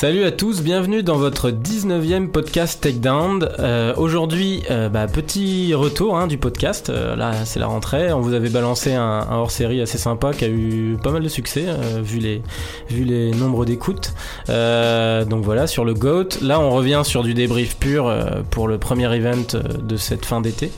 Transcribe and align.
Salut 0.00 0.22
à 0.22 0.30
tous, 0.30 0.62
bienvenue 0.62 1.02
dans 1.02 1.16
votre 1.16 1.50
19e 1.50 2.28
podcast 2.28 2.80
Takedown. 2.80 3.48
Euh, 3.58 3.92
Aujourd'hui, 3.96 4.62
euh, 4.70 4.88
bah, 4.88 5.08
petit 5.08 5.74
retour 5.74 6.16
hein, 6.16 6.28
du 6.28 6.38
podcast. 6.38 6.88
Euh, 6.88 7.16
là, 7.16 7.44
c'est 7.44 7.58
la 7.58 7.66
rentrée. 7.66 8.12
On 8.12 8.20
vous 8.20 8.32
avait 8.32 8.48
balancé 8.48 8.94
un, 8.94 9.26
hors-série 9.28 9.80
assez 9.80 9.98
sympa 9.98 10.32
qui 10.32 10.44
a 10.44 10.48
eu 10.48 10.98
pas 11.02 11.10
mal 11.10 11.24
de 11.24 11.28
succès 11.28 11.64
euh, 11.66 12.00
vu 12.00 12.20
les 12.20 12.42
vu 12.88 13.02
les 13.02 13.32
nombres 13.32 13.64
d'écoutes. 13.64 14.14
Donc 14.46 15.44
voilà, 15.44 15.66
sur 15.66 15.84
le 15.84 15.94
GOAT. 15.94 16.28
Là, 16.42 16.60
on 16.60 16.70
revient 16.70 17.02
sur 17.04 17.24
du 17.24 17.34
débrief 17.34 17.76
pur 17.76 18.16
pour 18.50 18.68
le 18.68 18.78
premier 18.78 19.12
event 19.12 19.58
de 19.82 19.96
cette 19.96 20.24
fin 20.24 20.40
d'été. 20.40 20.70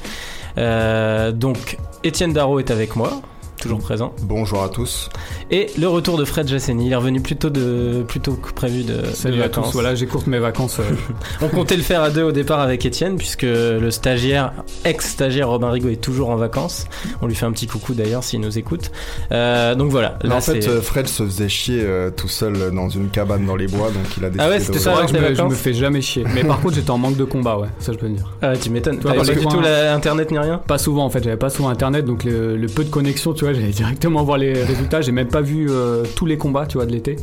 Donc, 0.57 1.77
Étienne 2.05 2.33
Darro 2.33 2.59
est 2.59 2.71
avec 2.71 2.97
moi. 2.97 3.21
Toujours 3.61 3.81
présent. 3.81 4.15
Bonjour 4.23 4.63
à 4.63 4.71
tous. 4.71 5.11
Et 5.51 5.67
le 5.79 5.87
retour 5.87 6.17
de 6.17 6.25
Fred 6.25 6.49
Jasseni. 6.49 6.87
Il 6.87 6.93
est 6.93 6.97
revenu 6.97 7.21
plus 7.21 7.37
tôt, 7.37 7.51
de, 7.51 8.03
plus 8.09 8.19
tôt 8.19 8.33
que 8.33 8.53
prévu 8.55 8.85
de, 8.85 9.05
Salut 9.13 9.37
de 9.37 9.43
à 9.43 9.49
tous, 9.51 9.71
voilà, 9.75 9.95
j'écourte 9.95 10.27
mes 10.29 10.39
vacances. 10.39 10.79
euh, 10.79 10.85
On 11.43 11.49
comptait 11.49 11.77
le 11.77 11.83
faire 11.83 12.01
à 12.03 12.09
deux 12.09 12.23
au 12.23 12.33
départ 12.33 12.61
avec 12.61 12.87
Étienne, 12.87 13.17
puisque 13.19 13.43
le 13.43 13.91
stagiaire, 13.91 14.53
ex-stagiaire 14.87 15.49
Robin 15.51 15.71
Rigaud 15.71 15.91
est 15.91 16.01
toujours 16.01 16.31
en 16.31 16.37
vacances. 16.37 16.87
On 17.21 17.27
lui 17.27 17.35
fait 17.35 17.45
un 17.45 17.53
petit 17.53 17.67
coucou 17.67 17.93
d'ailleurs 17.93 18.25
s'il 18.25 18.41
nous 18.41 18.57
écoute. 18.59 18.91
Euh, 19.31 19.75
donc 19.75 19.91
voilà. 19.91 20.19
Là, 20.23 20.37
en 20.37 20.41
fait, 20.41 20.67
euh, 20.67 20.81
Fred 20.81 21.07
se 21.07 21.23
faisait 21.25 21.51
chier 21.51 21.81
euh, 21.83 22.11
tout 22.11 22.29
seul 22.29 22.71
dans 22.75 22.89
une 22.89 23.11
cabane 23.11 23.45
dans 23.45 23.57
les 23.57 23.67
bois, 23.67 23.89
donc 23.91 24.17
il 24.17 24.25
a 24.25 24.31
décidé 24.31 24.45
Ah 24.47 24.49
ouais, 24.49 24.59
de- 24.59 24.65
c'était 24.65 24.79
c'est 24.79 24.85
ça, 24.85 24.93
vrai 24.93 25.01
avec 25.03 25.13
que 25.15 25.19
je 25.21 25.29
me, 25.29 25.35
je 25.35 25.43
me 25.43 25.51
fais 25.55 25.75
jamais 25.75 26.01
chier. 26.01 26.25
Mais 26.35 26.45
par 26.45 26.61
contre, 26.63 26.77
j'étais 26.77 26.91
en 26.91 26.99
manque 26.99 27.17
de 27.19 27.25
combat, 27.25 27.59
ouais, 27.59 27.69
ça 27.79 27.93
je 27.93 27.99
peux 27.99 28.07
le 28.07 28.15
dire. 28.15 28.33
Ah, 28.41 28.57
tu 28.57 28.71
m'étonnes. 28.71 29.01
T'avais 29.01 29.19
pas 29.19 29.25
du 29.25 29.37
tout 29.37 29.51
moi- 29.51 29.63
la 29.63 29.93
internet 29.95 30.31
ni 30.31 30.39
rien? 30.39 30.63
Pas 30.67 30.79
souvent 30.79 31.05
en 31.05 31.11
fait, 31.11 31.23
j'avais 31.23 31.37
pas 31.37 31.51
souvent 31.51 31.69
internet, 31.69 32.07
donc 32.07 32.25
le, 32.25 32.57
le 32.57 32.67
peu 32.69 32.85
de 32.85 32.91
connexion, 32.91 33.35
tu 33.35 33.45
vois, 33.45 33.50
j'allais 33.53 33.69
directement 33.69 34.23
voir 34.23 34.39
les 34.39 34.63
résultats. 34.63 35.01
J'ai 35.01 35.13
même 35.13 35.29
pas 35.29 35.41
vu 35.41 35.67
euh, 35.71 36.05
tous 36.17 36.27
les 36.27 36.39
combats, 36.39 36.67
tu 36.67 36.79
vois, 36.79 36.87
de 36.87 36.93
l'été. 36.93 37.17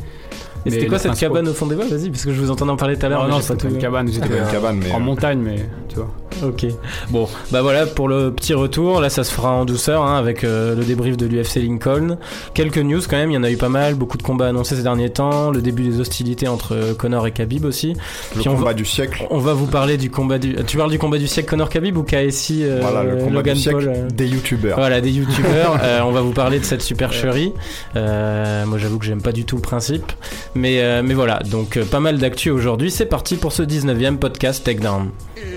Et 0.68 0.72
c'était 0.72 0.88
quoi 0.88 0.98
cette 1.00 1.08
principaux- 1.12 1.34
cabane 1.34 1.50
au 1.50 1.54
fond 1.54 1.66
des 1.68 1.76
bois 1.76 1.86
Vas-y, 1.90 2.10
parce 2.10 2.26
que 2.26 2.32
je 2.34 2.40
vous 2.40 2.52
entendais 2.52 2.72
en 2.72 2.78
parler 2.78 2.98
tout 2.98 3.06
à 3.06 3.10
l'heure. 3.10 3.24
Non, 3.24 3.30
non, 3.30 3.36
pas 3.38 3.42
c'était 3.42 3.68
tout 3.68 3.74
une 3.74 3.80
cabane, 3.80 4.08
j'étais 4.08 4.28
C'était 4.28 4.40
une 4.40 4.52
cabane, 4.52 4.80
mais, 4.84 4.92
en 4.92 4.98
euh, 4.98 5.00
montagne, 5.00 5.40
mais 5.40 5.56
tu 5.90 5.96
vois. 5.96 6.10
Ok. 6.46 6.68
Bon, 7.10 7.28
bah 7.52 7.64
voilà 7.64 7.88
pour 7.88 8.08
le 8.08 8.32
petit 8.32 8.54
retour. 8.54 9.02
Là, 9.02 9.10
ça 9.10 9.24
se 9.24 9.34
fera 9.34 9.52
en 9.52 9.66
douceur 9.66 10.04
hein, 10.04 10.18
avec 10.20 10.44
euh, 10.44 10.76
le 10.76 10.84
débrief 10.84 11.18
de 11.18 11.26
l'UFC 11.26 11.56
Lincoln. 11.56 12.18
Quelques 12.54 12.78
news 12.78 13.00
quand 13.10 13.18
même. 13.18 13.32
Il 13.32 13.34
y 13.34 13.38
en 13.38 13.44
a 13.44 13.50
eu 13.50 13.58
pas 13.58 13.70
mal. 13.70 13.96
Beaucoup 13.96 14.18
de 14.20 14.24
combats 14.24 14.48
annoncés 14.50 14.76
ces 14.76 14.84
derniers 14.84 15.10
temps. 15.10 15.50
Le 15.50 15.62
début 15.64 15.82
des 15.82 16.00
hostilités 16.00 16.48
entre 16.48 16.76
euh, 16.76 16.94
Connor 16.94 17.26
et 17.26 17.32
Khabib 17.32 17.66
aussi. 17.66 17.94
Le 18.36 18.42
Puis 18.42 18.50
on 18.50 18.54
combat 18.56 18.66
va- 18.68 18.74
du 18.76 18.86
siècle. 18.86 19.26
On 19.32 19.40
va 19.40 19.54
vous 19.54 19.66
parler 19.66 19.98
du 19.98 20.12
combat 20.12 20.38
du. 20.38 20.56
Tu 20.68 20.78
parles 20.78 20.92
du 20.92 21.00
combat 21.00 21.18
du 21.18 21.26
siècle 21.28 21.50
Connor 21.50 21.70
Khabib 21.70 21.98
ou 21.98 22.04
KSI 22.04 22.66
euh, 22.66 22.80
voilà, 22.84 23.02
le 23.04 23.16
combat 23.18 23.38
Logan 23.38 23.56
du 23.56 23.60
siècle 23.62 23.86
Paul 23.86 23.94
euh, 23.96 24.08
des 24.12 24.28
youtubeurs. 24.28 24.78
Voilà, 24.78 25.02
des 25.02 25.12
youtubeurs. 25.12 25.80
Euh, 25.88 26.02
on 26.04 26.12
va 26.12 26.22
vous 26.22 26.34
parler 26.34 26.60
de 26.60 26.66
cette 26.66 26.82
supercherie. 26.82 27.54
Euh, 27.96 28.66
moi, 28.66 28.78
j'avoue 28.78 29.00
que 29.00 29.06
j'aime 29.06 29.22
pas 29.22 29.32
du 29.32 29.46
tout 29.46 29.56
le 29.56 29.62
principe. 29.62 30.12
Mais, 30.58 30.82
euh, 30.82 31.04
mais 31.04 31.14
voilà, 31.14 31.40
donc 31.46 31.78
euh, 31.78 31.86
pas 31.86 32.00
mal 32.00 32.18
d'actu 32.18 32.50
aujourd'hui. 32.50 32.90
C'est 32.90 33.06
parti 33.06 33.36
pour 33.36 33.52
ce 33.52 33.62
19e 33.62 34.18
podcast 34.18 34.64
Takedown. 34.64 35.12
It's 35.36 35.54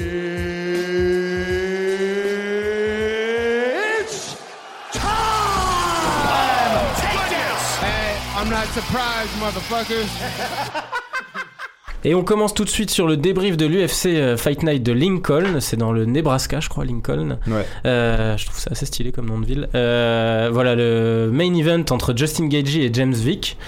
time! 4.93 5.01
Hey, 7.81 8.19
I'm 8.37 8.51
not 8.51 8.67
surprised, 8.75 9.35
motherfuckers. 9.41 10.07
Et 12.03 12.15
on 12.15 12.25
commence 12.25 12.55
tout 12.55 12.65
de 12.65 12.71
suite 12.71 12.91
sur 12.91 13.07
le 13.07 13.17
débrief 13.19 13.59
de 13.59 13.67
l'UFC 13.67 14.07
euh, 14.07 14.37
Fight 14.37 14.63
Night 14.63 14.83
de 14.83 14.93
Lincoln. 14.93 15.61
C'est 15.61 15.77
dans 15.77 15.93
le 15.93 16.07
Nebraska, 16.07 16.61
je 16.61 16.69
crois, 16.71 16.85
Lincoln. 16.85 17.39
Ouais. 17.47 17.67
Euh, 17.85 18.37
je 18.39 18.47
trouve 18.47 18.59
ça 18.59 18.71
assez 18.73 18.87
stylé 18.87 19.13
comme 19.13 19.27
nom 19.27 19.39
de 19.39 19.45
ville. 19.45 19.69
Euh, 19.75 20.49
voilà 20.51 20.75
le 20.75 21.29
main 21.31 21.55
event 21.55 21.85
entre 21.91 22.17
Justin 22.17 22.47
Gaethje 22.47 22.79
et 22.79 22.91
James 22.93 23.13
Vick. 23.13 23.59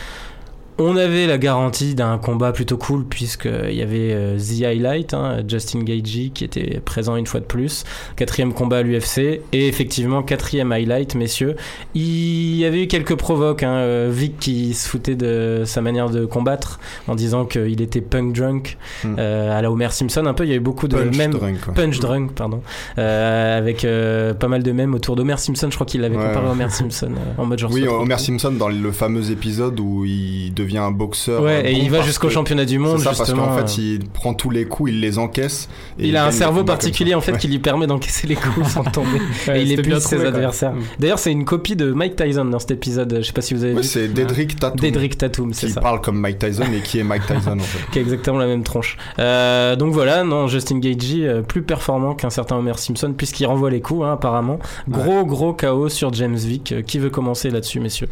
On 0.79 0.97
avait 0.97 1.27
la 1.27 1.39
garantie 1.39 1.95
d'un 1.95 2.17
combat 2.19 2.53
plutôt 2.53 2.77
cool 2.79 3.05
puisqu'il 3.05 3.75
y 3.75 3.83
avait 3.83 4.13
euh, 4.13 4.39
The 4.39 4.63
Highlight, 4.65 5.13
hein, 5.15 5.43
Justin 5.47 5.81
Gaethje 5.83 6.33
qui 6.33 6.45
était 6.45 6.81
présent 6.85 7.15
une 7.17 7.27
fois 7.27 7.41
de 7.41 7.45
plus. 7.45 7.85
Quatrième 8.17 8.53
combat 8.55 8.79
à 8.79 8.83
l'UFC 8.83 9.19
et 9.53 9.69
effectivement 9.69 10.23
quatrième 10.23 10.73
highlight, 10.73 11.15
messieurs. 11.15 11.57
Il 11.95 12.57
y 12.57 12.65
avait 12.65 12.85
eu 12.85 12.87
quelques 12.87 13.17
provoques, 13.17 13.63
hein, 13.63 13.75
euh, 13.75 14.11
Vic 14.13 14.39
qui 14.39 14.73
se 14.75 14.89
foutait 14.89 15.15
de 15.15 15.63
sa 15.67 15.83
manière 15.83 16.09
de 16.09 16.25
combattre 16.25 16.81
en 17.07 17.15
disant 17.15 17.45
qu'il 17.45 17.81
était 17.83 18.01
punk 18.01 18.35
drunk 18.35 18.79
Hmm. 19.05 19.17
euh, 19.19 19.57
à 19.59 19.63
la 19.63 19.71
Homer 19.71 19.91
Simpson 19.91 20.25
un 20.27 20.35
peu. 20.35 20.45
Il 20.45 20.49
y 20.49 20.53
avait 20.53 20.59
beaucoup 20.61 20.89
de 20.89 20.97
Punch 20.97 21.31
drunk. 21.31 21.75
Punch 21.75 21.99
Drunk, 22.01 22.33
pardon, 22.33 22.63
euh, 22.99 23.59
avec 23.59 23.85
euh, 23.85 24.33
pas 24.35 24.49
mal 24.49 24.63
de 24.63 24.73
mèmes 24.73 24.95
autour 24.95 25.17
d'Homer 25.17 25.37
Simpson. 25.39 25.69
Je 25.71 25.75
crois 25.75 25.87
qu'il 25.87 26.01
l'avait 26.01 26.17
Ouais, 26.17 26.27
comparé 26.29 26.47
à. 26.47 26.51
Homer 26.53 26.71
Simpson 26.71 27.11
euh, 27.13 27.41
en 27.43 27.47
mode 27.47 27.59
genre. 27.59 27.71
Oui, 27.73 27.87
Homer. 27.87 28.19
Simpson 28.19 28.53
dans 28.53 28.69
le 28.69 28.93
fameux 28.93 29.31
épisode 29.31 29.79
où 29.81 30.05
il 30.05 30.53
devient 30.63 30.79
un 30.79 30.91
boxeur. 30.91 31.43
Ouais, 31.43 31.63
euh, 31.65 31.69
et 31.69 31.73
il 31.73 31.91
va 31.91 31.99
parce 31.99 32.09
jusqu'au 32.09 32.31
championnat 32.31 32.65
du 32.65 32.79
monde 32.79 32.99
ça, 32.99 33.07
parce 33.07 33.19
justement. 33.19 33.47
qu'en 33.47 33.59
euh, 33.59 33.67
fait, 33.67 33.79
il 33.79 34.09
prend 34.09 34.35
tous 34.35 34.51
les 34.51 34.65
coups, 34.65 34.91
il 34.93 35.01
les 35.01 35.19
encaisse. 35.19 35.69
et 35.99 36.09
il 36.09 36.17
a 36.17 36.27
un 36.27 36.31
cerveau 36.31 36.65
particulier 36.65 37.15
en 37.15 37.21
fait 37.21 37.33
Ouais. 37.33 37.39
qui 37.39 37.49
lui 37.49 37.59
permet 37.59 37.87
d'encaisser 37.87 38.27
les 38.27 38.35
coups 38.37 38.69
sans 38.69 38.85
tomber. 38.85 39.21
Ouais, 39.49 39.61
et 39.61 39.63
il 39.63 39.73
épuise 39.73 39.99
ses 39.99 40.17
quoi. 40.17 40.27
adversaires. 40.27 40.73
Mm. 40.75 40.83
D'ailleurs, 40.99 41.19
c'est 41.19 41.33
une 41.33 41.45
copie 41.45 41.75
de 41.77 41.93
Mike 41.93 42.17
Tyson 42.17 42.45
dans 42.45 42.59
cet 42.59 42.71
épisode. 42.73 43.17
Je 43.19 43.23
sais 43.23 43.33
pas 43.33 43.41
si 43.41 43.55
vous 43.55 43.65
avez 43.65 43.75
vu. 43.75 43.83
c'est 43.83 44.09
Dedrick 44.09 44.59
Tatum. 44.59 44.79
Dédrick 44.81 45.17
Tatum, 45.19 45.53
c'est 45.53 45.67
Qui 45.69 45.73
ça. 45.73 45.81
parle 45.81 46.01
comme 46.01 46.19
Mike 46.19 46.39
Tyson 46.39 46.65
et 46.77 46.81
qui 46.81 46.99
est 46.99 47.05
Mike 47.05 47.27
Tyson 47.27 47.53
en 47.53 47.59
fait. 47.61 47.91
qui 47.91 47.99
a 47.99 48.03
exactement 48.03 48.39
la 48.39 48.47
même 48.47 48.63
tronche. 48.63 48.97
Euh, 49.19 49.77
donc 49.77 49.93
voilà, 49.93 50.23
non, 50.25 50.47
Justin 50.49 50.81
euh, 50.85 51.43
plus 51.43 51.63
performant 51.63 52.15
qu'un 52.15 52.31
certain 52.31 52.57
Homer 52.57 52.77
Simpson 52.77 53.13
puisqu'il 53.17 53.47
renvoie 53.47 53.71
les 53.71 53.81
coups, 53.81 54.05
hein, 54.05 54.13
apparemment. 54.13 54.59
Gros 54.89 55.25
gros 55.25 55.53
chaos 55.53 55.89
sur 55.89 56.13
James 56.13 56.37
Vick. 56.37 56.73
Euh, 56.73 56.83
Qui 56.83 56.99
veut 56.99 57.11
commencer 57.11 57.51
là-dessus, 57.51 57.81
messieurs? 57.81 58.09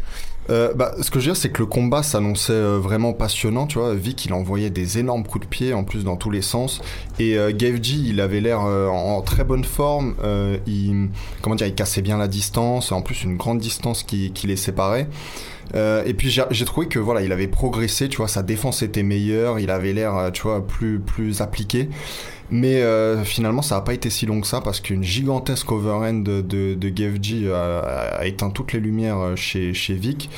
Euh, 0.49 0.73
bah, 0.73 0.93
ce 1.01 1.11
que 1.11 1.19
je 1.19 1.25
veux 1.25 1.33
dire, 1.33 1.41
c'est 1.41 1.49
que 1.49 1.59
le 1.59 1.65
combat 1.65 2.03
s'annonçait 2.03 2.53
euh, 2.53 2.79
vraiment 2.79 3.13
passionnant, 3.13 3.67
tu 3.67 3.79
vois. 3.79 3.93
Vic, 3.93 4.25
il 4.25 4.33
envoyait 4.33 4.69
des 4.69 4.97
énormes 4.97 5.23
coups 5.23 5.45
de 5.45 5.49
pied, 5.49 5.73
en 5.73 5.83
plus 5.83 6.03
dans 6.03 6.17
tous 6.17 6.31
les 6.31 6.41
sens. 6.41 6.81
Et 7.19 7.37
euh, 7.37 7.51
Gaethje, 7.55 7.91
il 7.91 8.19
avait 8.19 8.41
l'air 8.41 8.65
euh, 8.65 8.87
en, 8.87 9.21
très 9.21 9.43
bonne 9.43 9.63
forme. 9.63 10.15
Euh, 10.23 10.57
il, 10.67 11.09
comment 11.41 11.55
dire, 11.55 11.67
il 11.67 11.75
cassait 11.75 12.01
bien 12.01 12.17
la 12.17 12.27
distance. 12.27 12.91
En 12.91 13.01
plus, 13.01 13.23
une 13.23 13.37
grande 13.37 13.59
distance 13.59 14.03
qui, 14.03 14.31
qui 14.31 14.47
les 14.47 14.55
séparait. 14.55 15.07
Euh, 15.73 16.03
et 16.05 16.13
puis 16.13 16.29
j'ai 16.29 16.65
trouvé 16.65 16.87
que 16.87 16.99
voilà, 16.99 17.21
il 17.21 17.31
avait 17.31 17.47
progressé, 17.47 18.09
tu 18.09 18.17
vois, 18.17 18.27
sa 18.27 18.43
défense 18.43 18.81
était 18.81 19.03
meilleure, 19.03 19.57
il 19.57 19.69
avait 19.69 19.93
l'air, 19.93 20.31
tu 20.33 20.41
vois, 20.41 20.65
plus 20.65 20.99
plus 20.99 21.39
appliqué. 21.39 21.87
Mais 22.51 22.81
euh, 22.81 23.23
finalement, 23.23 23.61
ça 23.61 23.75
n'a 23.75 23.81
pas 23.81 23.93
été 23.93 24.09
si 24.09 24.25
long 24.25 24.41
que 24.41 24.47
ça 24.47 24.59
parce 24.59 24.81
qu'une 24.81 25.03
gigantesque 25.03 25.71
overhand 25.71 26.21
de, 26.21 26.41
de, 26.41 26.75
de 26.75 27.53
a, 27.53 28.17
a 28.17 28.25
éteint 28.25 28.49
toutes 28.49 28.73
les 28.73 28.81
lumières 28.81 29.19
euh, 29.19 29.35
chez, 29.37 29.73
chez 29.73 29.93
Vic. 29.93 30.29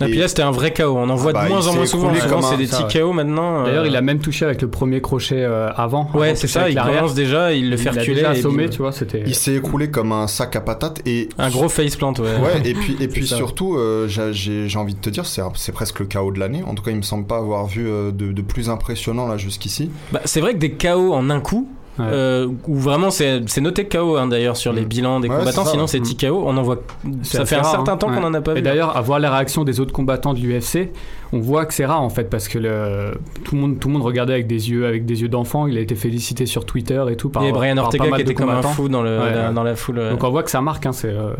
Et, 0.00 0.06
puis 0.06 0.18
là, 0.18 0.26
c'était 0.28 0.42
un 0.42 0.50
vrai 0.50 0.72
KO. 0.72 0.96
On 0.96 1.08
en 1.10 1.14
voit 1.14 1.32
bah, 1.32 1.44
de 1.44 1.48
moins 1.50 1.66
en 1.66 1.74
moins 1.74 1.86
souvent. 1.86 2.14
Souvent, 2.14 2.42
c'est 2.42 2.56
des 2.56 2.66
ça, 2.66 2.82
petits 2.82 2.98
KO 2.98 3.12
maintenant. 3.12 3.60
euh, 3.60 3.66
D'ailleurs, 3.66 3.86
il 3.86 3.94
a 3.94 4.00
même 4.00 4.18
touché 4.20 4.44
avec 4.44 4.62
le 4.62 4.68
premier 4.68 5.00
crochet 5.00 5.36
euh, 5.44 5.70
avant. 5.74 6.10
Ouais, 6.14 6.34
c'est 6.34 6.46
ça. 6.46 6.68
Il 6.70 6.76
commence 6.76 7.14
déjà, 7.14 7.52
il 7.52 7.70
le 7.70 7.76
fait 7.76 7.84
Il 7.84 7.88
a 7.88 8.00
reculer. 8.00 8.14
déjà 8.16 8.34
et 8.34 8.38
assommé, 8.38 8.70
tu 8.70 8.78
vois, 8.78 8.92
c'était. 8.92 9.22
Il 9.26 9.34
s'est 9.34 9.54
écroulé 9.54 9.90
comme 9.90 10.12
un 10.12 10.26
sac 10.26 10.56
à 10.56 10.60
patates 10.60 11.00
et 11.06 11.28
Un 11.38 11.50
gros 11.50 11.68
faceplant, 11.68 12.12
ouais. 12.14 12.22
Ouais, 12.24 12.62
et 12.64 12.74
puis, 12.74 12.96
et 13.00 13.08
puis 13.08 13.26
surtout, 13.26 13.76
euh, 13.76 14.08
j'ai- 14.08 14.68
envie 14.76 14.94
de 14.94 15.00
te 15.00 15.10
dire, 15.10 15.26
c'est 15.26 15.42
c'est 15.56 15.72
presque 15.72 16.00
le 16.00 16.06
chaos 16.06 16.32
de 16.32 16.40
l'année. 16.40 16.62
En 16.66 16.74
tout 16.74 16.82
cas, 16.82 16.90
il 16.90 16.96
me 16.96 17.02
semble 17.02 17.26
pas 17.26 17.36
avoir 17.36 17.66
vu 17.66 17.84
de, 17.84 18.10
de 18.32 18.42
plus 18.42 18.70
impressionnant 18.70 19.28
là 19.28 19.36
jusqu'ici. 19.36 19.90
Bah, 20.12 20.20
c'est 20.24 20.40
vrai 20.40 20.54
que 20.54 20.58
des 20.58 20.72
KO 20.72 21.12
en 21.12 21.28
un 21.30 21.40
coup, 21.40 21.68
Ouais. 21.98 22.06
euh, 22.08 22.48
où 22.66 22.74
vraiment 22.76 23.10
c'est 23.10 23.42
noté 23.60 23.86
KO 23.86 24.16
hein, 24.16 24.26
d'ailleurs 24.26 24.56
sur 24.56 24.72
les 24.72 24.82
Mm. 24.82 24.88
bilans 24.88 25.20
des 25.20 25.28
Ouais, 25.28 25.36
combattants, 25.38 25.64
ça, 25.64 25.70
sinon 25.72 25.82
ouais. 25.82 25.88
c'est 25.88 26.00
10 26.00 26.16
KO, 26.16 26.42
on 26.46 26.56
en 26.56 26.62
voit. 26.62 26.78
Ça 27.22 27.44
fait 27.44 27.56
un 27.56 27.62
certain 27.64 27.92
hein. 27.92 27.96
temps 27.98 28.08
qu'on 28.10 28.24
en 28.24 28.32
a 28.32 28.40
pas 28.40 28.52
Et 28.52 28.56
vu. 28.56 28.62
d'ailleurs, 28.62 28.96
à 28.96 29.00
voir 29.02 29.18
les 29.18 29.28
réactions 29.28 29.62
des 29.64 29.78
autres 29.78 29.92
combattants 29.92 30.32
de 30.32 30.38
l'UFC, 30.40 30.90
on 31.34 31.40
voit 31.40 31.64
que 31.66 31.72
c'est 31.74 31.84
rare 31.86 32.02
en 32.02 32.08
fait 32.10 32.28
parce 32.30 32.48
que 32.48 32.58
le... 32.58 33.12
tout, 33.44 33.54
le 33.54 33.60
monde, 33.60 33.78
tout 33.80 33.88
le 33.88 33.94
monde 33.94 34.02
regardait 34.02 34.32
avec 34.34 34.46
des 34.46 34.70
yeux, 34.70 34.86
avec 34.86 35.04
des 35.06 35.20
yeux 35.22 35.28
d'enfant. 35.28 35.66
Il 35.66 35.76
a 35.76 35.80
été 35.80 35.94
félicité 35.94 36.44
sur 36.46 36.64
Twitter 36.64 37.02
et 37.10 37.16
tout 37.16 37.28
par, 37.30 37.42
Et 37.44 37.52
Brian 37.52 37.74
par 37.76 37.84
Ortega 37.86 38.10
qui 38.16 38.20
était 38.22 38.34
comme 38.34 38.50
un 38.50 38.62
fou 38.62 38.88
dans, 38.88 39.02
le, 39.02 39.18
Ouais, 39.18 39.34
la, 39.34 39.52
dans 39.52 39.62
la 39.62 39.74
foule. 39.76 39.96
Donc 40.10 40.24
on 40.24 40.30
voit 40.30 40.42
que 40.42 40.50
ça 40.50 40.60
marque. 40.62 40.86
Hein, 40.86 40.92
c'est, 40.92 41.08
euh, 41.08 41.32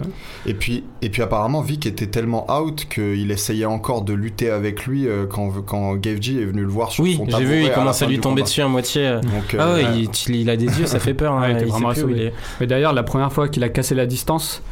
Et 0.46 0.54
puis, 0.54 0.84
et 1.02 1.08
puis 1.10 1.22
apparemment, 1.22 1.60
Vic 1.62 1.86
était 1.86 2.06
tellement 2.06 2.46
out 2.54 2.86
qu'il 2.92 3.30
essayait 3.30 3.64
encore 3.66 4.02
de 4.02 4.12
lutter 4.12 4.50
avec 4.50 4.86
lui 4.86 5.06
euh, 5.08 5.24
quand, 5.26 5.50
quand 5.64 5.94
Gaethje 5.96 6.30
est 6.40 6.44
venu 6.44 6.62
le 6.62 6.68
voir 6.68 6.90
sur 6.92 7.04
oui, 7.04 7.16
son 7.16 7.24
j'ai 7.26 7.30
tabouret 7.32 7.44
vu, 7.50 7.60
il 7.62 7.68
la 7.68 7.74
commence 7.74 8.02
à 8.02 8.06
lui 8.06 8.18
tomber 8.18 8.40
combat. 8.40 8.42
dessus 8.42 8.60
à 8.62 8.68
moitié. 8.68 9.12
Donc, 9.22 9.56
Ah 9.58 9.72
ouais, 9.74 9.84
il, 10.28 10.41
il 10.42 10.50
a 10.50 10.56
des 10.56 10.66
yeux, 10.66 10.86
ça 10.86 10.98
fait 10.98 11.14
peur. 11.14 11.32
hein, 11.34 11.40
Ouais, 11.54 11.62
il 11.62 11.66
vraiment 11.66 11.92
plus 11.92 12.02
où 12.04 12.08
il 12.10 12.14
assommé. 12.14 12.26
est. 12.26 12.32
Mais 12.60 12.66
d'ailleurs, 12.66 12.92
la 12.92 13.02
première 13.02 13.32
fois 13.32 13.48
qu'il 13.48 13.64
a 13.64 13.68
cassé 13.68 13.94
la 13.94 14.06
distance, 14.06 14.62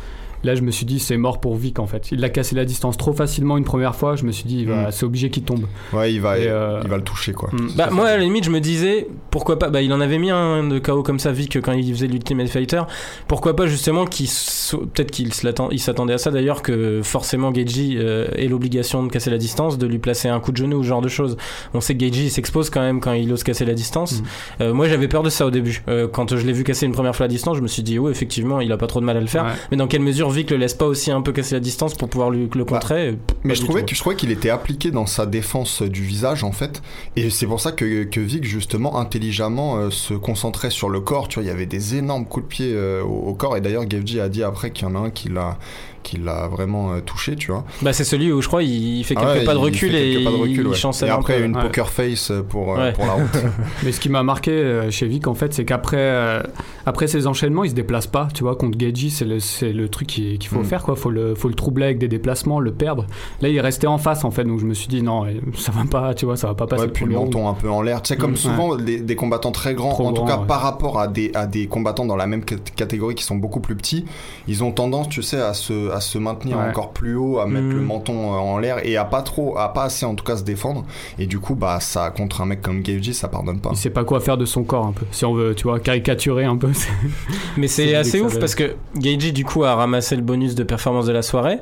là 0.44 0.54
je 0.54 0.62
me 0.62 0.70
suis 0.70 0.86
dit 0.86 0.98
c'est 0.98 1.16
mort 1.16 1.40
pour 1.40 1.56
Vic 1.56 1.78
en 1.78 1.86
fait. 1.86 2.08
Il 2.12 2.24
a 2.24 2.28
cassé 2.28 2.54
la 2.54 2.64
distance 2.64 2.96
trop 2.96 3.12
facilement 3.12 3.56
une 3.58 3.64
première 3.64 3.94
fois. 3.94 4.16
Je 4.16 4.24
me 4.24 4.32
suis 4.32 4.44
dit 4.44 4.60
il 4.62 4.68
Mm. 4.68 4.86
c'est 4.90 5.04
obligé 5.04 5.30
qu'il 5.30 5.42
tombe. 5.42 5.64
ouais, 5.92 6.12
il 6.12 6.20
va, 6.20 6.38
Et, 6.38 6.46
euh, 6.48 6.80
il 6.84 6.88
va 6.90 6.96
le 6.96 7.02
toucher 7.04 7.32
quoi. 7.32 7.48
Mm. 7.52 7.68
Bah 7.76 7.88
moi 7.90 8.06
à 8.06 8.16
la 8.16 8.22
limite 8.22 8.44
je 8.44 8.50
me 8.50 8.60
disais 8.60 9.08
pourquoi 9.30 9.58
pas 9.58 9.68
bah 9.70 9.82
il 9.82 9.92
en 9.92 10.00
avait 10.00 10.18
mis 10.18 10.30
un 10.30 10.64
de 10.64 10.78
KO 10.78 11.02
comme 11.02 11.18
ça 11.18 11.32
Vic 11.32 11.60
quand 11.60 11.72
il 11.72 11.92
faisait 11.92 12.06
l'Ultimate 12.06 12.48
Fighter 12.48 12.82
pourquoi 13.28 13.54
pas 13.56 13.66
justement 13.66 14.04
qu'il 14.06 14.28
so- 14.28 14.86
peut-être 14.86 15.10
qu'il 15.10 15.32
se 15.34 15.46
l'attend- 15.46 15.70
il 15.70 15.78
s'attendait 15.80 16.14
à 16.14 16.18
ça 16.18 16.30
d'ailleurs 16.30 16.62
que 16.62 17.00
forcément 17.02 17.50
Gaethje 17.50 17.96
euh, 17.96 18.28
ait 18.36 18.48
l'obligation 18.48 19.02
de 19.02 19.08
casser 19.10 19.30
la 19.30 19.38
distance 19.38 19.78
de 19.78 19.86
lui 19.86 19.98
placer 19.98 20.28
un 20.28 20.40
coup 20.40 20.52
de 20.52 20.56
genou 20.56 20.78
ou 20.78 20.82
ce 20.82 20.88
genre 20.88 21.02
de 21.02 21.08
choses 21.08 21.36
on 21.74 21.80
sait 21.80 21.96
que 21.96 22.04
il 22.04 22.30
s'expose 22.30 22.70
quand 22.70 22.80
même 22.80 23.00
quand 23.00 23.12
il 23.12 23.32
ose 23.32 23.42
casser 23.42 23.64
la 23.64 23.74
distance 23.74 24.20
Mm. 24.20 24.24
Euh, 24.62 24.72
moi 24.74 24.88
j'avais 24.88 25.08
peur 25.08 25.22
de 25.22 25.30
ça 25.30 25.46
au 25.46 25.50
début 25.50 25.82
Euh, 25.88 26.08
quand 26.08 26.34
je 26.36 26.44
l'ai 26.46 26.52
vu 26.52 26.64
casser 26.64 26.86
une 26.86 26.92
première 26.92 27.14
fois 27.14 27.24
la 27.24 27.28
distance 27.28 27.56
je 27.56 27.62
me 27.62 27.68
suis 27.68 27.82
dit 27.82 27.98
oui 27.98 28.10
effectivement 28.10 28.60
il 28.60 28.70
a 28.72 28.76
pas 28.76 28.86
trop 28.86 29.00
de 29.00 29.04
mal 29.04 29.16
à 29.16 29.20
le 29.20 29.26
faire 29.26 29.44
Ouais. 29.44 29.50
mais 29.70 29.76
dans 29.76 29.86
quelle 29.86 30.00
mesure 30.02 30.29
sûr, 30.30 30.40
Vic 30.40 30.50
le 30.50 30.56
laisse 30.56 30.74
pas 30.74 30.86
aussi 30.86 31.10
un 31.10 31.22
peu 31.22 31.32
casser 31.32 31.54
la 31.54 31.60
distance 31.60 31.94
pour 31.94 32.08
pouvoir 32.08 32.30
lui, 32.30 32.48
le 32.54 32.64
contrer. 32.64 33.18
Mais 33.44 33.54
Pas 33.54 33.60
je 33.60 33.64
trouvais, 33.64 33.84
que, 33.84 33.94
je 33.94 34.00
trouvais 34.00 34.16
qu'il 34.16 34.30
était 34.30 34.50
appliqué 34.50 34.90
dans 34.90 35.06
sa 35.06 35.26
défense 35.26 35.82
du 35.82 36.02
visage 36.02 36.44
en 36.44 36.52
fait. 36.52 36.82
Et 37.16 37.30
c'est 37.30 37.46
pour 37.46 37.60
ça 37.60 37.72
que, 37.72 38.04
que 38.04 38.20
Vic 38.20 38.44
justement 38.44 38.98
intelligemment 38.98 39.76
euh, 39.76 39.90
se 39.90 40.14
concentrait 40.14 40.70
sur 40.70 40.88
le 40.88 41.00
corps. 41.00 41.28
Tu 41.28 41.34
vois, 41.34 41.44
il 41.44 41.48
y 41.48 41.52
avait 41.52 41.66
des 41.66 41.96
énormes 41.96 42.26
coups 42.26 42.44
de 42.44 42.48
pied 42.48 42.72
euh, 42.72 43.02
au, 43.02 43.28
au 43.28 43.34
corps. 43.34 43.56
Et 43.56 43.60
d'ailleurs, 43.60 43.84
Gavji 43.84 44.20
a 44.20 44.28
dit 44.28 44.42
après 44.42 44.70
qu'il 44.70 44.86
y 44.86 44.90
en 44.90 44.94
a 44.94 44.98
un 44.98 45.10
qui 45.10 45.28
l'a 45.28 45.58
qui 46.02 46.16
l'a 46.16 46.48
vraiment 46.48 46.92
euh, 46.92 47.00
touché, 47.00 47.36
tu 47.36 47.50
vois. 47.52 47.64
Bah, 47.82 47.92
c'est 47.92 48.04
celui 48.04 48.32
où 48.32 48.40
je 48.42 48.48
crois 48.48 48.62
il 48.62 49.04
fait 49.04 49.14
quelques 49.14 49.26
Ah 49.28 49.32
ouais, 49.34 49.44
pas 49.44 49.54
de 49.54 49.58
il 49.58 49.62
recul 49.62 49.94
et 49.94 50.24
quelques 50.24 50.48
il 50.56 50.66
ouais. 50.66 50.74
chancelle 50.74 51.08
Et 51.08 51.12
un 51.12 51.16
après 51.16 51.38
peu. 51.38 51.44
une 51.44 51.56
ouais. 51.56 51.62
poker 51.62 51.88
face 51.90 52.32
pour, 52.48 52.74
euh, 52.74 52.78
Ouais. 52.86 52.92
pour 52.92 53.04
la 53.06 53.12
route. 53.12 53.36
Mais 53.84 53.92
ce 53.92 54.00
qui 54.00 54.08
m'a 54.08 54.22
marqué 54.22 54.50
euh, 54.50 54.90
chez 54.90 55.06
Vic, 55.06 55.26
en 55.26 55.34
fait, 55.34 55.52
c'est 55.54 55.64
qu'après 55.64 55.96
euh, 55.98 56.42
après 56.86 57.06
ces 57.06 57.26
enchaînements, 57.26 57.64
il 57.64 57.70
se 57.70 57.74
déplace 57.74 58.06
pas. 58.06 58.28
Tu 58.34 58.42
vois, 58.42 58.56
contre 58.56 58.78
Geji, 58.78 59.10
c'est 59.10 59.24
le, 59.24 59.40
c'est 59.40 59.72
le 59.72 59.88
truc 59.88 60.08
qui- 60.08 60.38
qu'il 60.38 60.48
faut 60.50 60.60
Mm. 60.60 60.64
faire, 60.64 60.82
quoi. 60.82 60.96
Faut 60.96 61.10
le, 61.10 61.34
faut 61.34 61.48
le 61.48 61.54
troubler 61.54 61.84
avec 61.86 61.98
des 61.98 62.08
déplacements, 62.08 62.60
le 62.60 62.72
perdre. 62.72 63.06
Là, 63.40 63.48
il 63.48 63.60
restait 63.60 63.86
en 63.86 63.98
face, 63.98 64.24
en 64.24 64.30
fait. 64.30 64.44
Donc, 64.44 64.58
je 64.60 64.64
me 64.66 64.74
suis 64.74 64.88
dit, 64.88 65.02
non, 65.02 65.24
ça 65.56 65.72
va 65.72 65.84
pas, 65.90 66.14
tu 66.14 66.24
vois, 66.24 66.36
ça 66.36 66.46
va 66.46 66.54
pas 66.54 66.66
passer 66.66 66.84
Ouais, 66.84 66.88
puis 66.88 67.04
le 67.04 67.12
menton 67.12 67.48
un 67.48 67.54
peu 67.54 67.70
en 67.70 67.82
l'air. 67.82 68.02
Tu 68.02 68.08
sais, 68.08 68.16
comme 68.16 68.32
Mm, 68.32 68.36
souvent 68.36 68.74
les- 68.74 69.00
des 69.00 69.16
combattants 69.16 69.52
très 69.52 69.74
grands, 69.74 69.90
Trop 69.92 70.06
en 70.06 70.12
tout 70.12 70.24
cas 70.24 70.38
ouais. 70.38 70.46
par 70.46 70.60
rapport 70.62 70.98
à 70.98 71.08
des, 71.08 71.30
à 71.34 71.46
des 71.46 71.66
combattants 71.66 72.06
dans 72.06 72.16
la 72.16 72.26
même 72.26 72.44
cat- 72.44 72.56
catégorie 72.76 73.14
qui 73.14 73.24
sont 73.24 73.36
beaucoup 73.36 73.60
plus 73.60 73.76
petits, 73.76 74.04
ils 74.48 74.64
ont 74.64 74.72
tendance, 74.72 75.08
tu 75.08 75.22
sais, 75.22 75.40
à 75.40 75.52
se, 75.54 75.89
à 75.92 76.00
se 76.00 76.18
maintenir 76.18 76.58
Ouais. 76.58 76.68
encore 76.68 76.92
plus 76.92 77.14
haut, 77.16 77.38
à 77.38 77.46
mettre 77.46 77.66
Mm. 77.66 77.70
le 77.72 77.80
menton 77.82 78.32
euh, 78.34 78.36
en 78.38 78.58
l'air 78.58 78.84
et 78.86 78.96
à 78.96 79.04
pas 79.04 79.22
trop, 79.22 79.56
à 79.58 79.72
pas 79.72 79.84
assez 79.84 80.04
en 80.06 80.14
tout 80.14 80.24
cas 80.24 80.36
se 80.36 80.42
défendre. 80.44 80.84
Et 81.18 81.26
du 81.26 81.38
coup, 81.38 81.54
bah, 81.54 81.78
ça, 81.80 82.10
contre 82.10 82.40
un 82.40 82.46
mec 82.46 82.62
comme 82.62 82.82
Gavji, 82.82 83.14
ça 83.14 83.28
pardonne 83.28 83.60
pas. 83.60 83.70
Il 83.72 83.76
sait 83.76 83.90
pas 83.90 84.04
quoi 84.04 84.20
faire 84.20 84.36
de 84.38 84.44
son 84.44 84.62
corps, 84.64 84.86
un 84.86 84.92
peu. 84.92 85.06
Si 85.10 85.24
on 85.24 85.34
veut, 85.34 85.54
tu 85.54 85.64
vois, 85.64 85.80
caricaturer 85.80 86.44
un 86.44 86.56
peu. 86.56 86.70
Mais 87.56 87.68
C'est 87.68 87.94
assez 87.94 88.20
ouf 88.20 88.38
parce 88.38 88.54
que 88.54 88.74
Geiji 88.96 89.32
du 89.32 89.44
coup 89.44 89.64
a 89.64 89.74
ramassé 89.74 90.16
le 90.16 90.22
bonus 90.22 90.54
de 90.54 90.62
performance 90.62 91.06
de 91.06 91.12
la 91.12 91.22
soirée. 91.22 91.58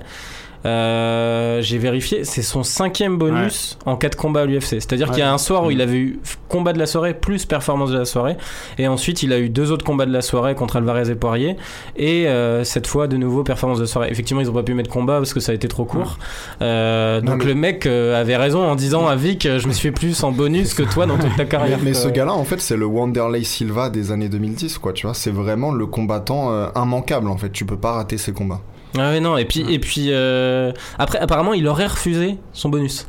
Euh, 0.69 1.63
J'ai 1.63 1.79
vérifié, 1.79 2.25
c'est 2.25 2.43
son 2.43 2.63
cinquième 2.63 3.17
bonus 3.19 3.79
en 3.87 3.97
4 3.97 4.17
combats 4.17 4.43
à 4.43 4.45
l'UFC. 4.47 4.81
C'est-à-dire 4.81 5.11
qu'il 5.11 5.19
y 5.21 5.23
a 5.23 5.33
un 5.33 5.39
soir 5.39 5.65
où 5.65 5.71
il 5.71 5.81
avait 5.81 5.97
eu 5.99 6.21
combat 6.49 6.73
de 6.73 6.79
la 6.79 6.87
soirée 6.87 7.15
plus 7.15 7.45
performance 7.47 7.91
de 7.91 7.99
la 7.99 8.05
soirée, 8.05 8.37
et 8.79 8.87
ensuite 8.89 9.23
il 9.23 9.33
a 9.33 9.39
eu 9.39 9.49
deux 9.49 9.71
autres 9.73 9.85
combats 9.85 10.07
de 10.07 10.13
la 10.13 10.23
soirée 10.23 10.55
contre 10.55 10.77
Alvarez 10.77 11.11
et 11.11 11.15
Poirier, 11.15 11.57
et 11.97 12.27
euh, 12.29 12.65
cette 12.65 12.87
fois 12.87 13.07
de 13.07 13.17
nouveau 13.17 13.43
performance 13.43 13.79
de 13.79 13.85
soirée. 13.87 14.09
Effectivement, 14.11 14.41
ils 14.41 14.49
ont 14.51 14.55
pas 14.55 14.63
pu 14.63 14.75
mettre 14.75 14.91
combat 14.91 15.19
parce 15.19 15.35
que 15.35 15.41
ça 15.41 15.53
a 15.53 15.55
été 15.55 15.69
trop 15.69 15.85
court. 15.85 16.19
Euh, 16.63 17.21
Non, 17.21 17.33
donc 17.33 17.41
mais- 17.43 17.49
le 17.51 17.55
mec 17.55 17.87
avait 17.87 18.37
raison 18.37 18.63
en 18.65 18.77
disant 18.77 19.07
à 19.09 19.17
Vic, 19.17 19.43
je 19.59 19.67
me 19.67 19.73
suis 19.73 19.89
fait 19.89 19.93
plus 19.93 20.23
en 20.25 20.33
bonus 20.33 20.75
que 20.75 20.83
toi 20.83 21.07
dans 21.07 21.19
toute 21.19 21.37
ta 21.37 21.45
carrière. 21.45 21.79
mais 21.83 21.95
ce 21.95 22.09
gars-là, 22.09 22.33
en 22.35 22.45
fait, 22.45 22.61
c'est 22.61 22.77
le 22.77 22.87
Wanderlei 22.87 23.45
Silva 23.45 23.91
des 23.91 24.13
années 24.13 24.29
2010, 24.29 24.79
quoi, 24.79 24.93
tu 24.93 25.07
vois. 25.07 25.15
C'est 25.15 25.31
vraiment 25.33 25.73
le 25.73 25.87
combattant 25.87 26.51
immanquable, 26.75 27.29
en 27.29 27.37
fait. 27.37 27.51
Tu 27.51 27.65
peux 27.65 27.77
pas 27.77 27.93
rater 27.93 28.19
ses 28.19 28.33
combats. 28.33 28.61
Ah 28.97 29.11
ouais 29.11 29.21
non 29.21 29.37
et 29.37 29.45
puis 29.45 29.65
et 29.69 29.79
puis 29.79 30.07
euh, 30.11 30.73
après 30.99 31.19
apparemment 31.19 31.53
il 31.55 31.67
aurait 31.69 31.87
refusé 31.87 32.37
son 32.53 32.69
bonus. 32.69 33.07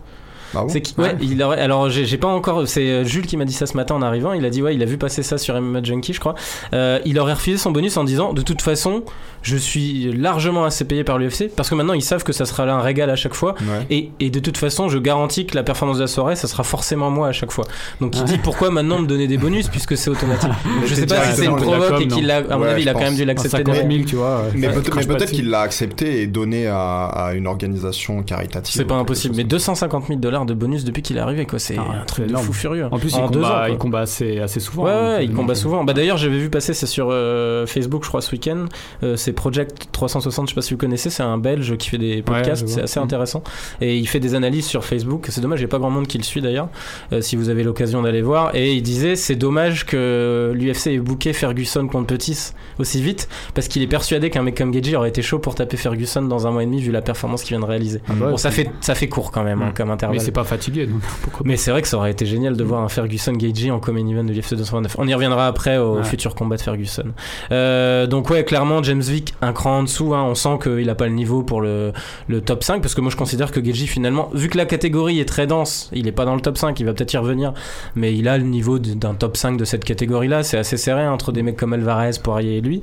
Ah 0.55 0.61
bon 0.63 0.69
C'est 0.69 0.81
qui- 0.81 0.95
ouais, 0.99 1.15
il 1.21 1.41
aurait 1.43 1.61
alors 1.61 1.89
j'ai 1.91 2.05
j'ai 2.05 2.17
pas 2.17 2.27
encore 2.27 2.67
c'est 2.67 2.81
euh, 2.89 3.03
Jules 3.03 3.27
qui 3.27 3.37
m'a 3.37 3.45
dit 3.45 3.53
ça 3.53 3.67
ce 3.67 3.77
matin 3.77 3.93
en 3.93 4.01
arrivant, 4.01 4.33
il 4.33 4.43
a 4.45 4.49
dit 4.49 4.63
ouais, 4.63 4.73
il 4.73 4.81
a 4.81 4.85
vu 4.85 4.97
passer 4.97 5.21
ça 5.21 5.37
sur 5.37 5.59
MMA 5.61 5.83
Junkie 5.83 6.11
je 6.13 6.19
crois. 6.19 6.33
Euh, 6.73 6.99
il 7.05 7.19
aurait 7.19 7.33
refusé 7.33 7.57
son 7.57 7.69
bonus 7.71 7.97
en 7.97 8.03
disant 8.03 8.33
de 8.33 8.41
toute 8.41 8.63
façon, 8.63 9.03
je 9.41 9.55
suis 9.57 10.11
largement 10.11 10.65
assez 10.65 10.85
payé 10.85 11.03
par 11.03 11.17
l'UFC 11.17 11.49
parce 11.55 11.69
que 11.69 11.75
maintenant 11.75 11.93
ils 11.93 12.01
savent 12.01 12.23
que 12.23 12.33
ça 12.33 12.45
sera 12.45 12.65
là 12.65 12.75
un 12.75 12.81
régal 12.81 13.09
à 13.09 13.15
chaque 13.15 13.33
fois 13.33 13.55
Ouais. 13.61 13.85
et, 13.89 14.09
et 14.19 14.29
de 14.29 14.39
toute 14.39 14.57
façon, 14.57 14.89
je 14.89 14.97
garantis 14.97 15.45
que 15.45 15.55
la 15.55 15.63
performance 15.63 15.97
de 15.97 16.03
la 16.03 16.07
soirée, 16.07 16.35
ça 16.35 16.47
sera 16.47 16.63
forcément 16.63 17.09
moi 17.09 17.27
à 17.27 17.31
chaque 17.31 17.51
fois. 17.51 17.65
Donc 18.01 18.15
il 18.15 18.21
Ouais. 18.21 18.25
dit 18.25 18.37
pourquoi 18.37 18.69
maintenant 18.71 18.99
me 18.99 19.07
donner 19.07 19.27
des 19.27 19.37
bonus 19.37 19.67
puisque 19.69 19.95
c'est 19.97 20.09
automatique? 20.09 20.49
je 20.85 20.93
sais 20.95 21.05
pas 21.05 21.23
si 21.25 21.37
c'est 21.37 21.45
une 21.45 21.55
provoque 21.55 22.01
et 22.01 22.07
qu'il 22.07 22.29
a 22.31 22.37
à 22.37 22.57
mon 22.57 22.63
Ouais, 22.63 22.69
avis, 22.71 22.81
il 22.83 22.89
a 22.89 22.93
quand 22.93 22.99
même 23.01 23.15
dû 23.15 23.25
l'accepter 23.25 23.57
50 23.57 23.73
derrière. 23.75 23.91
000, 23.91 24.03
tu 24.05 24.15
vois. 24.15 24.41
ouais. 24.43 24.51
Mais 24.55 24.67
peut-être 24.69 25.31
qu'il 25.31 25.49
l'a 25.49 25.61
accepté 25.61 26.21
et 26.21 26.27
donné 26.27 26.67
à, 26.67 27.05
à 27.05 27.33
une 27.33 27.47
organisation 27.47 28.23
caritative. 28.23 28.73
C'est 28.75 28.85
pas 28.85 28.95
impossible, 28.95 29.35
mais 29.35 29.43
comme 29.43 29.49
250 29.49 30.07
000 30.07 30.19
dollars 30.19 30.45
de 30.45 30.53
bonus 30.53 30.83
depuis 30.83 31.01
qu'il 31.01 31.17
est 31.17 31.21
arrivé, 31.21 31.45
quoi. 31.45 31.59
C'est 31.59 31.77
Ah, 31.77 32.01
un 32.01 32.05
truc 32.05 32.27
de 32.27 32.35
fou 32.37 32.53
furieux. 32.53 32.87
En 32.91 32.97
plus, 32.99 33.13
il, 33.15 33.19
deux 33.31 33.39
combat, 33.41 33.47
ans, 33.47 33.59
quoi. 33.59 33.69
il 33.69 33.77
combat 33.77 33.99
assez, 34.01 34.39
assez 34.39 34.59
souvent. 34.59 34.83
Ouais, 34.85 34.91
hein, 34.91 35.17
il 35.21 35.31
combat 35.33 35.55
souvent. 35.55 35.83
Bah 35.83 35.93
d'ailleurs, 35.93 36.17
j'avais 36.17 36.37
vu 36.39 36.49
passer, 36.49 36.73
c'est 36.73 36.85
sur 36.85 37.09
euh, 37.11 37.65
Facebook, 37.65 38.03
je 38.03 38.09
crois, 38.09 38.21
ce 38.21 38.31
week-end. 38.31 38.65
Euh, 39.03 39.15
c'est 39.29 39.33
Project 39.33 39.89
360, 39.91 40.47
je 40.47 40.51
sais 40.51 40.55
pas 40.55 40.61
si 40.63 40.73
vous 40.73 40.79
connaissez, 40.79 41.11
c'est 41.11 41.21
un 41.21 41.37
Belge 41.37 41.77
qui 41.77 41.89
fait 41.89 41.97
des 41.99 42.23
podcasts, 42.23 42.67
c'est 42.67 42.81
assez 42.81 42.99
Mhm. 42.99 43.05
intéressant. 43.05 43.43
Et 43.79 43.95
il 43.97 44.07
fait 44.07 44.19
des 44.19 44.33
analyses 44.33 44.65
sur 44.65 44.83
Facebook. 44.83 45.27
C'est 45.29 45.41
dommage, 45.41 45.59
il 45.59 45.63
n'y 45.63 45.69
a 45.69 45.71
pas 45.71 45.77
grand 45.77 45.91
monde 45.91 46.07
qui 46.07 46.17
le 46.17 46.23
suit 46.23 46.41
d'ailleurs, 46.41 46.69
euh, 47.13 47.21
si 47.21 47.35
vous 47.35 47.49
avez 47.49 47.63
l'occasion 47.63 48.01
d'aller 48.01 48.21
voir. 48.23 48.55
Et 48.55 48.73
il 48.73 48.81
disait, 48.81 49.15
c'est 49.15 49.35
dommage 49.35 49.85
que 49.85 50.51
l'UFC 50.55 50.87
ait 50.87 50.97
booké 50.99 51.33
Ferguson 51.33 51.87
contre 51.87 52.07
Pettis 52.07 52.53
aussi 52.79 53.01
vite, 53.03 53.29
parce 53.53 53.67
qu'il 53.67 53.81
est 53.83 53.87
persuadé 53.87 54.29
qu'un 54.31 54.41
mec 54.41 54.57
comme 54.57 54.73
Geji 54.73 54.95
aurait 54.95 55.09
été 55.09 55.21
chaud 55.21 55.37
pour 55.39 55.53
taper 55.53 55.77
Ferguson 55.77 56.23
dans 56.23 56.47
un 56.47 56.51
mois 56.51 56.63
et 56.63 56.65
demi, 56.65 56.81
vu 56.81 56.91
la 56.91 57.01
performance 57.01 57.43
qu'il 57.43 57.55
vient 57.55 57.59
de 57.65 57.69
réaliser. 57.69 58.01
Ah 58.09 58.13
bah, 58.19 58.31
Bon, 58.31 58.37
ça 58.37 58.49
fait, 58.51 58.71
ça 58.81 58.95
fait 58.95 59.09
court 59.09 59.31
quand 59.31 59.43
même, 59.43 59.61
hein, 59.61 59.67
Mhm. 59.67 59.73
comme 59.73 59.91
intervalle. 59.91 60.17
Mais 60.17 60.23
c'est 60.23 60.31
pas 60.31 60.43
fatigué, 60.43 60.87
donc 60.87 61.01
pourquoi 61.21 61.41
Mais 61.45 61.55
c'est 61.57 61.69
vrai 61.71 61.81
que 61.83 61.87
ça 61.87 61.97
aurait 61.97 62.11
été 62.11 62.25
génial 62.25 62.55
de 62.57 62.63
voir 62.63 62.81
un 62.81 62.89
Ferguson 62.89 63.33
Gagey 63.33 63.69
en 63.69 63.79
common 63.79 64.07
event 64.09 64.23
de 64.23 64.31
l'UFC 64.33 64.55
229. 64.55 64.95
On 64.97 65.07
y 65.07 65.13
reviendra 65.13 65.45
après 65.47 65.77
au 65.77 65.97
Ouais. 65.97 66.03
futur 66.03 66.33
combat 66.35 66.55
de 66.55 66.61
Ferguson. 66.61 67.05
Euh, 67.51 68.07
donc 68.07 68.29
ouais, 68.29 68.43
clairement 68.43 68.81
James 68.83 69.03
Un 69.41 69.53
cran 69.53 69.79
en 69.79 69.83
dessous. 69.83 70.13
hein. 70.13 70.23
on 70.23 70.35
sent 70.35 70.57
qu'il 70.63 70.89
a 70.89 70.95
pas 70.95 71.07
le 71.07 71.13
niveau 71.13 71.43
pour 71.43 71.61
le, 71.61 71.93
le 72.27 72.41
top 72.41 72.63
5 72.63 72.81
parce 72.81 72.95
que 72.95 73.01
moi 73.01 73.11
je 73.11 73.15
considère 73.17 73.51
que 73.51 73.59
Gagey 73.59 73.85
finalement, 73.85 74.29
vu 74.33 74.49
que 74.49 74.57
la 74.57 74.65
catégorie 74.65 75.19
est 75.19 75.25
très 75.25 75.47
dense, 75.47 75.89
il 75.93 76.07
est 76.07 76.11
pas 76.11 76.25
dans 76.25 76.35
le 76.35 76.41
top 76.41 76.57
5. 76.57 76.79
Il 76.79 76.85
va 76.85 76.93
peut-être 76.93 77.13
y 77.13 77.17
revenir, 77.17 77.53
mais 77.95 78.15
il 78.15 78.27
a 78.27 78.37
le 78.37 78.43
niveau 78.43 78.79
d'un 78.79 79.13
top 79.13 79.37
5 79.37 79.57
de 79.57 79.65
cette 79.65 79.83
catégorie-là. 79.83 80.43
C'est 80.43 80.57
assez 80.57 80.77
serré 80.77 81.07
entre 81.07 81.31
des 81.31 81.43
mecs 81.43 81.57
comme 81.57 81.73
Alvarez, 81.73 82.11
Poirier 82.23 82.57
et 82.57 82.61
lui. 82.61 82.81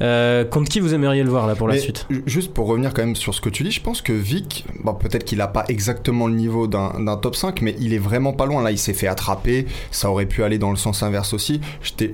Euh, 0.00 0.44
contre 0.44 0.68
qui 0.70 0.80
vous 0.80 0.94
aimeriez 0.94 1.22
le 1.22 1.30
voir 1.30 1.46
là 1.46 1.54
pour 1.54 1.68
la 1.68 1.78
suite? 1.78 2.06
ju- 2.10 2.22
Juste 2.26 2.52
pour 2.54 2.66
revenir 2.66 2.94
quand 2.94 3.02
même 3.02 3.16
sur 3.16 3.34
ce 3.34 3.40
que 3.40 3.48
tu 3.48 3.62
dis, 3.62 3.70
je 3.70 3.80
pense 3.80 4.00
que 4.02 4.12
Vic, 4.12 4.64
bon, 4.82 4.94
peut-être 4.94 5.24
qu'il 5.24 5.40
a 5.40 5.48
pas 5.48 5.64
exactement 5.68 6.26
le 6.26 6.34
niveau 6.34 6.66
d'un 6.66 7.16
top 7.20 7.36
5, 7.36 7.60
mais 7.62 7.74
il 7.78 7.92
est 7.94 7.98
vraiment 7.98 8.32
pas 8.32 8.46
loin. 8.46 8.62
Là, 8.62 8.70
il 8.70 8.78
s'est 8.78 8.94
fait 8.94 9.06
attraper. 9.06 9.66
Ça 9.90 10.10
aurait 10.10 10.26
pu 10.26 10.42
aller 10.42 10.58
dans 10.58 10.70
le 10.70 10.76
sens 10.76 11.02
inverse 11.02 11.34
aussi. 11.34 11.60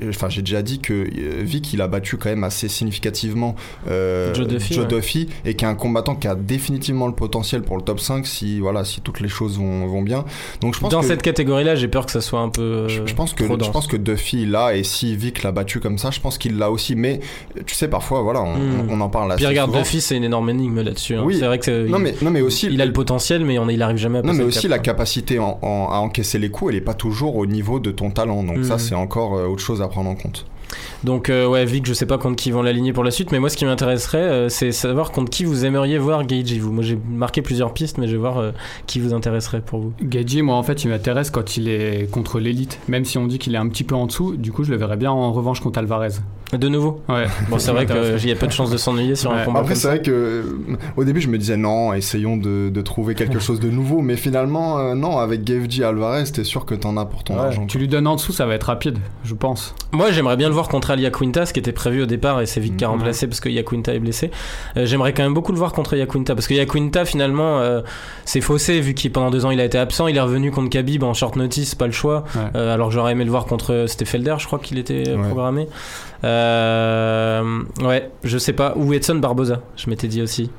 Enfin, 0.09 0.29
j'ai 0.29 0.43
déjà 0.43 0.63
dit 0.63 0.81
que 0.81 0.93
euh, 0.93 1.43
Vic, 1.43 1.73
il 1.73 1.81
a 1.81 1.89
battu 1.89 2.17
quand 2.17 2.29
même 2.31 2.45
assez 2.45 2.69
significativement 2.69 3.55
euh, 3.89 4.35
Joe 4.35 4.47
Duffy, 4.47 4.79
ouais. 4.79 4.87
Duffy, 4.87 5.29
et 5.45 5.55
qui 5.55 5.65
est 5.65 5.69
un 5.69 5.75
combattant 5.75 6.15
qui 6.15 6.29
a 6.29 6.35
définitivement 6.35 7.07
le 7.07 7.15
potentiel 7.15 7.63
pour 7.63 7.77
le 7.77 7.83
top 7.83 8.01
5 8.01 8.27
si, 8.27 8.61
voilà, 8.61 8.85
si 8.85 9.01
toutes 9.01 9.21
les 9.21 9.29
choses 9.29 9.59
vont, 9.59 9.87
vont 9.87 10.03
bien. 10.03 10.25
Donc 10.61 10.75
je 10.75 10.81
pense 10.81 10.91
Dans 10.93 11.01
que 11.01 11.07
cette 11.07 11.23
catégorie-là, 11.23 11.75
j'ai 11.75 11.89
peur 11.89 12.07
que 12.07 12.13
ça 12.13 12.21
soit 12.21 12.41
un 12.41 12.49
peu. 12.49 12.89
je, 12.89 13.03
je 13.07 13.15
pense 13.15 13.35
que 13.35 13.45
trop 13.45 13.59
je 13.63 13.71
pense 13.71 13.87
que 13.87 13.97
Duffy 13.97 14.47
l'a 14.47 14.75
et 14.77 14.83
si 14.85 15.17
Vic 15.17 15.43
l'a 15.43 15.53
battu 15.53 15.81
comme 15.81 15.99
ça, 15.99 16.11
je 16.11 16.21
pense 16.21 16.39
qu'il 16.39 16.59
l'a 16.59 16.71
aussi. 16.71 16.95
Mais 16.97 17.21
tu 17.67 17.75
sais, 17.75 17.89
parfois, 17.89 18.23
voilà, 18.23 18.43
on, 18.43 18.55
Hmm. 18.59 18.89
on 18.91 19.01
en 19.01 19.09
parle 19.09 19.31
assez 19.33 19.39
Puis 19.39 19.47
regarde, 19.47 19.71
souvent. 19.71 19.83
Duffy, 19.83 20.01
c'est 20.01 20.17
une 20.17 20.25
énorme 20.25 20.51
énigme 20.51 20.81
là-dessus. 20.83 21.15
hein. 21.15 21.23
Oui. 21.25 21.37
C'est 21.39 21.47
vrai 21.47 21.59
que 21.59 21.87
Non 21.89 21.99
mais 21.99 22.15
non 22.23 22.31
mais 22.31 22.41
aussi 22.41 22.67
il 22.71 22.81
a 22.83 22.87
le 22.87 22.93
potentiel, 22.93 23.45
mais 23.45 23.59
on, 23.59 23.69
il 23.69 23.81
arrive 23.83 23.97
jamais 23.99 24.19
à 24.19 24.23
non 24.23 24.33
mais 24.33 24.45
aussi 24.45 24.63
cap, 24.63 24.71
la 24.71 24.79
capacité 24.79 25.39
en- 25.39 25.59
en- 25.63 25.89
à 25.91 25.99
encaisser 25.99 26.39
les 26.39 26.51
coups, 26.51 26.71
elle 26.73 26.77
est 26.79 26.81
pas 26.83 26.95
toujours 26.95 27.37
au 27.37 27.47
niveau 27.47 27.79
de 27.81 27.91
ton 27.91 28.11
talent. 28.11 28.43
Donc 28.43 28.59
Mhm. 28.59 28.65
ça 28.65 28.79
c'est 28.79 28.95
encore 28.95 29.37
euh, 29.37 29.47
autre 29.47 29.63
chose 29.63 29.81
à 29.83 29.89
prendre 29.89 30.11
en 30.11 30.15
compte. 30.15 30.47
Donc 31.05 31.31
euh, 31.31 31.47
ouais, 31.47 31.65
Vic, 31.65 31.87
je 31.87 31.93
sais 31.93 32.07
pas 32.07 32.19
contre 32.19 32.37
qui 32.37 32.51
vont 32.51 32.63
l'aligner 32.63 32.93
pour 32.93 33.05
la 33.05 33.11
suite, 33.11 33.33
mais 33.33 33.39
moi 33.39 33.49
ce 33.49 33.57
qui 33.57 33.65
m'intéresserait, 33.65 34.19
euh, 34.19 34.49
c'est 34.49 34.73
savoir 34.73 35.13
contre 35.13 35.31
qui 35.31 35.45
vous 35.45 35.65
aimeriez 35.65 35.99
voir 35.99 36.27
Gagey. 36.27 36.59
Vous, 36.59 36.73
moi 36.73 36.83
j'ai 36.83 36.99
marqué 37.09 37.43
plusieurs 37.43 37.73
pistes, 37.73 37.99
mais 37.99 38.07
je 38.07 38.13
vais 38.13 38.19
voir 38.19 38.39
euh, 38.39 38.51
qui 38.87 39.01
vous 39.01 39.15
intéresserait 39.15 39.61
pour 39.61 39.81
vous. 39.81 39.93
Gaethje, 40.03 40.43
moi 40.43 40.57
en 40.57 40.63
fait, 40.63 40.85
il 40.85 40.91
m'intéresse 40.91 41.31
quand 41.31 41.57
il 41.57 41.69
est 41.69 42.11
contre 42.11 42.41
l'élite. 42.41 42.79
Même 42.89 43.05
si 43.05 43.19
on 43.19 43.27
dit 43.27 43.39
qu'il 43.39 43.55
est 43.55 43.59
un 43.59 43.69
petit 43.69 43.85
peu 43.85 43.95
en 43.95 44.07
dessous, 44.07 44.37
du 44.37 44.53
coup, 44.53 44.65
je 44.65 44.71
le 44.71 44.77
verrais 44.77 44.97
bien 44.97 45.11
en 45.11 45.33
revanche 45.33 45.61
contre 45.61 45.79
Alvarez. 45.79 46.15
De 46.53 46.69
nouveau. 46.69 47.03
Ouais. 47.09 47.27
Bon, 47.51 47.59
c'est 47.59 47.73
vrai 47.73 47.85
qu'il 47.87 48.29
y 48.29 48.33
a 48.33 48.37
peu 48.37 48.47
de 48.47 48.53
chances 48.53 48.71
de 48.71 48.77
s'ennuyer 48.79 49.15
sur 49.17 49.31
un 49.33 49.45
combat. 49.45 49.61
Après 49.61 49.75
c'est 49.75 49.89
vrai 49.89 50.01
que 50.03 50.11
euh, 50.11 50.43
au 50.97 51.05
début 51.05 51.21
je 51.21 51.29
me 51.29 51.37
disais 51.37 51.57
non, 51.57 51.93
essayons 51.93 52.37
de, 52.37 52.71
de 52.71 52.81
trouver 52.83 53.15
quelque 53.15 53.39
chose 53.39 53.61
de 53.61 53.69
nouveau, 53.69 54.01
mais 54.01 54.17
finalement 54.17 54.79
euh, 54.79 54.95
non, 54.95 55.19
avec 55.19 55.45
Gavji 55.45 55.85
Alvarez, 55.85 56.25
t'es 56.33 56.45
sûr 56.45 56.65
que 56.65 56.75
t'en 56.75 56.97
as 56.97 57.05
pour 57.05 57.23
ton 57.25 57.35
Ouais, 57.35 57.41
argent. 57.41 57.67
Tu 57.67 57.79
lui 57.79 57.87
donnes 57.89 58.07
en 58.07 58.17
dessous, 58.17 58.33
ça 58.33 58.47
va 58.47 58.55
être 58.55 58.65
rapide, 58.65 58.99
je 59.25 59.35
pense. 59.35 59.75
Moi, 59.93 60.11
j'aimerais 60.11 60.37
bien 60.37 60.49
le 60.49 60.55
voir 60.55 60.69
contre 60.69 60.91
Ali 60.91 61.11
Quinta, 61.11 61.45
ce 61.47 61.53
qui 61.53 61.61
était 61.61 61.73
prévu 61.73 62.03
au 62.03 62.07
départ, 62.07 62.41
et 62.41 62.47
c'est 62.47 62.61
qui 62.61 62.85
a 62.85 62.89
Mhm. 62.89 62.95
remplacé 62.95 63.27
parce 63.27 63.41
que 63.41 63.49
Yaquinta 63.49 63.95
est 63.95 63.99
blessé. 63.99 64.31
Euh, 64.77 64.85
j'aimerais 64.87 65.13
quand 65.13 65.23
même 65.23 65.35
beaucoup 65.35 65.53
le 65.53 65.59
voir 65.59 65.73
contre 65.73 65.97
Yaquinta, 65.97 66.35
parce 66.35 66.47
que 66.47 66.55
Yaquinta, 66.55 67.05
finalement, 67.05 67.59
euh, 67.61 67.81
c'est 68.25 68.41
faussé, 68.41 68.81
vu 68.81 68.95
qu'il 68.95 69.13
pendant 69.13 69.31
deux 69.31 69.45
ans 69.47 69.51
il 69.51 69.61
a 69.61 69.65
été 69.65 69.79
absent. 69.79 70.07
Il 70.09 70.17
est 70.17 70.21
revenu 70.21 70.51
contre 70.51 70.71
Khabib 70.71 71.03
en 71.05 71.15
short 71.15 71.37
notice, 71.37 71.75
pas 71.75 71.87
le 71.87 71.93
choix. 71.93 72.25
Ouais. 72.35 72.43
Euh, 72.57 72.75
alors 72.75 72.89
que 72.89 72.95
j'aurais 72.95 73.13
aimé 73.13 73.25
le 73.25 73.31
voir 73.31 73.45
contre 73.47 73.85
c'était 73.87 74.05
Felder, 74.05 74.37
je 74.39 74.47
crois 74.47 74.59
qu'il 74.59 74.79
était 74.79 75.11
Ouais. 75.15 75.27
programmé. 75.29 75.69
Euh, 76.25 77.63
ouais, 77.83 78.11
je 78.25 78.39
sais 78.39 78.53
pas. 78.53 78.75
Ou 78.77 78.93
Edson 78.93 79.17
Barboza, 79.17 79.61
je 79.77 79.89
m'étais 79.91 80.09
dit 80.09 80.23
aussi. 80.23 80.51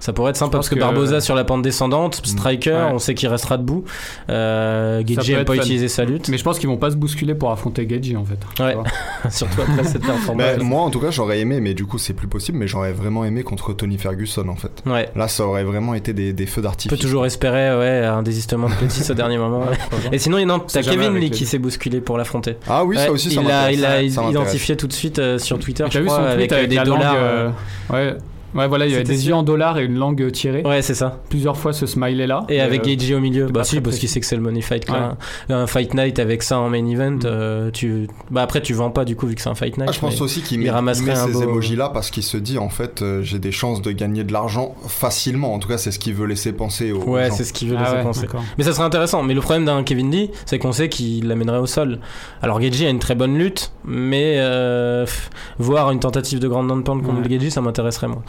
Ça 0.00 0.12
pourrait 0.12 0.30
être 0.30 0.36
sympa 0.36 0.58
parce 0.58 0.68
que, 0.68 0.74
que- 0.74 0.80
Barboza 0.80 1.20
sur 1.20 1.34
la 1.34 1.44
pente 1.44 1.62
descendante, 1.62 2.20
striker, 2.24 2.70
Ouais. 2.72 2.90
on 2.92 2.98
sait 2.98 3.14
qu'il 3.14 3.28
restera 3.28 3.56
debout. 3.58 3.84
Euh, 4.30 4.98
Ça 4.98 5.02
Gaethje 5.04 5.26
peut 5.26 5.32
aime 5.32 5.38
être 5.40 5.46
pas 5.46 5.54
fun. 5.54 5.60
utiliser 5.62 5.88
sa 5.88 6.04
lutte, 6.04 6.28
Mais 6.28 6.38
je 6.38 6.44
pense 6.44 6.58
qu'ils 6.58 6.68
vont 6.68 6.76
pas 6.76 6.90
se 6.90 6.96
bousculer 6.96 7.34
pour 7.34 7.50
affronter 7.50 7.86
Gaethje 7.86 8.14
en 8.16 8.24
fait. 8.24 8.38
Ouais. 8.62 8.76
surtout 9.30 9.60
après 9.62 9.84
cette 9.84 10.02
performance. 10.04 10.36
Bah, 10.56 10.62
moi 10.62 10.82
en 10.82 10.90
tout 10.90 11.00
cas 11.00 11.10
j'aurais 11.10 11.40
aimé, 11.40 11.60
mais 11.60 11.74
du 11.74 11.84
coup 11.86 11.98
c'est 11.98 12.12
plus 12.14 12.28
possible, 12.28 12.58
mais 12.58 12.66
j'aurais 12.68 12.92
vraiment 12.92 13.24
aimé 13.24 13.42
contre 13.42 13.72
Tony 13.72 13.98
Ferguson 13.98 14.48
en 14.48 14.56
fait. 14.56 14.82
Ouais. 14.86 15.08
Là 15.16 15.28
ça 15.28 15.44
aurait 15.46 15.64
vraiment 15.64 15.94
été 15.94 16.12
des, 16.12 16.32
des 16.32 16.46
feux 16.46 16.60
On 16.60 16.64
d'artifice. 16.64 16.90
peut 16.90 17.02
toujours 17.02 17.26
espérer 17.26 17.76
ouais, 17.76 18.04
un 18.06 18.22
désistement 18.22 18.68
de 18.68 18.74
Petit 18.74 19.10
au 19.10 19.14
dernier 19.14 19.38
moment. 19.38 19.60
ouais. 19.60 19.76
Et 20.12 20.18
sinon, 20.18 20.38
il 20.38 20.42
y 20.42 20.50
en 20.50 20.56
a- 20.58 20.62
sait 20.68 20.82
t'as 20.82 20.90
Kevin 20.90 21.14
Lee 21.14 21.20
les- 21.22 21.30
qui 21.30 21.46
s'est 21.46 21.58
bousculé 21.58 22.00
pour 22.00 22.18
l'affronter. 22.18 22.56
Ah 22.68 22.84
oui, 22.84 22.96
ça 22.96 23.10
aussi 23.10 23.30
ça 23.30 23.40
il 23.42 23.50
a, 23.50 23.72
il 23.72 23.84
a 23.84 24.10
Ça 24.10 24.28
identifié 24.30 24.76
tout 24.76 24.86
de 24.86 24.92
suite 24.92 25.18
euh, 25.18 25.38
sur 25.38 25.58
Twitter, 25.58 25.84
T'as 25.84 25.90
je 25.90 25.98
vu 26.00 26.06
crois, 26.06 26.18
son 26.18 26.22
tweet 26.24 26.34
avec, 26.34 26.52
avec, 26.52 26.64
euh, 26.64 26.68
des 26.68 26.76
la 26.76 26.84
dollars. 26.84 27.14
langue, 27.14 27.22
euh, 27.22 27.50
euh, 27.92 28.12
Ouais. 28.12 28.18
Ouais, 28.56 28.68
voilà, 28.68 28.86
il 28.86 28.92
y 28.92 28.94
avait 28.94 29.04
des 29.04 29.16
sûr. 29.16 29.28
yeux 29.30 29.34
en 29.34 29.42
dollars 29.42 29.78
et 29.78 29.84
une 29.84 29.96
langue 29.96 30.30
tirée. 30.32 30.62
Ouais, 30.64 30.82
c'est 30.82 30.94
ça. 30.94 31.20
Plusieurs 31.28 31.56
fois 31.56 31.72
ce 31.72 31.86
smiley 31.86 32.26
là. 32.26 32.44
Et 32.48 32.60
avec 32.60 32.82
euh, 32.82 32.84
Geiji 32.94 33.14
au 33.14 33.20
milieu. 33.20 33.46
Bah 33.46 33.64
si, 33.64 33.80
parce 33.80 33.98
qu'il 33.98 34.08
sait 34.08 34.20
que 34.20 34.26
c'est 34.26 34.36
le 34.36 34.42
money 34.42 34.60
fight. 34.60 34.88
là. 34.88 35.16
Un 35.48 35.66
fight 35.66 35.94
night 35.94 36.18
avec 36.18 36.42
ça 36.42 36.58
en 36.58 36.68
main 36.70 36.86
event, 36.86 37.10
Mm. 37.12 37.20
euh, 37.24 37.70
tu. 37.70 38.08
Bah 38.30 38.42
après, 38.42 38.60
tu 38.62 38.72
vends 38.74 38.90
pas 38.90 39.04
du 39.04 39.16
coup 39.16 39.26
vu 39.26 39.34
que 39.34 39.40
c'est 39.40 39.48
un 39.48 39.54
fight 39.54 39.76
night. 39.78 39.88
Ah, 39.88 39.92
je 39.92 40.00
pense 40.00 40.20
aussi 40.20 40.42
qu'il 40.42 40.60
il 40.62 40.72
met, 40.72 40.82
met 40.82 40.94
ces 41.14 41.32
beau- 41.32 41.42
emojis 41.42 41.76
là 41.76 41.88
parce 41.90 42.10
qu'il 42.10 42.22
se 42.22 42.36
dit 42.36 42.58
en 42.58 42.68
fait 42.68 43.02
euh, 43.02 43.22
j'ai 43.22 43.38
des 43.38 43.52
chances 43.52 43.82
de 43.82 43.90
gagner 43.92 44.24
de 44.24 44.32
l'argent 44.32 44.74
facilement. 44.88 45.54
En 45.54 45.58
tout 45.58 45.68
cas, 45.68 45.78
c'est 45.78 45.90
ce 45.90 45.98
qu'il 45.98 46.14
veut 46.14 46.26
laisser 46.26 46.52
penser 46.52 46.92
aux 46.92 47.02
Ouais, 47.04 47.30
c'est 47.30 47.44
ce 47.44 47.52
qu'il 47.52 47.68
veut 47.68 47.76
Ah 47.78 47.82
laisser 47.84 47.96
ouais, 47.96 48.02
penser. 48.02 48.26
Mais 48.58 48.64
ça 48.64 48.72
serait 48.72 48.84
intéressant. 48.84 49.22
Mais 49.22 49.34
le 49.34 49.40
problème 49.40 49.64
d'un 49.64 49.82
Kevin 49.82 50.10
Lee, 50.10 50.30
c'est 50.46 50.58
qu'on 50.58 50.72
sait 50.72 50.88
qu'il 50.88 51.28
l'amènerait 51.28 51.58
au 51.58 51.66
sol. 51.66 51.98
Alors 52.42 52.60
Geiji 52.60 52.86
a 52.86 52.90
une 52.90 52.98
très 52.98 53.14
bonne 53.14 53.36
lutte, 53.36 53.72
mais 53.84 54.36
euh, 54.38 55.04
voir 55.58 55.90
une 55.90 56.00
tentative 56.00 56.38
de 56.38 56.48
grande 56.48 56.68
pound 56.84 57.02
contre 57.02 57.20
Ouais. 57.22 57.28
Geiji, 57.28 57.50
ça 57.50 57.60
m'intéresserait 57.60 58.08
moi. 58.08 58.22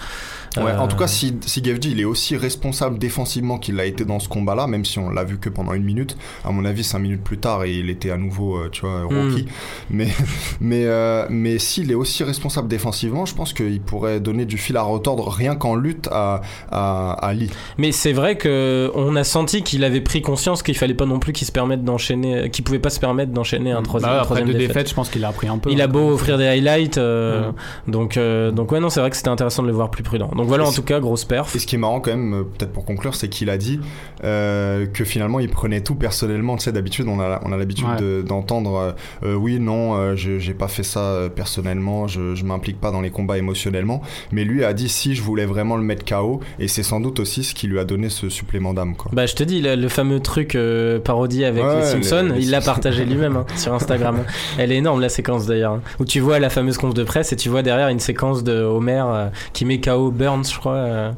Ouais, 0.58 0.72
Euh, 0.72 0.80
En 0.80 0.88
tout 0.88 0.96
cas, 0.98 1.08
si, 1.08 1.36
si 1.46 1.62
Gavji 1.62 1.92
il 1.92 2.00
est 2.00 2.04
aussi 2.06 2.36
responsable 2.36 2.98
défensivement 2.98 3.58
qu'il 3.60 3.76
l'a 3.76 3.86
été 3.86 4.06
dans 4.06 4.20
ce 4.20 4.28
combat-là, 4.28 4.66
même 4.66 4.86
si 4.86 4.98
on 4.98 5.10
l'a 5.10 5.24
vu 5.24 5.38
que 5.38 5.50
pendant 5.50 5.74
une 5.74 5.84
minute, 5.84 6.18
à 6.44 6.52
mon 6.52 6.66
avis, 6.66 6.84
cinq 6.84 7.00
minutes 7.00 7.24
plus 7.24 7.38
tard, 7.38 7.64
et 7.64 7.74
il 7.76 7.90
était 7.92 8.10
à 8.10 8.18
nouveau, 8.18 8.56
euh, 8.58 8.70
tu 8.72 8.82
vois, 8.82 9.04
rookie. 9.04 9.44
Mm. 9.44 9.48
Mais, 9.92 10.08
mais, 10.62 10.84
euh, 10.86 11.26
mais 11.30 11.60
s'il 11.60 11.92
est 11.92 11.96
aussi 11.96 12.24
responsable 12.24 12.68
défensivement, 12.68 13.26
je 13.26 13.36
pense 13.36 13.54
qu'il 13.54 13.82
pourrait 13.82 14.20
donner 14.20 14.46
du 14.46 14.58
fil 14.58 14.78
à 14.78 14.82
retordre 14.82 15.28
rien 15.30 15.56
qu'en 15.56 15.76
lutte 15.76 16.08
à, 16.12 16.42
à, 16.72 17.12
à 17.12 17.34
Lee. 17.34 17.52
Mais 17.78 17.92
c'est 17.92 18.14
vrai 18.14 18.38
que 18.38 18.92
on 18.96 19.16
a 19.16 19.24
senti 19.24 19.62
qu'il 19.62 19.84
avait 19.84 20.02
pris 20.02 20.22
conscience 20.22 20.64
qu'il 20.64 20.76
fallait 20.78 20.94
pas 20.96 21.06
non 21.06 21.20
plus 21.20 21.34
qu'il 21.34 21.46
se 21.46 21.52
permette 21.52 21.84
d'enchaîner, 21.84 22.50
qu'il 22.50 22.64
pouvait 22.64 22.80
pas 22.80 22.90
se 22.90 23.00
permettre 23.00 23.32
d'enchaîner 23.32 23.72
un 23.72 23.84
troisième, 23.84 24.12
Bah 24.12 24.22
troisième 24.24 24.48
deux 24.48 24.58
défaite. 24.58 24.90
je 24.90 24.94
pense 24.96 25.10
qu'il 25.10 25.24
a 25.24 25.28
appris 25.28 25.48
un 25.48 25.58
peu. 25.60 25.70
Il 25.72 25.82
a 25.82 25.86
hein. 25.86 25.88
beau 25.88 26.10
offrir 26.12 26.38
des 26.38 26.48
highlights, 26.48 26.98
euh, 26.98 27.48
Ouais. 27.50 27.54
donc 27.88 28.18
euh, 28.18 28.52
donc 28.52 28.72
ouais 28.72 28.80
non 28.80 28.90
c'est 28.90 29.00
vrai 29.02 29.10
que 29.10 29.18
c'était 29.18 29.30
intéressant 29.30 29.62
de 29.62 29.68
le 29.68 29.74
voir 29.74 29.92
plus 29.98 30.04
prudent. 30.04 30.30
Donc 30.36 30.46
voilà 30.48 30.64
en 30.66 30.72
tout 30.72 30.84
cas 30.84 31.00
grosse 31.00 31.26
perf. 31.26 31.56
Et 31.56 31.60
ce 31.60 31.66
qui 31.66 31.74
est 31.76 31.80
marrant 31.80 32.00
quand 32.00 32.12
même, 32.12 32.34
euh, 32.34 32.44
peut-être 32.44 32.72
pour 32.72 32.86
conclure, 32.86 33.16
c'est 33.16 33.30
qu'il 33.30 33.50
a 33.50 33.58
dit 33.58 33.80
euh, 34.24 34.86
que 34.86 35.04
finalement 35.04 35.40
il 35.40 35.50
prenait 35.50 35.82
tout 35.82 35.96
personnellement. 35.96 36.56
Tu 36.58 36.66
sais, 36.66 36.72
d'habitude 36.72 37.08
on 37.08 37.20
a, 37.20 37.42
on 37.44 37.52
a 37.52 37.58
l'habitude 37.58 37.88
Ouais. 37.88 38.24
d'entendre 38.24 38.76
euh, 38.78 38.92
euh, 39.24 39.34
oui, 39.36 39.60
non, 39.60 39.96
euh, 39.96 40.16
j'ai 40.16 40.54
pas 40.54 40.68
fait 40.68 40.84
ça 40.84 41.00
euh, 41.00 41.30
personnellement, 41.30 42.08
je, 42.08 42.36
je 42.36 42.44
m'implique 42.44 42.80
pas 42.80 42.92
dans 42.92 43.02
les 43.02 43.10
combats 43.12 43.38
émotionnellement. 43.38 44.02
Mais 44.32 44.44
lui 44.44 44.64
a 44.64 44.74
dit 44.74 44.90
si 44.90 45.16
je 45.16 45.22
voulais 45.22 45.46
vraiment 45.46 45.78
le 45.78 45.84
mettre 45.84 46.06
KO, 46.06 46.42
et 46.60 46.68
c'est 46.68 46.84
sans 46.84 47.00
doute 47.00 47.20
aussi 47.20 47.44
ce 47.44 47.54
qui 47.56 47.68
lui 47.68 47.80
a 47.80 47.86
donné 47.86 48.10
ce 48.10 48.30
supplément 48.30 48.74
d'âme. 48.74 48.96
quoi. 48.96 49.10
Bah 49.14 49.26
je 49.26 49.36
te 49.36 49.44
dis 49.44 49.62
le, 49.62 49.76
le 49.76 49.88
fameux 49.90 50.20
truc 50.20 50.56
euh, 50.56 51.00
parodie 51.00 51.46
avec 51.46 51.64
Ouais, 51.64 51.78
les 51.78 51.84
Simpsons, 51.86 52.32
les 52.36 52.44
il 52.44 52.52
l'a 52.52 52.62
partagé 52.62 53.06
lui-même 53.06 53.38
hein, 53.38 53.46
sur 53.56 53.74
Instagram. 53.74 54.24
Elle 54.58 54.72
est 54.72 54.78
énorme 54.78 55.02
la 55.02 55.10
séquence 55.10 55.46
d'ailleurs, 55.46 55.74
hein, 55.74 55.82
où 56.00 56.06
tu 56.06 56.20
vois 56.20 56.40
la 56.40 56.50
fameuse 56.50 56.78
conf 56.78 56.94
de 56.94 57.04
presse 57.04 57.32
et 57.32 57.36
tu 57.36 57.50
vois 57.50 57.62
derrière 57.64 57.88
une 57.88 58.00
séquence 58.00 58.44
de 58.44 58.54
Homer 58.64 59.04
euh, 59.08 59.28
qui 59.54 59.66
met 59.66 59.80
KO 59.88 60.12
Burns 60.12 60.52
je 60.52 60.60
crois, 60.60 60.74
euh, 60.74 61.12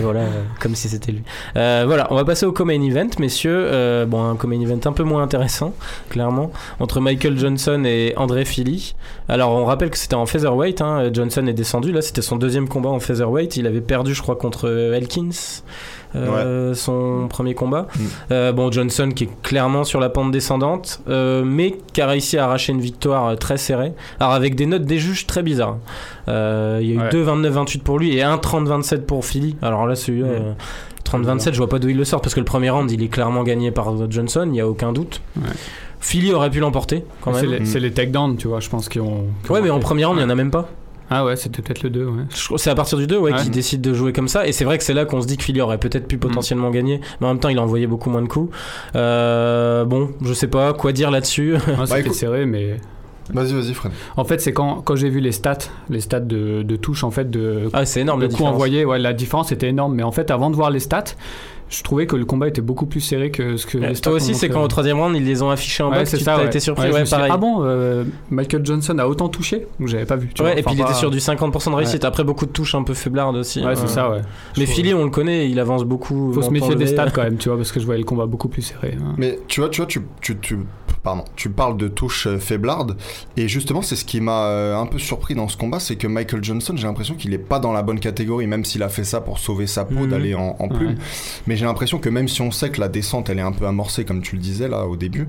voilà 0.00 0.20
euh, 0.20 0.42
comme 0.60 0.74
si 0.74 0.88
c'était 0.88 1.12
lui. 1.12 1.22
Euh, 1.56 1.84
voilà, 1.86 2.08
on 2.10 2.16
va 2.16 2.24
passer 2.24 2.44
au 2.44 2.52
co-main 2.52 2.80
event 2.82 3.08
messieurs. 3.18 3.56
Euh, 3.56 4.04
bon 4.04 4.22
un 4.24 4.36
co-main 4.36 4.60
event 4.60 4.80
un 4.84 4.92
peu 4.92 5.04
moins 5.04 5.22
intéressant 5.22 5.74
clairement 6.08 6.50
entre 6.80 7.00
Michael 7.00 7.38
Johnson 7.38 7.84
et 7.84 8.14
André 8.16 8.44
Philly. 8.44 8.94
Alors 9.28 9.52
on 9.52 9.64
rappelle 9.64 9.90
que 9.90 9.98
c'était 9.98 10.14
en 10.14 10.26
featherweight, 10.26 10.80
hein, 10.80 11.10
Johnson 11.12 11.46
est 11.46 11.52
descendu 11.52 11.92
là, 11.92 12.02
c'était 12.02 12.22
son 12.22 12.36
deuxième 12.36 12.68
combat 12.68 12.90
en 12.90 13.00
featherweight, 13.00 13.56
il 13.56 13.66
avait 13.66 13.80
perdu 13.80 14.14
je 14.14 14.22
crois 14.22 14.36
contre 14.36 14.68
Elkins. 14.68 15.62
Euh, 16.14 16.74
son 16.74 17.26
premier 17.28 17.54
combat. 17.54 17.86
Mm. 17.96 18.02
Euh, 18.32 18.52
bon, 18.52 18.70
Johnson 18.70 19.10
qui 19.14 19.24
est 19.24 19.42
clairement 19.42 19.84
sur 19.84 20.00
la 20.00 20.08
pente 20.08 20.30
descendante, 20.30 21.00
euh, 21.08 21.42
mais 21.44 21.76
qui 21.92 22.00
a 22.00 22.06
réussi 22.06 22.38
à 22.38 22.44
arracher 22.44 22.72
une 22.72 22.80
victoire 22.80 23.36
très 23.38 23.56
serrée. 23.58 23.92
Alors 24.20 24.32
avec 24.34 24.54
des 24.54 24.66
notes 24.66 24.84
des 24.84 24.98
juges 24.98 25.26
très 25.26 25.42
bizarres. 25.42 25.76
Euh, 26.28 26.78
il 26.80 26.88
y 26.88 26.92
a 26.92 26.94
eu 26.94 26.98
Ouais. 27.00 27.08
2 27.10 27.24
29-28 27.24 27.82
pour 27.82 27.98
lui 27.98 28.16
et 28.16 28.22
un 28.22 28.36
30-27 28.36 29.02
pour 29.02 29.24
Philly. 29.24 29.56
Alors 29.62 29.86
là, 29.86 29.94
celui-là, 29.94 30.26
Mm. 30.28 30.30
euh, 30.32 30.52
30-27, 31.04 31.52
je 31.52 31.58
vois 31.58 31.68
pas 31.68 31.78
d'où 31.78 31.88
il 31.88 31.96
le 31.96 32.04
sort 32.04 32.20
parce 32.20 32.34
que 32.34 32.40
le 32.40 32.46
premier 32.46 32.68
round, 32.70 32.90
il 32.90 33.02
est 33.02 33.08
clairement 33.08 33.44
gagné 33.44 33.70
par 33.70 33.92
Johnson, 34.10 34.48
il 34.50 34.56
y 34.56 34.60
a 34.60 34.66
aucun 34.68 34.92
doute. 34.92 35.20
Ouais. 35.36 35.42
Philly 36.00 36.32
aurait 36.32 36.50
pu 36.50 36.58
l'emporter 36.60 37.04
quand 37.20 37.32
C'est 37.34 37.46
même. 37.46 37.60
les, 37.60 37.64
c'est 37.64 37.80
les 37.80 37.92
takedowns, 37.92 38.36
tu 38.36 38.48
vois, 38.48 38.60
je 38.60 38.68
pense, 38.68 38.88
qui 38.88 39.00
ont. 39.00 39.26
qui 39.44 39.50
Ouais, 39.52 39.60
ont 39.60 39.62
mais 39.62 39.70
en 39.70 39.78
premier 39.78 40.04
round, 40.04 40.18
il 40.18 40.22
y 40.22 40.24
en 40.24 40.30
a 40.30 40.34
même 40.34 40.50
pas. 40.50 40.68
Ah 41.10 41.24
ouais, 41.24 41.36
c'était 41.36 41.62
peut-être 41.62 41.82
le 41.82 41.90
2, 41.90 42.04
ouais. 42.06 42.22
C'est 42.56 42.70
à 42.70 42.74
partir 42.74 42.98
du 42.98 43.06
2 43.06 43.16
ouais, 43.18 43.32
Ouais. 43.32 43.40
qu'il 43.42 43.50
décide 43.50 43.80
de 43.80 43.94
jouer 43.94 44.12
comme 44.12 44.28
ça. 44.28 44.46
Et 44.46 44.52
c'est 44.52 44.64
vrai 44.64 44.76
que 44.78 44.84
c'est 44.84 44.94
là 44.94 45.04
qu'on 45.04 45.20
se 45.22 45.26
dit 45.26 45.36
que 45.36 45.42
Philly 45.44 45.60
aurait 45.60 45.78
peut-être 45.78 46.08
pu 46.08 46.18
potentiellement 46.18 46.70
gagner. 46.70 47.00
Mais 47.20 47.26
en 47.26 47.30
même 47.30 47.38
temps, 47.40 47.48
il 47.48 47.58
a 47.58 47.62
envoyé 47.62 47.86
beaucoup 47.86 48.10
moins 48.10 48.22
de 48.22 48.26
coups. 48.28 48.52
Euh, 48.96 49.84
bon, 49.84 50.10
je 50.22 50.32
sais 50.32 50.48
pas 50.48 50.72
quoi 50.72 50.92
dire 50.92 51.10
là-dessus. 51.10 51.54
Ouais, 51.54 51.60
c'était 51.86 52.12
serré, 52.12 52.46
mais. 52.46 52.76
Vas-y, 53.32 53.52
vas-y, 53.54 53.74
Fred. 53.74 53.90
En 54.16 54.24
fait, 54.24 54.40
c'est 54.40 54.52
quand, 54.52 54.82
quand 54.82 54.94
j'ai 54.94 55.08
vu 55.08 55.18
les 55.20 55.32
stats, 55.32 55.58
les 55.90 56.00
stats 56.00 56.20
de, 56.20 56.62
de 56.62 56.76
touche, 56.76 57.02
en 57.02 57.10
fait, 57.10 57.28
de, 57.28 57.68
ah, 57.72 57.84
c'est 57.84 58.00
énorme 58.02 58.20
de 58.20 58.24
la 58.24 58.28
coups 58.28 58.38
différence. 58.38 58.54
envoyés, 58.54 58.84
ouais, 58.84 58.98
la 59.00 59.12
différence 59.12 59.50
était 59.50 59.68
énorme. 59.68 59.94
Mais 59.94 60.04
en 60.04 60.12
fait, 60.12 60.30
avant 60.30 60.48
de 60.50 60.54
voir 60.56 60.70
les 60.70 60.78
stats, 60.78 61.04
je 61.68 61.82
trouvais 61.82 62.06
que 62.06 62.14
le 62.16 62.24
combat 62.24 62.46
était 62.48 62.60
beaucoup 62.60 62.86
plus 62.86 63.00
serré 63.00 63.30
que 63.30 63.56
ce 63.56 63.66
que 63.66 63.78
Ouais, 63.78 63.88
les 63.88 63.94
stats 63.96 64.10
toi 64.10 64.16
aussi, 64.16 64.34
c'est 64.34 64.48
quand 64.48 64.62
au 64.62 64.68
troisième 64.68 64.98
round, 65.00 65.16
ils 65.16 65.24
les 65.24 65.42
ont 65.42 65.50
affichés 65.50 65.82
en 65.82 65.90
bas 65.90 65.96
Ouais, 65.98 66.02
que 66.04 66.08
c'est 66.10 66.18
tu 66.18 66.24
ça, 66.24 66.34
t'as 66.36 66.42
ouais. 66.42 66.46
été 66.46 66.60
surpris. 66.60 66.90
Ouais, 66.92 67.02
dit, 67.02 67.10
pareil. 67.10 67.30
ah 67.32 67.36
bon, 67.36 67.64
euh, 67.64 68.04
Michael 68.30 68.64
Johnson 68.64 68.96
a 68.98 69.06
autant 69.06 69.28
touché 69.28 69.66
Donc 69.80 69.88
j'avais 69.88 70.04
pas 70.06 70.16
vu. 70.16 70.30
Tu 70.34 70.42
Ouais, 70.42 70.50
vois. 70.52 70.58
et 70.60 70.62
puis 70.62 70.74
il 70.74 70.80
était 70.80 70.94
sur 70.94 71.10
du 71.10 71.18
50% 71.18 71.70
de 71.70 71.74
réussite. 71.76 72.04
Après, 72.04 72.22
beaucoup 72.24 72.46
de 72.46 72.52
touches 72.52 72.74
un 72.74 72.82
peu 72.84 72.94
faiblardes 72.94 73.36
aussi. 73.36 73.64
Ouais, 73.64 73.74
c'est 73.76 73.88
ça, 73.88 74.10
ouais. 74.10 74.20
Mais 74.58 74.66
Philly, 74.66 74.94
on 74.94 75.04
le 75.04 75.10
connaît, 75.10 75.48
il 75.50 75.58
avance 75.58 75.84
beaucoup. 75.84 76.32
Faut 76.32 76.42
se 76.42 76.50
méfier 76.50 76.74
des 76.76 76.86
stats 76.86 77.10
quand 77.10 77.22
même, 77.24 77.36
tu 77.36 77.48
vois, 77.48 77.56
parce 77.58 77.72
que 77.72 77.80
je 77.80 77.84
voyais 77.86 78.00
le 78.00 78.06
combat 78.06 78.26
beaucoup 78.26 78.48
plus 78.48 78.62
serré. 78.62 78.96
hein. 79.00 79.14
Mais 79.18 79.38
tu 79.48 79.60
vois, 79.60 79.68
tu 79.68 79.80
vois, 79.80 79.86
tu, 79.86 80.00
tu, 80.20 80.36
tu, 80.38 80.58
pardon, 81.06 81.24
tu 81.36 81.50
parles 81.50 81.76
de 81.76 81.86
touches 81.86 82.26
euh, 82.26 82.38
faiblardes, 82.38 82.96
et 83.36 83.46
justement, 83.46 83.80
c'est 83.80 83.94
ce 83.94 84.04
qui 84.04 84.20
m'a 84.20 84.46
euh, 84.46 84.76
un 84.76 84.86
peu 84.86 84.98
surpris 84.98 85.36
dans 85.36 85.46
ce 85.46 85.56
combat, 85.56 85.78
c'est 85.78 85.94
que 85.94 86.08
Michael 86.08 86.42
Johnson, 86.42 86.74
j'ai 86.76 86.86
l'impression 86.88 87.14
qu'il 87.14 87.32
est 87.32 87.38
pas 87.38 87.60
dans 87.60 87.72
la 87.72 87.82
bonne 87.82 88.00
catégorie, 88.00 88.48
même 88.48 88.64
s'il 88.64 88.82
a 88.82 88.88
fait 88.88 89.04
ça 89.04 89.20
pour 89.20 89.38
sauver 89.38 89.68
sa 89.68 89.84
peau, 89.84 89.94
Mhm. 90.00 90.08
d'aller 90.10 90.34
en, 90.34 90.56
en 90.58 90.68
plume. 90.68 90.88
Ouais. 90.90 90.94
Mais 91.46 91.56
j'ai 91.56 91.64
l'impression 91.64 91.98
que 91.98 92.08
même 92.08 92.26
si 92.26 92.42
on 92.42 92.50
sait 92.50 92.70
que 92.70 92.80
la 92.80 92.88
descente, 92.88 93.30
elle 93.30 93.38
est 93.38 93.42
un 93.42 93.52
peu 93.52 93.66
amorcée, 93.66 94.04
comme 94.04 94.20
tu 94.20 94.34
le 94.34 94.42
disais 94.42 94.66
là 94.68 94.84
au 94.86 94.96
début, 94.96 95.28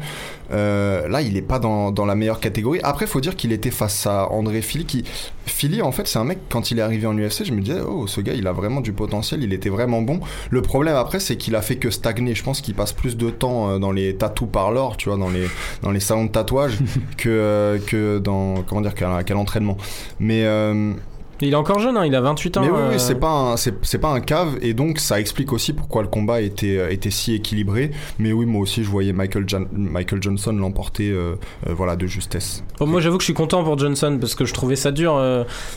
euh, 0.51 1.07
là, 1.07 1.21
il 1.21 1.37
est 1.37 1.41
pas 1.43 1.59
dans, 1.59 1.91
dans 1.91 2.05
la 2.05 2.15
meilleure 2.15 2.39
catégorie. 2.39 2.79
Après, 2.83 3.05
faut 3.05 3.21
dire 3.21 3.35
qu'il 3.35 3.51
était 3.51 3.69
face 3.71 4.07
à 4.07 4.31
André 4.31 4.63
Philly, 4.63 4.85
qui, 4.85 5.03
Philly, 5.45 5.81
en 5.83 5.91
fait, 5.91 6.07
c'est 6.07 6.17
un 6.19 6.23
mec, 6.23 6.39
quand 6.49 6.71
il 6.71 6.79
est 6.79 6.81
arrivé 6.81 7.05
en 7.05 7.15
UFC, 7.17 7.43
je 7.45 7.53
me 7.53 7.61
disais, 7.61 7.81
oh, 7.87 8.07
ce 8.07 8.19
gars, 8.21 8.33
il 8.33 8.47
a 8.47 8.51
vraiment 8.51 8.81
du 8.81 8.93
potentiel, 8.93 9.43
il 9.43 9.53
était 9.53 9.69
vraiment 9.69 10.01
bon. 10.01 10.19
Le 10.49 10.61
problème 10.63 10.95
après, 10.95 11.19
c'est 11.19 11.37
qu'il 11.37 11.55
a 11.55 11.61
fait 11.61 11.75
que 11.75 11.89
stagner. 11.91 12.33
Je 12.35 12.43
pense 12.43 12.61
qu'il 12.61 12.73
passe 12.73 12.93
plus 12.93 13.15
de 13.15 13.29
temps 13.29 13.77
dans 13.79 13.91
les 13.91 14.15
tattoo 14.15 14.47
parlors, 14.47 14.97
tu 14.97 15.09
vois, 15.09 15.17
dans 15.17 15.29
les, 15.29 15.45
dans 15.81 15.91
les 15.91 15.99
salons 15.99 16.25
de 16.25 16.31
tatouage, 16.31 16.77
que, 17.17 17.29
euh, 17.29 17.79
que 17.79 18.19
dans, 18.19 18.63
comment 18.63 18.81
dire, 18.81 18.95
qu'à 18.95 19.33
l'entraînement. 19.33 19.77
Mais, 20.19 20.43
euh, 20.45 20.93
Il 21.41 21.51
est 21.53 21.55
encore 21.55 21.79
jeune, 21.79 21.97
hein, 21.97 22.05
il 22.05 22.15
a 22.15 22.21
28 22.21 22.57
ans. 22.57 22.61
mais 22.61 22.67
oui, 22.69 22.73
oui, 22.89 22.95
euh, 22.95 22.97
c'est 22.97 23.15
pas 23.19 23.55
c'est, 23.57 23.97
pas 23.99 24.09
un 24.09 24.19
cave 24.21 24.57
et 24.61 24.73
donc 24.73 24.99
ça 24.99 25.19
explique 25.19 25.53
aussi 25.53 25.73
pourquoi 25.73 26.01
le 26.01 26.07
combat 26.07 26.41
était, 26.41 26.77
euh, 26.77 26.89
était 26.91 27.11
si 27.11 27.33
équilibré. 27.33 27.91
Mais 28.19 28.31
oui, 28.31 28.45
moi 28.45 28.61
aussi 28.61 28.83
je 28.83 28.89
voyais 28.89 29.13
Michael, 29.13 29.43
Jan- 29.47 29.67
Michael 29.71 30.21
Johnson 30.21 30.51
l'emporter, 30.53 31.09
euh, 31.09 31.35
euh, 31.67 31.73
voilà, 31.73 31.95
de 31.95 32.07
justesse. 32.07 32.63
Bon, 32.79 32.87
moi 32.87 33.01
j'avoue 33.01 33.17
que 33.17 33.23
je 33.23 33.27
suis 33.27 33.33
content 33.33 33.63
pour 33.63 33.77
Johnson 33.77 34.17
parce 34.19 34.35
que 34.35 34.45
je 34.45 34.53
trouvais 34.53 34.75
ça 34.75 34.91
dur, 34.91 35.21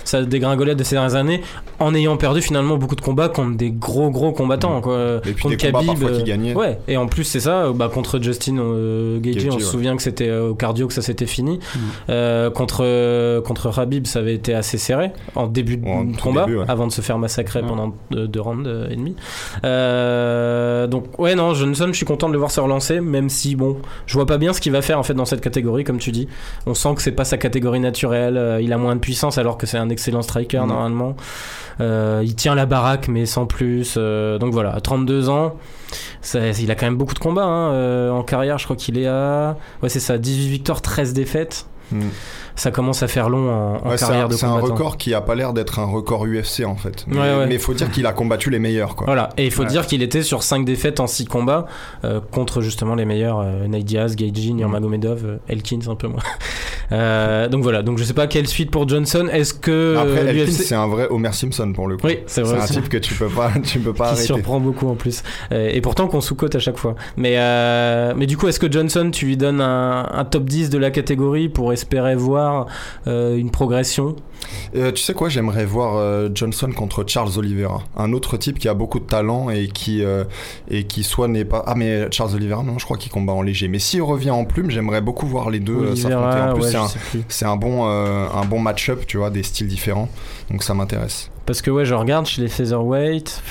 sa 0.05 0.23
dégringolade 0.23 0.79
de 0.79 0.85
ces 0.85 0.95
dernières 0.97 1.15
années, 1.17 1.43
en 1.79 1.95
ayant 1.95 2.17
perdu 2.17 2.41
finalement 2.43 2.77
beaucoup 2.77 2.97
de 2.97 3.01
combats 3.01 3.29
contre 3.29 3.57
des 3.57 3.71
gros 3.71 4.11
gros 4.11 4.33
combattants. 4.33 4.81
Quoi. 4.81 5.17
Et 5.27 5.33
puis 5.33 5.43
contre 5.43 5.57
des 5.57 5.71
combats 5.73 5.85
parfois 5.85 6.11
euh, 6.11 6.19
qui 6.19 6.25
gagnaient. 6.25 6.55
Ouais, 6.55 6.79
et 6.89 6.97
en 6.97 7.07
plus 7.07 7.25
c'est 7.25 7.41
ça, 7.41 7.71
bah, 7.75 7.91
contre 7.93 8.21
Justin 8.23 8.57
Gaethje, 9.21 9.49
on 9.51 9.59
se 9.59 9.65
souvient 9.65 9.97
que 9.97 10.03
c'était 10.03 10.31
au 10.31 10.55
cardio 10.55 10.87
que 10.87 10.95
ça 10.95 11.03
s'était 11.03 11.27
fini. 11.27 11.59
Euh, 12.09 12.51
contre, 12.51 13.41
contre 13.41 13.79
Habib, 13.79 14.07
ça 14.07 14.21
avait 14.21 14.35
été 14.35 14.55
assez 14.55 14.79
serré 14.79 15.13
en 15.35 15.47
début 15.51 15.77
de 15.77 15.85
combat, 16.21 16.45
début, 16.47 16.59
ouais. 16.59 16.65
avant 16.69 16.87
de 16.87 16.93
se 16.93 17.01
faire 17.01 17.19
massacrer 17.19 17.61
Ouais. 17.61 17.69
pendant 17.69 17.95
deux, 18.11 18.27
deux 18.29 18.41
rounds 18.41 18.67
euh, 18.69 18.89
et 18.91 18.97
demi. 18.97 19.15
Euh, 19.65 20.87
donc 20.87 21.19
ouais 21.19 21.35
non, 21.35 21.55
Johnson, 21.55 21.87
je 21.89 21.93
suis 21.97 22.07
content 22.07 22.29
de 22.29 22.33
le 22.33 22.39
voir 22.39 22.51
se 22.51 22.61
relancer, 22.61 23.01
même 23.01 23.29
si 23.29 23.57
bon, 23.57 23.77
je 24.07 24.15
vois 24.15 24.27
pas 24.27 24.39
bien 24.39 24.53
ce 24.53 24.61
qu'il 24.61 24.73
va 24.73 24.83
faire 24.83 24.99
en 24.99 25.03
fait 25.03 25.15
dans 25.15 25.25
cette 25.25 25.41
catégorie, 25.41 25.85
comme 25.85 25.99
tu 25.99 26.13
dis. 26.13 26.29
On 26.67 26.75
sent 26.75 26.95
que 26.97 27.03
c'est 27.03 27.13
pas 27.13 27.25
sa 27.25 27.37
catégorie 27.39 27.81
naturelle. 27.81 28.37
euh, 28.37 28.61
il 28.61 28.73
a 28.73 28.79
moins 28.79 28.95
de 28.95 29.01
puissance 29.01 29.39
alors 29.39 29.59
que 29.59 29.67
c'est 29.67 29.79
un 29.79 29.89
excellent 29.89 30.23
striker 30.23 30.63
normalement. 30.67 31.17
Euh, 31.81 32.21
il 32.25 32.35
tient 32.35 32.55
la 32.55 32.67
baraque 32.67 33.09
mais 33.09 33.27
sans 33.27 33.47
plus. 33.47 33.95
euh, 33.97 34.39
donc 34.39 34.53
voilà, 34.53 34.75
à 34.75 34.81
32 34.81 35.29
ans, 35.29 35.57
ça- 36.21 36.49
il 36.51 36.71
a 36.71 36.75
quand 36.75 36.87
même 36.87 36.97
beaucoup 36.97 37.15
de 37.15 37.19
combats 37.19 37.45
hein, 37.45 37.73
euh, 37.73 38.11
en 38.11 38.23
carrière. 38.23 38.59
Je 38.59 38.65
crois 38.65 38.77
qu'il 38.77 38.99
est 38.99 39.07
à 39.07 39.57
ouais 39.83 39.89
c'est 39.89 40.01
ça, 40.01 40.19
18 40.19 40.49
victoires, 40.49 40.83
13 40.83 41.13
défaites. 41.13 41.67
Mm. 41.93 42.01
Ça 42.57 42.71
commence 42.71 43.03
à 43.03 43.09
faire 43.09 43.29
long 43.31 43.51
en, 43.51 43.77
en 43.85 43.91
Ouais, 43.91 43.97
c'est 43.99 44.07
carrière 44.07 44.27
un, 44.27 44.29
de 44.29 44.35
c'est 44.35 44.47
un 44.47 44.51
combattant. 44.57 44.75
record 44.75 44.97
qui 44.99 45.15
a 45.15 45.21
pas 45.21 45.35
l'air 45.35 45.53
d'être 45.53 45.79
un 45.79 45.85
record 45.87 46.27
UFC 46.27 46.65
en 46.67 46.77
fait. 46.77 47.05
Mais, 47.07 47.17
Ouais, 47.19 47.37
ouais. 47.39 47.47
mais 47.47 47.59
faut 47.59 47.75
dire 47.75 47.91
qu'il 47.91 48.07
a 48.07 48.13
combattu 48.13 48.51
les 48.51 48.59
meilleurs 48.59 48.97
quoi. 48.97 49.07
Voilà, 49.07 49.31
et 49.37 49.45
il 49.47 49.51
faut 49.53 49.65
dire 49.65 49.87
qu'il 49.87 50.03
était 50.03 50.23
sur 50.23 50.43
5 50.43 50.65
défaites 50.65 51.01
en 51.01 51.07
6 51.07 51.27
combats 51.27 51.67
euh, 52.05 52.21
contre 52.31 52.61
justement 52.61 52.95
les 52.95 53.05
meilleurs 53.05 53.41
euh, 53.41 53.67
Nate 53.67 53.85
Diaz, 53.85 54.17
Nurmagomedov, 54.17 55.25
euh, 55.25 55.37
Elkins 55.49 55.81
un 55.89 55.95
peu 55.95 56.09
moins. 56.09 56.23
Euh, 56.93 57.49
donc 57.49 57.63
voilà, 57.63 57.83
donc 57.83 57.99
je 57.99 58.05
sais 58.05 58.15
pas 58.15 58.27
quelle 58.27 58.47
suite 58.47 58.71
pour 58.71 58.89
Johnson. 58.89 59.29
Est-ce 59.33 59.55
que 59.55 59.97
Après, 59.97 60.19
euh, 60.25 60.29
Elkins, 60.29 60.45
l'UFC 60.47 60.63
c'est 60.63 60.75
un 60.75 60.89
vrai 60.89 61.07
Homer 61.11 61.33
Simpson 61.33 61.73
pour 61.73 61.87
le 61.87 61.97
coup. 61.97 62.07
Oui, 62.07 62.19
c'est 62.27 62.43
vrai. 62.43 62.59
C'est 62.67 62.79
un 62.79 62.81
type 62.81 62.89
que 62.89 62.99
tu 62.99 63.15
peux 63.15 63.29
pas, 63.29 63.53
tu 63.65 63.79
peux 63.81 63.93
pas 63.93 64.05
qui 64.07 64.11
arrêter. 64.13 64.27
surprend 64.27 64.61
beaucoup 64.61 64.89
en 64.89 64.95
plus. 64.97 65.23
Euh, 65.53 65.69
et 65.73 65.81
pourtant 65.81 66.09
qu'on 66.09 66.21
sous-cote 66.21 66.55
à 66.55 66.59
chaque 66.59 66.79
fois. 66.79 66.95
Mais, 67.17 67.35
euh, 67.39 68.15
mais 68.17 68.27
du 68.27 68.37
coup, 68.37 68.49
est-ce 68.49 68.61
que 68.61 68.71
Johnson, 68.71 69.11
tu 69.13 69.27
lui 69.27 69.37
donnes 69.37 69.61
un, 69.61 70.09
un 70.13 70.25
top 70.25 70.45
10 70.45 70.71
de 70.71 70.79
la 70.79 70.91
catégorie 70.91 71.49
pour 71.49 71.73
espérer 71.73 72.15
voir 72.17 72.67
euh, 73.07 73.37
une 73.37 73.51
progression? 73.51 74.17
Euh, 74.77 74.93
tu 74.93 75.03
sais 75.03 75.15
quoi, 75.15 75.29
j'aimerais 75.29 75.65
voir 75.65 75.97
euh, 75.97 76.29
Johnson 76.35 76.71
contre 76.75 77.05
Charles 77.07 77.31
Oliveira, 77.37 77.83
un 77.97 78.13
autre 78.13 78.37
type 78.37 78.59
qui 78.59 78.69
a 78.69 78.75
beaucoup 78.75 79.01
de 79.01 79.05
talent 79.05 79.51
et 79.51 79.69
qui 79.69 80.05
euh, 80.05 80.25
et 80.71 80.85
qui 80.85 81.03
soit 81.03 81.29
n'est 81.29 81.45
pas 81.45 81.65
ah 81.67 81.75
mais 81.75 82.11
Charles 82.11 82.35
Oliveira 82.35 82.63
non, 82.63 82.79
je 82.79 82.85
crois 82.85 82.97
qu'il 82.97 83.11
combat 83.11 83.33
en 83.33 83.43
léger. 83.43 83.69
Mais 83.69 83.79
s'il 83.79 84.03
revient 84.03 84.31
en 84.31 84.45
plume, 84.45 84.71
j'aimerais 84.71 85.01
beaucoup 85.01 85.27
voir 85.27 85.51
les 85.51 85.61
deux 85.61 85.97
s'affronter. 85.97 86.41
En 86.41 86.55
plus, 86.55 86.63
ouais, 86.65 87.23
c'est 87.29 87.45
un, 87.45 87.57
bon 87.57 87.85
un 87.85 88.45
bon 88.45 88.61
match-up, 88.61 89.05
tu 89.07 89.19
vois, 89.19 89.31
des 89.31 89.43
styles 89.43 89.69
différents. 89.69 90.09
Donc 90.51 90.63
ça 90.63 90.75
m'intéresse. 90.75 91.31
Parce 91.47 91.63
que 91.63 91.71
ouais, 91.71 91.85
je 91.85 91.95
regarde 91.95 92.27
chez 92.27 92.43
les 92.43 92.49
featherweight. 92.49 93.43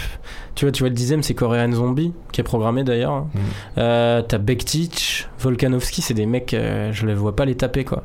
Tu 0.55 0.65
vois, 0.65 0.71
tu 0.71 0.83
vois 0.83 0.89
le 0.89 0.95
dixième, 0.95 1.23
c'est 1.23 1.33
Korean 1.33 1.71
Zombie, 1.71 2.11
qui 2.31 2.41
est 2.41 2.43
programmé 2.43 2.83
d'ailleurs. 2.83 3.13
hein. 3.13 3.27
Mm. 3.33 3.39
Euh, 3.77 4.21
T'as 4.21 4.37
Bektic, 4.37 5.27
Volkanovski, 5.39 6.01
c'est 6.01 6.13
des 6.13 6.25
mecs, 6.25 6.53
euh, 6.53 6.91
je 6.93 7.05
les 7.05 7.13
vois 7.13 7.35
pas 7.35 7.45
les 7.45 7.55
taper 7.55 7.83
quoi. 7.85 8.03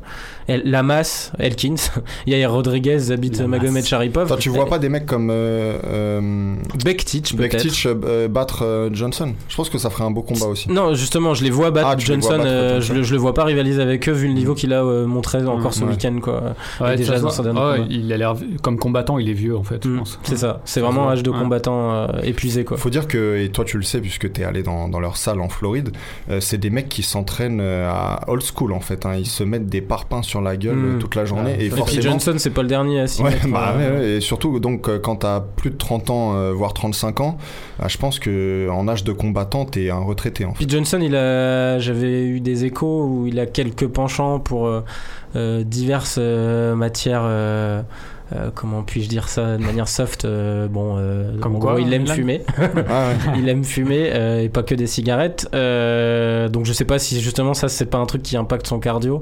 El 0.49 0.63
Lamas, 0.71 1.33
Elkins, 1.39 1.77
Yair 2.27 2.53
Rodriguez, 2.53 2.99
Zabit. 2.99 3.43
Magomed 3.47 3.85
Sharipov. 3.85 4.25
Attends, 4.27 4.37
tu 4.41 4.49
vois 4.51 4.67
pas 4.67 4.79
des 4.79 4.89
mecs 4.89 5.07
comme 5.07 5.31
euh, 5.31 5.79
euh, 5.85 6.55
Bektic 6.85 7.35
peut-être. 7.37 7.53
Bektic 7.65 7.87
euh, 7.87 8.29
battre 8.29 8.63
euh, 8.65 8.91
Johnson 8.93 9.33
Je 9.49 9.57
pense 9.57 9.69
que 9.71 9.79
ça 9.79 9.91
ferait 9.91 10.05
un 10.05 10.11
beau 10.11 10.23
combat 10.23 10.47
aussi. 10.47 10.71
Non, 10.71 10.95
justement, 10.95 11.35
je 11.35 11.45
les 11.45 11.51
vois 11.51 11.71
battre 11.71 11.89
Ah, 11.91 11.95
vois 11.97 12.05
Johnson. 12.05 12.29
battre 12.31 12.45
euh, 12.47 12.81
je, 12.81 12.93
le, 12.93 13.03
je 13.03 13.13
le 13.13 13.19
vois 13.19 13.35
pas 13.35 13.45
rivaliser 13.45 13.81
avec 13.83 14.09
eux 14.09 14.13
vu 14.13 14.29
le 14.29 14.35
niveau 14.35 14.55
qu'il 14.55 14.73
a 14.73 14.83
euh, 14.85 15.07
montré 15.07 15.45
encore 15.47 15.75
ce 15.75 15.85
ouais. 15.85 15.91
week-end 15.91 16.19
quoi. 16.23 16.55
Ouais, 16.81 16.97
déjà 16.97 17.13
ça 17.13 17.19
se 17.19 17.23
dans 17.23 17.29
voit. 17.29 17.37
son 17.37 17.43
dernier 17.43 17.61
Ouais, 17.61 17.77
combat. 17.79 17.87
il 17.91 18.13
a 18.13 18.17
l'air 18.17 18.35
comme 18.63 18.79
combattant, 18.79 19.19
il 19.19 19.29
est 19.29 19.33
vieux 19.35 19.57
en 19.57 19.63
fait, 19.63 19.83
je 19.85 19.89
Mm, 19.89 19.99
pense. 19.99 20.19
C'est 20.25 20.37
ça, 20.37 20.61
c'est 20.65 20.81
vraiment 20.81 21.05
voit. 21.05 21.13
âge 21.13 21.23
de 21.23 21.31
Ouais. 21.31 21.39
combattant 21.39 21.93
euh, 21.95 22.07
épuisé 22.23 22.65
quoi. 22.65 22.77
Faut 22.77 22.91
dire 22.91 23.07
que, 23.09 23.39
et 23.39 23.49
toi 23.51 23.65
tu 23.65 23.77
le 23.77 23.83
sais 23.83 24.01
puisque 24.01 24.31
t'es 24.33 24.45
allé 24.45 24.63
dans, 24.63 24.89
dans 24.89 25.01
leur 25.01 25.17
salle 25.17 25.41
en 25.41 25.49
Floride, 25.49 25.91
euh, 26.31 26.41
c'est 26.41 26.59
des 26.59 26.71
mecs 26.71 26.89
qui 26.89 27.03
s'entraînent 27.25 27.61
euh, 27.61 27.89
à 27.91 28.21
old 28.29 28.43
school 28.43 28.73
en 28.73 28.81
fait. 28.81 29.07
hein. 29.07 29.15
Ils 29.17 29.27
se 29.27 29.43
mettent 29.45 29.69
des 29.69 29.81
parpaings 29.81 30.23
sur 30.23 30.41
la 30.41 30.57
gueule 30.57 30.75
Mm. 30.77 30.97
euh, 30.97 30.99
toute 30.99 31.15
la 31.15 31.25
journée 31.25 31.53
Ouais, 31.53 31.63
et 31.65 31.67
Et 31.67 31.71
puis. 31.71 32.03
Johnson, 32.03 32.35
c'est 32.39 32.51
pas 32.51 32.63
le 32.63 32.69
dernier 32.69 33.01
à 33.01 33.07
s'y 33.07 33.23
Ouais, 33.23 33.33
bah, 33.49 33.75
euh, 33.77 33.99
ouais, 33.99 34.11
et 34.17 34.21
surtout 34.21 34.59
donc 34.61 34.89
quand 35.01 35.17
t'as 35.17 35.41
plus 35.41 35.71
de 35.71 35.77
30 35.77 36.11
ans, 36.11 36.53
voire 36.53 36.75
35 36.75 37.21
ans, 37.21 37.39
euh, 37.83 37.89
je 37.89 37.97
pense 37.99 38.19
que 38.19 38.69
en 38.71 38.89
âge 38.89 39.05
de 39.05 39.13
combattant, 39.13 39.65
t'es 39.65 39.91
un 39.91 39.99
retraité 39.99 40.45
en 40.45 40.53
fait. 40.55 40.65
Puis 40.65 40.69
Johnson, 40.69 40.99
il 41.01 41.15
a, 41.17 41.79
j'avais 41.79 42.25
eu 42.27 42.41
des 42.41 42.65
échos 42.65 43.05
où 43.07 43.27
il 43.27 43.39
a 43.41 43.47
quelques 43.47 43.87
penchants 43.87 44.39
pour 44.41 44.67
euh, 45.37 45.63
diverses 45.65 46.17
euh, 46.19 46.75
matières. 46.75 47.23
euh, 47.25 47.83
euh, 48.33 48.51
comment 48.55 48.83
puis-je 48.83 49.09
dire 49.09 49.29
ça 49.29 49.57
de 49.57 49.63
manière 49.63 49.87
soft 49.89 50.25
euh, 50.25 50.67
Bon, 50.69 50.97
euh, 50.99 51.39
Comme 51.41 51.57
en 51.57 51.59
quoi, 51.59 51.73
gros, 51.75 51.81
il 51.81 51.93
aime 51.93 52.07
fumer. 52.07 52.43
Ah 52.89 53.09
ouais. 53.09 53.39
il 53.39 53.49
aime 53.49 53.65
fumer 53.65 54.11
euh, 54.13 54.41
et 54.43 54.49
pas 54.49 54.63
que 54.63 54.75
des 54.75 54.87
cigarettes. 54.87 55.49
Euh, 55.55 56.49
donc 56.49 56.65
je 56.65 56.73
sais 56.73 56.85
pas 56.85 56.99
si 56.99 57.21
justement 57.21 57.55
ça 57.55 57.69
c'est 57.69 57.87
pas 57.87 57.99
un 57.99 58.07
truc 58.07 58.23
qui 58.23 58.37
impacte 58.37 58.67
son 58.67 58.79
cardio. 58.79 59.21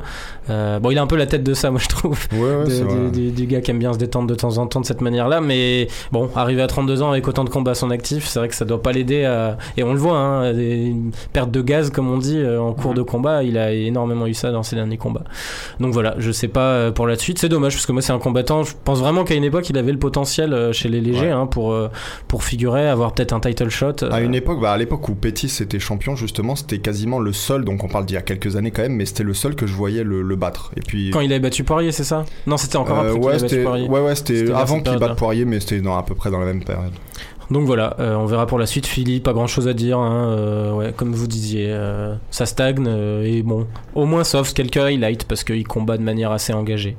Euh, 0.51 0.79
bon, 0.79 0.91
il 0.91 0.99
a 0.99 1.03
un 1.03 1.07
peu 1.07 1.17
la 1.17 1.27
tête 1.27 1.43
de 1.43 1.55
ça, 1.55 1.71
moi 1.71 1.81
je 1.83 1.89
trouve. 1.89 2.19
Ouais, 2.33 2.65
de- 2.65 3.11
du, 3.11 3.21
du- 3.21 3.31
du 3.33 3.47
gars 3.47 3.61
qui 3.61 3.71
aime 3.71 3.79
bien 3.79 3.93
se 3.93 3.99
détendre 3.99 4.27
de 4.29 4.35
temps 4.35 4.59
en 4.59 4.67
temps 4.67 4.81
de 4.81 4.87
cette 4.87 5.01
manière-là. 5.01 5.41
Mais 5.41 5.89
bon, 6.13 6.31
arrivé 6.37 6.63
à 6.63 6.67
32 6.67 7.03
ans 7.03 7.11
avec 7.11 7.27
autant 7.29 7.45
de 7.45 7.51
combats 7.51 7.73
à 7.73 7.75
son 7.75 7.91
actif, 7.91 8.27
c'est 8.27 8.39
vrai 8.39 8.49
que 8.49 8.55
ça 8.55 8.65
doit 8.65 8.83
pas 8.83 8.93
l'aider 8.93 9.25
à. 9.25 9.57
Et 9.77 9.83
on 9.83 9.93
le 9.93 9.99
voit, 9.99 10.17
hein, 10.19 10.53
des- 10.53 10.77
une 10.87 11.11
perte 11.33 11.51
de 11.51 11.61
gaz, 11.61 11.91
comme 11.91 12.11
on 12.11 12.19
dit, 12.19 12.41
en 12.47 12.73
cours 12.73 12.91
Mhm. 12.93 12.97
de 12.99 13.03
combat. 13.03 13.43
Il 13.43 13.59
a 13.59 13.73
énormément 13.73 14.27
eu 14.27 14.35
ça 14.35 14.51
dans 14.53 14.63
ses 14.63 14.77
derniers 14.77 14.97
combats. 14.99 15.25
Donc 15.81 15.93
voilà, 15.93 16.15
je 16.19 16.31
sais 16.31 16.49
pas 16.49 16.91
pour 16.93 17.07
la 17.07 17.17
suite. 17.17 17.39
C'est 17.39 17.49
dommage 17.49 17.75
parce 17.75 17.87
que 17.87 17.93
moi, 17.93 18.03
c'est 18.03 18.13
un 18.13 18.19
combattant. 18.19 18.63
Je 18.63 18.75
pense 18.85 18.92
vraiment 19.01 19.25
qu'à 19.25 19.35
une 19.35 19.45
époque, 19.45 19.69
il 19.71 19.79
avait 19.79 19.93
le 19.93 19.99
potentiel 19.99 20.53
euh, 20.53 20.73
chez 20.73 20.89
les 20.89 21.01
légers 21.01 21.27
Ouais. 21.27 21.31
hein, 21.31 21.47
pour, 21.47 21.73
euh, 21.73 21.89
pour 22.29 22.45
figurer, 22.45 22.89
avoir 22.89 23.13
peut-être 23.15 23.33
un 23.33 23.41
title 23.41 23.69
shot. 23.69 24.03
À 24.03 24.17
euh, 24.17 24.25
une 24.25 24.35
époque, 24.35 24.61
bah, 24.61 24.73
à 24.73 24.77
l'époque 24.79 25.09
où 25.09 25.15
Pettis 25.15 25.53
était 25.61 25.79
champion, 25.79 26.17
justement, 26.17 26.57
c'était 26.57 26.79
quasiment 26.79 27.19
le 27.21 27.33
seul, 27.33 27.65
donc 27.65 27.85
on 27.85 27.89
parle 27.89 28.07
d'il 28.07 28.15
y 28.15 28.19
a 28.19 28.23
quelques 28.23 28.57
années 28.57 28.71
quand 28.71 28.83
même, 28.83 28.97
mais 28.97 29.07
c'était 29.07 29.23
le 29.25 29.35
seul 29.35 29.55
que 29.55 29.67
je 29.67 29.75
voyais 29.75 30.05
le, 30.05 30.23
le 30.23 30.37
battre. 30.37 30.71
Et 30.77 30.81
puis. 30.81 31.11
Quand 31.11 31.21
il 31.21 31.33
avait 31.33 31.41
battu 31.41 31.65
Poirier, 31.65 31.93
c'est 31.93 32.05
ça? 32.05 32.25
Non, 32.47 32.57
c'était 32.57 32.77
encore 32.77 32.99
après 32.99 33.13
qu'il 33.13 33.21
ouais, 33.23 33.33
avait 33.35 33.43
battu 33.43 33.63
Poirier. 33.63 33.89
ouais, 33.89 34.01
ouais, 34.01 34.15
c'était 34.15 34.51
avant 34.53 34.75
qu'il 34.77 34.85
batte 34.85 34.85
période-là. 34.85 35.15
Poirier, 35.15 35.45
mais 35.45 35.61
c'était 35.61 35.81
dans, 35.81 35.97
à 35.97 36.03
peu 36.03 36.15
près 36.15 36.31
dans 36.31 36.39
la 36.41 36.47
même 36.47 36.65
période. 36.65 36.93
Donc 37.51 37.67
voilà, 37.67 37.97
euh, 38.01 38.15
on 38.15 38.25
verra 38.25 38.47
pour 38.47 38.59
la 38.59 38.65
suite. 38.65 38.87
Philly, 38.87 39.21
pas 39.21 39.35
grand 39.35 39.47
chose 39.47 39.69
à 39.69 39.75
dire. 39.75 39.99
hein, 39.99 40.31
euh, 40.39 40.73
ouais, 40.73 40.95
comme 40.97 41.13
vous 41.13 41.27
disiez, 41.27 41.67
euh, 41.69 42.15
ça 42.31 42.47
stagne. 42.47 42.87
et 42.87 43.43
bon, 43.43 43.67
au 43.95 44.07
moins 44.07 44.25
soft, 44.25 44.57
quelques 44.57 44.79
highlights 44.79 45.25
parce 45.25 45.45
qu'il 45.45 45.67
combat 45.67 45.99
de 45.99 46.03
manière 46.03 46.31
assez 46.31 46.55
engagée. 46.55 46.97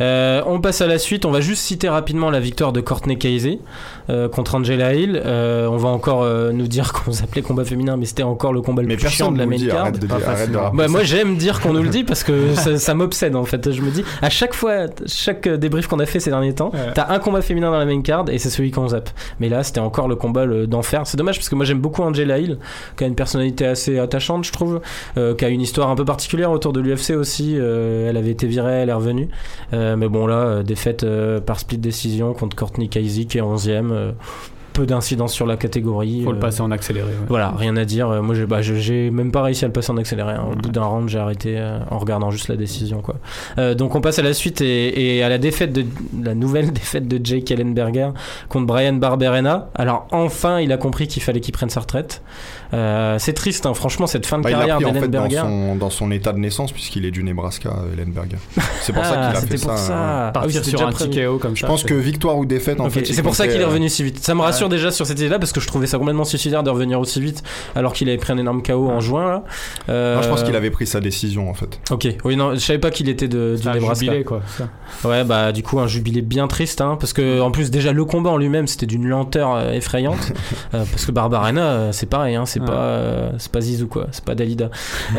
Euh, 0.00 0.42
on 0.46 0.60
passe 0.60 0.80
à 0.80 0.86
la 0.86 0.98
suite. 0.98 1.24
On 1.24 1.30
va 1.30 1.40
juste 1.40 1.62
citer 1.62 1.88
rapidement 1.88 2.30
la 2.30 2.40
victoire 2.40 2.72
de 2.72 2.80
Courtney 2.80 3.18
Casey 3.18 3.58
euh, 4.10 4.28
contre 4.28 4.54
Angela 4.56 4.94
Hill. 4.94 5.20
Euh, 5.24 5.66
on 5.68 5.76
va 5.76 5.88
encore 5.88 6.22
euh, 6.22 6.52
nous 6.52 6.66
dire 6.68 6.92
qu'on 7.04 7.12
s'appelait 7.12 7.42
combat 7.42 7.64
féminin, 7.64 7.96
mais 7.96 8.06
c'était 8.06 8.22
encore 8.22 8.52
le 8.52 8.60
combat 8.60 8.82
le 8.82 8.88
Mais 8.88 8.96
plus 8.96 9.08
chiant 9.08 9.32
de 9.32 9.38
la 9.38 9.46
main 9.46 9.56
dit, 9.56 9.68
card. 9.68 9.92
de, 9.92 9.98
dire- 9.98 10.70
Bah, 10.74 10.88
moi 10.88 11.02
j'aime 11.02 11.36
dire 11.36 11.60
qu'on 11.60 11.72
nous 11.72 11.82
le 11.82 11.88
dit 11.88 12.04
parce 12.04 12.24
que 12.24 12.54
ça, 12.54 12.78
ça 12.78 12.94
m'obsède 12.94 13.34
en 13.36 13.44
fait. 13.44 13.70
Je 13.72 13.80
me 13.82 13.90
dis 13.90 14.04
à 14.22 14.30
chaque 14.30 14.54
fois, 14.54 14.86
chaque 15.06 15.48
débrief 15.48 15.86
qu'on 15.86 15.98
a 16.00 16.06
fait 16.06 16.20
ces 16.20 16.30
derniers 16.30 16.54
temps, 16.54 16.70
Ouais. 16.72 16.92
t'as 16.94 17.08
un 17.12 17.18
combat 17.18 17.42
féminin 17.42 17.70
dans 17.70 17.78
la 17.78 17.86
main 17.86 18.02
card 18.02 18.24
et 18.30 18.38
c'est 18.38 18.50
celui 18.50 18.70
qu'on 18.70 18.88
zappe. 18.88 19.08
Mais 19.40 19.48
là 19.48 19.62
c'était 19.62 19.80
encore 19.80 20.08
le 20.08 20.16
combat 20.16 20.46
d'enfer. 20.66 21.02
C'est 21.04 21.16
dommage 21.16 21.36
parce 21.36 21.48
que 21.48 21.54
moi 21.54 21.64
j'aime 21.64 21.80
beaucoup 21.80 22.02
Angela 22.02 22.38
Hill, 22.38 22.58
qui 22.96 23.04
a 23.04 23.06
une 23.06 23.14
personnalité 23.14 23.66
assez 23.66 23.98
attachante 23.98 24.44
je 24.44 24.52
trouve, 24.52 24.80
euh, 25.16 25.34
qui 25.34 25.44
a 25.44 25.48
une 25.48 25.60
histoire 25.60 25.88
un 25.90 25.94
peu 25.96 26.04
particulière 26.04 26.50
autour 26.50 26.72
de 26.72 26.80
l'UFC 26.80 27.10
aussi. 27.16 27.54
Euh, 27.56 28.10
elle 28.10 28.16
avait 28.16 28.30
été 28.30 28.46
virée, 28.46 28.82
elle 28.82 28.88
est 28.90 28.92
revenue. 28.92 29.28
Euh, 29.72 29.85
mais 29.94 30.08
bon 30.08 30.26
là, 30.26 30.34
euh, 30.38 30.62
défaite 30.64 31.04
euh, 31.04 31.38
par 31.40 31.60
split 31.60 31.78
décision 31.78 32.32
contre 32.34 32.56
Courtney 32.56 32.88
Casey 32.88 33.26
qui 33.26 33.38
est 33.38 33.42
11ème. 33.42 33.90
euh, 33.92 34.12
peu 34.72 34.84
d'incidence 34.84 35.32
sur 35.32 35.46
la 35.46 35.56
catégorie. 35.56 36.22
Faut 36.22 36.32
le 36.32 36.36
euh, 36.36 36.40
passer 36.40 36.60
en 36.60 36.70
accéléré. 36.70 37.08
ouais. 37.08 37.26
voilà, 37.30 37.50
rien 37.56 37.74
à 37.78 37.86
dire. 37.86 38.10
Euh, 38.10 38.20
Moi, 38.20 38.34
j'ai 38.34 38.44
bah, 38.44 38.60
même 39.10 39.32
pas 39.32 39.40
réussi 39.42 39.64
à 39.64 39.68
le 39.68 39.72
passer 39.72 39.90
en 39.90 39.96
accéléré. 39.96 40.32
hein. 40.34 40.44
Au 40.52 40.54
bout 40.54 40.68
d'un 40.68 40.84
round, 40.84 41.08
j'ai 41.08 41.18
arrêté 41.18 41.54
euh, 41.56 41.78
en 41.90 41.96
regardant 41.96 42.30
juste 42.30 42.48
la 42.48 42.56
décision. 42.56 43.00
Quoi. 43.00 43.14
Euh, 43.56 43.74
donc, 43.74 43.94
on 43.94 44.02
passe 44.02 44.18
à 44.18 44.22
la 44.22 44.34
suite 44.34 44.60
et, 44.60 45.16
et 45.16 45.22
à 45.22 45.30
la 45.30 45.38
défaite 45.38 45.72
de 45.72 45.86
la 46.22 46.34
nouvelle 46.34 46.72
défaite 46.74 47.08
de 47.08 47.18
Jake 47.24 47.50
Ellenberger 47.50 48.10
contre 48.50 48.66
Brian 48.66 48.92
Barberena. 48.92 49.70
Alors, 49.76 50.08
enfin, 50.10 50.60
il 50.60 50.70
a 50.72 50.76
compris 50.76 51.08
qu'il 51.08 51.22
fallait 51.22 51.40
qu'il 51.40 51.54
prenne 51.54 51.70
sa 51.70 51.80
retraite. 51.80 52.20
Euh, 52.74 53.16
c'est 53.18 53.32
triste, 53.32 53.66
hein. 53.66 53.74
franchement, 53.74 54.06
cette 54.06 54.26
fin 54.26 54.38
de 54.38 54.42
Bah, 54.42 54.50
carrière 54.50 54.76
pris 54.76 54.84
en 54.86 54.92
fait 54.94 55.00
dans 55.08 55.26
d'Ellenberger. 55.26 55.36
son, 55.40 55.76
dans 55.76 55.90
son 55.90 56.10
état 56.10 56.32
de 56.32 56.38
naissance, 56.38 56.72
puisqu'il 56.72 57.04
est 57.04 57.10
du 57.10 57.22
Nebraska, 57.22 57.70
euh, 57.70 57.92
Ellenberger. 57.94 58.36
C'est 58.82 58.92
pour 58.92 59.04
ça 59.04 59.14
Ah, 59.16 59.26
qu'il 59.28 59.36
a 59.36 59.40
c'était 59.40 59.56
fait 59.58 59.66
pour 59.66 59.76
ça. 59.76 59.86
ça. 59.86 60.26
hein. 60.28 60.32
Ah 60.34 60.42
oui, 60.46 60.52
sur 60.52 60.86
un 60.86 60.90
prévu. 60.90 61.10
TKO 61.10 61.38
comme 61.38 61.54
Je 61.56 61.60
ça. 61.62 61.66
pense 61.66 61.82
c'est- 61.82 61.88
que 61.88 61.94
victoire 61.94 62.36
ou 62.38 62.46
défaite, 62.46 62.80
en 62.80 62.90
fait. 62.90 63.04
C'est 63.06 63.22
pour 63.22 63.34
ça 63.34 63.46
qu'il 63.46 63.60
est 63.60 63.64
euh, 63.64 63.68
revenu 63.68 63.88
si 63.88 64.02
vite. 64.02 64.18
Ça 64.24 64.34
me 64.34 64.40
rassure 64.42 64.68
déjà 64.68 64.90
sur 64.90 65.06
cette 65.06 65.18
idée-là 65.18 65.38
parce 65.38 65.52
que 65.52 65.60
je 65.60 65.66
trouvais 65.66 65.86
ça 65.86 65.98
complètement 65.98 66.24
suicidaire 66.24 66.62
de 66.62 66.70
revenir 66.70 66.98
aussi 67.00 67.20
vite 67.20 67.42
alors 67.74 67.92
qu'il 67.92 68.08
avait 68.08 68.18
pris 68.18 68.32
un 68.32 68.38
énorme 68.38 68.62
KO 68.62 68.88
en 68.88 69.00
juin. 69.00 69.26
Là. 69.28 69.34
non, 69.88 70.22
je 70.22 70.28
pense 70.28 70.40
Euh, 70.42 70.44
qu'il 70.44 70.56
avait 70.56 70.70
pris 70.70 70.86
sa 70.86 71.00
décision, 71.00 71.48
en 71.48 71.54
fait. 71.54 71.78
Ok, 71.90 72.08
oui, 72.24 72.36
non, 72.36 72.54
je 72.54 72.58
savais 72.60 72.78
pas 72.78 72.90
qu'il 72.90 73.08
était 73.08 73.28
de, 73.28 73.56
du 73.60 73.68
un 73.68 73.74
Nebraska. 73.74 74.04
jubilé, 74.06 74.24
quoi. 74.24 74.40
ça. 74.46 74.68
Ouais, 75.08 75.24
bah 75.24 75.52
du 75.52 75.62
coup 75.62 75.78
un 75.80 75.86
jubilé 75.86 76.22
bien 76.22 76.46
triste, 76.48 76.80
hein, 76.80 76.96
parce 76.98 77.12
que 77.12 77.40
en 77.40 77.50
plus 77.50 77.70
déjà 77.70 77.92
le 77.92 78.04
combat 78.04 78.30
en 78.30 78.36
lui-même 78.38 78.66
c'était 78.66 78.86
d'une 78.86 79.06
lenteur 79.06 79.54
euh, 79.54 79.72
effrayante, 79.72 80.32
Euh, 80.74 80.84
parce 80.90 81.04
que 81.06 81.12
Barbarena 81.12 81.60
euh, 81.62 81.92
c'est 81.92 82.06
pareil, 82.06 82.34
hein, 82.34 82.44
c'est 82.56 82.60
Ouais. 82.60 82.66
pas 82.66 82.72
euh, 82.72 83.30
c'est 83.38 83.52
pas 83.52 83.60
Zizou 83.60 83.86
quoi, 83.86 84.06
c'est 84.12 84.24
pas 84.24 84.34
Dalida, 84.34 84.70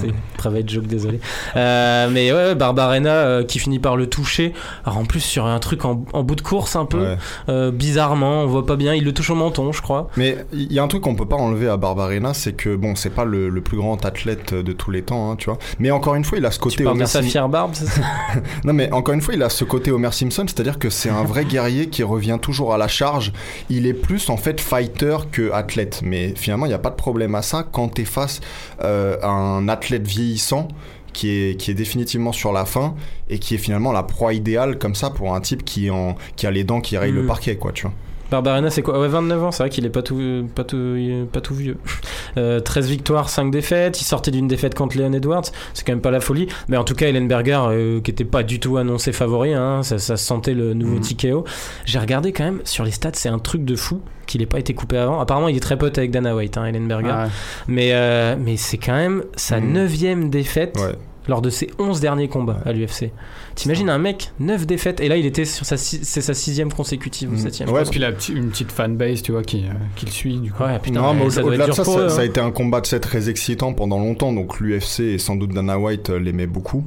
c'est 0.00 0.12
private 0.36 0.68
joke 0.68 0.86
désolé. 0.86 1.20
Euh, 1.56 2.08
mais 2.10 2.32
ouais, 2.32 2.54
Barbarena 2.54 3.10
euh, 3.10 3.44
qui 3.44 3.58
finit 3.58 3.78
par 3.78 3.96
le 3.96 4.06
toucher, 4.08 4.52
alors 4.84 4.98
en 4.98 5.04
plus 5.04 5.20
sur 5.20 5.46
un 5.46 5.58
truc 5.58 5.84
en, 5.84 6.04
en 6.12 6.22
bout 6.22 6.34
de 6.34 6.40
course 6.40 6.76
un 6.76 6.84
peu, 6.86 7.14
Ouais. 7.48 7.70
bizarrement, 7.72 8.42
on 8.42 8.46
voit 8.46 8.66
pas 8.66 8.76
bien, 8.76 8.94
il 8.94 9.04
le 9.04 9.12
touche 9.12 9.30
au 9.30 9.34
menton 9.34 9.72
je 9.72 9.80
crois. 9.82 10.08
Mais 10.16 10.38
il 10.52 10.72
y 10.72 10.78
a 10.78 10.82
un 10.82 10.88
truc 10.88 11.02
qu'on 11.02 11.14
peut 11.14 11.26
pas 11.28 11.36
enlever 11.36 11.68
à 11.68 11.76
Barbarena, 11.76 12.34
c'est 12.34 12.52
que 12.52 12.74
bon, 12.76 12.94
c'est 12.96 13.10
pas 13.10 13.24
le, 13.24 13.48
le 13.48 13.60
plus 13.60 13.76
grand 13.76 14.04
athlète 14.04 14.54
de 14.54 14.72
tous 14.72 14.90
les 14.90 15.02
temps, 15.02 15.30
hein, 15.30 15.36
tu 15.36 15.46
vois. 15.46 15.58
Mais 15.78 15.90
encore 15.90 16.14
une 16.14 16.24
fois, 16.24 16.38
il 16.38 16.46
a 16.46 16.50
ce 16.50 16.58
Tu 16.58 16.62
côté 16.62 16.84
parles 16.84 16.98
de 16.98 17.04
Homer 17.04 17.28
fière 17.28 17.48
barbe, 17.48 17.70
c'est 17.74 17.86
ça 17.86 18.00
Non, 18.64 18.72
mais 18.72 18.90
encore 18.92 19.14
une 19.14 19.20
fois, 19.20 19.34
il 19.34 19.42
a 19.42 19.48
ce 19.48 19.64
côté 19.64 19.90
Homer 19.90 20.10
Simpson, 20.12 20.44
c'est-à-dire 20.46 20.78
que 20.78 20.90
c'est 20.90 21.10
un 21.10 21.24
vrai 21.24 21.44
guerrier 21.44 21.88
qui 21.88 22.02
revient 22.02 22.38
toujours 22.40 22.74
à 22.74 22.78
la 22.78 22.88
charge. 22.88 23.32
Il 23.70 23.86
est 23.86 23.94
plus 23.94 24.28
en 24.30 24.36
fait 24.36 24.60
fighter 24.60 25.16
que 25.30 25.52
athlète. 25.52 26.00
Mais 26.02 26.34
finalement, 26.36 26.66
il 26.66 26.71
n'y 26.72 26.80
a 26.80 26.82
pas 26.82 26.90
de 26.90 26.96
problème 26.96 27.34
à 27.34 27.42
ça 27.42 27.64
quand 27.70 27.88
t'es 27.88 28.04
face 28.04 28.40
euh, 28.82 29.16
à 29.22 29.28
un 29.28 29.68
athlète 29.68 30.06
vieillissant. 30.06 30.68
Qui 31.12 31.28
est, 31.28 31.60
qui 31.60 31.70
est 31.70 31.74
définitivement 31.74 32.32
sur 32.32 32.54
la 32.54 32.64
fin 32.64 32.94
et 33.28 33.38
qui 33.38 33.54
est 33.54 33.58
finalement 33.58 33.92
la 33.92 34.02
proie 34.02 34.32
idéale 34.32 34.78
comme 34.78 34.94
ça 34.94 35.10
pour 35.10 35.34
un 35.34 35.42
type 35.42 35.62
qui, 35.62 35.90
en, 35.90 36.16
qui 36.36 36.46
a 36.46 36.50
les 36.50 36.64
dents 36.64 36.80
qui 36.80 36.96
rayent 36.96 37.12
le 37.12 37.24
Mm. 37.24 37.26
parquet 37.26 37.56
quoi 37.56 37.70
tu 37.72 37.82
vois. 37.82 37.92
Barbarena, 38.32 38.70
c'est 38.70 38.82
quoi? 38.82 38.98
Ouais, 38.98 39.08
29 39.08 39.44
ans, 39.44 39.52
c'est 39.52 39.62
vrai 39.62 39.70
qu'il 39.70 39.84
est 39.84 39.90
pas 39.90 40.02
tout, 40.02 40.48
pas 40.54 40.64
tout, 40.64 40.96
pas 41.32 41.40
tout 41.40 41.54
vieux. 41.54 41.76
Euh, 42.38 42.60
13 42.60 42.88
victoires, 42.88 43.28
5 43.28 43.50
défaites. 43.50 44.00
Il 44.00 44.04
sortait 44.04 44.30
d'une 44.30 44.48
défaite 44.48 44.74
contre 44.74 44.96
Leon 44.96 45.12
Edwards. 45.12 45.42
C'est 45.74 45.84
quand 45.86 45.92
même 45.92 46.00
pas 46.00 46.10
la 46.10 46.20
folie. 46.20 46.48
Mais 46.68 46.78
en 46.78 46.84
tout 46.84 46.94
cas, 46.94 47.06
Ellenberger, 47.08 47.60
euh, 47.68 48.00
qui 48.00 48.10
était 48.10 48.24
pas 48.24 48.42
du 48.42 48.58
tout 48.58 48.78
annoncé 48.78 49.12
favori, 49.12 49.52
hein, 49.52 49.82
ça, 49.82 49.98
ça 49.98 50.16
se 50.16 50.24
sentait 50.24 50.54
le 50.54 50.72
nouveau 50.72 50.94
Mhm. 50.94 51.02
TKO. 51.02 51.44
J'ai 51.84 51.98
regardé 51.98 52.32
quand 52.32 52.44
même 52.44 52.60
sur 52.64 52.84
les 52.84 52.90
stats, 52.90 53.10
c'est 53.12 53.28
un 53.28 53.38
truc 53.38 53.66
de 53.66 53.76
fou 53.76 54.00
qu'il 54.26 54.40
ait 54.40 54.46
pas 54.46 54.58
été 54.58 54.72
coupé 54.72 54.96
avant. 54.96 55.20
Apparemment, 55.20 55.48
il 55.48 55.56
est 55.58 55.60
très 55.60 55.76
pote 55.76 55.98
avec 55.98 56.10
Dana 56.10 56.34
White, 56.34 56.56
hein, 56.56 56.64
Ellenberger. 56.64 57.08
Ouais. 57.08 57.28
Mais, 57.68 57.90
euh, 57.92 58.34
mais 58.42 58.56
c'est 58.56 58.78
quand 58.78 58.94
même 58.94 59.24
sa 59.36 59.60
Mhm. 59.60 59.72
neuvième 59.72 60.30
défaite 60.30 60.78
Ouais. 60.78 60.94
lors 61.28 61.42
de 61.42 61.50
ses 61.50 61.68
11 61.78 62.00
derniers 62.00 62.28
combats 62.28 62.60
à 62.64 62.72
l'UFC. 62.72 63.10
T'imagines 63.54 63.88
un 63.90 63.98
mec 63.98 64.32
9 64.40 64.66
défaites 64.66 65.00
et 65.00 65.08
là 65.08 65.16
il 65.16 65.26
était 65.26 65.44
sur 65.44 65.66
sa 65.66 65.76
c'est 65.76 66.20
sa 66.20 66.34
sixième 66.34 66.72
consécutive 66.72 67.30
ou 67.30 67.32
Mhm. 67.34 67.38
septième. 67.38 67.68
Ouais, 67.68 67.76
Parce 67.76 67.90
qu'il 67.90 68.04
a 68.04 68.10
une 68.30 68.50
petite 68.50 68.72
fanbase, 68.72 69.22
tu 69.22 69.32
vois, 69.32 69.42
qui, 69.42 69.64
euh, 69.64 69.72
qui 69.96 70.06
le 70.06 70.10
suit, 70.12 70.36
du 70.38 70.52
coup. 70.52 70.62
Ouais, 70.62 70.78
putain, 70.78 71.00
non, 71.00 71.14
mais 71.14 71.30
ça 71.30 71.44
au-delà 71.44 71.66
de 71.66 71.72
ça, 71.72 71.84
pour 71.84 71.94
ça, 71.94 72.00
eux, 72.00 72.08
ça 72.08 72.16
a 72.18 72.20
hein. 72.20 72.24
été 72.24 72.40
un 72.40 72.50
combat 72.50 72.80
de 72.80 72.86
set 72.86 73.02
très 73.02 73.28
excitant 73.28 73.72
pendant 73.72 73.98
longtemps, 73.98 74.32
donc 74.32 74.58
l'UFC 74.60 75.00
et 75.00 75.18
sans 75.18 75.36
doute 75.36 75.52
Dana 75.52 75.78
White 75.78 76.10
euh, 76.10 76.18
l'aimaient 76.18 76.46
beaucoup. 76.46 76.84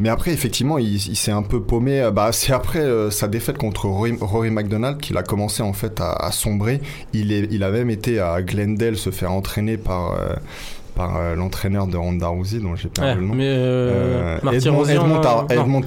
Mais 0.00 0.08
après, 0.08 0.32
effectivement, 0.32 0.78
il, 0.78 0.94
il 0.96 1.16
s'est 1.16 1.30
un 1.30 1.42
peu 1.42 1.60
paumé. 1.62 2.00
euh, 2.00 2.10
Bah, 2.10 2.30
c'est 2.32 2.52
après 2.54 2.78
euh, 2.80 3.10
sa 3.10 3.28
défaite 3.28 3.58
contre 3.58 3.84
Rory, 3.86 4.14
Rory 4.20 4.50
McDonald 4.50 4.98
qu'il 4.98 5.16
a 5.18 5.22
commencé 5.22 5.62
en 5.62 5.74
fait 5.74 6.00
à, 6.00 6.12
à 6.12 6.32
sombrer. 6.32 6.80
Il, 7.12 7.32
est, 7.32 7.46
il 7.50 7.62
a 7.62 7.70
même 7.70 7.90
été 7.90 8.18
à 8.18 8.40
Glendale 8.42 8.96
se 8.96 9.10
faire 9.10 9.30
entraîner 9.32 9.76
par, 9.76 10.12
euh, 10.12 10.34
par 10.90 11.16
euh, 11.16 11.34
l'entraîneur 11.34 11.86
de 11.86 11.96
Ronda 11.96 12.28
Rousey, 12.28 12.58
dont 12.58 12.76
j'ai 12.76 12.88
perdu 12.88 13.10
Ouais, 13.10 13.16
le 13.20 13.26
nom. 13.26 13.34
mais 13.34 13.46
euh, 13.46 14.38
Euh, 14.44 14.50
Edmond, 14.52 14.84
Edmond, 14.84 15.20
Tar- 15.20 15.46
Edmond 15.50 15.80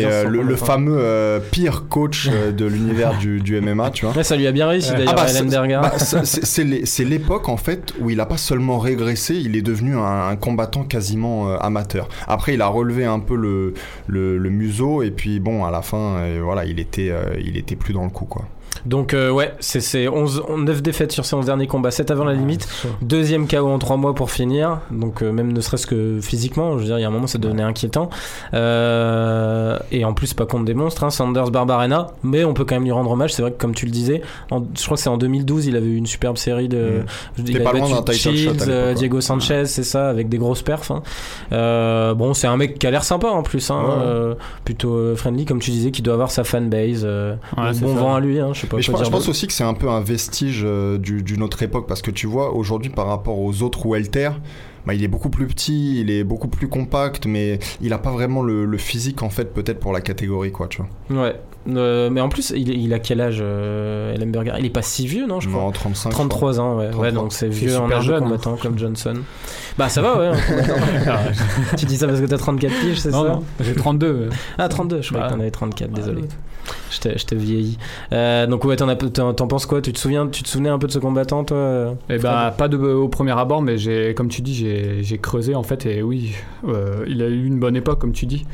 Et 0.00 0.04
euh, 0.04 0.24
le, 0.24 0.56
fameux 0.56 0.96
euh, 0.98 1.38
pire 1.50 1.84
coach 1.88 2.28
de 2.28 2.64
l'univers 2.66 3.16
du, 3.18 3.40
du 3.40 3.60
MMA, 3.60 3.90
tu 3.90 4.04
vois. 4.06 4.14
Ouais, 4.16 4.24
ça 4.24 4.36
lui 4.36 4.46
a 4.46 4.52
bien 4.52 4.66
réussi 4.68 4.90
d'ailleurs, 4.92 5.08
Ah 5.10 5.14
bah, 5.14 5.22
c'est- 5.28 5.34
bah, 5.82 5.92
c'est- 5.98 6.24
c'est 6.24 6.44
c'est 6.44 6.64
l'é- 6.64 6.86
c'est 6.86 7.04
l'époque 7.04 7.48
en 7.48 7.56
fait 7.56 7.92
où 8.00 8.10
il 8.10 8.20
a 8.20 8.26
pas 8.26 8.36
seulement 8.38 8.78
régressé, 8.78 9.34
il 9.36 9.56
est 9.56 9.62
devenu 9.62 9.96
un, 9.96 10.28
un 10.28 10.36
combattant 10.36 10.82
quasiment 10.84 11.50
amateur. 11.58 12.08
Après, 12.26 12.54
il 12.54 12.62
a 12.62 12.66
relevé 12.66 13.04
un 13.04 13.18
peu 13.20 13.36
le, 13.36 13.74
le, 14.06 14.38
le 14.38 14.50
museau 14.50 15.02
et 15.02 15.10
puis 15.10 15.38
bon, 15.40 15.64
à 15.64 15.70
la 15.70 15.82
fin, 15.82 16.16
voilà, 16.42 16.64
il 16.64 16.80
était, 16.80 17.12
il 17.44 17.56
était 17.56 17.76
plus 17.76 17.92
dans 17.92 18.04
le 18.04 18.10
coup 18.10 18.24
quoi. 18.24 18.42
Donc 18.84 19.14
euh, 19.14 19.30
ouais, 19.30 19.54
c'est 19.60 19.80
c'est 19.80 20.08
11 20.08 20.42
9 20.58 20.82
défaites 20.82 21.12
sur 21.12 21.24
ses 21.24 21.34
11 21.36 21.46
derniers 21.46 21.66
combats, 21.66 21.90
7 21.90 22.10
avant 22.10 22.24
la 22.24 22.34
limite. 22.34 22.68
Deuxième 23.02 23.48
KO 23.48 23.68
en 23.68 23.78
3 23.78 23.96
mois 23.96 24.14
pour 24.14 24.30
finir. 24.30 24.80
Donc 24.90 25.22
euh, 25.22 25.32
même 25.32 25.52
ne 25.52 25.60
serait-ce 25.60 25.86
que 25.86 26.18
physiquement, 26.20 26.72
je 26.74 26.78
veux 26.80 26.84
dire, 26.86 26.98
il 26.98 27.02
y 27.02 27.04
a 27.04 27.08
un 27.08 27.10
moment 27.12 27.26
ça 27.26 27.38
devenait 27.38 27.62
inquiétant. 27.62 28.10
Euh, 28.54 29.78
et 29.90 30.04
en 30.04 30.12
plus 30.14 30.34
pas 30.34 30.46
contre 30.46 30.64
des 30.64 30.74
monstres, 30.74 31.04
hein, 31.04 31.10
Sanders 31.10 31.50
Barbarena. 31.50 32.08
Mais 32.22 32.44
on 32.44 32.54
peut 32.54 32.64
quand 32.64 32.74
même 32.74 32.84
lui 32.84 32.92
rendre 32.92 33.10
hommage. 33.10 33.32
C'est 33.34 33.42
vrai 33.42 33.52
que 33.52 33.58
comme 33.60 33.74
tu 33.74 33.86
le 33.86 33.92
disais, 33.92 34.22
en- 34.50 34.62
je 34.76 34.84
crois 34.84 34.96
que 34.96 35.02
c'est 35.02 35.08
en 35.10 35.16
2012, 35.18 35.66
il 35.66 35.76
avait 35.76 35.86
eu 35.86 35.96
une 35.96 36.06
superbe 36.06 36.36
série 36.36 36.68
de... 36.68 37.02
Mm. 37.38 37.42
Il 37.46 37.62
pas 37.62 37.72
loin 37.72 37.88
battu 38.02 38.18
shot 38.18 38.30
Shields, 38.32 38.62
euh, 38.68 38.84
quoi. 38.86 38.94
Diego 38.94 39.20
Sanchez, 39.20 39.64
c'est 39.66 39.82
ça, 39.84 40.08
avec 40.08 40.28
des 40.28 40.38
grosses 40.38 40.62
perfs. 40.62 40.90
hein. 40.90 41.02
Bon, 42.16 42.34
c'est 42.34 42.46
un 42.46 42.56
mec 42.56 42.78
qui 42.78 42.86
a 42.86 42.90
l'air 42.90 43.04
sympa 43.04 43.28
en 43.28 43.42
plus, 43.42 43.70
hein, 43.70 43.82
Ouais, 43.86 44.34
plutôt 44.64 45.14
friendly, 45.16 45.44
comme 45.44 45.60
tu 45.60 45.70
disais, 45.70 45.90
qui 45.90 46.02
doit 46.02 46.14
avoir 46.14 46.30
sa 46.30 46.44
fanbase. 46.44 47.04
Ouais, 47.04 47.36
bon 47.56 47.72
ça. 47.94 48.00
vent 48.00 48.14
à 48.14 48.20
lui, 48.20 48.40
hein, 48.40 48.50
je 48.52 48.65
sais 48.66 48.70
pas 48.70 48.76
Mais 48.76 48.82
je, 48.82 48.90
pense- 48.90 49.00
je 49.00 49.04
dire 49.04 49.10
pense 49.12 49.20
d'autre. 49.22 49.30
aussi 49.30 49.46
que 49.46 49.52
c'est 49.52 49.64
un 49.64 49.74
peu 49.74 49.88
un 49.88 50.00
vestige 50.00 50.62
euh, 50.64 50.98
du- 50.98 51.22
d'une 51.22 51.42
autre 51.42 51.62
époque 51.62 51.86
parce 51.88 52.02
que 52.02 52.10
tu 52.10 52.26
vois 52.26 52.52
aujourd'hui 52.54 52.90
par 52.90 53.06
rapport 53.06 53.38
aux 53.38 53.62
autres 53.62 53.86
welter, 53.86 54.30
bah, 54.86 54.94
il 54.94 55.02
est 55.02 55.08
beaucoup 55.08 55.30
plus 55.30 55.46
petit, 55.48 56.00
il 56.00 56.10
est 56.10 56.22
beaucoup 56.22 56.46
plus 56.48 56.68
compact, 56.68 57.26
mais 57.26 57.58
il 57.80 57.92
a 57.92 57.98
pas 57.98 58.10
vraiment 58.12 58.42
le, 58.42 58.64
le 58.64 58.78
physique 58.78 59.22
en 59.22 59.30
fait 59.30 59.52
peut-être 59.52 59.80
pour 59.80 59.92
la 59.92 60.00
catégorie 60.00 60.52
quoi, 60.52 60.68
tu 60.68 60.82
vois. 61.10 61.24
Ouais. 61.24 61.34
Euh, 61.68 62.10
mais 62.10 62.20
en 62.20 62.28
plus, 62.28 62.52
il, 62.54 62.68
il 62.68 62.94
a 62.94 63.00
quel 63.00 63.20
âge, 63.20 63.38
euh, 63.40 64.14
Ellenberger 64.14 64.52
Il 64.60 64.66
est 64.66 64.70
pas 64.70 64.82
si 64.82 65.04
vieux, 65.08 65.26
non, 65.26 65.40
je 65.40 65.48
crois? 65.48 65.60
Non, 65.62 65.72
35. 65.72 66.10
33 66.10 66.60
ans, 66.60 66.76
ouais. 66.78 66.90
33. 66.90 67.04
Ouais, 67.04 67.12
donc 67.12 67.32
c'est 67.32 67.48
vieux 67.48 67.74
âge 67.74 67.88
de 67.90 68.00
jeune, 68.02 68.14
hein. 68.14 68.20
combattant 68.26 68.56
comme 68.56 68.78
Johnson. 68.78 69.14
Bah 69.76 69.88
ça 69.88 70.00
va, 70.00 70.16
ouais. 70.16 70.30
combattant. 70.48 71.18
tu 71.76 71.86
dis 71.86 71.96
ça 71.96 72.06
parce 72.06 72.20
que 72.20 72.26
t'as 72.26 72.38
34 72.38 72.72
piges, 72.80 73.00
c'est 73.00 73.10
ça? 73.10 73.16
non, 73.16 73.42
j'ai 73.58 73.74
32. 73.74 74.28
Ah, 74.58 74.68
32, 74.68 75.02
je 75.02 75.08
croyais 75.08 75.24
Bah. 75.24 75.28
que 75.28 75.34
t'en 75.34 75.40
avais 75.40 75.50
34, 75.50 75.90
désolé. 75.90 76.22
Je 76.90 77.00
t'ai- 77.00 77.18
je 77.18 77.24
t'ai 77.26 77.36
vieilli. 77.36 77.78
Euh, 78.12 78.46
donc 78.46 78.64
ouais, 78.64 78.76
t'en, 78.76 78.88
as- 78.88 78.96
t'en, 78.96 79.34
t'en 79.34 79.46
penses 79.46 79.66
quoi? 79.66 79.80
Tu 79.82 79.92
te, 79.92 79.98
souviens, 79.98 80.26
tu 80.28 80.42
te 80.42 80.48
souvenais 80.48 80.68
un 80.68 80.78
peu 80.78 80.86
de 80.86 80.92
ce 80.92 80.98
combattant, 80.98 81.44
toi 81.44 81.56
euh, 81.56 81.92
Eh 82.08 82.18
ben, 82.18 82.52
pas 82.56 82.68
de, 82.68 82.76
au 82.76 83.08
premier 83.08 83.38
abord, 83.38 83.62
mais 83.62 83.78
j'ai, 83.78 84.14
comme 84.14 84.28
tu 84.28 84.40
dis, 84.42 84.54
j'ai, 84.54 85.02
j'ai 85.02 85.18
creusé 85.18 85.54
en 85.54 85.62
fait, 85.62 85.84
et 85.86 86.02
oui, 86.02 86.32
euh, 86.68 87.04
il 87.08 87.22
a 87.22 87.26
eu 87.28 87.44
une 87.46 87.58
bonne 87.60 87.76
époque, 87.76 87.98
comme 88.00 88.12
tu 88.12 88.26
dis. 88.26 88.46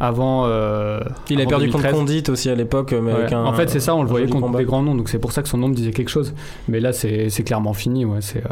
Avant. 0.00 0.46
euh, 0.46 1.00
Il 1.30 1.38
a 1.38 1.42
avant 1.42 1.50
perdu 1.50 1.66
contre 1.66 1.84
2013. 1.84 1.92
Condit 1.94 2.24
aussi 2.30 2.50
à 2.50 2.54
l'époque, 2.56 2.92
mais 2.92 3.12
Ouais. 3.12 3.18
avec 3.20 3.32
un. 3.32 3.44
en 3.44 3.52
fait, 3.52 3.70
c'est 3.70 3.78
ça, 3.80 3.94
on 3.94 4.02
le 4.02 4.08
voyait 4.08 4.26
contre 4.26 4.46
combat. 4.46 4.58
des 4.58 4.64
grands 4.64 4.82
noms, 4.82 4.96
donc 4.96 5.08
c'est 5.08 5.20
pour 5.20 5.30
ça 5.32 5.42
que 5.42 5.48
son 5.48 5.58
nom 5.58 5.68
me 5.68 5.74
disait 5.74 5.92
quelque 5.92 6.08
chose. 6.10 6.34
Mais 6.68 6.80
là, 6.80 6.92
c'est, 6.92 7.28
c'est 7.30 7.44
clairement 7.44 7.72
fini, 7.72 8.04
ouais. 8.04 8.18
C'est, 8.20 8.42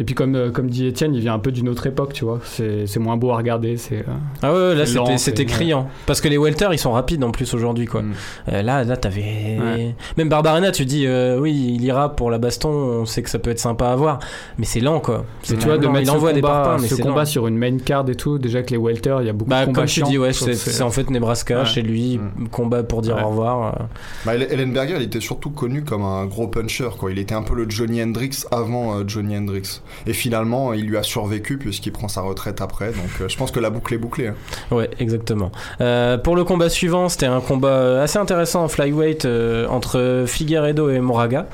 Et 0.00 0.04
puis, 0.04 0.14
comme, 0.14 0.36
euh, 0.36 0.50
comme 0.52 0.70
dit 0.70 0.86
Étienne, 0.86 1.12
il 1.14 1.20
vient 1.20 1.34
un 1.34 1.38
peu 1.40 1.50
d'une 1.50 1.68
autre 1.68 1.86
époque, 1.88 2.12
tu 2.12 2.24
vois. 2.24 2.38
C'est, 2.44 2.86
c'est 2.86 3.00
moins 3.00 3.16
beau 3.16 3.32
à 3.32 3.36
regarder. 3.36 3.76
C'est, 3.76 3.98
euh, 3.98 4.12
Ah 4.42 4.52
ouais, 4.52 4.74
là 4.76 4.86
c'était, 5.18 5.44
criant. 5.44 5.88
Parce 6.06 6.20
que 6.20 6.28
les 6.28 6.38
welter 6.38 6.68
ils 6.72 6.78
sont 6.78 6.92
rapides 6.92 7.22
en 7.24 7.30
plus 7.32 7.52
aujourd'hui 7.54 7.86
quoi. 7.86 8.02
Mm. 8.02 8.12
Euh, 8.52 8.62
là, 8.62 8.84
là 8.84 8.96
t'avais. 8.96 9.58
Ouais. 9.60 9.94
Même 10.16 10.28
Barbarena, 10.28 10.70
tu 10.70 10.84
dis 10.84 11.06
euh, 11.06 11.38
oui, 11.40 11.74
il 11.74 11.84
ira 11.84 12.14
pour 12.14 12.30
la 12.30 12.38
baston, 12.38 12.68
on 12.70 13.04
sait 13.06 13.22
que 13.22 13.30
ça 13.30 13.38
peut 13.38 13.50
être 13.50 13.58
sympa 13.58 13.88
à 13.88 13.96
voir, 13.96 14.20
mais 14.58 14.64
c'est 14.64 14.80
lent 14.80 15.00
quoi. 15.00 15.24
C'est 15.42 15.58
tu 15.58 15.66
vois, 15.66 15.78
de 15.78 15.86
mettre 15.88 16.00
il 16.00 16.06
ce 16.06 16.10
envoie 16.12 16.32
des 16.32 16.40
parpaings, 16.42 16.80
mais 16.80 16.88
ce 16.88 16.94
c'est 16.96 17.02
combat 17.02 17.20
lent. 17.20 17.24
sur 17.26 17.46
une 17.48 17.58
main 17.58 17.76
card 17.78 18.08
et 18.08 18.14
tout, 18.14 18.38
déjà 18.38 18.62
que 18.62 18.70
les 18.70 18.76
welter, 18.76 19.16
il 19.20 19.26
y 19.26 19.30
a 19.30 19.32
beaucoup 19.32 19.50
Bah, 19.50 19.62
de 19.62 19.66
combats 19.66 19.80
comme 19.80 19.88
tu 19.88 20.02
dis, 20.02 20.16
ouais, 20.18 20.32
c'est, 20.32 20.82
en 20.82 20.90
fait 20.90 21.10
Nebraska 21.10 21.60
Ouais. 21.60 21.64
chez 21.66 21.82
lui, 21.82 22.18
Mm. 22.18 22.48
combat 22.48 22.82
pour 22.84 23.02
dire 23.02 23.16
Ouais. 23.16 23.22
au 23.24 23.28
revoir. 23.30 23.88
Bah, 24.24 24.34
Ellenberger, 24.36 24.94
il 24.96 25.02
était 25.02 25.20
surtout 25.20 25.50
connu 25.50 25.82
comme 25.82 26.02
un 26.04 26.24
gros 26.26 26.46
puncher, 26.46 26.88
quoi. 26.98 27.10
Il 27.10 27.18
était 27.18 27.34
un 27.34 27.42
peu 27.42 27.54
le 27.54 27.68
Johnny 27.68 28.02
Hendrix 28.02 28.44
avant 28.52 29.06
Johnny 29.06 29.36
Hendrix. 29.36 29.80
Et 30.06 30.12
finalement, 30.12 30.72
il 30.72 30.86
lui 30.86 30.96
a 30.96 31.02
survécu 31.02 31.58
puisqu'il 31.58 31.92
prend 31.92 32.08
sa 32.08 32.20
retraite 32.20 32.60
après. 32.60 32.88
Donc, 32.88 33.20
euh, 33.20 33.28
je 33.28 33.36
pense 33.36 33.50
que 33.50 33.60
la 33.60 33.70
boucle 33.70 33.94
est 33.94 33.98
bouclée. 33.98 34.28
hein. 34.28 34.34
Ouais, 34.70 34.90
exactement. 34.98 35.50
Euh, 35.80 36.18
pour 36.18 36.36
le 36.36 36.44
combat 36.44 36.68
suivant, 36.68 37.08
c'était 37.08 37.26
un 37.26 37.40
combat 37.40 37.68
euh, 37.68 38.02
assez 38.04 38.18
intéressant 38.18 38.64
en 38.64 38.68
flyweight 38.68 39.26
entre 39.68 40.24
Figueredo 40.26 40.90
et 40.90 41.00
Moraga. 41.00 41.46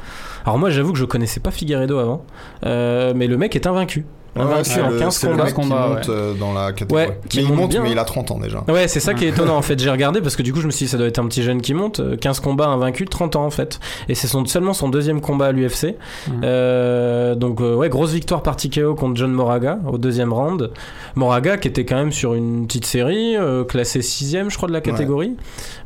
Alors 0.45 0.59
moi, 0.59 0.71
j'avoue 0.71 0.93
que 0.93 0.99
je 0.99 1.05
connaissais 1.05 1.41
pas 1.41 1.51
Figueredo 1.51 1.99
avant, 1.99 2.25
mais 2.63 3.27
le 3.27 3.37
mec 3.37 3.57
est 3.57 3.67
invaincu. 3.67 4.05
C'est 4.65 4.81
en 4.83 4.91
le- 4.91 4.99
15 4.99 5.15
c'est 5.17 5.27
le 5.27 5.33
combats. 5.33 5.45
mec 5.45 5.55
qui 5.55 5.61
combats, 5.61 5.89
monte 5.89 6.09
euh, 6.09 6.35
dans 6.35 6.53
la 6.53 6.73
catégorie. 6.73 7.07
Ouais, 7.07 7.19
qui 7.29 7.37
mais 7.39 7.43
il 7.45 7.49
monte 7.51 7.59
monte, 7.59 7.71
bien, 7.71 7.83
mais 7.83 7.93
il 7.93 7.99
a 7.99 8.05
30 8.05 8.31
ans 8.33 8.39
déjà. 8.39 8.65
Ouais, 8.69 8.89
c'est 8.89 9.01
ça 9.01 9.15
qui 9.15 9.25
est 9.25 9.29
étonnant 9.31 9.57
en 9.57 9.63
fait. 9.63 9.79
J'ai 9.79 9.91
regardé 9.91 10.21
parce 10.21 10.35
que 10.37 10.43
du 10.43 10.53
coup, 10.53 10.61
je 10.61 10.67
me 10.67 10.73
suis 10.73 10.87
dit, 10.87 10.91
ça 10.91 10.99
doit 10.99 11.07
être 11.07 11.19
un 11.21 11.27
petit 11.27 11.43
jeune 11.43 11.61
qui 11.63 11.73
monte. 11.75 12.01
Euh, 12.01 12.17
15 12.17 12.41
combats 12.41 12.67
invaincu, 12.67 13.05
30 13.07 13.37
ans 13.37 13.45
en 13.45 13.51
fait. 13.51 13.79
Et 14.09 14.15
c'est 14.15 14.27
son, 14.27 14.45
seulement 14.47 14.73
son 14.73 14.89
deuxième 14.89 15.21
combat 15.21 15.47
à 15.47 15.53
l'UFC. 15.53 15.95
Euh, 16.43 17.35
donc, 17.35 17.61
euh, 17.61 17.75
ouais, 17.77 17.89
grosse 17.89 18.13
victoire 18.13 18.43
par 18.43 18.57
TKO 18.57 18.95
contre 18.95 19.17
John 19.17 19.31
Moraga 19.33 19.79
au 19.91 19.99
deuxième 19.99 20.33
round. 20.33 20.71
Moraga 21.15 21.57
qui 21.57 21.69
était 21.69 21.85
quand 21.85 21.97
même 21.97 22.13
sur 22.13 22.35
une 22.35 22.67
petite 22.67 22.87
série, 22.87 23.37
euh, 23.37 23.65
classé 23.65 24.01
6ème, 24.01 24.51
je 24.51 24.57
crois, 24.57 24.69
de 24.69 24.73
la 24.73 24.81
catégorie. 24.81 25.37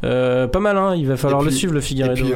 Euh, 0.05 0.47
pas 0.47 0.61
mal, 0.61 0.77
hein. 0.77 0.95
Il 0.97 1.07
va 1.07 1.17
falloir 1.17 1.43
Et 1.43 1.45
le 1.45 1.51
puis- 1.51 1.59
suivre, 1.59 1.73
le 1.75 1.81
Et 1.81 1.83
Figueredo. 1.83 2.15
puis 2.15 2.33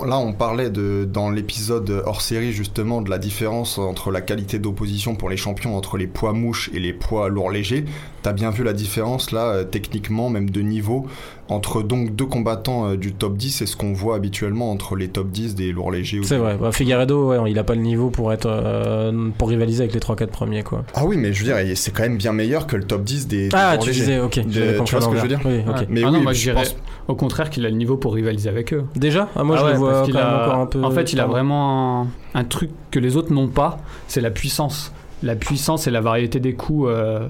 on- 0.00 0.04
là, 0.04 0.18
on 0.18 0.32
parlait 0.32 0.70
de, 0.70 1.08
dans 1.10 1.30
l'épisode 1.30 2.02
hors 2.06 2.20
série 2.20 2.52
justement 2.52 3.00
de 3.02 3.10
la 3.10 3.18
différence 3.18 3.78
entre 3.78 4.10
la 4.10 4.20
qualité 4.20 4.58
d'opposition 4.58 5.14
pour 5.14 5.28
les 5.30 5.36
champions 5.36 5.53
entre 5.74 5.96
les 5.96 6.06
poids 6.06 6.32
mouches 6.32 6.70
et 6.74 6.78
les 6.80 6.92
poids 6.92 7.28
lourds 7.28 7.50
légers. 7.50 7.84
T'as 8.22 8.32
bien 8.32 8.50
vu 8.50 8.64
la 8.64 8.72
différence 8.72 9.32
là, 9.32 9.48
euh, 9.48 9.64
techniquement, 9.64 10.30
même 10.30 10.48
de 10.48 10.62
niveau, 10.62 11.06
entre 11.48 11.82
donc 11.82 12.16
deux 12.16 12.24
combattants 12.24 12.88
euh, 12.88 12.96
du 12.96 13.12
top 13.12 13.36
10 13.36 13.60
et 13.62 13.66
ce 13.66 13.76
qu'on 13.76 13.92
voit 13.92 14.16
habituellement 14.16 14.70
entre 14.70 14.96
les 14.96 15.08
top 15.08 15.28
10 15.30 15.54
des 15.54 15.72
lourds 15.72 15.90
légers. 15.90 16.20
C'est 16.24 16.38
vrai. 16.38 16.56
Bah, 16.58 16.72
Figueredo, 16.72 17.28
ouais, 17.30 17.50
il 17.50 17.58
a 17.58 17.64
pas 17.64 17.74
le 17.74 17.82
niveau 17.82 18.08
pour 18.08 18.32
être 18.32 18.46
euh, 18.46 19.28
pour 19.36 19.50
rivaliser 19.50 19.82
avec 19.82 19.92
les 19.94 20.00
3-4 20.00 20.28
premiers, 20.28 20.62
quoi. 20.62 20.84
Ah 20.94 21.04
oui, 21.04 21.16
mais 21.18 21.34
je 21.34 21.44
veux 21.44 21.52
dire, 21.52 21.76
c'est 21.76 21.90
quand 21.92 22.02
même 22.04 22.16
bien 22.16 22.32
meilleur 22.32 22.66
que 22.66 22.76
le 22.76 22.84
top 22.84 23.04
10 23.04 23.26
des, 23.28 23.48
des 23.48 23.54
Ah, 23.54 23.74
lourds 23.74 23.84
tu 23.84 23.90
légers. 23.90 24.00
disais, 24.00 24.20
ok. 24.20 24.38
De- 24.46 24.50
j'avais 24.52 24.84
tu 24.84 24.94
vois 24.94 25.00
ce 25.02 25.08
que 25.08 25.16
je 25.16 25.22
veux 25.22 25.28
dire. 25.28 25.40
Oui, 25.44 25.60
ok. 25.68 25.86
Mais 25.90 26.02
Ah 26.02 26.06
oui, 26.08 26.12
non, 26.14 26.22
moi, 26.22 26.32
je 26.32 26.50
pense- 26.50 26.76
au 27.08 27.14
contraire 27.14 27.50
qu'il 27.50 27.66
a 27.66 27.68
le 27.68 27.76
niveau 27.76 27.98
pour 27.98 28.14
rivaliser 28.14 28.48
avec 28.48 28.72
eux. 28.72 28.84
Déjà 28.96 29.28
Ah, 29.36 29.44
Moi, 29.44 29.56
Ah 29.58 29.60
je 29.60 29.64
ouais, 29.66 29.72
le 29.72 29.78
vois 29.78 29.88
parce 29.90 30.00
quand 30.00 30.04
qu'il 30.06 30.14
même 30.14 30.24
a- 30.24 30.44
encore 30.46 30.58
un 30.60 30.66
peu. 30.66 30.82
En 30.82 30.90
fait, 30.90 31.12
il 31.12 31.20
a 31.20 31.26
vraiment 31.26 32.02
un, 32.04 32.06
un 32.40 32.44
truc 32.44 32.70
que 32.90 32.98
les 32.98 33.16
autres 33.18 33.32
n'ont 33.34 33.48
pas, 33.48 33.76
c'est 34.08 34.22
la 34.22 34.30
puissance. 34.30 34.92
La 35.24 35.34
puissance 35.36 35.86
et 35.86 35.90
la 35.90 36.00
variété 36.00 36.38
des 36.38 36.54
coups. 36.54 36.88
euh, 36.90 37.26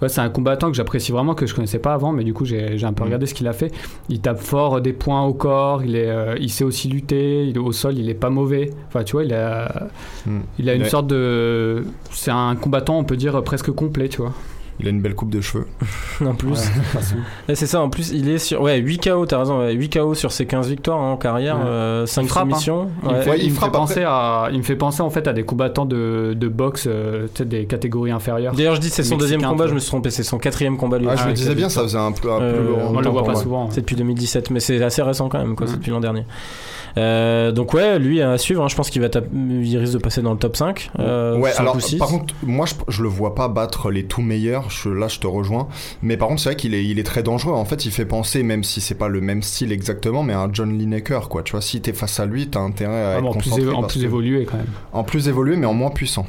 Ouais, 0.00 0.08
c'est 0.08 0.20
un 0.20 0.28
combattant 0.30 0.70
que 0.70 0.76
j'apprécie 0.76 1.10
vraiment, 1.10 1.34
que 1.34 1.44
je 1.44 1.52
connaissais 1.56 1.80
pas 1.80 1.92
avant, 1.92 2.12
mais 2.12 2.22
du 2.22 2.32
coup 2.32 2.44
j'ai 2.44 2.84
un 2.84 2.92
peu 2.92 3.02
Mm. 3.02 3.06
regardé 3.06 3.26
ce 3.26 3.34
qu'il 3.34 3.48
a 3.48 3.52
fait. 3.52 3.72
Il 4.08 4.20
tape 4.20 4.38
fort 4.38 4.80
des 4.80 4.92
points 4.92 5.24
au 5.24 5.34
corps, 5.34 5.82
il, 5.82 5.96
est, 5.96 6.08
euh, 6.08 6.36
il 6.38 6.50
sait 6.50 6.62
aussi 6.62 6.86
lutter, 6.86 7.46
il 7.48 7.56
est 7.56 7.58
au 7.58 7.72
sol, 7.72 7.98
il 7.98 8.08
est 8.08 8.14
pas 8.14 8.30
mauvais. 8.30 8.70
Enfin, 8.86 9.02
tu 9.02 9.14
vois, 9.14 9.24
il 9.24 9.34
a, 9.34 9.88
il 10.60 10.70
a 10.70 10.74
une 10.74 10.82
Ouais. 10.82 10.88
sorte 10.88 11.08
de. 11.08 11.82
C'est 12.12 12.30
un 12.30 12.54
combattant, 12.54 12.96
on 12.96 13.02
peut 13.02 13.16
dire, 13.16 13.42
presque 13.42 13.72
complet, 13.72 14.08
tu 14.08 14.18
vois. 14.18 14.32
Il 14.80 14.86
a 14.86 14.90
une 14.90 15.00
belle 15.00 15.14
coupe 15.16 15.30
de 15.30 15.40
cheveux. 15.40 15.66
en 16.24 16.34
plus. 16.34 16.60
Et 17.48 17.54
c'est 17.56 17.66
ça, 17.66 17.80
en 17.80 17.90
plus, 17.90 18.10
il 18.12 18.28
est 18.28 18.38
sur. 18.38 18.60
Ouais, 18.62 18.76
8 18.78 19.08
KO, 19.08 19.26
t'as 19.26 19.38
raison, 19.40 19.58
ouais, 19.58 19.72
8 19.72 19.90
KO 19.98 20.14
sur 20.14 20.30
ses 20.30 20.46
15 20.46 20.68
victoires 20.68 20.98
hein, 21.00 21.12
en 21.12 21.16
carrière, 21.16 21.56
Ouais. 21.58 22.06
5 22.06 22.22
Il 22.22 22.28
frappe, 22.28 22.44
hein. 22.44 22.50
soumissions. 22.50 22.88
Il, 23.02 23.08
me 23.08 23.14
Ouais. 23.14 23.22
fait, 23.22 23.30
Ouais, 23.30 23.36
il 23.38 23.42
il 23.44 23.48
me 23.48 23.54
fait 23.54 23.56
frappe 23.56 23.72
penser 23.72 24.02
à, 24.06 24.48
il 24.52 24.58
me 24.58 24.62
fait 24.62 24.76
penser 24.76 25.02
en 25.02 25.10
fait 25.10 25.26
à 25.26 25.32
des 25.32 25.42
combattants 25.42 25.84
de, 25.84 26.34
de 26.38 26.48
boxe, 26.48 26.84
euh, 26.86 27.26
des 27.40 27.66
catégories 27.66 28.12
inférieures. 28.12 28.54
D'ailleurs, 28.54 28.76
je 28.76 28.80
dis 28.80 28.88
c'est 28.90 29.02
son 29.02 29.16
Mexicain, 29.16 29.36
deuxième 29.36 29.50
combat, 29.50 29.66
je 29.66 29.74
me 29.74 29.78
suis 29.80 29.88
trompé, 29.88 30.10
c'est 30.10 30.22
son 30.22 30.38
quatrième 30.38 30.76
combat 30.76 30.98
lui. 30.98 31.08
Ah, 31.10 31.16
je 31.16 31.22
Ah, 31.24 31.28
me 31.28 31.32
disais 31.32 31.54
bien, 31.56 31.68
ça 31.68 31.82
faisait 31.82 31.98
un 31.98 32.12
peu, 32.12 32.30
un 32.32 32.38
peu 32.38 32.44
Euh, 32.44 32.74
on 32.88 33.00
le 33.00 33.08
voit 33.10 33.24
pas 33.24 33.32
moi. 33.32 33.42
souvent. 33.42 33.70
C'est 33.70 33.80
depuis 33.80 33.96
2017, 33.96 34.50
mais 34.50 34.60
c'est 34.60 34.80
assez 34.82 35.02
récent 35.02 35.28
quand 35.28 35.38
même, 35.38 35.56
quoi, 35.56 35.66
c'est 35.66 35.76
depuis 35.76 35.90
l'an 35.90 36.00
dernier. 36.00 36.24
Euh, 36.98 37.52
donc 37.52 37.72
ouais, 37.74 37.98
lui 37.98 38.20
à 38.20 38.36
suivre, 38.38 38.62
hein, 38.64 38.68
je 38.68 38.74
pense 38.76 38.90
qu'il 38.90 39.00
va 39.00 39.08
il 39.32 39.78
risque 39.78 39.92
de 39.94 39.98
passer 39.98 40.20
dans 40.20 40.32
le 40.32 40.38
top 40.38 40.56
5. 40.56 40.90
Euh, 40.98 41.36
ouais, 41.38 41.50
5 41.52 41.60
alors 41.60 41.76
ou 41.76 41.80
6. 41.80 41.96
par 41.96 42.08
contre, 42.08 42.34
moi 42.42 42.66
je, 42.66 42.74
je 42.88 43.02
le 43.02 43.08
vois 43.08 43.34
pas 43.34 43.48
battre 43.48 43.90
les 43.90 44.04
tout 44.04 44.20
meilleurs, 44.22 44.68
je- 44.70 44.88
là 44.88 45.08
je 45.08 45.18
te 45.20 45.26
rejoins. 45.26 45.68
Mais 46.02 46.16
par 46.16 46.28
contre, 46.28 46.40
c'est 46.40 46.50
vrai 46.50 46.56
qu'il 46.56 46.74
est, 46.74 46.84
il 46.84 46.98
est 46.98 47.04
très 47.04 47.22
dangereux. 47.22 47.54
En 47.54 47.64
fait, 47.64 47.84
il 47.86 47.92
fait 47.92 48.04
penser, 48.04 48.42
même 48.42 48.64
si 48.64 48.80
c'est 48.80 48.94
pas 48.96 49.08
le 49.08 49.20
même 49.20 49.42
style 49.42 49.70
exactement, 49.72 50.22
mais 50.22 50.32
à 50.32 50.40
un 50.40 50.50
John 50.52 50.76
Lineker, 50.76 51.28
quoi. 51.28 51.42
Tu 51.42 51.52
vois, 51.52 51.60
si 51.62 51.80
t'es 51.80 51.92
face 51.92 52.18
à 52.20 52.26
lui, 52.26 52.48
t'as 52.48 52.60
intérêt 52.60 53.02
à 53.04 53.10
Ah, 53.14 53.18
être 53.18 53.26
en 53.26 53.32
plus, 53.32 53.50
concentré 53.50 53.62
évo- 53.70 53.74
en 53.76 53.82
plus 53.84 54.00
que- 54.00 54.04
évolué 54.04 54.44
quand 54.44 54.56
même. 54.56 54.66
en 54.92 55.04
plus 55.04 55.28
évolué, 55.28 55.56
mais 55.56 55.66
en 55.66 55.74
moins 55.74 55.90
puissant. 55.90 56.26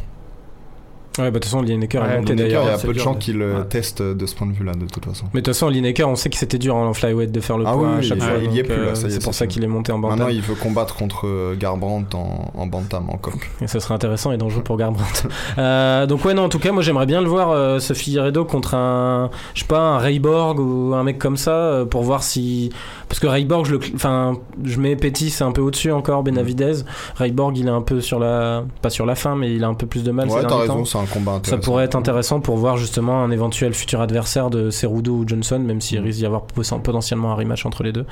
Ouais, 1.17 1.25
bah 1.25 1.31
de 1.31 1.33
toute 1.39 1.45
façon, 1.45 1.61
Lineker 1.61 2.01
Ouais, 2.01 2.13
est 2.13 2.17
monté 2.19 2.33
Lineker, 2.35 2.45
il 2.45 2.49
y 2.49 2.53
d'ailleurs. 2.65 2.79
a 2.79 2.81
peu 2.81 2.93
de 2.93 2.99
gens 2.99 3.13
qui 3.15 3.33
le 3.33 3.55
Ouais. 3.57 3.65
testent 3.65 4.01
de 4.01 4.25
ce 4.25 4.35
point 4.35 4.47
de 4.47 4.53
vue-là, 4.53 4.71
de 4.73 4.85
toute 4.85 5.03
façon. 5.03 5.25
Mais 5.33 5.41
de 5.41 5.45
toute 5.45 5.53
façon, 5.53 5.67
Lineker, 5.67 6.07
on 6.07 6.15
sait 6.15 6.29
que 6.29 6.37
c'était 6.37 6.57
dur 6.59 6.75
en 6.75 6.93
flyweight 6.93 7.31
de 7.31 7.39
faire 7.41 7.57
le 7.57 7.65
Ah 7.67 7.73
poids 7.73 7.89
oui, 7.93 7.97
à 7.97 8.01
chaque 8.01 8.17
il- 8.19 8.23
fois. 8.23 8.33
il 8.41 8.53
y 8.53 8.59
est 8.59 8.63
plus, 8.63 8.75
là, 8.75 8.81
euh, 8.91 8.95
ça 8.95 9.07
y 9.07 9.09
est, 9.09 9.13
C'est 9.15 9.23
pour 9.23 9.33
ça 9.33 9.47
qu'il 9.47 9.63
est 9.63 9.67
monté 9.67 9.91
en 9.91 9.99
bantam. 9.99 10.19
Maintenant, 10.19 10.33
il 10.33 10.41
veut 10.41 10.55
combattre 10.55 10.95
contre 10.95 11.27
euh, 11.27 11.55
Garbrandt 11.57 12.15
en, 12.15 12.51
en 12.55 12.67
bantam, 12.67 13.09
en 13.09 13.17
coq. 13.17 13.49
Et 13.61 13.67
ça 13.67 13.79
serait 13.79 13.95
intéressant 13.95 14.31
et 14.31 14.37
dangereux 14.37 14.61
pour 14.63 14.77
Garbrandt. 14.77 15.27
euh, 15.57 16.05
donc 16.05 16.23
ouais, 16.23 16.33
non, 16.33 16.43
en 16.43 16.49
tout 16.49 16.59
cas, 16.59 16.71
moi 16.71 16.83
j'aimerais 16.83 17.05
bien 17.07 17.21
le 17.21 17.27
voir, 17.27 17.49
euh, 17.51 17.79
ce 17.79 17.93
Figueredo 17.93 18.45
contre 18.45 18.75
un, 18.75 19.29
je 19.55 19.61
sais 19.61 19.67
pas, 19.67 19.79
un 19.79 19.97
Rayborg 19.97 20.59
ou 20.59 20.93
un 20.93 21.03
mec 21.03 21.17
comme 21.17 21.37
ça, 21.37 21.51
euh, 21.55 21.85
pour 21.85 22.03
voir 22.03 22.23
si... 22.23 22.69
Parce 23.09 23.19
que 23.19 23.27
Rayborg, 23.27 23.65
je 23.65 23.71
le... 23.73 23.79
Enfin, 23.95 24.37
je 24.63 24.79
mets 24.79 24.95
Petit, 24.95 25.31
c'est 25.31 25.43
un 25.43 25.51
peu 25.51 25.61
au-dessus 25.61 25.91
encore, 25.91 26.23
Benavidez. 26.23 26.83
Rayborg, 27.15 27.57
il 27.57 27.65
est 27.67 27.71
un 27.71 27.81
peu 27.81 27.99
sur 28.01 28.19
la... 28.19 28.63
Pas 28.81 28.89
sur 28.91 29.05
la 29.05 29.15
fin, 29.15 29.35
mais 29.35 29.51
il 29.53 29.63
a 29.63 29.67
un 29.67 29.73
peu 29.73 29.87
plus 29.87 30.03
de 30.03 30.11
mal 30.11 30.29
Ouais, 30.29 30.41
t'as 30.47 30.55
raison, 30.57 30.83
temps. 30.83 30.85
Un 31.01 31.05
combat 31.05 31.39
Ça 31.43 31.57
pourrait 31.57 31.85
être 31.85 31.95
intéressant 31.95 32.39
pour 32.39 32.57
voir 32.57 32.77
justement 32.77 33.23
un 33.23 33.31
éventuel 33.31 33.73
futur 33.73 34.01
adversaire 34.01 34.49
de 34.49 34.69
Cerudo 34.69 35.13
ou 35.13 35.23
Johnson, 35.27 35.59
même 35.59 35.81
s'il 35.81 36.01
Mm. 36.01 36.03
risque 36.05 36.19
d'y 36.19 36.25
avoir 36.25 36.43
potentiellement 36.43 37.31
un 37.31 37.35
rematch 37.35 37.65
entre 37.65 37.83
les 37.83 37.91
deux. 37.91 38.05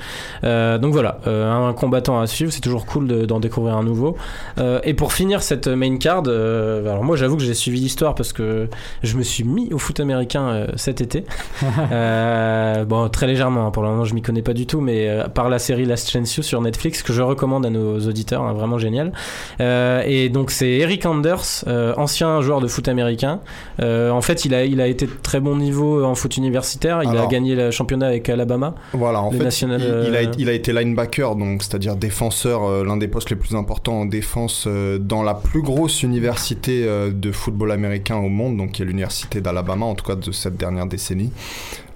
Euh, 0.43 0.77
donc 0.77 0.93
voilà, 0.93 1.19
euh, 1.27 1.51
un 1.51 1.73
combattant 1.73 2.19
à 2.19 2.27
suivre, 2.27 2.51
c'est 2.51 2.61
toujours 2.61 2.85
cool 2.85 3.07
de- 3.07 3.25
d'en 3.25 3.39
découvrir 3.39 3.75
un 3.77 3.83
nouveau. 3.83 4.15
Euh, 4.57 4.79
et 4.83 4.93
pour 4.93 5.13
finir 5.13 5.41
cette 5.43 5.67
main 5.67 5.97
card, 5.97 6.23
euh, 6.27 6.89
alors 6.91 7.03
moi 7.03 7.15
j'avoue 7.15 7.37
que 7.37 7.43
j'ai 7.43 7.53
suivi 7.53 7.79
l'histoire 7.79 8.15
parce 8.15 8.33
que 8.33 8.67
je 9.03 9.17
me 9.17 9.23
suis 9.23 9.43
mis 9.43 9.71
au 9.73 9.77
foot 9.77 9.99
américain 9.99 10.67
cet 10.75 11.01
été. 11.01 11.23
Bon, 12.87 13.09
très 13.09 13.27
légèrement, 13.27 13.67
hein, 13.67 13.71
pour 13.71 13.83
le 13.83 13.89
moment 13.89 14.05
je 14.05 14.13
m'y 14.13 14.21
connais 14.21 14.41
pas 14.41 14.53
du 14.53 14.65
tout, 14.67 14.81
mais 14.81 15.09
par 15.33 15.49
la 15.49 15.59
série 15.59 15.85
Last 15.85 16.09
Chance 16.09 16.35
You 16.37 16.43
sur 16.43 16.61
Netflix 16.61 17.01
que 17.03 17.11
je 17.13 17.21
recommande 17.21 17.65
à 17.65 17.69
nos 17.69 17.99
auditeurs, 17.99 18.43
hein, 18.43 18.53
vraiment 18.53 18.77
génial. 18.77 19.11
Et 19.59 20.29
donc 20.29 20.51
c'est 20.51 20.69
Eric 20.69 21.05
Anders, 21.05 21.63
ancien 21.97 22.41
joueur 22.41 22.61
de 22.61 22.67
foot 22.67 22.76
américain. 22.85 23.39
Euh, 23.81 24.09
en 24.09 24.21
fait, 24.21 24.45
il 24.45 24.53
a, 24.53 24.65
il 24.65 24.81
a 24.81 24.87
été 24.87 25.05
de 25.05 25.11
très 25.11 25.39
bon 25.39 25.55
niveau 25.57 26.03
en 26.03 26.15
foot 26.15 26.37
universitaire. 26.37 27.01
Il 27.03 27.17
a 27.17 27.25
gagné 27.27 27.55
le 27.55 27.71
championnat 27.71 28.07
avec 28.07 28.29
Alabama. 28.29 28.75
Voilà, 28.93 29.21
en 29.21 29.31
fait, 29.31 29.43
national, 29.43 29.81
il, 29.81 30.09
il 30.09 30.15
a, 30.15 30.19
euh, 30.19 30.31
il 30.37 30.49
a 30.49 30.53
été 30.53 30.73
linebacker, 30.73 31.35
donc 31.35 31.63
c'est-à-dire 31.63 31.95
défenseur, 31.95 32.63
euh, 32.63 32.83
l'un 32.83 32.97
des 32.97 33.07
postes 33.07 33.29
les 33.29 33.35
plus 33.35 33.55
importants 33.55 34.01
en 34.01 34.05
défense 34.05 34.67
dans 34.99 35.23
la 35.23 35.33
plus 35.33 35.61
grosse 35.61 36.03
université 36.03 36.85
de 37.11 37.31
football 37.31 37.71
américain 37.71 38.17
au 38.17 38.29
monde, 38.29 38.57
donc 38.57 38.73
qui 38.73 38.81
est 38.81 38.85
l'université 38.85 39.41
d'Alabama, 39.41 39.85
en 39.85 39.95
tout 39.95 40.05
cas 40.05 40.15
de 40.15 40.31
cette 40.31 40.57
dernière 40.57 40.85
décennie. 40.85 41.31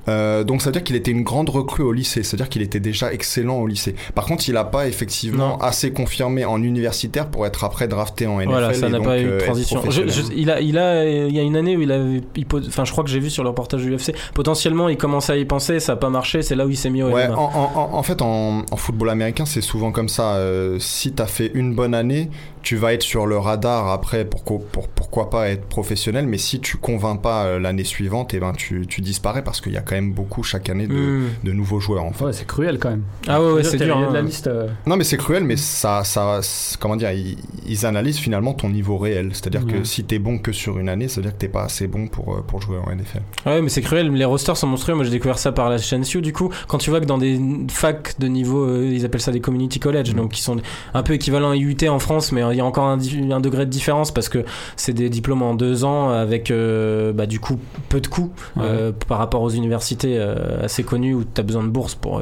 Euh, 0.08 0.44
donc 0.44 0.62
ça 0.62 0.70
veut 0.70 0.74
dire 0.74 0.84
qu'il 0.84 0.96
était 0.96 1.12
une 1.12 1.24
grande 1.24 1.50
recrue 1.50 1.84
au 1.84 1.92
lycée, 1.92 2.24
c'est-à-dire 2.24 2.50
qu'il 2.50 2.62
était 2.64 2.80
déjà 2.80 3.14
excellent 3.14 3.58
au 3.60 3.68
lycée. 3.68 3.96
Par 4.16 4.26
contre, 4.26 4.48
il 4.50 4.54
n'a 4.56 4.64
pas 4.64 4.88
effectivement 4.88 5.50
Non. 5.50 5.58
assez 5.58 5.92
confirmé 5.94 6.44
en 6.44 6.62
universitaire 6.64 7.28
pour 7.30 7.46
être 7.46 7.64
après 7.64 7.88
drafté 7.88 8.26
en 8.28 8.40
NFL. 8.40 8.50
voilà, 8.50 8.74
ça 8.74 8.90
n'a 8.90 9.00
pas 9.00 9.20
eu 9.20 9.26
euh, 9.26 9.30
de 9.32 9.36
être 9.38 9.46
transition. 9.46 9.78
Je- 9.78 9.82
professionnel. 10.02 10.14
je- 10.14 10.34
il, 10.42 10.50
a, 10.50 10.60
il, 10.62 10.78
a, 10.78 11.06
il 11.06 11.36
y 11.36 11.40
a 11.40 11.44
une 11.44 11.56
année 11.56 11.78
où 11.78 11.82
il 11.82 11.92
avait. 11.92 12.22
Enfin, 12.68 12.84
je 12.86 12.92
crois 12.92 13.04
que 13.04 13.10
j'ai 13.10 13.20
vu 13.20 13.30
sur 13.30 13.44
le 13.44 13.50
reportage 13.50 13.82
du 13.84 13.94
UFC. 13.96 14.14
Potentiellement, 14.34 14.90
il 14.90 14.98
commençait 14.98 15.34
à 15.34 15.38
y 15.38 15.46
penser, 15.46 15.80
ça 15.80 15.94
n'a 15.94 15.98
pas 15.98 16.10
marché. 16.10 16.42
C'est 16.42 16.56
là 16.56 16.66
où 16.66 16.70
il 16.70 16.78
s'est 16.78 16.90
mis 16.90 17.04
au 17.04 17.10
Ouais, 17.12 17.28
en, 17.28 17.34
en- 17.36 17.72
en- 17.76 17.94
en 17.98 18.04
fait, 18.04 18.22
en, 18.22 18.64
en 18.72 18.76
football 18.78 19.10
américain, 19.12 19.46
c'est 19.46 19.62
souvent 19.62 19.92
comme 19.92 20.10
ça. 20.10 20.34
Euh, 20.36 20.78
si 20.80 21.14
tu 21.14 21.22
as 21.22 21.28
fait 21.28 21.52
une 21.54 21.76
bonne 21.76 21.94
année, 21.94 22.30
tu 22.64 22.76
vas 22.76 22.94
être 22.94 23.04
sur 23.04 23.26
le 23.26 23.38
radar 23.38 23.88
après, 23.90 24.26
pourquoi, 24.26 24.60
pour, 24.72 24.88
pourquoi 24.88 25.30
pas 25.30 25.50
être 25.50 25.66
professionnel, 25.66 26.28
mais 26.28 26.38
si 26.38 26.60
tu 26.60 26.78
convaincs 26.78 27.22
pas 27.22 27.46
euh, 27.46 27.60
l'année 27.60 27.84
suivante, 27.84 28.34
eh 28.34 28.40
ben, 28.40 28.54
tu, 28.54 28.86
tu 28.88 29.02
disparais 29.02 29.44
parce 29.44 29.62
qu'il 29.62 29.74
y 29.74 29.78
a 29.78 29.82
quand 29.82 29.96
même 29.96 30.14
beaucoup 30.14 30.44
chaque 30.44 30.70
année 30.70 30.88
de, 30.88 30.94
Hmm. 30.94 31.30
de 31.44 31.52
nouveaux 31.52 31.80
joueurs. 31.80 32.04
En 32.06 32.12
fait. 32.12 32.26
Ouais, 32.26 32.34
c'est 32.34 32.46
cruel 32.48 32.78
quand 32.80 32.90
même. 32.92 33.04
Ah 33.28 33.42
ouais, 33.42 33.64
c'est 33.64 33.78
dur. 33.78 33.96
rayé 33.96 34.06
de 34.06 34.10
hein. 34.12 34.14
la 34.14 34.22
liste. 34.22 34.48
euh, 34.48 34.68
Non, 34.86 34.96
mais 34.98 35.04
c'est 35.04 35.18
cruel, 35.18 35.44
mais 35.44 35.58
ça, 35.58 36.04
ça, 36.04 36.40
comment 36.80 36.96
dire, 36.96 37.12
ils, 37.12 37.38
ils 37.68 37.86
analysent 37.86 38.20
finalement 38.20 38.54
ton 38.54 38.70
niveau 38.70 38.98
réel. 38.98 39.30
C'est-à-dire 39.34 39.66
que 39.66 39.84
si 39.84 40.04
t'es 40.04 40.20
bon 40.20 40.38
que 40.38 40.52
sur 40.52 40.78
une 40.80 40.90
année, 40.90 41.08
ça 41.08 41.18
veut 41.18 41.24
dire 41.24 41.34
que 41.34 41.38
t'es 41.40 41.48
pas 41.50 41.64
assez 41.64 41.88
bon 41.88 42.08
pour, 42.08 42.36
euh, 42.36 42.42
pour 42.42 42.62
jouer 42.62 42.78
en 42.78 42.92
NFL. 42.92 43.22
Ouais, 43.46 43.62
mais 43.62 43.70
c'est 43.70 43.82
cruel, 43.82 44.12
les 44.12 44.26
rosters 44.26 44.58
sont 44.58 44.68
monstrueux. 44.68 44.96
Moi, 44.96 45.04
j'ai 45.06 45.12
découvert 45.12 45.40
ça 45.40 45.52
par 45.52 45.70
la 45.70 45.78
chaîne 45.78 46.04
Sioux. 46.04 46.22
Du 46.22 46.34
coup, 46.34 46.50
quand 46.68 46.78
tu 46.78 46.90
vois 46.90 47.00
que 47.02 47.06
dans 47.06 47.18
des 47.18 47.40
facs 47.70 48.20
de 48.20 48.28
niveau, 48.28 48.64
euh, 48.66 48.90
ils 48.92 49.06
appellent 49.06 49.22
ça 49.22 49.32
des 49.32 49.40
community 49.42 49.80
college, 49.80 50.12
Mm. 50.14 50.18
donc 50.18 50.32
qui 50.32 50.42
sont 50.42 50.58
un 50.94 51.04
peu 51.04 51.14
équivalents 51.14 51.52
à 51.52 51.56
IUT 51.56 51.78
en 51.90 52.00
France, 52.00 52.32
mais 52.32 52.42
il 52.54 52.58
y 52.58 52.62
a 52.62 52.66
encore 52.66 52.86
un, 52.86 52.98
degré 52.98 53.66
de 53.66 53.70
différence 53.72 54.12
parce 54.12 54.30
que 54.30 54.46
c'est 54.76 54.94
des 54.94 55.10
diplômes 55.10 55.42
en 55.42 55.54
deux 55.56 55.84
ans 55.84 56.10
avec, 56.10 56.52
euh, 56.52 57.14
bah, 57.14 57.26
du 57.26 57.40
coup, 57.40 57.60
peu 57.90 58.00
de 58.02 58.08
coûts 58.08 58.32
Ouais. 58.56 58.64
euh, 58.66 58.92
par 59.08 59.18
rapport 59.18 59.42
aux 59.42 59.50
universités 59.50 60.16
euh, 60.18 60.64
assez 60.66 60.84
connues 60.84 61.14
où 61.14 61.24
tu 61.24 61.40
as 61.42 61.44
besoin 61.44 61.64
de 61.64 61.70
bourse 61.70 61.96
pour. 61.96 62.22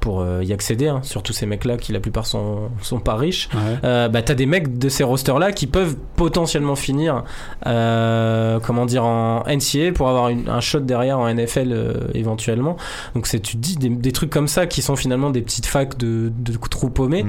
pour 0.00 0.26
y 0.42 0.52
accéder, 0.52 0.88
hein. 0.88 0.98
surtout 1.04 1.32
ces 1.32 1.46
mecs-là 1.46 1.76
qui 1.76 1.92
la 1.92 2.00
plupart 2.00 2.26
sont, 2.26 2.70
sont 2.80 2.98
pas 2.98 3.14
riches. 3.14 3.48
ouais. 3.54 3.60
Euh, 3.84 4.08
bah, 4.08 4.20
t'as 4.20 4.34
des 4.34 4.46
mecs 4.46 4.76
de 4.76 4.88
ces 4.88 5.04
rosters-là 5.04 5.52
qui 5.52 5.68
peuvent 5.68 5.94
potentiellement 6.16 6.74
finir, 6.74 7.22
euh, 7.68 8.58
comment 8.60 8.84
dire, 8.84 9.04
en 9.04 9.44
NCA 9.46 9.92
pour 9.94 10.08
avoir 10.08 10.28
une- 10.28 10.48
un 10.48 10.58
shot 10.60 10.80
derrière 10.80 11.20
en 11.20 11.28
NFL 11.28 11.68
euh, 11.72 11.92
éventuellement. 12.14 12.76
Donc 13.14 13.28
c'est, 13.28 13.38
tu 13.38 13.56
te 13.56 13.62
dis 13.62 13.76
des, 13.76 13.90
des 13.90 14.10
trucs 14.10 14.30
comme 14.30 14.48
ça 14.48 14.66
qui 14.66 14.82
sont 14.82 14.96
finalement 14.96 15.30
des 15.30 15.40
petites 15.42 15.66
facs 15.66 15.96
de, 15.98 16.32
de 16.36 16.52
trous 16.68 16.90
paumés 16.90 17.22
Mm. 17.22 17.28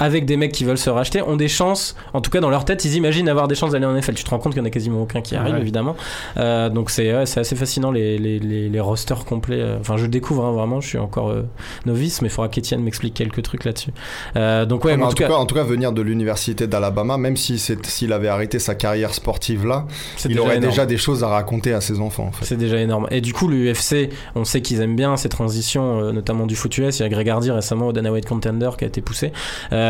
Avec 0.00 0.24
des 0.24 0.36
mecs 0.36 0.50
qui 0.52 0.64
veulent 0.64 0.78
se 0.78 0.90
racheter 0.90 1.22
ont 1.22 1.36
des 1.36 1.46
chances, 1.48 1.94
en 2.14 2.20
tout 2.20 2.30
cas 2.30 2.40
dans 2.40 2.50
leur 2.50 2.64
tête, 2.64 2.84
ils 2.84 2.94
imaginent 2.96 3.28
avoir 3.28 3.46
des 3.46 3.54
chances 3.54 3.70
d'aller 3.70 3.86
en 3.86 3.92
NFL. 3.94 4.14
Tu 4.14 4.24
te 4.24 4.30
rends 4.30 4.38
compte 4.38 4.52
qu'il 4.54 4.60
y 4.62 4.64
en 4.64 4.66
a 4.66 4.70
quasiment 4.70 5.02
aucun 5.02 5.20
qui 5.20 5.36
arrive, 5.36 5.54
Ouais. 5.54 5.60
évidemment. 5.60 5.94
Euh, 6.38 6.68
donc 6.70 6.90
c'est, 6.90 7.14
ouais, 7.14 7.26
c'est 7.26 7.40
assez 7.40 7.54
fascinant 7.54 7.90
les, 7.92 8.18
les, 8.18 8.38
les, 8.38 8.68
les 8.68 8.80
rosters 8.80 9.24
complets. 9.24 9.60
euh. 9.60 9.76
Enfin, 9.80 9.96
je 9.96 10.06
découvre 10.06 10.44
hein, 10.44 10.52
vraiment, 10.52 10.80
je 10.80 10.88
suis 10.88 10.98
encore 10.98 11.30
euh, 11.30 11.42
novice, 11.86 12.22
mais 12.22 12.28
il 12.28 12.30
faudra 12.30 12.48
qu'Étienne 12.48 12.82
m'explique 12.82 13.14
quelques 13.14 13.42
trucs 13.42 13.64
là-dessus. 13.64 13.90
Euh, 14.36 14.64
donc 14.66 14.84
ouais, 14.84 14.96
mais 14.96 15.04
en, 15.04 15.08
tout 15.10 15.16
cas, 15.16 15.30
en 15.30 15.46
tout 15.46 15.54
cas, 15.54 15.62
venir 15.64 15.92
de 15.92 16.02
l'université 16.02 16.66
d'Alabama, 16.66 17.18
même 17.18 17.36
si 17.36 17.58
c'est- 17.58 17.84
s'il 17.86 18.12
avait 18.12 18.28
arrêté 18.28 18.58
sa 18.58 18.74
carrière 18.74 19.12
sportive 19.14 19.66
là, 19.66 19.86
il 20.24 20.28
déjà 20.28 20.40
aurait 20.40 20.56
énorme. 20.56 20.70
déjà 20.70 20.86
des 20.86 20.96
choses 20.96 21.22
à 21.24 21.28
raconter 21.28 21.72
à 21.74 21.80
ses 21.80 22.00
enfants. 22.00 22.26
En 22.28 22.32
fait. 22.32 22.44
C'est 22.46 22.56
déjà 22.56 22.78
énorme. 22.80 23.06
Et 23.10 23.20
du 23.20 23.32
coup, 23.32 23.48
l'UFC, 23.48 24.08
on 24.34 24.44
sait 24.44 24.62
qu'ils 24.62 24.80
aiment 24.80 24.96
bien 24.96 25.16
ces 25.16 25.28
transitions, 25.28 26.00
euh, 26.00 26.12
notamment 26.12 26.46
du 26.46 26.56
foot 26.56 26.76
US. 26.78 26.98
Il 26.98 27.02
y 27.02 27.06
a 27.06 27.08
Greg 27.08 27.28
Hardy 27.28 27.50
récemment 27.50 27.88
au 27.88 27.92
Dana 27.92 28.10
White 28.12 28.26
Contender 28.26 28.70
qui 28.78 28.84
a 28.84 28.86
été 28.86 29.00
poussé. 29.00 29.32
Euh, 29.72 29.89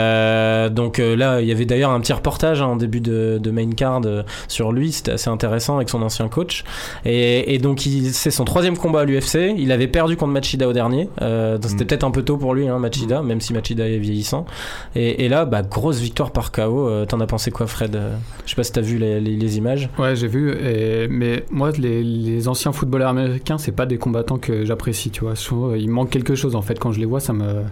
donc 0.70 0.98
euh, 0.98 1.16
là, 1.16 1.40
il 1.40 1.48
y 1.48 1.52
avait 1.52 1.64
d'ailleurs 1.64 1.90
un 1.90 2.00
petit 2.00 2.12
reportage 2.12 2.60
hein, 2.62 2.66
en 2.66 2.76
début 2.76 3.00
de, 3.00 3.38
de 3.42 3.50
main 3.50 3.70
card 3.70 4.02
euh, 4.04 4.22
sur 4.48 4.72
lui. 4.72 4.92
C'était 4.92 5.12
assez 5.12 5.30
intéressant 5.30 5.76
avec 5.76 5.88
son 5.88 6.02
ancien 6.02 6.28
coach. 6.28 6.64
Et, 7.04 7.54
et 7.54 7.58
donc, 7.58 7.80
c'est 8.12 8.30
son 8.30 8.44
troisième 8.44 8.76
combat 8.76 9.00
à 9.00 9.04
l'UFC. 9.04 9.54
Il 9.56 9.72
avait 9.72 9.88
perdu 9.88 10.16
contre 10.16 10.32
Machida 10.32 10.68
au 10.68 10.72
dernier. 10.72 11.08
Euh, 11.22 11.58
C'était 11.62 11.84
Mm. 11.84 11.86
peut-être 11.86 12.04
un 12.04 12.10
peu 12.10 12.22
tôt 12.22 12.36
pour 12.36 12.54
lui, 12.54 12.68
hein, 12.68 12.78
Machida, 12.78 13.22
même 13.22 13.40
si 13.40 13.52
Machida 13.52 13.88
est 13.88 13.98
vieillissant. 13.98 14.46
Et, 14.94 15.24
et 15.24 15.28
là, 15.28 15.44
bah, 15.44 15.62
grosse 15.62 15.98
victoire 16.00 16.30
par 16.30 16.52
KO. 16.52 16.88
Euh, 16.88 17.04
T'en 17.06 17.20
as 17.20 17.26
pensé 17.26 17.50
quoi, 17.50 17.66
Fred? 17.66 17.96
Euh, 17.96 18.14
Je 18.44 18.50
sais 18.50 18.56
pas 18.56 18.62
si 18.64 18.72
t'as 18.72 18.80
vu 18.80 18.98
les, 18.98 19.20
les- 19.20 19.36
les 19.36 19.58
images. 19.58 19.88
Ouais, 19.98 20.14
j'ai 20.16 20.28
vu. 20.28 20.52
et- 20.52 21.08
Mais 21.08 21.44
moi, 21.50 21.70
les, 21.78 22.02
les 22.02 22.48
anciens 22.48 22.72
footballeurs 22.72 23.08
américains, 23.10 23.58
c'est 23.58 23.72
pas 23.72 23.86
des 23.86 23.98
combattants 23.98 24.38
que 24.38 24.64
j'apprécie, 24.64 25.10
tu 25.10 25.22
vois. 25.24 25.34
Souvent, 25.36 25.74
il 25.74 25.88
manque 25.90 26.10
quelque 26.10 26.34
chose 26.34 26.54
en 26.56 26.62
fait. 26.62 26.78
Quand 26.78 26.92
je 26.92 27.00
les 27.00 27.06
vois, 27.06 27.20
ça 27.20 27.32
me. 27.32 27.62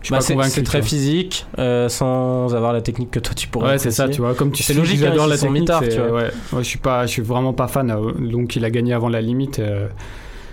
Je 0.00 0.06
suis 0.06 0.12
Bah, 0.12 0.18
pas 0.18 0.20
c'est 0.22 0.32
convaincu. 0.32 0.50
c'est 0.52 0.60
tu 0.62 0.66
très 0.66 0.82
physique, 0.82 1.46
euh, 1.58 1.88
sans 1.90 2.54
avoir 2.54 2.72
la 2.72 2.80
technique 2.80 3.10
que 3.10 3.18
toi 3.20 3.34
tu 3.34 3.48
pourrais. 3.48 3.72
Ouais, 3.72 3.78
c'est 3.78 3.90
ça, 3.90 4.08
tu 4.08 4.20
vois. 4.22 4.34
Comme 4.34 4.50
tu 4.50 4.62
sais, 4.62 4.72
logique, 4.74 4.96
hein, 5.02 5.08
j'adore 5.10 5.26
ils 5.26 5.30
la 5.30 5.36
technique. 5.38 5.60
mitards, 5.60 5.82
c'est- 5.84 5.90
tu 5.90 6.00
vois. 6.00 6.10
Ouais, 6.10 6.22
ouais, 6.52 6.58
je 6.60 6.68
suis 6.68 6.78
pas, 6.78 7.04
je 7.06 7.10
suis 7.12 7.22
vraiment 7.22 7.52
pas 7.52 7.68
fan. 7.68 7.90
euh, 7.90 8.12
Donc, 8.18 8.56
il 8.56 8.64
a 8.64 8.70
gagné 8.70 8.94
avant 8.94 9.08
la 9.10 9.20
limite. 9.20 9.58
euh, 9.58 9.88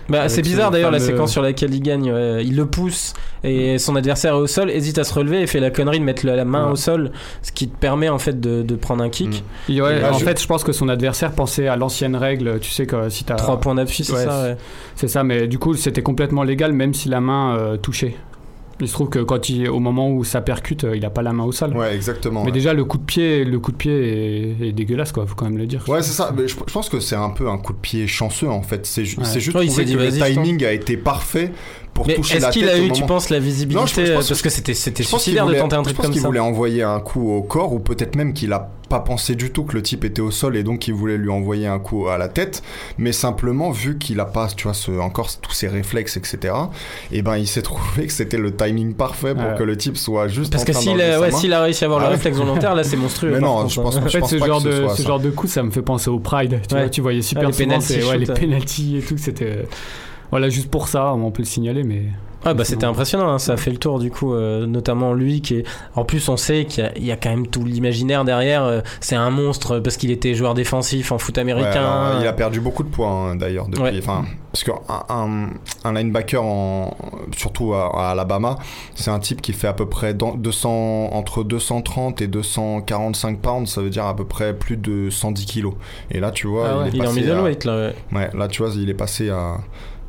Bah, 0.09 0.29
c'est 0.29 0.37
ce 0.37 0.41
bizarre 0.41 0.71
d'ailleurs 0.71 0.91
la 0.91 0.99
séquence 0.99 1.31
sur 1.33 1.41
laquelle 1.41 1.73
il 1.73 1.81
gagne. 1.81 2.11
ouais. 2.13 2.45
Il 2.45 2.55
le 2.55 2.65
pousse 2.65 3.13
et 3.43 3.77
son 3.77 3.95
adversaire 3.97 4.33
est 4.35 4.37
au 4.37 4.47
sol, 4.47 4.69
hésite 4.69 4.97
à 4.99 5.03
se 5.03 5.13
relever 5.13 5.41
et 5.41 5.47
fait 5.47 5.59
la 5.59 5.69
connerie 5.69 5.99
de 5.99 6.05
mettre 6.05 6.25
la 6.25 6.35
la 6.37 6.45
main 6.45 6.65
Ouais. 6.67 6.71
au 6.71 6.75
sol, 6.77 7.11
ce 7.41 7.51
qui 7.51 7.67
te 7.67 7.77
permet 7.77 8.07
en 8.09 8.17
fait 8.19 8.39
de, 8.39 8.61
de 8.63 8.75
prendre 8.75 9.03
un 9.03 9.09
kick. 9.09 9.43
Mm. 9.69 9.81
Ouais, 9.81 10.03
en 10.05 10.13
je- 10.17 10.23
fait, 10.23 10.41
je 10.41 10.47
pense 10.47 10.63
que 10.63 10.71
son 10.71 10.87
adversaire 10.87 11.31
pensait 11.33 11.67
à 11.67 11.75
l'ancienne 11.75 12.15
règle. 12.15 12.59
Tu 12.61 12.71
sais 12.71 12.85
que 12.85 13.09
si 13.09 13.23
t'as. 13.25 13.35
Trois 13.35 13.59
points 13.59 13.75
d'appui, 13.75 14.03
c'est 14.05 14.13
ça. 14.15 14.55
C'est 14.95 15.07
ça, 15.09 15.23
mais 15.23 15.47
du 15.47 15.59
coup, 15.59 15.73
c'était 15.73 16.01
complètement 16.01 16.43
légal, 16.43 16.71
même 16.73 16.93
si 16.93 17.09
la 17.09 17.19
main 17.21 17.57
euh, 17.57 17.75
touchait. 17.77 18.15
Il 18.79 18.87
se 18.87 18.93
trouve 18.93 19.09
que 19.09 19.19
quand 19.19 19.49
il, 19.49 19.67
au 19.69 19.79
moment 19.79 20.11
où 20.11 20.23
ça 20.23 20.39
percute, 20.41 20.83
euh, 20.83 20.95
il 20.95 21.03
a 21.03 21.09
pas 21.09 21.23
la 21.23 21.33
main 21.33 21.43
au 21.43 21.51
sol. 21.51 21.75
Ouais, 21.75 21.95
exactement. 21.95 22.41
Mais 22.41 22.47
ouais. 22.47 22.51
déjà, 22.51 22.73
le 22.73 22.85
coup 22.85 22.97
de 22.99 23.03
pied, 23.03 23.43
le 23.43 23.59
coup 23.59 23.71
de 23.71 23.77
pied 23.77 24.55
est, 24.61 24.67
est 24.67 24.71
dégueulasse, 24.71 25.11
quoi. 25.11 25.25
Faut 25.25 25.33
quand 25.35 25.45
même 25.45 25.57
le 25.57 25.65
dire. 25.65 25.83
Ouais, 25.89 26.03
c'est 26.03 26.11
ça. 26.13 26.31
Mais 26.37 26.47
je, 26.47 26.55
je 26.55 26.73
pense 26.73 26.87
que 26.89 26.99
c'est 26.99 27.15
un 27.15 27.31
peu 27.31 27.49
un 27.49 27.57
coup 27.57 27.73
de 27.73 27.79
pied 27.79 28.05
chanceux 28.07 28.49
en 28.49 28.61
fait. 28.61 28.85
C'est 28.85 29.03
ju- 29.05 29.17
Ouais. 29.17 29.25
c'est 29.25 29.39
juste 29.39 29.57
trouvé 29.57 29.83
que 29.85 29.91
le 29.97 30.11
timing 30.33 30.63
a 30.63 30.71
été 30.73 30.95
parfait 30.97 31.51
pour 31.97 32.07
Mais 32.07 32.13
toucher 32.13 32.37
la 32.39 32.47
est-ce 32.49 32.53
qu'il 32.59 32.69
a 32.69 32.77
eu, 32.77 32.91
tu 32.91 33.03
penses, 33.05 33.29
la 33.31 33.39
visibilité 33.39 33.79
Non, 33.81 33.87
je- 33.87 34.05
je 34.05 34.13
pense- 34.13 34.27
Parce 34.27 34.41
que 34.43 34.49
c'était 34.49 34.75
c'était 34.75 35.01
Je 35.03 35.09
pense 35.09 35.23
qu'il 35.23 35.31
suicidaire 35.33 35.45
de 35.45 35.49
voulait, 35.49 35.59
tenter 35.61 35.75
un 35.75 35.79
je 35.79 35.83
truc 35.85 35.95
pense 35.97 36.05
comme 36.05 36.13
qu'il 36.13 36.21
ça. 36.21 36.27
voulait 36.27 36.39
envoyer 36.39 36.83
un 36.83 36.99
coup 36.99 37.31
au 37.31 37.41
corps 37.41 37.73
ou 37.73 37.79
peut-être 37.79 38.15
même 38.15 38.33
qu'il 38.33 38.53
a 38.53 38.69
pas 38.87 38.99
pensé 39.01 39.35
du 39.35 39.51
tout 39.51 39.63
que 39.65 39.73
le 39.73 39.81
type 39.81 40.05
était 40.05 40.21
au 40.21 40.31
sol 40.31 40.55
et 40.55 40.63
donc 40.63 40.87
il 40.87 40.93
voulait 40.93 41.17
lui 41.17 41.29
envoyer 41.29 41.67
un 41.67 41.79
coup 41.79 42.07
à 42.07 42.17
la 42.17 42.27
tête. 42.29 42.61
Mais 42.97 43.11
simplement 43.11 43.71
vu 43.71 43.97
qu'il 43.97 44.19
a 44.21 44.25
pas, 44.25 44.47
tu 44.55 44.63
vois, 44.65 44.73
ce, 44.73 44.91
encore 44.91 45.29
tous 45.41 45.51
ses 45.51 45.67
réflexes, 45.67 46.15
etc. 46.17 46.53
Et 47.11 47.21
ben 47.23 47.35
il 47.37 47.47
s'est 47.47 47.61
trouvé 47.63 48.05
que 48.05 48.13
c'était 48.13 48.37
le 48.37 48.55
timing 48.55 48.93
parfait 48.93 49.33
pour 49.33 49.43
Ouais. 49.43 49.55
que 49.57 49.63
le 49.63 49.75
type 49.75 49.97
soit 49.97 50.27
juste 50.29 50.51
Parce 50.51 50.63
en 50.63 50.67
que 50.67 50.73
s'il 50.73 51.01
a, 51.01 51.19
ouais, 51.19 51.53
a 51.53 51.61
réussi 51.61 51.83
à 51.83 51.87
avoir 51.87 51.99
Ah 51.99 52.03
le 52.03 52.09
ouais. 52.09 52.15
réflexe 52.15 52.37
volontaire, 52.37 52.75
là 52.75 52.83
c'est 52.83 52.95
monstrueux. 52.95 53.31
Mais 53.31 53.39
non, 53.39 53.55
contre, 53.57 53.69
je 53.73 53.79
hein. 53.79 53.83
pense, 53.83 53.95
En 53.97 54.01
je 54.05 54.09
fait, 54.09 54.19
pense 54.19 54.29
ce 54.29 54.35
pas 54.37 54.45
genre, 54.45 54.63
que 54.63 54.71
ce 54.71 54.77
de, 54.81 54.85
soit 54.87 54.95
ce 54.95 55.01
genre 55.03 55.19
de 55.19 55.29
coup, 55.31 55.47
ça 55.47 55.63
me 55.63 55.71
fait 55.71 55.81
penser 55.81 56.09
au 56.09 56.19
Pride. 56.19 56.61
Tu, 56.69 56.75
Ouais. 56.75 56.81
vois, 56.81 56.89
tu 56.89 57.01
voyais 57.01 57.21
super 57.21 57.47
les 57.47 57.53
souvent 57.53 57.75
les 58.13 58.25
shoot, 58.25 58.29
ouais. 58.29 58.33
penalties 58.35 58.97
et 58.97 59.01
tout. 59.01 59.15
C'était 59.17 59.65
voilà 60.31 60.49
juste 60.49 60.69
pour 60.69 60.87
ça, 60.87 61.13
on 61.13 61.31
peut 61.31 61.41
le 61.43 61.47
signaler, 61.47 61.83
mais 61.83 62.03
Ah 62.45 62.53
bah 62.53 62.63
c'était 62.63 62.85
impressionnant, 62.85 63.29
hein, 63.29 63.39
ça 63.39 63.53
a 63.53 63.57
fait 63.57 63.71
le 63.71 63.77
tour 63.77 63.99
du 63.99 64.09
coup, 64.11 64.33
euh, 64.33 64.65
notamment 64.65 65.13
lui 65.13 65.41
qui 65.41 65.55
est... 65.55 65.63
En 65.95 66.05
plus 66.05 66.29
on 66.29 66.37
sait 66.37 66.65
qu'il 66.65 66.83
y 66.83 66.87
a- 66.87 66.91
il 66.97 67.03
y, 67.05 67.11
a 67.11 67.17
quand 67.17 67.29
même 67.29 67.47
tout 67.47 67.63
l'imaginaire 67.65 68.23
derrière, 68.25 68.63
euh, 68.63 68.81
c'est 69.01 69.15
un 69.15 69.29
monstre 69.31 69.79
parce 69.79 69.97
qu'il 69.97 70.11
était 70.11 70.33
joueur 70.33 70.53
défensif 70.53 71.11
en 71.11 71.17
foot 71.17 71.35
Ouais, 71.37 71.41
américain. 71.41 71.83
alors, 71.83 72.21
il 72.21 72.27
a 72.27 72.33
perdu 72.33 72.59
beaucoup 72.61 72.83
de 72.83 72.89
poids 72.89 73.09
hein, 73.09 73.35
d'ailleurs 73.35 73.67
depuis. 73.67 73.81
Ouais. 73.83 73.99
Enfin, 73.99 74.23
parce 74.51 74.63
qu'un 74.63 74.79
un, 75.09 75.47
un 75.83 75.93
linebacker, 75.93 76.41
en, 76.43 76.95
surtout 77.35 77.73
à, 77.73 77.91
à 78.07 78.11
Alabama, 78.11 78.55
c'est 78.95 79.11
un 79.11 79.19
type 79.19 79.41
qui 79.41 79.51
fait 79.53 79.67
à 79.67 79.73
peu 79.73 79.87
près 79.87 80.13
dans- 80.13 80.35
200, 80.35 81.09
entre 81.13 81.43
230 81.43 82.21
et 82.21 82.27
245 82.27 83.39
pounds, 83.39 83.69
ça 83.69 83.81
veut 83.81 83.89
dire 83.89 84.05
à 84.05 84.15
peu 84.15 84.25
près 84.25 84.53
plus 84.53 84.77
de 84.77 85.09
110 85.09 85.45
kilos. 85.45 85.73
Et 86.11 86.19
là, 86.19 86.31
tu 86.31 86.47
vois, 86.47 86.67
Ah 86.69 86.77
ouais, 86.79 86.83
il 86.89 86.95
est 86.95 86.97
il 86.97 87.03
est 87.03 87.07
en 87.07 87.11
à- 87.11 87.39
là. 87.39 87.43
ouais. 87.43 87.95
Ouais, 88.13 88.29
là, 88.33 88.47
tu 88.47 88.63
vois, 88.63 88.71
il 88.75 88.89
est 88.89 88.93
passé 88.93 89.29
à. 89.29 89.57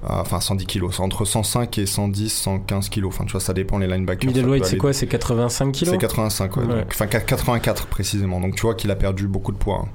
À- 0.06 0.20
Enfin, 0.20 0.40
110 0.40 0.66
kilos. 0.66 0.94
C'est 0.96 1.02
entre 1.02 1.24
105 1.24 1.78
et 1.78 1.86
110, 1.86 2.28
115 2.32 2.88
kilos. 2.88 3.12
Enfin, 3.14 3.24
tu 3.24 3.32
vois, 3.32 3.40
ça 3.40 3.52
dépend 3.52 3.78
les 3.78 3.86
linebackers. 3.86 4.28
Middleweight 4.30 4.64
c'est 4.64 4.76
quoi? 4.76 4.92
C'est 4.92 5.06
85 5.06 5.72
kilos? 5.72 5.92
C'est 5.94 5.98
85, 5.98 6.56
ouais. 6.56 6.64
Enfin, 6.88 7.06
84 7.06 7.86
précisément. 7.86 8.40
Donc, 8.40 8.54
tu 8.54 8.62
vois 8.62 8.74
qu'il 8.74 8.90
a 8.90 8.96
perdu 8.96 9.26
beaucoup 9.26 9.52
de 9.52 9.56
poids. 9.58 9.82
hein. 9.84 9.88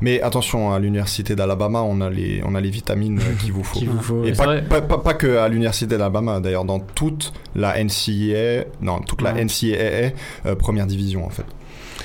Mais 0.00 0.20
attention, 0.20 0.72
à 0.72 0.78
l'université 0.78 1.34
d'Alabama, 1.36 1.80
on 1.82 2.00
a 2.00 2.10
les, 2.10 2.42
on 2.44 2.54
a 2.54 2.60
les 2.60 2.70
vitamines 2.70 3.18
euh, 3.18 3.34
qu'il 3.40 3.52
vous 3.52 3.64
faut. 3.64 3.78
qu'il 3.78 3.88
vous 3.88 4.02
faut. 4.02 4.24
Et 4.24 4.32
pas, 4.32 4.60
pas, 4.60 4.82
pas, 4.82 4.98
pas 4.98 5.14
que 5.14 5.38
à 5.38 5.48
l'université 5.48 5.86
d'Alabama, 5.86 6.40
d'ailleurs, 6.40 6.64
dans 6.66 6.80
toute 6.80 7.32
la 7.54 7.82
NCAA, 7.82 8.64
non, 8.82 9.00
toute 9.00 9.22
la. 9.22 9.32
NCAA, 9.32 10.12
euh, 10.46 10.54
première 10.58 10.86
division, 10.86 11.24
en 11.24 11.30
fait. 11.30 11.44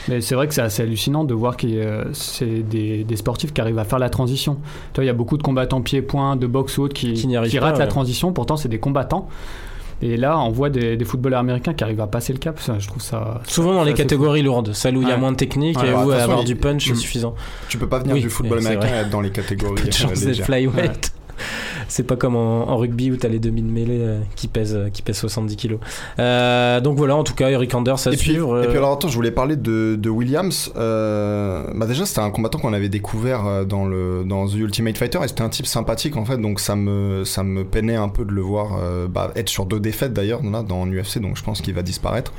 Mais 0.08 0.22
c'est 0.22 0.36
vrai 0.36 0.48
que 0.48 0.54
c'est 0.54 0.62
assez 0.62 0.82
hallucinant 0.84 1.24
de 1.24 1.34
voir 1.34 1.58
que 1.58 1.68
euh, 1.68 2.04
c'est 2.14 2.64
des, 2.68 3.04
des 3.04 3.16
sportifs 3.16 3.54
qui 3.54 3.62
arrivent 3.62 3.80
à 3.80 3.84
faire 3.84 4.00
la 4.00 4.10
transition. 4.10 4.56
Tu 4.94 4.96
vois, 4.96 5.04
il 5.04 5.08
y 5.08 5.12
a 5.12 5.14
beaucoup 5.14 5.38
de 5.38 5.44
combattants 5.44 5.82
pieds-points, 5.82 6.36
de 6.36 6.48
boxe 6.48 6.78
ou 6.78 6.84
autres 6.84 6.94
qui, 6.94 7.14
Qui 7.14 7.28
n'y 7.28 7.38
arrivent 7.38 7.60
pas, 7.60 7.66
ratent 7.68 7.78
la 7.80 7.86
ouais. 7.86 7.90
transition, 7.90 8.32
pourtant 8.34 8.58
c'est 8.58 8.70
des 8.70 8.80
combattants. 8.80 9.28
Et 10.04 10.18
là, 10.18 10.40
on 10.40 10.50
voit 10.50 10.72
des, 10.72 10.98
des 10.98 11.06
footballeurs 11.06 11.42
américains 11.42 11.76
qui 11.76 11.84
arrivent 11.84 12.02
à 12.02 12.08
passer 12.08 12.34
le 12.34 12.40
cap. 12.40 12.60
Ça, 12.60 12.80
je 12.80 12.88
trouve 12.88 13.04
ça. 13.04 13.40
Souvent 13.46 13.74
dans 13.76 13.84
les 13.84 13.94
catégories 13.94 14.42
lourdes, 14.42 14.74
celles 14.74 14.98
où 14.98 15.04
il 15.04 15.08
y 15.08 15.12
a 15.12 15.14
Ouais. 15.14 15.20
moins 15.20 15.32
de 15.32 15.38
technique 15.38 15.78
Ouais, 15.80 15.90
et 15.90 15.94
où 15.94 16.10
façon, 16.10 16.12
avoir 16.24 16.40
il- 16.42 16.46
du 16.48 16.56
punch 16.56 16.88
c'est 16.88 16.96
suffisant. 16.96 17.36
Tu 17.70 17.78
peux 17.78 17.86
pas 17.88 18.00
venir 18.00 18.16
Oui, 18.16 18.22
du 18.22 18.30
football 18.32 18.58
américain 18.58 18.88
et 18.88 18.98
être 19.02 19.12
dans 19.12 19.22
les 19.22 19.30
catégories. 19.30 19.92
Chance 19.92 20.26
légères. 20.26 20.46
flyweight. 20.48 21.14
C'est 21.88 22.04
pas 22.04 22.16
comme 22.16 22.36
en, 22.36 22.70
en 22.70 22.78
rugby 22.78 23.12
où 23.12 23.18
t'as 23.18 23.28
les 23.28 23.40
demi 23.40 23.62
de 23.62 23.70
mêlée 23.70 24.00
euh, 24.02 24.20
qui 24.36 24.48
pèsent 24.48 24.76
euh, 24.76 24.90
qui 24.90 25.02
pèsent 25.02 25.18
70 25.18 25.56
kilos. 25.56 25.80
Euh, 26.20 26.80
donc 26.80 26.98
voilà, 26.98 27.16
en 27.16 27.24
tout 27.24 27.34
cas, 27.34 27.50
Eric 27.50 27.74
Anders 27.76 28.08
à 28.08 28.12
Et 28.12 28.18
puis, 28.18 28.32
suivre. 28.32 28.64
et 28.64 28.68
puis 28.68 28.78
alors 28.78 28.94
attends, 28.94 29.08
je 29.08 29.16
voulais 29.16 29.32
parler 29.32 29.56
de, 29.56 29.96
de 30.00 30.10
Williams. 30.10 30.72
Bah 30.76 31.86
déjà 31.88 32.06
c'était 32.06 32.22
un 32.22 32.32
combattant 32.32 32.60
qu'on 32.60 32.74
avait 32.74 32.90
découvert 32.90 33.66
dans 33.66 33.86
le 33.86 34.24
dans 34.26 34.48
The 34.48 34.56
Ultimate 34.56 34.98
Fighter 34.98 35.20
et 35.24 35.28
c'était 35.28 35.42
un 35.42 35.50
type 35.50 35.66
sympathique 35.66 36.16
en 36.18 36.26
fait, 36.26 36.38
donc 36.38 36.60
ça 36.60 36.76
me 36.76 37.24
ça 37.24 37.44
me 37.44 37.64
peinait 37.64 37.96
un 37.96 38.10
peu 38.10 38.26
de 38.26 38.32
le 38.32 38.42
voir 38.42 38.80
bah, 39.10 39.32
être 39.36 39.50
sur 39.50 39.66
deux 39.66 39.80
défaites 39.80 40.14
d'ailleurs 40.14 40.42
là 40.44 40.64
dans 40.64 40.86
UFC, 40.86 41.20
donc 41.20 41.38
je 41.38 41.44
pense 41.44 41.62
qu'il 41.62 41.74
va 41.74 41.82
disparaître. 41.82 42.34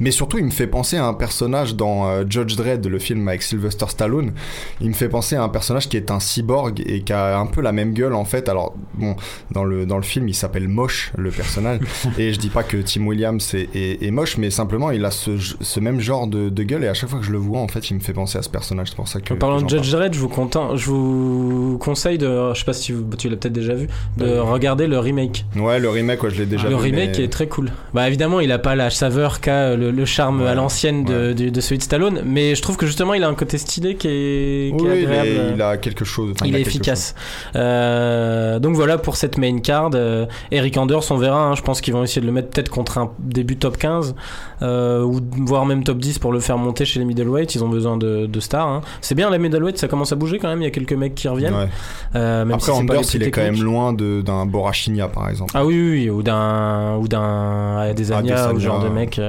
Mais 0.00 0.10
surtout, 0.10 0.38
il 0.38 0.44
me 0.44 0.50
fait 0.50 0.66
penser 0.66 0.96
à 0.96 1.06
un 1.06 1.14
personnage 1.14 1.74
dans 1.74 2.08
euh, 2.08 2.24
Judge 2.28 2.56
Dredd, 2.56 2.86
le 2.86 2.98
film 2.98 3.26
avec 3.28 3.42
Sylvester 3.42 3.86
Stallone. 3.88 4.32
Il 4.80 4.88
me 4.88 4.94
fait 4.94 5.08
penser 5.08 5.36
à 5.36 5.42
un 5.42 5.48
personnage 5.48 5.88
qui 5.88 5.96
est 5.96 6.10
un 6.10 6.20
cyborg 6.20 6.82
et 6.86 7.02
qui 7.02 7.12
a 7.12 7.38
un 7.38 7.46
peu 7.46 7.60
la 7.60 7.72
même 7.72 7.92
gueule 7.94 8.14
en 8.14 8.24
fait. 8.24 8.48
Alors 8.48 8.74
bon, 8.94 9.16
dans 9.50 9.64
le 9.64 9.86
dans 9.86 9.96
le 9.96 10.02
film, 10.02 10.28
il 10.28 10.34
s'appelle 10.34 10.68
Moche 10.68 11.12
le 11.16 11.30
personnage. 11.30 11.80
et 12.18 12.32
je 12.32 12.38
dis 12.38 12.48
pas 12.50 12.62
que 12.62 12.76
Tim 12.78 13.06
Williams 13.06 13.54
est, 13.54 13.68
est- 13.74 14.02
est 14.02 14.10
moche, 14.10 14.36
mais 14.38 14.50
simplement 14.50 14.90
il 14.90 15.04
a 15.04 15.10
ce, 15.10 15.36
ce 15.38 15.80
même 15.80 16.00
genre 16.00 16.26
de, 16.26 16.48
de 16.48 16.62
gueule 16.62 16.84
et 16.84 16.88
à 16.88 16.94
chaque 16.94 17.10
fois 17.10 17.18
que 17.18 17.24
je 17.24 17.32
le 17.32 17.38
vois, 17.38 17.60
en 17.60 17.68
fait, 17.68 17.90
il 17.90 17.94
me 17.94 18.00
fait 18.00 18.12
penser 18.12 18.38
à 18.38 18.42
ce 18.42 18.48
personnage. 18.50 18.88
C'est 18.90 18.96
pour 18.96 19.08
ça 19.08 19.20
que. 19.20 19.34
En 19.34 19.36
parlant 19.36 19.60
de 19.60 19.68
Judge 19.68 19.90
Dredd, 19.90 20.14
je 20.14 20.18
vous, 20.20 20.30
je 20.76 20.86
vous 20.90 21.78
conseille 21.80 22.18
de, 22.18 22.52
je 22.54 22.58
sais 22.58 22.64
pas 22.64 22.72
si 22.72 22.92
vous- 22.92 23.04
tu 23.16 23.28
l'as 23.28 23.36
peut-être 23.36 23.52
déjà 23.52 23.74
vu, 23.74 23.88
de 24.16 24.24
Ouais. 24.26 24.38
regarder 24.38 24.86
le 24.86 24.98
remake. 24.98 25.44
parle. 25.54 25.64
Ouais, 25.66 25.78
le 25.80 25.88
remake, 25.88 26.22
ouais, 26.22 26.30
je 26.30 26.38
l'ai 26.38 26.46
déjà 26.46 26.68
le 26.68 26.76
vu. 26.76 26.82
remake 26.82 27.16
mais- 27.18 27.24
est 27.24 27.28
très 27.32 27.46
cool. 27.46 27.70
Bah 27.94 28.06
évidemment, 28.08 28.40
il 28.40 28.50
a 28.52 28.58
pas 28.58 28.74
la 28.74 28.90
saveur 28.90 29.40
qu'a 29.40 29.74
le, 29.84 29.90
le 29.90 30.04
charme 30.04 30.42
Ouais. 30.42 30.48
à 30.48 30.54
l'ancienne 30.54 31.04
de, 31.04 31.28
Ouais. 31.28 31.34
de, 31.34 31.48
de 31.50 31.60
celui 31.60 31.78
de 31.78 31.82
Stallone, 31.82 32.22
mais 32.24 32.54
je 32.54 32.62
trouve 32.62 32.76
que 32.76 32.86
justement 32.86 33.14
il 33.14 33.22
a 33.24 33.28
un 33.28 33.34
côté 33.34 33.58
stylé 33.58 33.96
qui 33.96 34.08
est, 34.08 34.76
qui 34.78 34.84
est 34.84 34.88
Oui, 34.90 34.98
il, 35.02 35.06
agréable. 35.06 35.28
est- 35.28 35.54
il 35.54 35.62
a 35.62 35.76
quelque 35.76 36.04
chose. 36.04 36.32
enfin, 36.34 36.46
il 36.46 36.56
est 36.56 36.60
efficace. 36.60 37.14
Euh, 37.56 38.58
donc 38.58 38.74
voilà 38.74 38.98
pour 38.98 39.16
cette 39.16 39.38
main 39.38 39.58
card. 39.60 39.90
Euh, 39.94 40.26
Eric 40.50 40.76
Anders, 40.76 41.04
on 41.10 41.16
verra. 41.16 41.46
hein, 41.48 41.54
je 41.54 41.62
pense 41.62 41.80
qu'ils 41.80 41.94
vont 41.94 42.02
essayer 42.04 42.20
de 42.20 42.26
le 42.26 42.32
mettre 42.32 42.50
peut-être 42.50 42.68
contre 42.70 42.98
un 42.98 43.10
début 43.18 43.56
top 43.56 43.76
15 43.76 44.14
euh, 44.62 45.02
ou 45.02 45.20
voire 45.44 45.66
même 45.66 45.84
top 45.84 45.98
10 45.98 46.18
pour 46.18 46.32
le 46.32 46.40
faire 46.40 46.58
monter 46.58 46.84
chez 46.84 46.98
les 46.98 47.04
middleweight. 47.04 47.54
Ils 47.54 47.64
ont 47.64 47.68
besoin 47.68 47.96
de, 47.96 48.26
de 48.26 48.40
stars. 48.40 48.68
hein. 48.68 48.80
C'est 49.00 49.14
bien 49.14 49.30
la 49.30 49.38
middleweight, 49.38 49.78
ça 49.78 49.88
commence 49.88 50.12
à 50.12 50.16
bouger 50.16 50.38
quand 50.38 50.48
même. 50.48 50.60
Il 50.60 50.64
y 50.64 50.68
a 50.68 50.70
quelques 50.70 50.92
mecs 50.92 51.14
qui 51.14 51.28
reviennent. 51.28 51.54
Ouais. 51.54 51.68
Même 52.14 52.50
Après, 52.52 52.60
si 52.60 52.70
les 52.72 52.78
Anders, 52.90 53.02
il 53.14 53.22
est 53.22 53.30
quand 53.30 53.42
même 53.42 53.62
loin 53.62 53.92
d'un 53.92 54.46
Borachinia, 54.46 55.08
par 55.08 55.28
exemple. 55.28 55.52
Ah 55.54 55.64
oui, 55.64 55.74
oui, 55.74 55.90
oui, 56.04 56.10
ou 56.10 56.22
d'un 56.22 56.96
ou 56.96 57.08
d'un 57.08 57.78
Adesanya 57.78 58.34
Adesanya, 58.34 58.52
ou 58.54 58.60
genre 58.60 58.82
de 58.84 58.88
mec 58.88 59.20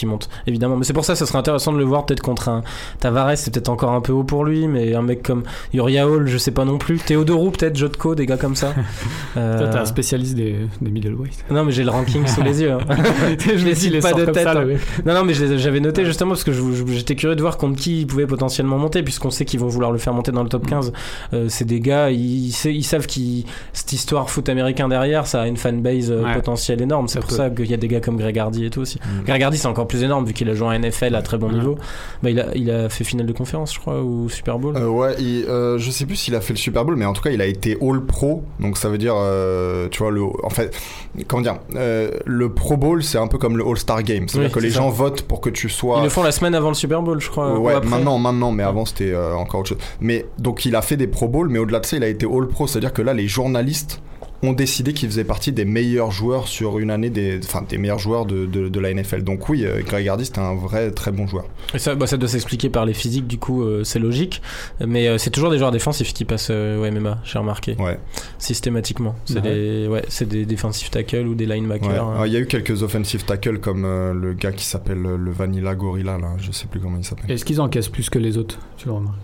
qui 0.00 0.06
monte 0.06 0.28
évidemment 0.46 0.76
mais 0.76 0.84
c'est 0.84 0.92
pour 0.92 1.04
ça 1.04 1.14
ça 1.14 1.26
serait 1.26 1.38
intéressant 1.38 1.72
de 1.72 1.78
le 1.78 1.84
voir 1.84 2.06
peut-être 2.06 2.22
contre 2.22 2.48
un 2.48 2.62
Tavares 3.00 3.36
c'est 3.36 3.52
peut-être 3.52 3.68
encore 3.68 3.92
un 3.92 4.00
peu 4.00 4.12
haut 4.12 4.24
pour 4.24 4.44
lui 4.44 4.66
mais 4.66 4.94
un 4.94 5.02
mec 5.02 5.22
comme 5.22 5.42
Uriah 5.74 6.08
Hall 6.08 6.26
je 6.26 6.38
sais 6.38 6.50
pas 6.50 6.64
non 6.64 6.78
plus 6.78 6.98
Théodorou 6.98 7.50
peut-être 7.50 7.76
Jotko 7.76 8.14
des 8.14 8.26
gars 8.26 8.36
comme 8.36 8.56
ça 8.56 8.74
Euh, 9.36 9.58
Toi, 9.58 9.68
t'es 9.68 9.78
un 9.78 9.84
spécialiste 9.84 10.34
des, 10.34 10.56
des 10.80 10.90
middleweight. 10.90 11.44
non 11.50 11.62
mais 11.64 11.70
j'ai 11.72 11.84
le 11.84 11.90
ranking 11.90 12.26
sous 12.26 12.42
les 12.42 12.62
yeux 12.62 12.72
hein. 12.72 12.78
je 13.38 13.64
les 13.64 13.74
cite 13.76 14.00
pas 14.02 14.12
de 14.12 14.24
tête 14.24 14.46
hein. 14.46 14.64
non 15.06 15.14
non 15.14 15.24
mais 15.24 15.34
j'avais 15.34 15.78
noté 15.78 16.04
justement 16.04 16.30
parce 16.30 16.42
que 16.42 16.50
j'étais 16.88 17.14
curieux 17.14 17.36
de 17.36 17.40
voir 17.40 17.56
contre 17.56 17.78
qui 17.80 18.00
ils 18.00 18.06
pouvaient 18.06 18.26
potentiellement 18.26 18.76
monter 18.78 19.02
puisqu'on 19.04 19.30
sait 19.30 19.44
qu'ils 19.44 19.60
vont 19.60 19.68
vouloir 19.68 19.92
le 19.92 19.98
faire 19.98 20.12
monter 20.14 20.32
dans 20.32 20.42
le 20.42 20.48
top 20.48 20.66
15 20.66 20.92
Euh, 21.32 21.46
c'est 21.48 21.64
des 21.64 21.78
gars 21.80 22.10
ils, 22.10 22.46
ils 22.46 22.52
sa- 22.52 22.70
ils 22.70 22.82
savent 22.84 23.06
qu'ils 23.06 23.44
cette 23.72 23.92
histoire 23.92 24.30
foot 24.30 24.48
américain 24.48 24.88
derrière 24.88 25.26
ça 25.28 25.42
a 25.42 25.46
une 25.46 25.56
fanbase 25.56 26.10
euh, 26.10 26.22
Ouais. 26.24 26.34
potentielle 26.34 26.82
énorme 26.82 27.06
c'est 27.08 27.20
pour 27.20 27.28
peut. 27.28 27.36
ça 27.36 27.50
qu'il 27.50 27.70
y 27.70 27.74
a 27.74 27.76
des 27.76 27.88
gars 27.88 28.00
comme 28.00 28.16
Greg 28.16 28.36
Hardy 28.38 28.64
et 28.64 28.70
tout 28.70 28.80
aussi 28.80 28.98
Mm. 28.98 29.24
Greg 29.26 29.42
Hardy 29.42 29.58
c'est 29.58 29.68
encore 29.68 29.86
plus 29.90 30.02
énorme 30.04 30.24
vu 30.24 30.32
qu'il 30.32 30.48
a 30.48 30.54
joué 30.54 30.66
en 30.68 30.72
NFL 30.78 31.14
à 31.14 31.22
très 31.22 31.36
bon 31.36 31.48
Ouais. 31.48 31.54
niveau 31.54 31.76
bah, 32.22 32.30
il, 32.30 32.38
a, 32.40 32.46
il 32.54 32.70
a 32.70 32.88
fait 32.88 33.04
finale 33.04 33.26
de 33.26 33.32
conférence 33.32 33.74
je 33.74 33.80
crois 33.80 34.00
ou 34.02 34.28
Super 34.28 34.58
Bowl 34.58 34.76
Euh, 34.76 34.86
ouais, 34.88 35.14
il- 35.18 35.44
euh, 35.48 35.78
je 35.78 35.90
sais 35.90 36.06
plus 36.06 36.16
s'il 36.16 36.34
a 36.34 36.40
fait 36.40 36.52
le 36.52 36.58
Super 36.58 36.84
Bowl, 36.84 36.96
mais 36.96 37.04
en 37.04 37.12
tout 37.12 37.22
cas, 37.22 37.30
il 37.30 37.40
a 37.40 37.46
été 37.46 37.76
All 37.82 38.00
Pro. 38.04 38.44
Donc 38.60 38.76
ça 38.78 38.88
veut 38.88 38.98
dire, 38.98 39.14
euh, 39.16 39.88
tu 39.90 39.98
vois, 40.02 40.10
le, 40.12 40.22
en 40.44 40.50
fait, 40.50 40.74
comment 41.26 41.42
dire, 41.42 41.56
euh, 41.74 42.10
le 42.24 42.52
Pro 42.52 42.76
Bowl, 42.76 43.02
c'est 43.02 43.18
un 43.18 43.26
peu 43.26 43.38
comme 43.38 43.56
le 43.56 43.66
All 43.66 43.76
Star 43.76 44.02
Game. 44.02 44.28
C'est-à-dire 44.28 44.50
Oui, 44.50 44.54
que 44.54 44.60
les 44.60 44.70
ça. 44.70 44.78
gens 44.80 44.88
votent 44.90 45.22
pour 45.22 45.40
que 45.40 45.50
tu 45.50 45.68
sois. 45.68 45.98
ils 45.98 46.04
le 46.04 46.08
font 46.08 46.22
la 46.22 46.32
semaine 46.32 46.54
avant 46.54 46.68
le 46.68 46.74
Super 46.74 47.02
Bowl 47.02 47.20
je 47.20 47.28
crois 47.30 47.58
ou 47.58 47.64
Ouais, 47.66 47.74
après. 47.74 47.88
maintenant, 47.90 48.18
maintenant, 48.18 48.52
mais 48.52 48.62
avant 48.62 48.84
c'était 48.84 49.12
euh, 49.12 49.34
encore 49.34 49.60
autre 49.60 49.70
chose. 49.70 49.78
Mais 50.00 50.26
donc 50.38 50.64
il 50.64 50.76
a 50.76 50.82
fait 50.82 50.96
des 50.96 51.06
Pro 51.08 51.26
Bowl, 51.28 51.48
mais 51.48 51.58
au-delà 51.58 51.80
de 51.80 51.86
ça, 51.86 51.96
il 51.96 52.04
a 52.04 52.08
été 52.08 52.26
All 52.26 52.46
Pro, 52.46 52.66
c'est-à-dire 52.66 52.92
que 52.92 53.02
là, 53.02 53.12
les 53.14 53.26
journalistes 53.28 54.00
ont 54.42 54.52
décidé 54.54 54.92
qu'il 54.94 55.08
faisait 55.08 55.24
partie 55.24 55.52
des 55.52 55.64
meilleurs 55.66 56.10
joueurs 56.10 56.48
sur 56.48 56.78
une 56.78 56.90
année, 56.90 57.10
des, 57.10 57.38
enfin 57.44 57.62
des 57.68 57.76
meilleurs 57.76 57.98
joueurs 57.98 58.24
de, 58.24 58.46
de, 58.46 58.68
de 58.68 58.80
la 58.80 58.92
NFL. 58.94 59.22
Donc 59.22 59.48
oui, 59.50 59.64
euh, 59.66 59.82
Greg 59.82 60.08
Hardy, 60.08 60.24
c'était 60.24 60.38
un 60.40 60.54
vrai 60.54 60.90
très 60.92 61.12
bon 61.12 61.26
joueur. 61.26 61.44
Et 61.74 61.78
ça, 61.78 61.94
bah, 61.94 62.06
ça 62.06 62.16
doit 62.16 62.28
s'expliquer 62.28 62.70
par 62.70 62.86
les 62.86 62.94
physiques, 62.94 63.26
du 63.26 63.38
coup, 63.38 63.62
euh, 63.62 63.84
c'est 63.84 63.98
logique. 63.98 64.40
Mais 64.86 65.08
euh, 65.08 65.18
c'est 65.18 65.30
toujours 65.30 65.50
des 65.50 65.58
joueurs 65.58 65.72
défensifs 65.72 66.14
qui 66.14 66.24
passent 66.24 66.48
euh, 66.50 66.78
au 66.80 66.90
MMA, 66.90 67.18
j'ai 67.24 67.38
remarqué, 67.38 67.76
Ouais. 67.78 67.98
systématiquement. 68.38 69.14
C'est 69.26 69.34
Ouais. 69.36 69.40
des, 69.42 69.88
ouais, 69.88 70.04
c'est 70.08 70.28
des 70.28 70.46
défensifs 70.46 70.90
tackles 70.90 71.26
ou 71.26 71.34
des 71.34 71.46
Ouais. 71.46 71.56
linebackers. 71.56 71.90
hein. 71.90 72.12
Alors, 72.14 72.26
Il 72.26 72.32
y 72.32 72.36
a 72.36 72.40
eu 72.40 72.46
quelques 72.46 72.82
offensive 72.82 73.24
tackles 73.24 73.58
comme 73.60 73.84
euh, 73.84 74.14
le 74.14 74.32
gars 74.32 74.52
qui 74.52 74.64
s'appelle 74.64 75.00
le 75.02 75.30
Vanilla 75.30 75.74
Gorilla 75.74 76.16
là, 76.18 76.32
je 76.38 76.50
sais 76.52 76.66
plus 76.66 76.80
comment 76.80 76.96
il 76.98 77.04
s'appelle. 77.04 77.30
Est-ce 77.30 77.44
qu'ils 77.44 77.60
encaissent 77.60 77.88
plus 77.88 78.08
que 78.08 78.18
les 78.18 78.38
autres 78.38 78.58
Tu 78.78 78.86
le 78.86 78.92
remarques? 78.92 79.16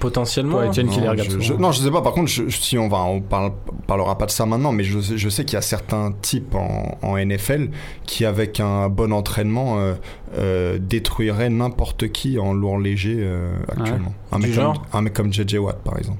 Potentiellement. 0.00 0.58
Ouais, 0.58 0.68
Etienne 0.68 0.88
qui 0.88 1.00
les 1.00 1.06
Non, 1.06 1.12
regarde 1.12 1.30
je, 1.30 1.40
je- 1.40 1.54
non, 1.54 1.72
je 1.72 1.80
sais 1.80 1.90
pas. 1.90 2.02
Par 2.02 2.12
contre, 2.12 2.28
je- 2.28 2.48
si 2.50 2.76
on 2.78 2.88
va, 2.88 2.98
on 3.04 3.20
parle, 3.20 3.52
parlera 3.86 4.18
pas 4.18 4.26
de 4.26 4.30
ça 4.30 4.44
maintenant, 4.46 4.72
mais 4.72 4.84
je, 4.84 5.00
sais- 5.00 5.16
je 5.18 5.28
sais 5.28 5.44
qu'il 5.44 5.54
y 5.54 5.58
a 5.58 5.62
certains 5.62 6.12
types 6.22 6.54
en, 6.54 6.98
en 7.02 7.16
NFL 7.16 7.70
qui, 8.04 8.24
avec 8.24 8.60
un 8.60 8.88
bon 8.88 9.12
entraînement, 9.12 9.78
euh, 9.78 9.94
euh, 10.38 10.78
détruiraient 10.80 11.50
n'importe 11.50 12.08
qui 12.08 12.38
en 12.38 12.52
lourd 12.52 12.78
léger 12.78 13.16
euh, 13.20 13.56
actuellement. 13.68 14.12
Un, 14.32 14.38
Du 14.38 14.46
mec 14.48 14.54
comme, 14.56 14.82
un 14.92 15.02
mec 15.02 15.12
comme 15.14 15.32
JJ 15.32 15.54
Watt, 15.56 15.78
par 15.82 15.96
exemple. 15.98 16.18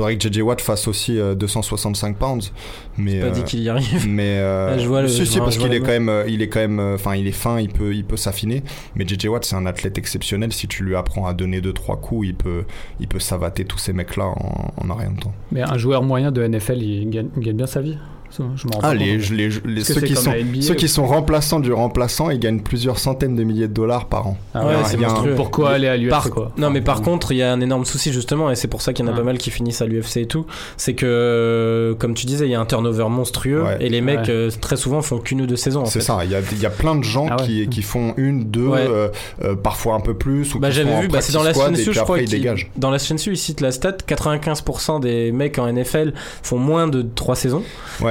Faudrait 0.00 0.16
que 0.16 0.26
JJ 0.28 0.40
Watt 0.40 0.60
fasse 0.62 0.88
aussi 0.88 1.18
euh, 1.18 1.34
265 1.34 2.16
pounds, 2.16 2.52
mais 2.96 3.20
pas 3.20 3.26
euh, 3.26 3.30
dit 3.32 3.44
qu'il 3.44 3.60
y 3.60 3.68
arrive. 3.68 4.06
mais 4.08 4.38
euh, 4.38 4.70
Ah, 4.74 4.78
je 4.78 4.88
vois 4.88 5.02
le- 5.02 5.08
si, 5.08 5.18
je 5.18 5.24
si, 5.24 5.36
vois- 5.36 5.44
parce 5.44 5.58
qu'il 5.58 5.72
est 5.74 5.80
quand 5.80 5.88
même, 5.88 6.08
euh, 6.08 6.24
il 6.26 6.40
est 6.40 6.48
quand 6.48 6.60
même, 6.60 6.80
euh, 6.80 6.94
enfin, 6.94 7.16
il 7.16 7.26
est 7.26 7.32
fin, 7.32 7.60
il 7.60 7.68
peut, 7.68 7.94
il 7.94 8.04
peut 8.04 8.16
s'affiner. 8.16 8.62
Mais 8.94 9.06
JJ 9.06 9.26
Watt, 9.26 9.44
c'est 9.44 9.56
un 9.56 9.66
athlète 9.66 9.98
exceptionnel. 9.98 10.52
Si 10.54 10.68
tu 10.68 10.84
lui 10.84 10.96
apprends 10.96 11.26
à 11.26 11.34
donner 11.34 11.60
deux 11.60 11.72
trois 11.74 11.96
coups, 12.00 12.28
il 12.28 12.34
peut, 12.34 12.64
il 12.98 13.08
peut 13.08 13.18
savater 13.18 13.64
tous 13.66 13.78
ces 13.78 13.92
mecs-là 13.92 14.24
en, 14.26 14.72
en 14.76 14.90
un 14.90 14.94
rien 14.94 15.10
de 15.10 15.20
temps. 15.20 15.34
Mais 15.52 15.62
un 15.62 15.76
joueur 15.76 16.02
moyen 16.02 16.32
de 16.32 16.42
NFL, 16.46 16.78
il 16.82 17.10
gagne, 17.10 17.28
il 17.36 17.42
gagne 17.42 17.56
bien 17.56 17.66
sa 17.66 17.82
vie 17.82 17.98
je 18.32 18.66
Ah, 18.76 18.80
pas 18.80 18.94
les, 18.94 19.18
les, 19.18 19.50
ceux 19.84 20.00
qui 20.00 20.14
sont, 20.16 20.30
NBA, 20.32 20.62
ceux 20.62 20.72
ou- 20.72 20.76
qui 20.76 20.88
sont 20.88 21.06
remplaçants 21.06 21.60
du 21.60 21.72
remplaçant, 21.72 22.30
ils 22.30 22.38
gagnent 22.38 22.60
plusieurs 22.60 22.98
centaines 22.98 23.34
de 23.36 23.42
milliers 23.44 23.68
de 23.68 23.72
dollars 23.74 24.06
par 24.06 24.26
an. 24.28 24.38
Ah 24.54 24.60
Ouais, 24.66 24.74
ouais, 24.74 24.80
c'est 24.84 24.96
a 24.96 24.98
un- 25.08 25.10
monstrueux. 25.12 25.34
Pourquoi 25.34 25.70
aller 25.70 25.88
à 25.88 25.96
l'UFC 25.96 26.10
Par- 26.10 26.30
quoi 26.30 26.52
Non, 26.56 26.70
mais 26.70 26.80
par 26.80 26.96
Enfin, 27.00 27.04
contre, 27.04 27.32
il 27.32 27.38
y 27.38 27.42
a 27.42 27.52
un 27.52 27.60
énorme 27.60 27.84
souci 27.84 28.12
justement, 28.12 28.50
et 28.50 28.56
c'est 28.56 28.68
pour 28.68 28.82
ça 28.82 28.92
qu'il 28.92 29.04
y 29.04 29.08
en 29.08 29.10
a 29.10 29.14
Ouais. 29.14 29.18
pas 29.20 29.24
mal 29.24 29.38
qui 29.38 29.50
finissent 29.50 29.82
à 29.82 29.86
l'UFC 29.86 30.18
et 30.18 30.26
tout. 30.26 30.46
C'est 30.76 30.94
que, 30.94 31.94
comme 31.98 32.14
tu 32.14 32.26
disais, 32.26 32.46
il 32.46 32.50
y 32.50 32.54
a 32.54 32.60
un 32.60 32.66
turnover 32.66 33.06
monstrueux, 33.08 33.62
Ouais. 33.62 33.76
et 33.80 33.88
les 33.88 34.00
mecs 34.00 34.20
Ouais. 34.20 34.30
euh, 34.30 34.50
très 34.60 34.76
souvent 34.76 35.02
font 35.02 35.18
qu'une 35.18 35.40
ou 35.42 35.46
deux 35.46 35.56
saisons. 35.56 35.84
C'est 35.86 36.00
ça. 36.00 36.18
Il 36.24 36.30
y 36.30 36.34
a, 36.34 36.40
il 36.52 36.60
y 36.60 36.66
a 36.66 36.70
plein 36.70 36.94
de 36.96 37.02
gens 37.04 37.26
Ah 37.30 37.36
ouais. 37.40 37.46
qui, 37.46 37.68
qui 37.68 37.82
font 37.82 38.14
une, 38.16 38.44
deux, 38.44 38.66
Ouais. 38.68 38.80
euh, 38.88 39.08
euh, 39.44 39.54
parfois 39.56 39.94
un 39.94 40.00
peu 40.00 40.14
plus. 40.14 40.54
Ou 40.54 40.58
Bah 40.60 40.70
j'avais 40.70 41.00
vu, 41.00 41.08
bah, 41.08 41.20
c'est 41.20 41.32
dans 41.32 41.42
la 41.42 41.52
chaîne 41.52 41.74
je 41.76 42.00
crois. 42.00 42.18
ils. 42.20 42.66
Dans 42.76 42.90
la 42.90 42.98
chaîne 42.98 43.18
Su, 43.18 43.30
il 43.32 43.36
cite 43.36 43.60
la 43.60 43.72
stat 43.72 43.92
95% 44.06 45.00
des 45.00 45.32
mecs 45.32 45.58
en 45.58 45.66
NFL 45.66 46.12
font 46.42 46.58
moins 46.58 46.88
de 46.88 47.02
3 47.02 47.34
saisons. 47.36 47.62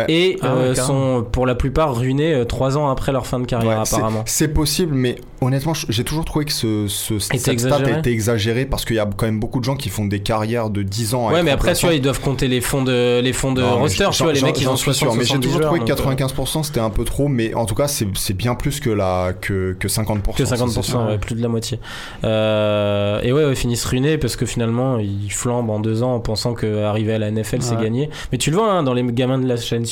Et 0.10 0.38
Ah 0.42 0.48
euh, 0.48 0.74
carrément. 0.74 1.20
sont 1.20 1.26
pour 1.32 1.46
la 1.46 1.56
plupart 1.56 1.96
ruinés 1.96 2.34
euh, 2.34 2.44
trois 2.46 2.78
ans 2.78 2.90
après 2.90 3.12
leur 3.12 3.28
fin 3.28 3.40
de 3.40 3.46
carrière 3.46 3.82
apparemment. 3.82 4.24
C'est 4.26 4.48
possible, 4.48 4.94
mais 4.96 5.16
honnêtement, 5.42 5.74
j'ai 5.88 6.04
toujours 6.04 6.26
trouvé 6.26 6.46
que 6.46 6.52
ce, 6.52 6.88
ce 6.88 7.20
cette 7.20 7.40
stat 7.40 7.52
exagéré. 7.54 8.00
était 8.00 8.12
exagéré 8.12 8.66
parce 8.66 8.86
qu'il 8.86 8.96
y 8.96 9.00
a 9.00 9.08
quand 9.16 9.26
même 9.28 9.40
beaucoup 9.40 9.60
de 9.60 9.66
gens 9.66 9.76
qui 9.76 9.90
font 9.90 10.06
des 10.06 10.20
carrières 10.22 10.70
de 10.70 10.82
10 10.82 11.14
ans. 11.14 11.30
Ouais, 11.32 11.44
mais 11.44 11.52
après, 11.52 11.74
tu 11.74 11.86
vois, 11.86 11.94
ils 11.96 12.02
doivent 12.02 12.20
compter 12.22 12.48
les 12.48 12.60
fonds 12.62 12.84
de, 12.84 13.20
les 13.20 13.34
fonds 13.34 13.52
de 13.52 13.62
Non, 13.62 13.78
roster, 13.80 14.08
tu 14.12 14.24
vois, 14.24 14.34
les 14.34 14.42
mecs, 14.42 14.60
ils 14.60 14.64
j'en 14.64 14.74
ont 14.74 14.76
suis 14.76 14.94
sûr, 14.94 15.14
60 15.14 15.18
mais 15.18 15.24
j'ai 15.24 15.28
70 15.30 15.46
toujours 15.48 15.62
trouvé 15.62 15.80
que 15.80 15.86
donc, 15.86 16.00
euh, 16.22 16.26
95% 16.26 16.64
c'était 16.64 16.80
un 16.80 16.90
peu 16.90 17.04
trop, 17.04 17.28
mais 17.28 17.54
en 17.54 17.66
tout 17.66 17.76
cas, 17.76 17.88
c'est 17.88 18.34
bien 18.34 18.56
plus 18.56 18.80
que, 18.80 18.90
la, 18.90 19.34
que, 19.40 19.74
que 19.80 19.88
50%. 19.88 20.36
Que 20.36 20.46
ça, 20.46 20.56
c'est 20.58 20.64
50%, 20.64 20.82
sûr. 20.82 21.00
ouais, 21.06 21.18
plus 21.18 21.36
de 21.36 21.42
la 21.42 21.48
moitié. 21.50 21.80
Euh, 22.24 23.22
et 23.22 23.32
ouais, 23.32 23.46
ouais, 23.46 23.52
ils 23.52 23.56
finissent 23.56 23.86
ruinés 23.86 24.18
parce 24.18 24.36
que 24.36 24.46
finalement, 24.46 24.98
ils 25.00 25.32
flambent 25.32 25.70
en 25.70 25.80
deux 25.80 26.04
ans 26.04 26.16
en 26.16 26.20
pensant 26.20 26.54
qu'arriver 26.54 27.14
à 27.14 27.20
la 27.20 27.32
NFL, 27.32 27.62
c'est 27.62 27.80
gagné. 27.80 28.10
Mais 28.32 28.38
tu 28.38 28.50
le 28.52 28.58
vois, 28.58 28.72
hein, 28.72 28.84
dans 28.84 28.94
les 28.94 29.04
gamins 29.04 29.38
de 29.38 29.48
la 29.48 29.58
chaîne 29.58 29.86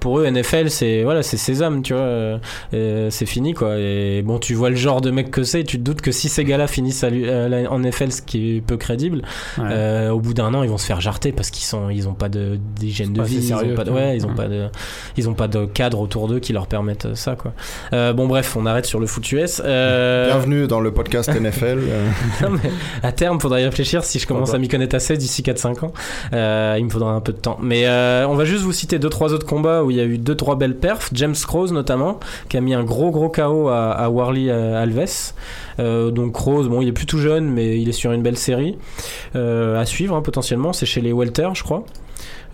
Pour 0.00 0.18
eux, 0.18 0.26
NFL, 0.30 0.70
c'est 0.70 1.02
voilà, 1.02 1.22
c'est 1.22 1.36
sésame, 1.36 1.82
tu 1.82 1.92
vois. 1.92 2.02
euh, 2.02 2.38
euh, 2.74 3.08
c'est 3.10 3.26
fini, 3.26 3.52
quoi. 3.54 3.76
Et 3.78 4.22
bon, 4.22 4.38
tu 4.38 4.54
vois 4.54 4.70
le 4.70 4.76
genre 4.76 5.00
de 5.00 5.10
mec 5.10 5.30
que 5.30 5.42
c'est, 5.42 5.60
et 5.60 5.64
tu 5.64 5.78
te 5.78 5.82
doutes 5.82 6.00
que 6.00 6.12
si 6.12 6.28
ces 6.28 6.44
gars-là 6.44 6.66
finissent 6.66 7.04
à, 7.04 7.10
l'U- 7.10 7.28
à 7.28 7.48
la- 7.48 7.70
en 7.70 7.78
NFL, 7.80 8.12
ce 8.12 8.22
qui 8.22 8.56
est 8.56 8.60
peu 8.60 8.76
crédible, 8.76 9.22
Ouais. 9.58 9.64
euh, 9.70 10.10
au 10.10 10.20
bout 10.20 10.34
d'un 10.34 10.54
an, 10.54 10.62
ils 10.62 10.70
vont 10.70 10.78
se 10.78 10.86
faire 10.86 11.00
jarter 11.00 11.32
parce 11.32 11.50
qu'ils 11.50 11.64
sont, 11.64 11.90
ils 11.90 12.08
ont 12.08 12.14
pas 12.14 12.28
de 12.28 12.58
d'hygiène 12.76 13.12
de 13.12 13.22
vie, 13.22 13.36
assez 13.38 13.46
ils 13.48 13.54
ont 13.54 13.58
sérieux, 13.58 13.74
pas 13.74 13.84
de, 13.84 13.90
ouais, 13.90 14.16
ils 14.16 14.24
ont 14.26 14.30
Ouais. 14.30 14.34
pas 14.34 14.48
de, 14.48 14.68
ils 15.16 15.28
ont 15.28 15.34
pas 15.34 15.48
de 15.48 15.66
cadre 15.66 16.00
autour 16.00 16.28
d'eux 16.28 16.38
qui 16.38 16.52
leur 16.52 16.66
permettent 16.66 17.06
euh, 17.06 17.14
ça, 17.14 17.34
quoi. 17.36 17.52
Euh, 17.92 18.12
bon, 18.12 18.26
bref, 18.26 18.56
on 18.56 18.66
arrête 18.66 18.86
sur 18.86 19.00
le 19.00 19.06
foot 19.06 19.30
US. 19.32 19.60
Euh, 19.64 20.26
Bienvenue 20.28 20.66
dans 20.66 20.80
le 20.80 20.92
podcast 20.92 21.28
NFL. 21.30 21.78
euh, 21.80 22.08
non, 22.42 22.50
mais 22.62 22.70
à 23.02 23.12
terme, 23.12 23.40
faudra 23.40 23.60
y 23.60 23.64
réfléchir 23.64 24.04
si 24.04 24.18
je 24.18 24.26
commence 24.26 24.54
à 24.54 24.58
m'y 24.58 24.68
connaître 24.68 24.94
assez 24.96 25.16
d'ici 25.16 25.42
4-5 25.42 25.84
ans. 25.84 25.92
Euh, 26.32 26.76
il 26.78 26.84
me 26.84 26.90
faudra 26.90 27.12
un 27.12 27.20
peu 27.20 27.32
de 27.32 27.38
temps. 27.38 27.58
Mais 27.62 27.86
euh, 27.86 28.26
on 28.28 28.34
va 28.34 28.44
juste 28.44 28.62
vous 28.62 28.72
citer 28.72 28.98
deux 28.98 29.08
trois 29.08 29.32
autres 29.32 29.46
combats 29.50 29.82
où 29.82 29.90
il 29.90 29.96
y 29.96 30.00
a 30.00 30.04
eu 30.04 30.16
deux 30.16 30.36
trois 30.36 30.56
belles 30.56 30.76
perfs. 30.76 31.10
James 31.12 31.34
Crows 31.34 31.72
notamment, 31.72 32.20
qui 32.48 32.56
a 32.56 32.60
mis 32.60 32.72
un 32.72 32.84
gros 32.84 33.10
gros 33.10 33.28
KO 33.28 33.68
à, 33.68 34.08
Warley 34.08 34.48
euh, 34.48 34.80
Alves. 34.80 35.32
Euh, 35.80 36.10
donc 36.10 36.32
Crows, 36.32 36.68
bon, 36.68 36.80
il 36.80 36.88
est 36.88 36.92
plus 36.92 37.06
jeune, 37.18 37.50
mais 37.50 37.80
il 37.80 37.88
est 37.88 37.92
sur 37.92 38.12
une 38.12 38.22
belle 38.22 38.38
série 38.38 38.78
Euh, 39.34 39.80
à 39.80 39.84
suivre 39.86 40.14
hein, 40.14 40.22
potentiellement. 40.22 40.72
C'est 40.72 40.86
chez 40.86 41.00
les 41.00 41.12
Welter, 41.12 41.48
je 41.54 41.64
crois. 41.64 41.84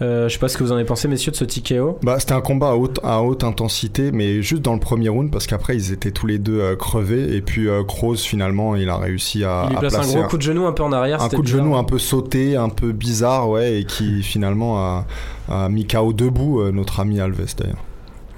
Euh, 0.03 0.29
je 0.29 0.35
sais 0.35 0.39
pas 0.39 0.49
ce 0.49 0.59
que 0.59 0.63
vous 0.63 0.73
en 0.73 0.75
avez 0.75 0.85
pensé, 0.85 1.09
messieurs, 1.09 1.33
de 1.33 1.37
ce 1.37 1.45
TKO. 1.45 1.99
Bah, 2.03 2.21
c'était 2.21 2.35
un 2.35 2.41
combat 2.41 2.71
à 2.71 2.75
haute, 2.75 3.01
à 3.03 3.23
haute 3.23 3.45
intensité, 3.45 4.13
mais 4.13 4.43
juste 4.43 4.63
dans 4.63 4.75
le 4.75 4.81
premier 4.81 5.09
round, 5.09 5.31
parce 5.31 5.47
qu'après 5.47 5.75
ils 5.75 5.93
étaient 5.93 6.11
tous 6.11 6.27
les 6.27 6.39
deux 6.39 6.61
euh, 6.61 6.77
crevés, 6.77 7.35
et 7.35 7.41
puis 7.41 7.69
euh, 7.69 7.83
Kroos 7.83 8.17
finalement 8.17 8.77
il 8.77 8.89
a 8.91 8.97
réussi 8.99 9.45
à, 9.45 9.65
Il 9.65 9.71
lui 9.71 9.77
à 9.77 9.81
place 9.81 9.95
un 9.95 10.07
gros 10.07 10.29
coup 10.29 10.37
de 10.37 10.43
genou 10.43 10.67
un 10.67 10.73
peu 10.73 10.83
en 10.83 10.93
arrière. 10.93 11.23
un 11.23 11.29
coup 11.29 11.37
de 11.37 11.43
bizarre. 11.43 11.65
genou 11.65 11.77
un 11.77 11.85
peu 11.85 11.99
sauté, 11.99 12.57
un 12.57 12.69
peu 12.69 12.93
bizarre, 12.93 13.49
ouais, 13.49 13.81
et 13.81 13.85
qui 13.85 14.23
finalement 14.23 14.79
a, 14.79 15.07
a 15.49 15.69
mis 15.69 15.87
KO 15.87 16.13
debout 16.13 16.61
euh, 16.61 16.73
notre 16.73 17.01
ami 17.01 17.21
Alves 17.21 17.55
d'ailleurs. 17.57 17.85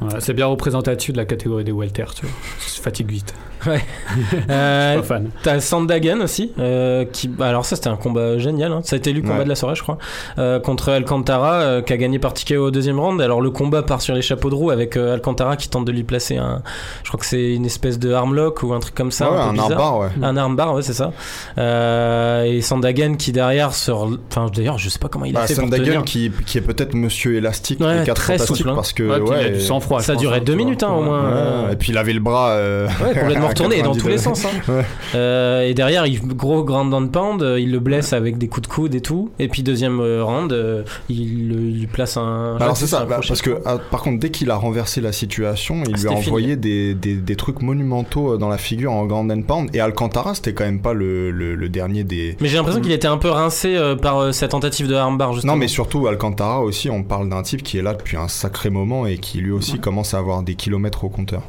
Ouais, 0.01 0.21
c'est 0.21 0.35
bien 0.35 0.47
représentatif 0.47 1.13
de 1.13 1.19
la 1.19 1.25
catégorie 1.25 1.65
des 1.65 1.73
welter, 1.73 2.05
tu 2.15 2.25
vois. 2.25 2.35
Ça 2.61 2.81
fatigue 2.83 3.11
vite. 3.11 3.35
Euh, 4.51 4.97
Pas 4.97 5.03
fan. 5.03 5.31
T'as 5.43 5.61
Sandagen 5.61 6.21
aussi, 6.23 6.53
euh, 6.59 7.05
qui, 7.05 7.29
bah, 7.29 7.47
alors 7.49 7.65
ça 7.65 7.77
c'était 7.77 7.89
un 7.89 7.97
combat 7.97 8.39
génial, 8.39 8.73
hein. 8.73 8.81
ça 8.83 8.97
a 8.97 8.99
été 8.99 9.13
le 9.13 9.21
combat 9.21 9.39
Ouais. 9.39 9.45
de 9.45 9.49
la 9.49 9.55
soirée 9.55 9.75
je 9.75 9.83
crois, 9.83 9.99
euh, 10.39 10.59
contre 10.61 10.91
Alcantara 10.91 11.55
euh, 11.61 11.83
qui 11.83 11.93
a 11.93 11.97
gagné 11.97 12.19
par 12.19 12.35
TKO 12.35 12.67
au 12.67 12.71
deuxième 12.71 12.99
round. 12.99 13.21
Alors 13.21 13.41
le 13.41 13.51
combat 13.51 13.83
part 13.83 14.01
sur 14.01 14.15
les 14.15 14.23
chapeaux 14.23 14.51
de 14.51 14.55
roue 14.55 14.71
avec 14.71 14.97
euh, 14.97 15.15
Alcantara 15.15 15.57
qui 15.57 15.69
tente 15.69 15.85
de 15.85 15.93
lui 15.93 16.03
placer 16.05 16.37
un, 16.37 16.63
je 17.03 17.09
crois 17.09 17.21
que 17.21 17.27
c'est 17.27 17.53
une 17.55 17.67
espèce 17.67 17.99
de 17.99 18.13
armlock 18.13 18.63
ou 18.63 18.73
un 18.73 18.81
truc 18.81 18.95
comme 18.95 19.11
ça, 19.13 19.31
ouais, 19.31 19.39
un, 19.39 19.51
un 19.51 19.59
armbar, 19.59 19.99
ouais. 19.99 20.09
Un 20.23 20.37
armbar, 20.37 20.75
ouais 20.75 20.83
c'est 20.83 20.93
ça. 20.95 21.13
Euh, 21.59 22.45
et 22.45 22.61
Sandagen 22.61 23.17
qui 23.17 23.33
derrière 23.33 23.75
se, 23.75 23.91
re- 23.91 24.19
enfin 24.31 24.47
d'ailleurs 24.55 24.79
je 24.79 24.89
sais 24.89 24.99
pas 24.99 25.09
comment 25.09 25.25
il 25.27 25.37
a 25.37 25.41
Bah, 25.41 25.47
fait 25.47 25.55
pour 25.55 25.65
Sandagen 25.65 25.85
tenir. 25.85 26.05
qui, 26.05 26.31
qui 26.47 26.59
est 26.59 26.63
peut-être 26.63 26.95
Monsieur 26.95 27.37
élastique 27.37 27.81
Ouais, 27.81 28.03
4 28.05 28.15
très 28.17 28.39
souple, 28.39 28.69
hein. 28.69 28.75
parce 28.75 28.93
que 28.93 29.03
Ouais, 29.03 29.19
il 29.27 29.33
a 29.33 29.49
du 29.51 29.55
ouais, 29.57 29.61
sang-froid. 29.61 30.01
Ça 30.01 30.15
durait 30.17 30.39
hein, 30.39 30.43
deux 30.45 30.55
minutes 30.55 30.83
hein, 30.83 30.93
au 30.93 31.03
moins. 31.03 31.23
ouais, 31.25 31.31
euh, 31.37 31.71
et 31.73 31.77
puis 31.77 31.93
il 31.93 31.99
avait 31.99 32.13
le 32.13 32.21
bras 32.21 32.51
euh, 32.51 32.87
Ouais, 33.03 33.15
complètement 33.21 33.49
et 33.67 33.83
dans 33.83 33.93
90 33.95 33.99
tous 34.03 34.09
les 34.09 34.19
sens. 34.19 34.45
hein. 34.45 34.49
Ouais. 34.73 34.85
Euh, 35.15 35.63
et 35.63 35.75
derrière, 35.75 36.07
il 36.07 36.21
gros 36.21 36.65
grand 36.65 36.89
pound, 37.09 37.43
euh, 37.43 37.61
il 37.61 37.71
le 37.73 37.81
blesse 37.81 38.13
avec 38.13 38.39
des 38.39 38.49
coups 38.49 38.69
de 38.69 38.73
coude 38.73 38.95
et 38.95 39.01
tout. 39.01 39.31
Et 39.39 39.49
puis 39.49 39.63
deuxième 39.63 40.01
euh, 40.01 40.23
round, 40.25 40.53
euh, 40.53 40.83
il, 41.09 41.21
il 41.53 41.79
lui 41.81 41.87
place 41.87 42.17
un. 42.17 42.57
Alors 42.61 42.75
je 42.75 42.81
sais 42.81 42.87
c'est 42.87 42.97
ça, 42.97 43.05
bah, 43.05 43.21
parce 43.27 43.43
que 43.43 43.59
ah, 43.65 43.79
par 43.91 44.03
contre 44.03 44.21
dès 44.21 44.31
qu'il 44.31 44.51
a 44.51 44.57
renversé 44.57 45.01
la 45.01 45.13
situation, 45.13 45.83
il 45.87 45.95
Ah, 45.95 46.01
lui 46.01 46.09
a 46.09 46.13
envoyé 46.13 46.57
des, 46.57 46.95
des, 46.95 47.15
des 47.15 47.37
trucs 47.37 47.63
monumentaux 47.63 48.37
dans 48.39 48.49
la 48.49 48.59
figure 48.59 48.93
en 48.93 49.05
grand 49.07 49.29
and 49.31 49.43
pound. 49.43 49.71
Et 49.75 49.81
Alcantara 49.81 50.35
c'était 50.35 50.53
quand 50.53 50.65
même 50.65 50.81
pas 50.81 50.93
le, 50.93 51.31
le, 51.31 51.55
le 51.55 51.69
dernier 51.69 52.05
des. 52.05 52.37
Mais 52.41 52.49
j'ai 52.49 52.57
l'impression 52.57 52.81
qu'il 52.81 52.93
était 52.93 53.09
un 53.09 53.19
peu 53.19 53.31
rincé 53.31 53.75
euh, 53.77 53.97
par 53.97 54.19
euh, 54.19 54.33
cette 54.33 54.51
tentative 54.53 54.87
de 54.89 54.95
armbar 54.95 55.33
justement. 55.33 55.55
Non 55.55 55.59
mais 55.59 55.69
surtout 55.69 56.07
Alcantara 56.07 56.61
aussi, 56.61 56.91
on 56.91 57.03
parle 57.03 57.29
d'un 57.29 57.43
type 57.43 57.63
qui 57.63 57.79
est 57.79 57.83
là 57.83 57.95
depuis 57.95 58.17
un 58.17 58.29
sacré 58.29 58.71
moment 58.71 59.07
et 59.07 59.19
qui 59.19 59.39
lui 59.39 59.51
aussi 59.53 59.79
commence 59.79 60.15
à 60.15 60.19
avoir 60.19 60.43
des 60.43 60.55
kilomètres 60.55 61.05
au 61.05 61.09
compteur. 61.09 61.43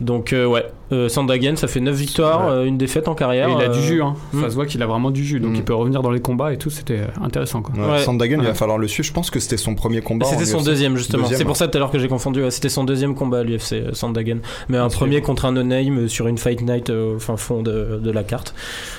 Donc 0.00 0.32
euh, 0.32 0.46
ouais, 0.46 0.64
euh, 0.92 1.08
Sandagen, 1.08 1.56
ça 1.56 1.66
fait 1.66 1.80
9 1.80 1.94
victoires, 1.94 2.46
Ouais. 2.46 2.52
euh, 2.52 2.64
une 2.66 2.78
défaite 2.78 3.08
en 3.08 3.14
Et 3.14 3.16
carrière. 3.16 3.48
il 3.48 3.56
a 3.60 3.68
euh, 3.68 3.72
du 3.74 3.82
jus, 3.82 4.00
hein. 4.02 4.14
hmm. 4.32 4.42
Ça 4.42 4.50
se 4.50 4.54
voit 4.54 4.64
qu'il 4.66 4.80
a 4.82 4.86
vraiment 4.86 5.10
du 5.10 5.24
jus, 5.24 5.40
donc 5.40 5.52
Hmm. 5.52 5.56
il 5.56 5.64
peut 5.64 5.74
revenir 5.74 6.02
dans 6.02 6.10
les 6.12 6.20
combats 6.20 6.52
et 6.52 6.56
tout. 6.56 6.70
C'était 6.70 6.98
euh, 7.00 7.06
intéressant, 7.24 7.62
quoi. 7.62 7.74
Ouais, 7.74 7.90
Ouais. 7.92 7.98
Sandagen, 8.04 8.38
il 8.40 8.46
va 8.46 8.54
falloir 8.54 8.78
le 8.78 8.86
suivre. 8.86 9.06
Je 9.08 9.12
pense 9.12 9.30
que 9.30 9.40
c'était 9.40 9.56
son 9.56 9.74
premier 9.74 10.00
combat. 10.00 10.26
C'était 10.26 10.44
son 10.44 10.58
UFC. 10.60 10.64
deuxième 10.66 10.96
justement. 10.96 11.26
C'est 11.26 11.42
pour 11.44 11.50
ouais. 11.52 11.54
ça 11.56 11.66
tout 11.68 11.76
à 11.76 11.80
l'heure 11.80 11.90
que 11.90 11.98
j'ai 11.98 12.08
confondu. 12.08 12.42
ouais, 12.42 12.50
C'était 12.52 12.68
son 12.68 12.84
deuxième 12.84 13.14
combat 13.16 13.38
à 13.40 13.42
l'UFC, 13.42 13.72
euh, 13.72 13.92
Sandagen. 13.92 14.38
Mais 14.68 14.78
un 14.78 14.88
premier 14.88 15.20
contre 15.20 15.44
un 15.46 15.52
no-name 15.52 15.98
euh, 16.04 16.08
sur 16.08 16.28
une 16.28 16.38
fight 16.38 16.60
night 16.62 16.90
euh, 16.90 17.16
au 17.16 17.18
fin 17.18 17.36
fond 17.36 17.62
de, 17.62 18.00
de 18.02 18.10
la 18.12 18.22
carte. 18.22 18.54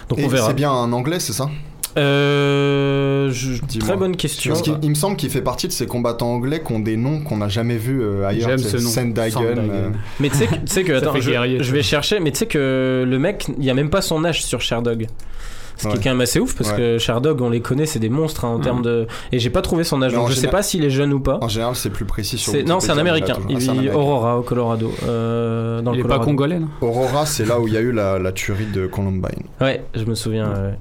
Donc 0.09 0.19
Et 0.19 0.25
on 0.25 0.27
verra. 0.27 0.47
c'est 0.47 0.53
bien 0.53 0.71
un 0.71 0.91
anglais, 0.91 1.19
c'est 1.19 1.33
ça? 1.33 1.49
Euh, 1.97 3.31
je- 3.31 3.79
très 3.79 3.95
bonne 3.97 4.15
question. 4.15 4.53
Parce 4.53 4.61
qu'il 4.63 4.77
il 4.81 4.89
me 4.89 4.95
semble 4.95 5.15
qu'il 5.17 5.29
fait 5.29 5.41
partie 5.41 5.67
de 5.67 5.71
ces 5.71 5.87
combattants 5.87 6.33
anglais 6.33 6.61
qui 6.65 6.71
ont 6.73 6.79
des 6.79 6.97
noms 6.97 7.21
qu'on 7.21 7.37
n'a 7.37 7.49
jamais 7.49 7.77
vus 7.77 8.01
euh, 8.01 8.25
ailleurs. 8.27 8.49
J'aime 8.49 8.57
C'est 8.59 8.77
ce 8.77 8.83
nom. 8.83 8.89
Euh, 9.71 9.89
Mais 10.19 10.29
tu 10.29 10.37
sais 10.37 10.47
que, 10.47 10.55
tu 10.55 10.61
sais 10.67 10.83
que 10.83 10.93
Ça 10.99 11.09
attends, 11.09 11.19
je, 11.19 11.29
guerrier, 11.31 11.63
je 11.63 11.73
vais 11.73 11.83
chercher, 11.83 12.19
mais 12.19 12.31
tu 12.31 12.39
sais 12.39 12.45
que 12.47 13.05
le 13.07 13.19
mec, 13.19 13.47
il 13.57 13.63
y 13.63 13.69
a 13.69 13.73
même 13.73 13.89
pas 13.89 14.01
son 14.01 14.23
âge 14.25 14.43
sur 14.43 14.61
Sherdog. 14.61 15.07
Ce 15.79 15.87
qui 15.87 15.95
est 15.95 16.03
quand 16.03 16.09
même 16.11 16.21
assez 16.21 16.39
ouf 16.39 16.55
parce 16.55 16.71
Ouais. 16.71 16.77
que 16.77 16.97
Sherdog, 16.97 17.41
on 17.41 17.49
les 17.49 17.61
connaît, 17.61 17.85
c'est 17.85 17.99
des 17.99 18.09
monstres 18.09 18.45
hein, 18.45 18.49
en 18.49 18.57
Mhm. 18.57 18.63
termes 18.63 18.81
de. 18.83 19.07
Et 19.31 19.39
j'ai 19.39 19.49
pas 19.49 19.61
trouvé 19.61 19.83
son 19.83 20.01
âge, 20.01 20.13
donc 20.13 20.27
je 20.27 20.33
sais 20.33 20.41
général- 20.41 20.57
pas 20.57 20.63
s'il 20.63 20.83
est 20.83 20.89
jeune 20.89 21.13
ou 21.13 21.19
pas. 21.19 21.37
En 21.41 21.47
général, 21.47 21.75
c'est 21.75 21.89
plus 21.89 22.05
précis 22.05 22.37
sur 22.37 22.53
Non, 22.65 22.79
c'est 22.79 22.91
un 22.91 22.97
américain. 22.97 23.35
Il 23.49 23.55
Ah, 23.55 23.55
un 23.55 23.59
vit 23.59 23.69
Américain. 23.69 23.95
Aurora 23.95 24.37
au 24.37 24.41
Colorado. 24.41 24.91
euh, 25.07 25.81
dans 25.81 25.93
Il 25.93 25.99
le 25.99 26.05
est 26.05 26.07
pas 26.07 26.19
congolais, 26.19 26.59
non 26.59 26.67
Aurora, 26.81 27.25
c'est 27.25 27.45
là 27.45 27.59
où 27.59 27.67
il 27.67 27.73
y 27.73 27.77
a 27.77 27.81
eu 27.81 27.91
la, 27.91 28.19
la 28.19 28.31
tuerie 28.31 28.65
de 28.65 28.87
Columbine. 28.87 29.43
Ouais, 29.61 29.83
je 29.95 30.03
me 30.05 30.15
souviens. 30.15 30.47
ouais. 30.49 30.73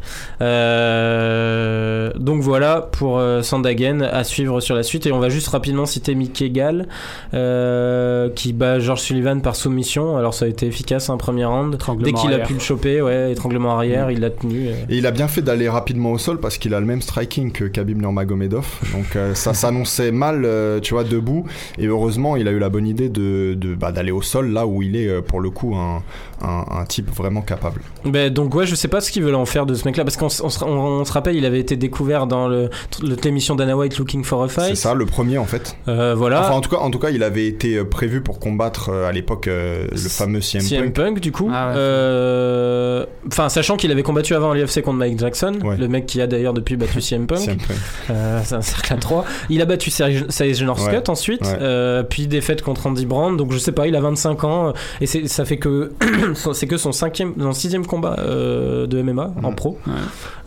Euh, 0.88 2.10
donc 2.18 2.42
voilà 2.42 2.80
pour 2.92 3.18
euh, 3.18 3.42
Sandagen 3.42 4.02
à 4.02 4.24
suivre 4.24 4.60
sur 4.60 4.74
la 4.74 4.82
suite. 4.82 5.06
Et 5.06 5.12
on 5.12 5.18
va 5.18 5.28
juste 5.28 5.48
rapidement 5.48 5.86
citer 5.86 6.14
Mickey 6.14 6.50
Gall 6.50 6.88
euh, 7.34 8.28
qui 8.34 8.52
bat 8.52 8.78
George 8.78 9.00
Sullivan 9.00 9.40
par 9.40 9.56
soumission. 9.56 10.16
Alors 10.16 10.34
ça 10.34 10.44
a 10.44 10.48
été 10.48 10.66
efficace 10.66 11.10
un 11.10 11.16
premier 11.16 11.44
round. 11.44 11.76
Dès 12.00 12.12
qu'il 12.12 12.32
a 12.32 12.38
pu 12.40 12.54
le 12.54 12.60
choper, 12.60 13.02
ouais, 13.02 13.32
étranglement 13.32 13.74
arrière, 13.76 14.10
il 14.10 14.20
l'a 14.20 14.30
tenu. 14.30 14.68
Et 14.88 14.96
il 14.96 15.06
a 15.06 15.10
bien 15.10 15.28
fait 15.28 15.42
d'aller 15.42 15.68
rapidement 15.68 16.12
au 16.12 16.18
sol 16.18 16.40
parce 16.40 16.56
qu'il 16.58 16.72
a 16.74 16.80
le 16.80 16.86
même 16.86 17.02
striking 17.02 17.52
que 17.52 17.64
Khabib 17.64 18.00
Nurmagomedov. 18.00 18.66
Donc 18.92 19.16
euh, 19.16 19.34
ça 19.34 19.52
s'annonçait 19.54 20.12
mal, 20.12 20.44
euh, 20.44 20.80
tu 20.80 20.94
vois, 20.94 21.04
debout. 21.04 21.44
Et 21.78 21.86
heureusement, 21.86 22.36
il 22.36 22.48
a 22.48 22.52
eu 22.52 22.58
la 22.58 22.70
bonne 22.70 22.86
idée 22.86 23.08
de, 23.08 23.54
de- 23.54 23.74
bah, 23.74 23.92
d'aller 23.92 24.12
au 24.12 24.22
sol 24.22 24.50
là 24.50 24.66
où 24.66 24.80
il 24.82 24.96
est 24.96 25.08
euh, 25.08 25.20
pour 25.20 25.40
le 25.40 25.50
coup 25.50 25.74
un, 25.76 26.02
un, 26.42 26.64
un 26.80 26.84
type 26.84 27.10
vraiment 27.10 27.42
capable. 27.42 27.80
Ben, 28.04 28.32
donc 28.32 28.54
ouais, 28.54 28.66
je 28.66 28.74
sais 28.74 28.88
pas 28.88 29.00
ce 29.00 29.10
qu'ils 29.10 29.22
veulent 29.22 29.34
en 29.34 29.46
faire 29.46 29.66
de 29.66 29.74
ce 29.74 29.84
mec-là 29.84 30.04
parce 30.04 30.16
qu'on 30.16 30.26
on 30.26 30.28
se, 30.50 30.64
on- 30.64 30.68
on 31.00 31.04
se 31.04 31.12
rappelle, 31.12 31.36
il 31.36 31.44
avait 31.44 31.60
été 31.60 31.76
découvert 31.76 32.26
dans 32.26 32.48
le 32.48 32.70
le- 33.02 33.16
l'émission 33.24 33.54
Dana 33.56 33.76
White 33.76 33.98
Looking 33.98 34.24
for 34.24 34.42
a 34.44 34.48
C'est 34.48 34.60
Fight. 34.60 34.76
ça, 34.76 34.94
le 34.94 35.06
premier 35.06 35.38
en 35.38 35.44
fait. 35.44 35.76
Euh, 35.88 36.14
voilà. 36.16 36.40
Enfin, 36.40 36.54
en 36.54 36.60
tout 36.60 36.70
cas, 36.70 36.76
en 36.78 36.90
tout 36.90 36.98
cas, 36.98 37.10
il 37.10 37.22
avait 37.22 37.46
été 37.46 37.76
euh, 37.76 37.84
prévu 37.84 38.20
pour 38.22 38.38
combattre 38.38 38.90
euh, 38.90 39.08
à 39.08 39.12
l'époque 39.12 39.48
euh, 39.48 39.86
le 39.90 39.96
fameux 39.98 40.40
CM, 40.40 40.62
CM 40.62 40.84
Punk. 40.92 40.94
Punk 40.94 41.20
du 41.20 41.32
coup. 41.32 41.50
Ah 41.52 41.68
ouais. 41.68 41.74
Euh, 41.76 43.06
Enfin, 43.26 43.48
sachant 43.48 43.76
qu'il 43.76 43.90
avait 43.92 44.02
combattu 44.02 44.34
avant 44.34 44.54
l'UFC 44.54 44.80
contre 44.82 44.98
Mike 44.98 45.18
Jackson, 45.18 45.52
Ouais. 45.62 45.76
le 45.76 45.88
mec 45.88 46.06
qui 46.06 46.20
a 46.20 46.26
d'ailleurs 46.26 46.54
depuis 46.54 46.76
battu 46.76 47.00
CM 47.00 47.26
Punk. 47.26 47.38
CM 47.40 47.56
Punk. 47.58 47.76
Euh, 48.10 48.40
c'est 48.44 48.54
un 48.54 48.62
cercle 48.62 48.92
à 48.94 48.96
3. 48.96 49.24
Il 49.50 49.60
a 49.60 49.64
battu 49.66 49.90
Sage 49.90 50.24
Ouais. 50.40 50.64
Scott 50.76 51.08
ensuite, 51.08 51.42
Ouais. 51.42 51.56
euh, 51.60 52.02
puis 52.02 52.26
défaite 52.26 52.62
contre 52.62 52.86
Andy 52.86 53.06
Brand. 53.06 53.36
Donc 53.36 53.52
je 53.52 53.58
sais 53.58 53.72
pas, 53.72 53.86
il 53.86 53.94
a 53.96 54.00
25 54.00 54.44
ans 54.44 54.72
et 55.00 55.06
c'est- 55.06 55.26
ça 55.28 55.44
fait 55.44 55.58
que 55.58 55.92
c'est 56.34 56.66
que 56.66 56.76
son 56.76 56.92
cinquième, 56.92 57.32
non, 57.36 57.52
sixième 57.52 57.86
combat 57.86 58.16
euh, 58.18 58.86
de 58.86 59.02
MMA 59.02 59.32
en 59.42 59.52
pro. 59.52 59.78
Ouais. 59.86 59.92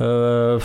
Euh, 0.01 0.59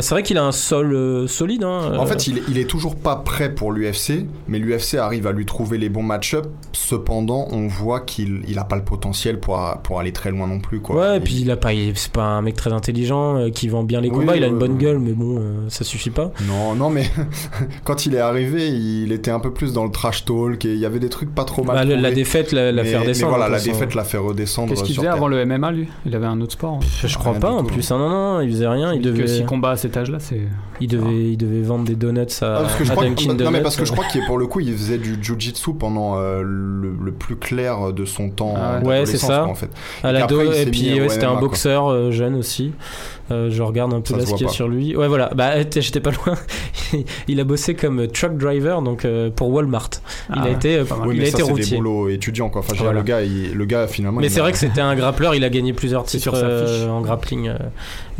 c'est 0.00 0.10
vrai 0.10 0.22
qu'il 0.22 0.38
a 0.38 0.44
un 0.44 0.52
sol 0.52 0.94
euh, 0.94 1.26
solide. 1.26 1.64
hein, 1.64 1.96
En 1.98 2.04
euh. 2.04 2.06
fait, 2.06 2.26
il, 2.28 2.38
est- 2.38 2.42
il 2.48 2.58
est 2.58 2.68
toujours 2.68 2.94
pas 2.96 3.16
prêt 3.16 3.52
pour 3.54 3.72
l'UFC, 3.72 4.26
mais 4.46 4.58
l'UFC 4.58 4.94
arrive 4.94 5.26
à 5.26 5.32
lui 5.32 5.44
trouver 5.46 5.78
les 5.78 5.88
bons 5.88 6.02
match-ups. 6.02 6.48
Cependant, 6.72 7.48
on 7.50 7.66
voit 7.66 8.00
qu'il 8.00 8.42
il 8.46 8.58
a 8.58 8.64
pas 8.64 8.76
le 8.76 8.84
potentiel 8.84 9.40
pour, 9.40 9.58
pour 9.82 9.98
aller 10.00 10.12
très 10.12 10.30
loin 10.30 10.46
non 10.46 10.60
plus. 10.60 10.80
Quoi. 10.80 10.96
Ouais, 10.96 11.16
et 11.16 11.20
puis 11.20 11.40
il 11.40 11.50
a 11.50 11.56
pas, 11.56 11.70
c'est 11.94 12.12
pas 12.12 12.22
un 12.24 12.42
mec 12.42 12.54
très 12.54 12.72
intelligent 12.72 13.36
euh, 13.38 13.50
qui 13.50 13.68
vend 13.68 13.82
bien 13.82 14.00
les 14.00 14.10
Oui, 14.10 14.18
combats. 14.20 14.36
il 14.36 14.44
a 14.44 14.46
une 14.46 14.58
bonne 14.58 14.76
gueule, 14.78 14.98
mais 14.98 15.12
bon, 15.12 15.38
euh, 15.38 15.42
ça 15.68 15.82
suffit 15.84 16.10
pas. 16.10 16.30
Non, 16.46 16.74
non, 16.74 16.90
mais 16.90 17.04
quand 17.84 18.06
il 18.06 18.14
est 18.14 18.20
arrivé, 18.20 18.68
il 18.68 19.10
était 19.12 19.30
un 19.30 19.40
peu 19.40 19.52
plus 19.52 19.72
dans 19.72 19.84
le 19.84 19.90
trash 19.90 20.24
talk 20.24 20.64
et 20.64 20.72
il 20.72 20.78
y 20.78 20.86
avait 20.86 20.98
des 21.00 21.08
trucs 21.08 21.34
pas 21.34 21.44
trop 21.44 21.64
mal. 21.64 21.88
Bah, 21.88 21.96
la 21.96 22.10
défaite 22.12 22.52
l'a, 22.52 22.70
l'a 22.70 22.82
mais, 22.82 22.88
fait 22.90 22.94
mais 22.96 23.02
redescendre. 23.02 23.36
voilà, 23.36 23.48
la 23.48 23.60
défaite 23.60 23.94
l'a 23.94 24.04
fait 24.04 24.18
redescendre. 24.24 24.70
Qu'est-ce 24.70 24.82
qu'il 24.84 24.94
faisait 24.94 25.06
terre. 25.06 25.14
avant 25.16 25.28
le 25.28 25.44
MMA, 25.44 25.70
lui? 25.72 25.88
Il 26.06 26.14
avait 26.16 26.26
un 26.26 26.40
autre 26.40 26.52
sport. 26.52 26.74
hein. 26.74 26.86
Je 27.04 27.16
crois 27.18 27.32
Rien 27.32 27.40
pas 27.40 27.50
en 27.52 27.60
tout. 27.62 27.66
plus. 27.74 27.90
hein, 27.90 27.98
non, 27.98 28.08
non, 28.08 28.40
il 28.40 28.50
faisait 28.50 28.66
rien. 28.66 28.92
Il 28.92 29.00
devait. 29.02 29.26
s'il 29.28 29.40
combat 29.44 29.54
combat 29.54 29.70
à 29.72 29.76
cet 29.76 29.96
âge-là, 29.96 30.18
c'est. 30.20 30.40
Il 30.80 30.88
devait, 30.88 31.30
il 31.32 31.36
devait 31.36 31.62
vendre 31.62 31.84
des 31.84 31.94
donuts 31.94 32.20
à, 32.20 32.56
Ah, 32.56 32.58
parce 32.62 32.74
que 32.74 32.84
je 32.84 32.90
à 32.90 32.94
crois 32.94 33.04
que- 33.08 33.42
non, 33.44 33.50
mais 33.52 33.60
parce 33.62 33.76
que 33.76 33.84
je 33.84 33.92
crois 33.92 34.04
qu'il 34.06 34.24
pour 34.26 34.38
le 34.38 34.46
coup 34.48 34.58
il 34.58 34.72
faisait 34.74 34.98
du 34.98 35.16
jiu-jitsu 35.22 35.74
pendant 35.78 36.18
euh, 36.18 36.42
le, 36.42 36.92
le 37.00 37.12
plus 37.12 37.36
clair 37.36 37.92
de 37.92 38.04
son 38.04 38.28
temps 38.30 38.54
Ah 38.56 38.80
ouais. 38.84 39.06
C'est 39.06 39.18
ça. 39.18 39.42
quoi, 39.44 39.52
en 39.52 39.54
fait. 39.54 39.70
à 40.02 40.10
Et 40.12 40.62
et 40.62 40.66
puis 40.66 41.00
ouais, 41.00 41.08
c'était 41.08 41.26
un 41.26 41.38
boxeur 41.38 41.88
euh, 41.88 42.10
jeune 42.10 42.34
aussi. 42.34 42.72
Euh, 43.30 43.48
je 43.50 43.62
regarde 43.62 43.94
un 43.94 44.00
peu 44.00 44.12
Ça 44.14 44.16
là 44.18 44.24
se 44.26 44.30
ce 44.30 44.34
qu'il 44.36 44.46
y 44.46 44.50
a 44.50 44.52
sur 44.52 44.68
lui. 44.68 44.94
Ouais, 44.96 45.08
voilà. 45.08 45.30
Bah, 45.34 45.64
t- 45.64 45.80
j'étais 45.80 46.00
pas 46.00 46.10
loin. 46.10 46.36
il 47.28 47.40
a 47.40 47.44
bossé 47.44 47.74
comme 47.74 48.06
truck 48.08 48.36
driver 48.36 48.82
donc 48.82 49.04
euh, 49.04 49.30
pour 49.30 49.48
Walmart. 49.50 49.90
il 50.30 50.34
Ah 50.38 50.42
a 50.44 50.48
été, 50.50 50.76
euh. 50.76 50.84
Oui, 51.06 51.14
il 51.16 51.20
mais 51.22 51.28
a 51.28 51.30
ça 51.30 51.38
été 51.38 51.42
c'est 51.42 51.42
des 51.46 51.50
routier. 51.52 51.76
boulots 51.78 52.08
étudiants 52.08 52.50
quoi. 52.50 52.60
Enfin, 52.60 52.74
Voilà. 52.76 52.98
le 53.00 53.02
gars, 53.04 53.22
il- 53.22 53.52
le 53.54 53.64
gars 53.64 53.86
finalement. 53.86 54.20
Mais 54.20 54.28
c'est 54.28 54.40
a- 54.40 54.42
vrai 54.42 54.52
que 54.52 54.58
c'était 54.58 54.80
un 54.82 54.94
grappleur, 54.94 55.34
il 55.34 55.42
a 55.44 55.48
gagné 55.50 55.72
plusieurs 55.72 56.04
titres 56.04 56.32
euh, 56.34 56.88
en 56.88 57.00
grappling 57.00 57.48
euh, 57.48 57.56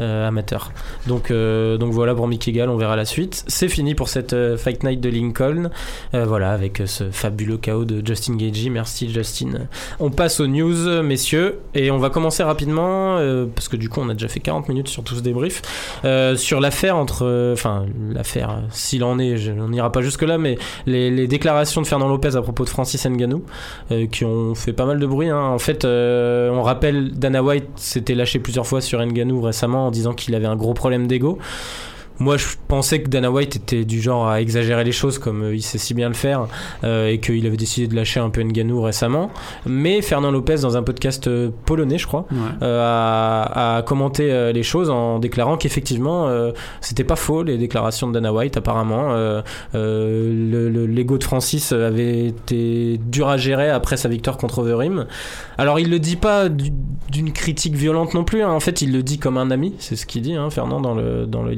euh, 0.01 0.27
amateur. 0.29 0.73
Donc, 1.07 1.31
euh, 1.31 1.77
donc 1.77 1.93
voilà 1.93 2.15
pour 2.15 2.27
Mickey 2.27 2.53
Gall, 2.53 2.69
on 2.71 2.77
verra 2.77 2.97
la 2.97 3.05
suite. 3.05 3.45
C'est 3.47 3.69
fini 3.69 3.95
pour 3.95 4.09
cette 4.09 4.33
euh, 4.33 4.57
Fight 4.57 4.83
Night 4.85 5.01
de 5.01 5.09
Lincoln. 5.11 5.71
Euh, 6.15 6.25
voilà, 6.25 6.53
avec 6.53 6.81
euh, 6.81 6.87
ce 6.87 7.11
fabuleux 7.11 7.59
chaos 7.59 7.85
de 7.85 8.05
Justin 8.05 8.37
Gagey. 8.37 8.71
Merci 8.71 9.13
Justin. 9.13 9.51
On 10.01 10.11
passe 10.11 10.41
aux 10.41 10.47
news, 10.47 10.87
euh, 10.89 11.03
messieurs, 11.03 11.59
et 11.75 11.91
on 11.91 11.99
va 11.99 12.09
commencer 12.11 12.43
rapidement, 12.43 13.19
euh, 13.19 13.47
parce 13.55 13.69
que 13.69 13.77
du 13.77 13.89
coup 13.89 14.01
on 14.03 14.09
a 14.09 14.15
déjà 14.15 14.29
fait 14.29 14.41
40 14.41 14.69
minutes 14.69 14.89
sur 14.95 15.03
tout 15.03 15.21
débrief, 15.21 15.61
euh, 16.05 16.37
sur 16.37 16.61
l'affaire 16.61 16.97
entre... 16.97 17.25
euh, 17.27 17.53
Enfin, 17.55 17.87
l'affaire, 18.13 18.51
euh, 18.51 18.61
s'il 18.71 19.03
en 19.05 19.19
est, 19.19 19.35
on 19.59 19.69
n'ira 19.69 19.91
pas 19.91 20.01
jusque-là, 20.03 20.39
mais 20.39 20.57
les, 20.87 21.27
déclarations 21.27 21.83
de 21.83 21.87
Fernand 21.87 22.09
Lopez 22.09 22.37
à 22.37 22.43
propos 22.43 22.65
de 22.65 22.69
Francis 22.69 23.05
Ngannou, 23.07 23.43
euh, 23.91 24.07
qui 24.07 24.25
ont 24.25 24.55
fait 24.55 24.73
pas 24.73 24.87
mal 24.87 24.99
de 25.01 25.07
bruit. 25.07 25.29
hein. 25.29 25.41
En 25.41 25.59
fait, 25.59 25.85
euh, 25.85 26.51
on 26.51 26.63
rappelle, 26.63 27.11
Dana 27.19 27.43
White 27.43 27.67
s'était 27.77 28.15
lâché 28.15 28.39
plusieurs 28.39 28.67
fois 28.67 28.81
sur 28.81 29.01
Ngannou 29.05 29.41
récemment 29.41 29.87
en 29.89 29.91
disant 29.91 30.13
qu'il 30.15 30.35
avait 30.35 30.47
un 30.47 30.57
gros 30.57 30.75
problème 30.75 31.07
d'ego. 31.07 31.39
Moi, 32.21 32.37
je 32.37 32.47
pensais 32.69 33.03
que 33.03 33.09
Dana 33.09 33.31
White 33.31 33.57
était 33.57 33.85
du 33.85 34.01
genre 34.01 34.29
à 34.29 34.41
exagérer 34.41 34.85
les 34.85 34.93
choses 34.93 35.19
comme 35.19 35.43
euh, 35.43 35.55
il 35.55 35.62
sait 35.62 35.79
si 35.79 35.95
bien 35.95 36.09
le 36.09 36.15
faire 36.15 36.47
euh, 36.85 37.09
et 37.09 37.19
qu'il 37.19 37.45
avait 37.47 37.57
décidé 37.57 37.89
de 37.89 37.97
lâcher 37.97 38.21
un 38.21 38.31
peu 38.31 38.41
Ngannou 38.43 38.81
récemment. 38.83 39.31
Mais 39.67 40.01
Fernand 40.01 40.31
Lopez, 40.31 40.57
dans 40.62 40.77
un 40.77 40.83
podcast 40.83 41.27
euh, 41.27 41.51
polonais, 41.67 41.99
je 41.99 42.07
crois, 42.07 42.27
Ouais. 42.31 42.37
euh, 42.62 42.81
a, 42.85 43.77
a 43.79 43.83
commenté 43.83 44.31
euh, 44.31 44.53
les 44.53 44.62
choses 44.62 44.91
en 44.91 45.19
déclarant 45.19 45.57
qu'effectivement 45.57 46.29
euh, 46.29 46.53
c'était 46.81 47.05
pas 47.05 47.17
faux 47.17 47.43
les 47.43 47.59
déclarations 47.59 48.07
de 48.09 48.12
Dana 48.12 48.33
White 48.33 48.57
apparemment 48.57 49.12
le- 49.73 50.69
le- 50.69 50.87
l'ego 50.87 51.19
de 51.19 51.25
Francis 51.25 51.73
avait 51.73 52.27
été 52.29 52.99
dur 52.99 53.29
à 53.29 53.37
gérer 53.37 53.71
après 53.71 53.97
sa 53.97 54.09
victoire 54.09 54.37
contre 54.37 54.59
Overeem 54.61 55.07
alors 55.59 55.79
il 55.79 55.91
le 55.91 55.99
dit 55.99 56.17
pas 56.17 56.49
du- 56.49 56.73
d'une 57.11 57.33
critique 57.33 57.75
violente 57.75 58.15
non 58.15 58.25
plus 58.25 58.43
hein. 58.43 58.51
en 58.51 58.61
fait 58.61 58.83
il 58.83 58.93
le 58.93 59.03
dit 59.03 59.19
comme 59.19 59.37
un 59.39 59.51
ami 59.51 59.75
c'est 59.79 59.97
ce 59.97 60.07
qu'il 60.07 60.23
dit 60.23 60.35
hein, 60.35 60.51
Fernand 60.51 60.81
dans 60.81 60.95
le 60.95 61.27
dans 61.27 61.43
le- 61.43 61.55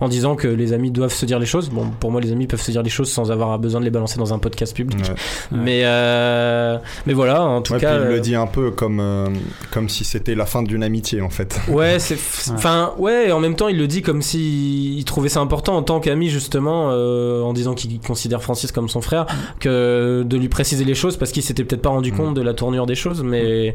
en 0.00 0.08
disant 0.08 0.36
que 0.36 0.48
les 0.48 0.72
amis 0.72 0.90
doivent 0.90 1.12
se 1.12 1.26
dire 1.26 1.38
les 1.38 1.46
choses 1.46 1.70
bon 1.70 1.86
pour 2.00 2.10
moi 2.10 2.20
les 2.20 2.32
amis 2.32 2.46
peuvent 2.46 2.60
se 2.60 2.70
dire 2.70 2.82
les 2.82 2.90
choses 2.90 3.10
sans 3.10 3.30
avoir 3.30 3.58
besoin 3.58 3.80
de 3.80 3.84
les 3.84 3.90
balancer 3.90 4.18
dans 4.18 4.32
un 4.34 4.38
podcast 4.38 4.74
public 4.76 4.98
Ouais. 5.02 5.14
mais 5.52 5.82
euh, 5.84 6.78
mais 7.06 7.12
voilà 7.12 7.42
en 7.42 7.62
tout 7.62 7.72
Ouais, 7.74 7.80
cas 7.80 7.94
puis 7.96 8.04
il 8.04 8.06
euh, 8.12 8.14
le 8.16 8.20
dit 8.20 8.34
un 8.34 8.46
peu 8.46 8.70
comme 8.70 9.00
euh, 9.00 9.26
comme 9.70 9.88
si 9.88 10.04
c'était 10.04 10.34
la 10.34 10.46
fin 10.46 10.62
d'une 10.62 10.82
amitié 10.82 11.20
en 11.20 11.30
fait. 11.30 11.60
Ouais, 11.68 11.98
c'est. 11.98 12.18
Enfin, 12.52 12.92
ouais, 12.98 13.28
et 13.28 13.32
en 13.32 13.40
même 13.40 13.54
temps, 13.56 13.68
il 13.68 13.78
le 13.78 13.86
dit 13.86 14.02
comme 14.02 14.20
si 14.20 14.96
il 14.98 15.04
trouvait 15.04 15.28
ça 15.28 15.40
important 15.40 15.76
en 15.76 15.82
tant 15.82 16.00
qu'ami, 16.00 16.28
justement, 16.28 16.90
euh, 16.90 17.40
en 17.42 17.52
disant 17.52 17.74
qu'il 17.74 17.98
considère 18.00 18.42
Francis 18.42 18.72
comme 18.72 18.88
son 18.88 19.00
frère, 19.00 19.26
que 19.60 20.22
de 20.26 20.36
lui 20.36 20.48
préciser 20.48 20.84
les 20.84 20.94
choses 20.94 21.16
parce 21.16 21.32
qu'il 21.32 21.42
s'était 21.42 21.64
peut-être 21.64 21.82
pas 21.82 21.88
rendu 21.90 22.12
Mm. 22.12 22.16
compte 22.16 22.34
de 22.34 22.42
la 22.42 22.52
tournure 22.54 22.86
des 22.86 22.94
choses, 22.94 23.22
mais. 23.22 23.72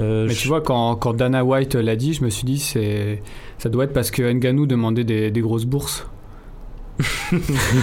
euh, 0.00 0.26
Mais 0.28 0.34
je- 0.34 0.40
tu 0.40 0.48
vois, 0.48 0.60
quand, 0.60 0.94
quand 0.96 1.14
Dana 1.14 1.44
White 1.44 1.74
l'a 1.74 1.96
dit, 1.96 2.14
je 2.14 2.22
me 2.24 2.30
suis 2.30 2.44
dit, 2.44 2.58
c'est 2.58 3.22
ça 3.62 3.68
doit 3.68 3.84
être 3.84 3.92
parce 3.92 4.10
que 4.10 4.22
Ngannou 4.32 4.66
demandait 4.66 5.04
des, 5.04 5.30
des 5.30 5.40
grosses 5.40 5.64
bourses. 5.66 6.06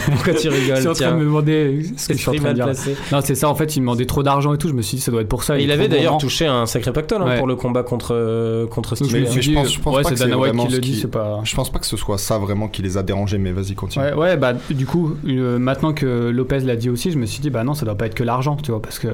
Pourquoi 0.05 0.33
tu 0.33 0.33
Je 0.33 0.37
suis 0.39 0.49
rigoles 0.49 0.87
en 0.87 0.93
train 0.93 1.11
de 1.11 1.15
me 1.17 1.23
demander 1.25 1.81
ce 1.97 2.07
que 2.09 2.13
je 2.13 2.19
suis 2.19 2.29
en 2.29 2.33
train 2.35 2.49
de 2.49 2.53
dire. 2.53 2.65
placé. 2.65 2.95
Non, 3.11 3.19
c'est 3.23 3.35
ça, 3.35 3.49
en 3.49 3.55
fait, 3.55 3.75
il 3.75 3.79
demandait 3.79 4.05
trop 4.05 4.23
d'argent 4.23 4.53
et 4.53 4.57
tout. 4.57 4.67
Je 4.67 4.73
me 4.73 4.81
suis 4.81 4.97
dit, 4.97 5.01
ça 5.01 5.11
doit 5.11 5.21
être 5.21 5.27
pour 5.29 5.43
ça. 5.43 5.57
Il, 5.57 5.71
avait 5.71 5.87
d'ailleurs 5.87 6.17
touché 6.17 6.45
un 6.45 6.65
sacré 6.65 6.91
pactole 6.93 7.21
hein, 7.21 7.25
Ouais. 7.25 7.37
pour 7.37 7.47
le 7.47 7.55
combat 7.55 7.83
contre, 7.83 8.13
euh, 8.13 8.67
contre 8.67 8.95
Steve. 8.95 9.09
Mais- 9.13 9.21
mais 9.33 9.41
je 9.41 9.51
pense- 9.53 9.73
je 9.73 9.79
pense 9.79 9.95
ouais, 9.95 10.03
pas 10.03 10.09
c'est 10.09 10.15
que 10.15 10.19
c'est 10.19 10.27
Dana 10.29 10.51
qui 10.51 10.69
ce 10.69 10.75
le 10.75 10.81
dit, 10.81 10.91
qui- 10.91 10.99
c'est 10.99 11.07
pas. 11.11 11.39
Je 11.43 11.55
pense 11.55 11.71
pas 11.71 11.79
que 11.79 11.85
ce 11.85 11.97
soit 11.97 12.17
ça 12.17 12.37
vraiment 12.37 12.67
qui 12.67 12.81
les 12.81 12.97
a 12.97 13.03
dérangés, 13.03 13.37
mais 13.37 13.51
vas-y 13.51 13.73
continue. 13.73 14.03
Ouais, 14.05 14.13
ouais, 14.13 14.37
bah 14.37 14.53
du 14.69 14.85
coup, 14.85 15.15
euh, 15.27 15.57
maintenant 15.59 15.93
que 15.93 16.29
Lopez 16.29 16.59
l'a 16.59 16.75
dit 16.75 16.89
aussi, 16.89 17.11
je 17.11 17.17
me 17.17 17.25
suis 17.25 17.39
dit, 17.41 17.49
bah 17.49 17.63
non, 17.63 17.73
ça 17.73 17.85
doit 17.85 17.95
pas 17.95 18.05
être 18.05 18.15
que 18.15 18.23
l'argent, 18.23 18.57
tu 18.57 18.71
vois, 18.71 18.81
parce 18.81 18.99
que 18.99 19.07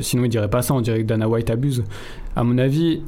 sinon 0.00 0.24
il 0.24 0.28
dirait 0.28 0.50
pas 0.50 0.62
ça, 0.62 0.74
on 0.74 0.80
dirait 0.80 1.00
que 1.00 1.06
Dana 1.06 1.28
White 1.28 1.50
abuse. 1.50 1.84
À 2.36 2.44
mon 2.44 2.58
avis, 2.58 3.02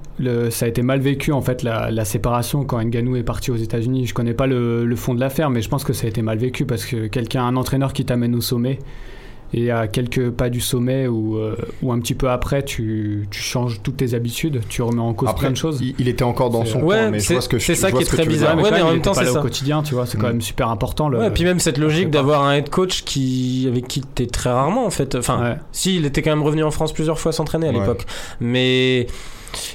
ça 0.51 0.67
a 0.67 0.69
été 0.69 0.83
mal 0.83 1.01
vécu 1.01 1.33
en 1.33 1.41
fait 1.41 1.63
la, 1.63 2.05
séparation 2.05 2.65
quand 2.65 2.83
Ngannou 2.83 3.17
est 3.17 3.23
parti 3.23 3.51
aux 3.51 3.57
États-Unis. 3.57 4.07
Je 4.07 4.15
connais 4.15 4.35
pas 4.35 4.47
le, 4.47 4.85
le 4.85 4.97
fond 4.97 5.15
de 5.15 5.21
l'affaire, 5.21 5.51
mais 5.51 5.63
je 5.63 5.69
pense 5.69 5.85
que 5.85 5.93
ça 5.93 6.07
a 6.07 6.09
été 6.09 6.23
mal 6.23 6.39
vécu 6.39 6.65
parce 6.65 6.85
que 6.85 7.07
quelqu'un, 7.07 7.45
un 7.45 7.57
entraîneur 7.57 7.93
qui 7.93 8.05
t'amène 8.05 8.35
au 8.35 8.41
sommet 8.41 8.79
et 9.53 9.71
à 9.71 9.89
quelques 9.89 10.31
pas 10.31 10.49
du 10.51 10.61
sommet 10.61 11.07
ou, 11.09 11.37
euh, 11.39 11.57
ou 11.83 11.93
un 11.93 11.99
petit 11.99 12.15
peu 12.15 12.31
après, 12.31 12.63
tu, 12.65 13.27
tu 13.31 13.41
changes 13.41 13.81
toutes 13.83 13.97
tes 13.97 14.15
habitudes, 14.15 14.61
tu 14.69 14.83
remets 14.83 15.01
en 15.01 15.13
cause 15.13 15.29
Après, 15.29 15.47
plein 15.47 15.51
de 15.53 15.57
choses. 15.57 15.79
il, 15.83 15.95
il 15.99 16.09
était 16.09 16.23
encore 16.25 16.51
dans 16.51 16.65
son 16.65 16.83
Ouais, 16.83 16.97
camp, 16.97 17.11
mais 17.11 17.19
je 17.19 17.25
c'est- 17.27 17.35
vois 17.35 17.41
ce 17.43 17.49
que 17.49 17.59
c'est 17.59 17.75
je 17.75 17.81
ça 17.81 17.89
vois 17.91 17.99
qui 17.99 18.03
est 18.03 18.07
ce 18.07 18.11
que 18.11 18.17
très 18.17 18.23
tu 18.25 18.29
veux 18.31 18.35
bizarre. 18.37 18.55
dire. 18.57 18.65
Ouais, 18.65 18.71
mais 18.71 18.83
en 18.83 18.93
même 18.93 19.03
temps, 19.03 19.13
pas 19.13 19.25
c'est 19.25 19.33
ça. 19.33 19.39
au 19.41 19.43
quotidien, 19.43 19.83
tu 19.83 19.95
vois, 19.95 20.07
c'est 20.07 20.19
quand 20.19 20.27
Mm. 20.29 20.33
même 20.33 20.41
super 20.41 20.69
important. 20.69 21.09
Le, 21.09 21.19
Ouais, 21.19 21.31
puis 21.31 21.45
même 21.45 21.59
cette 21.59 21.79
logique 21.79 22.11
d'avoir 22.11 22.45
un 22.45 22.55
head 22.55 22.69
coach 22.71 23.03
qui, 23.05 23.65
avec 23.69 23.89
qui 23.89 24.03
t'es 24.03 24.27
très 24.27 24.51
rarement 24.51 24.87
en 24.87 24.91
fait. 24.91 25.15
Enfin, 25.17 25.43
Ouais. 25.43 25.57
Si, 25.73 25.97
il 25.97 26.05
était 26.07 26.23
quand 26.23 26.31
même 26.31 26.43
revenu 26.43 26.63
en 26.63 26.71
France 26.71 26.93
plusieurs 26.93 27.19
fois 27.19 27.33
s'entraîner 27.33 27.69
à 27.69 27.73
Ouais. 27.73 27.81
l'époque. 27.81 28.07
Mais 28.41 29.07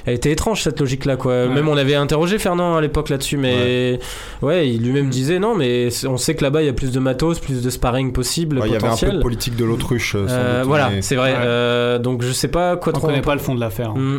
elle 0.06 0.14
était 0.14 0.30
étrange 0.32 0.62
cette 0.62 0.80
logique-là, 0.80 1.16
quoi. 1.16 1.46
Ouais. 1.46 1.48
Même 1.48 1.68
on 1.68 1.76
avait 1.76 1.94
interrogé 1.94 2.38
Fernand 2.38 2.76
à 2.76 2.80
l'époque 2.80 3.08
là-dessus, 3.08 3.36
mais 3.36 3.98
ouais, 4.42 4.68
il 4.68 4.82
lui-même 4.82 5.10
disait 5.10 5.38
non, 5.38 5.54
mais 5.54 5.88
on 6.06 6.16
sait 6.16 6.34
que 6.34 6.42
là-bas 6.44 6.62
il 6.62 6.66
y 6.66 6.68
a 6.68 6.72
plus 6.72 6.92
de 6.92 6.98
matos, 7.00 7.38
plus 7.38 7.62
de 7.62 7.70
sparring 7.70 8.12
possible, 8.12 8.58
Ouais, 8.58 8.66
Il 8.68 8.72
y 8.72 8.76
avait 8.76 8.84
un 8.86 8.90
peu 8.90 8.94
potentiel. 8.94 9.16
de 9.16 9.22
politique 9.22 9.56
de 9.56 9.64
l'autruche. 9.64 10.14
euh, 10.14 10.26
Euh, 10.28 10.62
voilà, 10.66 10.90
mais- 10.90 11.02
c'est 11.02 11.16
vrai. 11.16 11.32
Ouais. 11.32 11.38
Euh, 11.40 11.98
donc 11.98 12.22
je 12.22 12.32
sais 12.32 12.48
pas 12.48 12.76
quoi 12.76 12.92
On 12.94 12.98
trop. 12.98 13.06
connaît 13.08 13.22
pas 13.22 13.34
le 13.34 13.40
fond 13.40 13.54
de 13.54 13.60
l'affaire. 13.60 13.90
hein, 13.90 14.18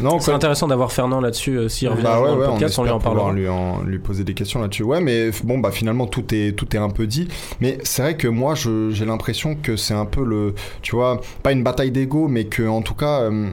Non, 0.00 0.18
C'est 0.20 0.32
intéressant 0.32 0.66
d'avoir 0.68 0.92
Fernand 0.92 1.20
là-dessus 1.20 1.56
euh, 1.58 1.68
s'il 1.68 1.88
revient 1.88 2.02
Bah 2.02 2.16
dans 2.16 2.22
ouais, 2.24 2.30
le 2.32 2.38
ouais, 2.40 2.46
on 2.46 2.50
podcast, 2.52 2.78
on, 2.78 2.84
lui 2.84 2.90
en 2.90 2.98
parlera. 2.98 3.32
lui, 3.32 3.48
en- 3.48 3.82
lui 3.82 3.98
poser 3.98 4.24
des 4.24 4.34
questions 4.34 4.60
là-dessus. 4.60 4.82
Ouais, 4.82 5.00
mais 5.00 5.30
bon, 5.44 5.58
bah 5.58 5.70
finalement 5.70 6.06
tout 6.06 6.24
est 6.34 6.56
tout 6.56 6.74
est 6.74 6.78
un 6.78 6.90
peu 6.90 7.06
dit. 7.06 7.28
Mais 7.60 7.78
c'est 7.82 8.02
vrai 8.02 8.16
que 8.16 8.28
moi, 8.28 8.54
j'ai 8.54 9.04
l'impression 9.04 9.54
que 9.54 9.76
c'est 9.76 9.94
un 9.94 10.06
peu 10.06 10.24
le, 10.24 10.54
tu 10.82 10.94
vois, 10.96 11.20
pas 11.42 11.52
une 11.52 11.62
bataille 11.62 11.90
d'ego, 11.90 12.28
mais 12.28 12.44
que 12.44 12.66
en 12.66 12.82
tout 12.82 12.94
cas, 12.94 13.20
euh, 13.22 13.48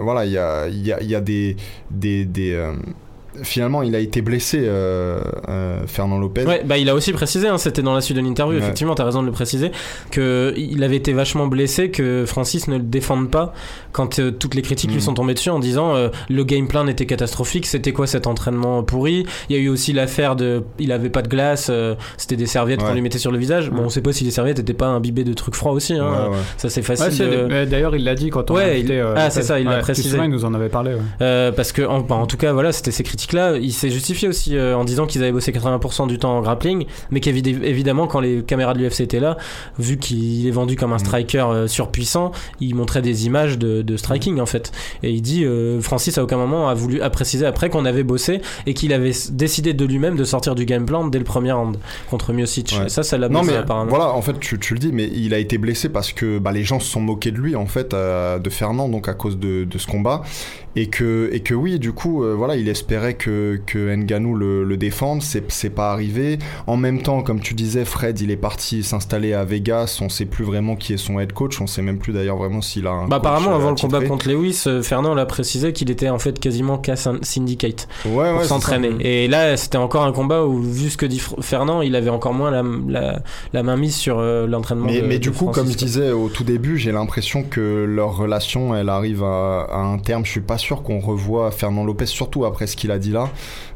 voilà, 0.00 0.24
il 0.26 0.32
y 0.32 0.38
a 0.38 0.68
il 0.68 0.86
y 0.86 0.92
a, 0.92 1.00
il 1.02 1.08
y 1.10 1.14
a 1.14 1.20
des 1.20 1.56
des, 1.90 2.24
des 2.24 2.52
euh, 2.52 2.72
finalement, 3.42 3.82
il 3.82 3.94
a 3.94 3.98
été 3.98 4.20
blessé, 4.22 4.58
euh, 4.62 5.20
euh, 5.48 5.80
Fernand 5.86 6.18
Lopez. 6.18 6.44
Ouais, 6.44 6.62
bah 6.64 6.76
il 6.78 6.88
a 6.88 6.94
aussi 6.94 7.12
précisé, 7.12 7.48
hein, 7.48 7.58
c'était 7.58 7.82
dans 7.82 7.94
la 7.94 8.00
suite 8.00 8.16
de 8.16 8.22
l'interview, 8.22 8.56
Ouais. 8.58 8.62
effectivement, 8.62 8.94
t'as 8.94 9.04
raison 9.04 9.20
de 9.22 9.26
le 9.26 9.32
préciser, 9.32 9.72
que 10.10 10.52
il 10.56 10.82
avait 10.84 10.96
été 10.96 11.12
vachement 11.12 11.46
blessé, 11.46 11.90
que 11.90 12.24
Francis 12.26 12.68
ne 12.68 12.76
le 12.76 12.82
défende 12.82 13.30
pas 13.30 13.54
quand 13.92 14.18
euh, 14.18 14.30
toutes 14.30 14.54
les 14.54 14.62
critiques 14.62 14.90
Mm. 14.90 14.94
lui 14.94 15.02
sont 15.02 15.14
tombées 15.14 15.34
dessus 15.34 15.50
en 15.50 15.58
disant 15.58 15.94
euh, 15.94 16.08
le 16.28 16.44
game 16.44 16.66
plan 16.68 16.86
était 16.86 17.06
catastrophique, 17.06 17.66
c'était 17.66 17.92
quoi 17.92 18.06
cet 18.06 18.26
entraînement 18.26 18.82
pourri? 18.82 19.24
Il 19.48 19.56
y 19.56 19.58
a 19.58 19.62
eu 19.62 19.68
aussi 19.68 19.92
l'affaire 19.92 20.36
de, 20.36 20.62
il 20.78 20.92
avait 20.92 21.10
pas 21.10 21.22
de 21.22 21.28
glace, 21.28 21.68
euh, 21.70 21.94
c'était 22.16 22.36
des 22.36 22.46
serviettes 22.46 22.82
qu'on 22.82 22.94
lui 22.94 23.00
mettait 23.02 23.18
sur 23.18 23.32
le 23.32 23.38
visage. 23.38 23.70
Bon, 23.70 23.78
Ouais. 23.78 23.84
on 23.86 23.88
sait 23.88 24.02
pas 24.02 24.12
si 24.12 24.24
les 24.24 24.30
serviettes 24.30 24.58
étaient 24.58 24.72
pas 24.74 24.86
imbibées 24.88 25.24
de 25.24 25.32
trucs 25.32 25.54
froids 25.54 25.72
aussi, 25.72 25.94
hein. 25.94 26.04
Ouais, 26.10 26.28
ouais. 26.30 26.42
ça 26.56 26.68
c'est 26.68 26.80
Ouais, 26.80 26.96
facile. 26.96 27.12
c'est- 27.12 27.26
de- 27.30 27.46
mais 27.48 27.66
D'ailleurs, 27.66 27.94
il 27.96 28.04
l'a 28.04 28.14
dit 28.14 28.30
quand 28.30 28.50
on 28.50 28.54
Ouais, 28.56 28.62
a 28.64 28.66
invité, 28.72 28.94
il- 28.94 29.04
ah, 29.16 29.30
c'est 29.30 29.42
ça, 29.42 29.58
il 29.60 29.66
l'a 29.66 29.78
précisé. 29.78 30.08
souviens, 30.10 30.24
il 30.24 30.30
nous 30.30 30.44
en 30.44 30.52
avait 30.54 30.68
parlé. 30.68 30.92
ouais. 30.94 31.00
Euh, 31.20 31.52
parce 31.52 31.72
que 31.72 31.82
en, 31.82 32.00
bah, 32.00 32.16
en 32.16 32.26
tout 32.26 32.36
cas 32.36 32.52
voilà 32.52 32.72
c'était 32.72 32.90
ces 32.90 33.02
critiques 33.02 33.21
là 33.32 33.56
il 33.56 33.72
s'est 33.72 33.90
justifié 33.90 34.26
aussi 34.28 34.56
euh, 34.56 34.76
en 34.76 34.84
disant 34.84 35.06
qu'ils 35.06 35.22
avaient 35.22 35.32
bossé 35.32 35.52
80% 35.52 36.08
du 36.08 36.18
temps 36.18 36.38
en 36.38 36.42
grappling 36.42 36.86
mais 37.10 37.20
qu'évidemment 37.20 38.06
quand 38.06 38.20
les 38.20 38.42
caméras 38.42 38.74
de 38.74 38.80
l'UFC 38.80 39.00
étaient 39.02 39.20
là 39.20 39.36
vu 39.78 39.98
qu'il 39.98 40.46
est 40.46 40.50
vendu 40.50 40.76
comme 40.76 40.92
un 40.92 40.96
Mm. 40.96 41.06
striker 41.06 41.44
euh, 41.50 41.66
surpuissant 41.68 42.32
il 42.60 42.74
montrait 42.74 43.02
des 43.02 43.26
images 43.26 43.58
de, 43.58 43.82
de 43.82 43.96
striking 43.96 44.40
en 44.40 44.46
fait. 44.46 44.72
Et 45.02 45.10
il 45.10 45.22
dit 45.22 45.44
euh, 45.44 45.80
Francis 45.80 46.16
à 46.18 46.22
aucun 46.24 46.36
moment 46.36 46.68
a 46.68 46.74
voulu 46.74 47.00
a 47.02 47.10
précisé 47.10 47.46
après 47.46 47.70
qu'on 47.70 47.84
avait 47.84 48.02
bossé 48.02 48.40
et 48.66 48.74
qu'il 48.74 48.92
avait 48.92 49.12
décidé 49.30 49.74
de 49.74 49.84
lui-même 49.84 50.16
de 50.16 50.24
sortir 50.24 50.54
du 50.54 50.64
game 50.64 50.86
plan 50.86 51.06
dès 51.06 51.18
le 51.18 51.24
premier 51.24 51.52
round 51.52 51.76
contre 52.10 52.32
Miocic. 52.32 52.74
Ouais. 52.78 52.86
Et 52.86 52.88
ça 52.88 53.02
ça 53.02 53.18
l'a 53.18 53.28
Non 53.28 53.40
blessé 53.40 53.52
mais 53.54 53.58
apparemment. 53.58 53.90
voilà, 53.90 54.12
en 54.12 54.22
fait, 54.22 54.38
tu, 54.40 54.58
tu 54.58 54.74
le 54.74 54.80
dis, 54.80 54.90
mais 54.92 55.10
il 55.14 55.34
a 55.34 55.38
été 55.38 55.58
blessé 55.58 55.88
parce 55.88 56.12
que 56.12 56.38
bah, 56.38 56.52
les 56.52 56.62
gens 56.64 56.80
se 56.80 56.90
sont 56.90 57.00
moqués 57.00 57.30
de 57.30 57.38
lui, 57.38 57.56
en 57.56 57.66
fait, 57.66 57.92
de 57.94 58.50
Fernand, 58.50 58.88
donc 58.88 59.08
à 59.08 59.14
cause 59.14 59.38
de, 59.38 59.64
de 59.64 59.78
ce 59.78 59.86
combat, 59.86 60.22
et 60.76 60.86
que 60.88 61.28
et 61.32 61.40
que 61.40 61.54
oui, 61.54 61.78
du 61.78 61.92
coup, 61.92 62.24
voilà, 62.36 62.56
il 62.56 62.68
espérait 62.68 63.11
que 63.14 63.60
que 63.66 63.94
Ngannou 63.94 64.34
le, 64.34 64.64
le 64.64 64.76
défende, 64.76 65.22
c'est 65.22 65.70
pas 65.70 65.92
arrivé. 65.92 66.38
En 66.66 66.76
même 66.76 67.02
temps, 67.02 67.22
comme 67.22 67.40
tu 67.40 67.54
disais, 67.54 67.84
Fred, 67.84 68.20
il 68.20 68.30
est 68.30 68.36
parti 68.36 68.82
s'installer 68.82 69.32
à 69.32 69.44
Vegas, 69.44 69.98
on 70.00 70.08
sait 70.08 70.24
plus 70.26 70.44
vraiment 70.44 70.76
qui 70.76 70.92
est 70.92 70.96
son 70.96 71.18
head 71.20 71.32
coach, 71.32 71.60
on 71.60 71.66
sait 71.66 71.82
même 71.82 71.98
plus 71.98 72.12
d'ailleurs 72.12 72.36
vraiment 72.36 72.60
s'il 72.62 72.86
a 72.86 72.90
un. 72.90 73.08
bah, 73.08 73.16
apparemment 73.16 73.52
euh, 73.52 73.56
avant 73.56 73.70
le 73.70 73.76
combat 73.76 74.00
contre 74.02 74.28
Lewis 74.28 74.62
euh, 74.66 74.82
Fernand 74.82 75.14
l'a 75.14 75.26
précisé 75.26 75.72
qu'il 75.72 75.90
était 75.90 76.08
en 76.08 76.18
fait 76.18 76.38
quasiment 76.38 76.78
qu'à 76.78 76.94
syn- 76.96 77.22
syndicate 77.22 77.88
ouais, 78.06 78.32
pour 78.32 78.44
s'entraîner. 78.44 78.90
Et 79.00 79.28
là, 79.28 79.56
c'était 79.56 79.78
encore 79.78 80.04
un 80.04 80.12
combat 80.12 80.44
où, 80.44 80.60
vu 80.62 80.90
ce 80.90 80.96
que 80.96 81.06
dit 81.06 81.20
Fernand, 81.40 81.82
il 81.82 81.94
avait 81.96 82.10
encore 82.10 82.34
moins 82.34 82.50
la, 82.50 82.62
la, 82.88 83.22
la 83.52 83.62
main 83.62 83.76
mise 83.76 83.94
sur 83.96 84.18
euh, 84.18 84.46
l'entraînement. 84.46 84.86
Mais, 84.86 85.00
de- 85.00 85.06
mais 85.06 85.18
de 85.18 85.22
du 85.22 85.30
coup, 85.30 85.44
Francis, 85.52 85.62
comme 85.62 85.72
je 85.72 85.76
disais 85.78 86.10
au 86.12 86.28
tout 86.28 86.44
début, 86.44 86.78
j'ai 86.78 86.92
l'impression 86.92 87.42
que 87.42 87.84
leur 87.84 88.16
relation, 88.16 88.74
elle 88.74 88.88
arrive 88.88 89.22
à, 89.24 89.62
à 89.70 89.78
un 89.78 89.98
terme. 89.98 90.24
Je 90.24 90.30
suis 90.30 90.40
pas 90.40 90.58
sûr 90.58 90.82
qu'on 90.82 91.00
revoit 91.00 91.50
Fernand 91.50 91.84
Lopez, 91.84 92.06
surtout 92.06 92.44
après 92.44 92.66
ce 92.66 92.76
qu'il 92.76 92.90
a 92.90 92.98
dit 93.02 93.10
là, 93.12 93.28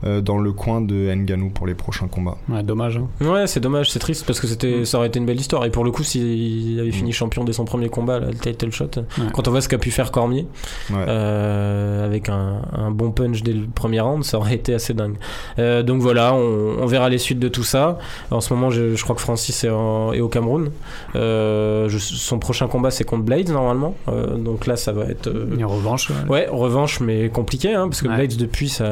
euh, 0.05 0.21
dans 0.21 0.39
le 0.39 0.53
coin 0.53 0.81
de 0.81 1.13
Nganou 1.15 1.51
pour 1.51 1.67
les 1.67 1.75
prochains 1.75 2.09
combats. 2.09 2.39
Ouais, 2.49 2.63
dommage. 2.63 2.97
hein. 2.99 3.09
Ouais, 3.25 3.47
c'est 3.47 3.61
dommage, 3.61 3.91
c'est 3.91 3.99
triste 3.99 4.25
parce 4.27 4.41
que 4.41 4.47
c'était, 4.47 4.79
Mm. 4.81 4.85
ça 4.87 4.99
aurait 4.99 5.09
été 5.09 5.19
une 5.19 5.27
belle 5.27 5.41
histoire. 5.41 5.65
Et 5.65 5.71
pour 5.71 5.85
le 5.85 5.91
coup, 5.91 6.03
s'il 6.03 6.79
avait 6.81 6.91
fini 6.93 7.13
champion 7.13 7.45
dès 7.45 7.53
son 7.53 7.65
premier 7.65 7.89
combat, 7.89 8.19
là, 8.21 8.29
le 8.29 8.35
title 8.39 8.71
shot, 8.73 8.89
quand 9.35 9.49
on 9.49 9.51
voit 9.51 9.61
ce 9.61 9.69
qu'a 9.69 9.79
pu 9.79 9.91
faire 9.91 10.11
Cormier, 10.13 10.47
Ouais. 10.91 10.97
euh, 11.09 12.07
avec 12.07 12.29
un, 12.29 12.63
un 12.73 12.91
bon 12.91 13.11
punch 13.11 13.43
dès 13.43 13.53
le 13.53 13.67
premier 13.67 14.01
round, 14.01 14.25
ça 14.25 14.39
aurait 14.39 14.55
été 14.55 14.73
assez 14.75 14.95
dingue. 14.95 15.17
Euh, 15.59 15.83
donc 15.83 16.01
voilà, 16.01 16.35
on, 16.35 16.77
on 16.81 16.87
verra 16.87 17.09
les 17.09 17.19
suites 17.19 17.39
de 17.41 17.49
tout 17.49 17.65
ça. 17.65 17.99
En 18.31 18.41
ce 18.41 18.53
moment, 18.55 18.71
je, 18.71 18.95
je 18.95 19.03
crois 19.03 19.17
que 19.17 19.21
Francis 19.23 19.65
est, 19.65 19.71
en- 19.71 20.13
est 20.13 20.21
au 20.21 20.29
Cameroun. 20.29 20.71
Euh, 21.15 21.89
je- 21.89 21.99
son 21.99 22.39
prochain 22.39 22.69
combat, 22.69 22.91
c'est 22.91 23.05
contre 23.05 23.25
Blades 23.25 23.49
normalement. 23.51 23.95
Euh, 24.09 24.37
donc 24.37 24.67
là, 24.67 24.77
ça 24.77 24.93
va 24.93 25.05
être. 25.07 25.27
euh, 25.29 25.63
en 25.63 25.69
revanche, 25.69 26.11
ouais. 26.11 26.17
Ouais, 26.29 26.49
revanche, 26.51 27.01
mais 27.01 27.29
compliqué, 27.29 27.75
hein, 27.75 27.89
parce 27.89 28.03
que 28.03 28.09
Ouais. 28.09 28.17
Blades, 28.17 28.37
depuis, 28.37 28.69
ça, 28.69 28.85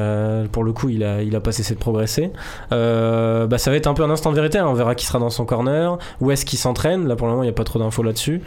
pour 0.50 0.64
le 0.64 0.72
coup, 0.72 0.88
il 0.88 1.02
a, 1.04 1.22
il 1.22 1.34
a 1.36 1.40
pas 1.40 1.52
cessé 1.52 1.74
de 1.74 1.78
progresser. 1.80 2.30
Euh, 2.72 3.46
bah, 3.46 3.58
ça 3.58 3.70
va 3.70 3.76
être 3.76 3.86
un 3.86 3.94
peu 3.94 4.02
un 4.02 4.10
instant 4.10 4.30
de 4.30 4.36
vérité, 4.36 4.58
hein, 4.58 4.66
on 4.68 4.74
verra 4.74 4.94
qui 4.94 5.06
sera 5.06 5.18
dans 5.18 5.30
son 5.30 5.44
corner, 5.44 5.98
où 6.20 6.30
est-ce 6.30 6.44
qu'il 6.44 6.58
s'entraîne. 6.58 7.06
Là, 7.08 7.16
pour 7.16 7.26
le 7.26 7.32
moment, 7.32 7.42
il 7.42 7.46
n'y 7.46 7.50
a 7.50 7.54
pas 7.54 7.64
trop 7.64 7.78
d'infos 7.78 8.02
là-dessus. 8.02 8.42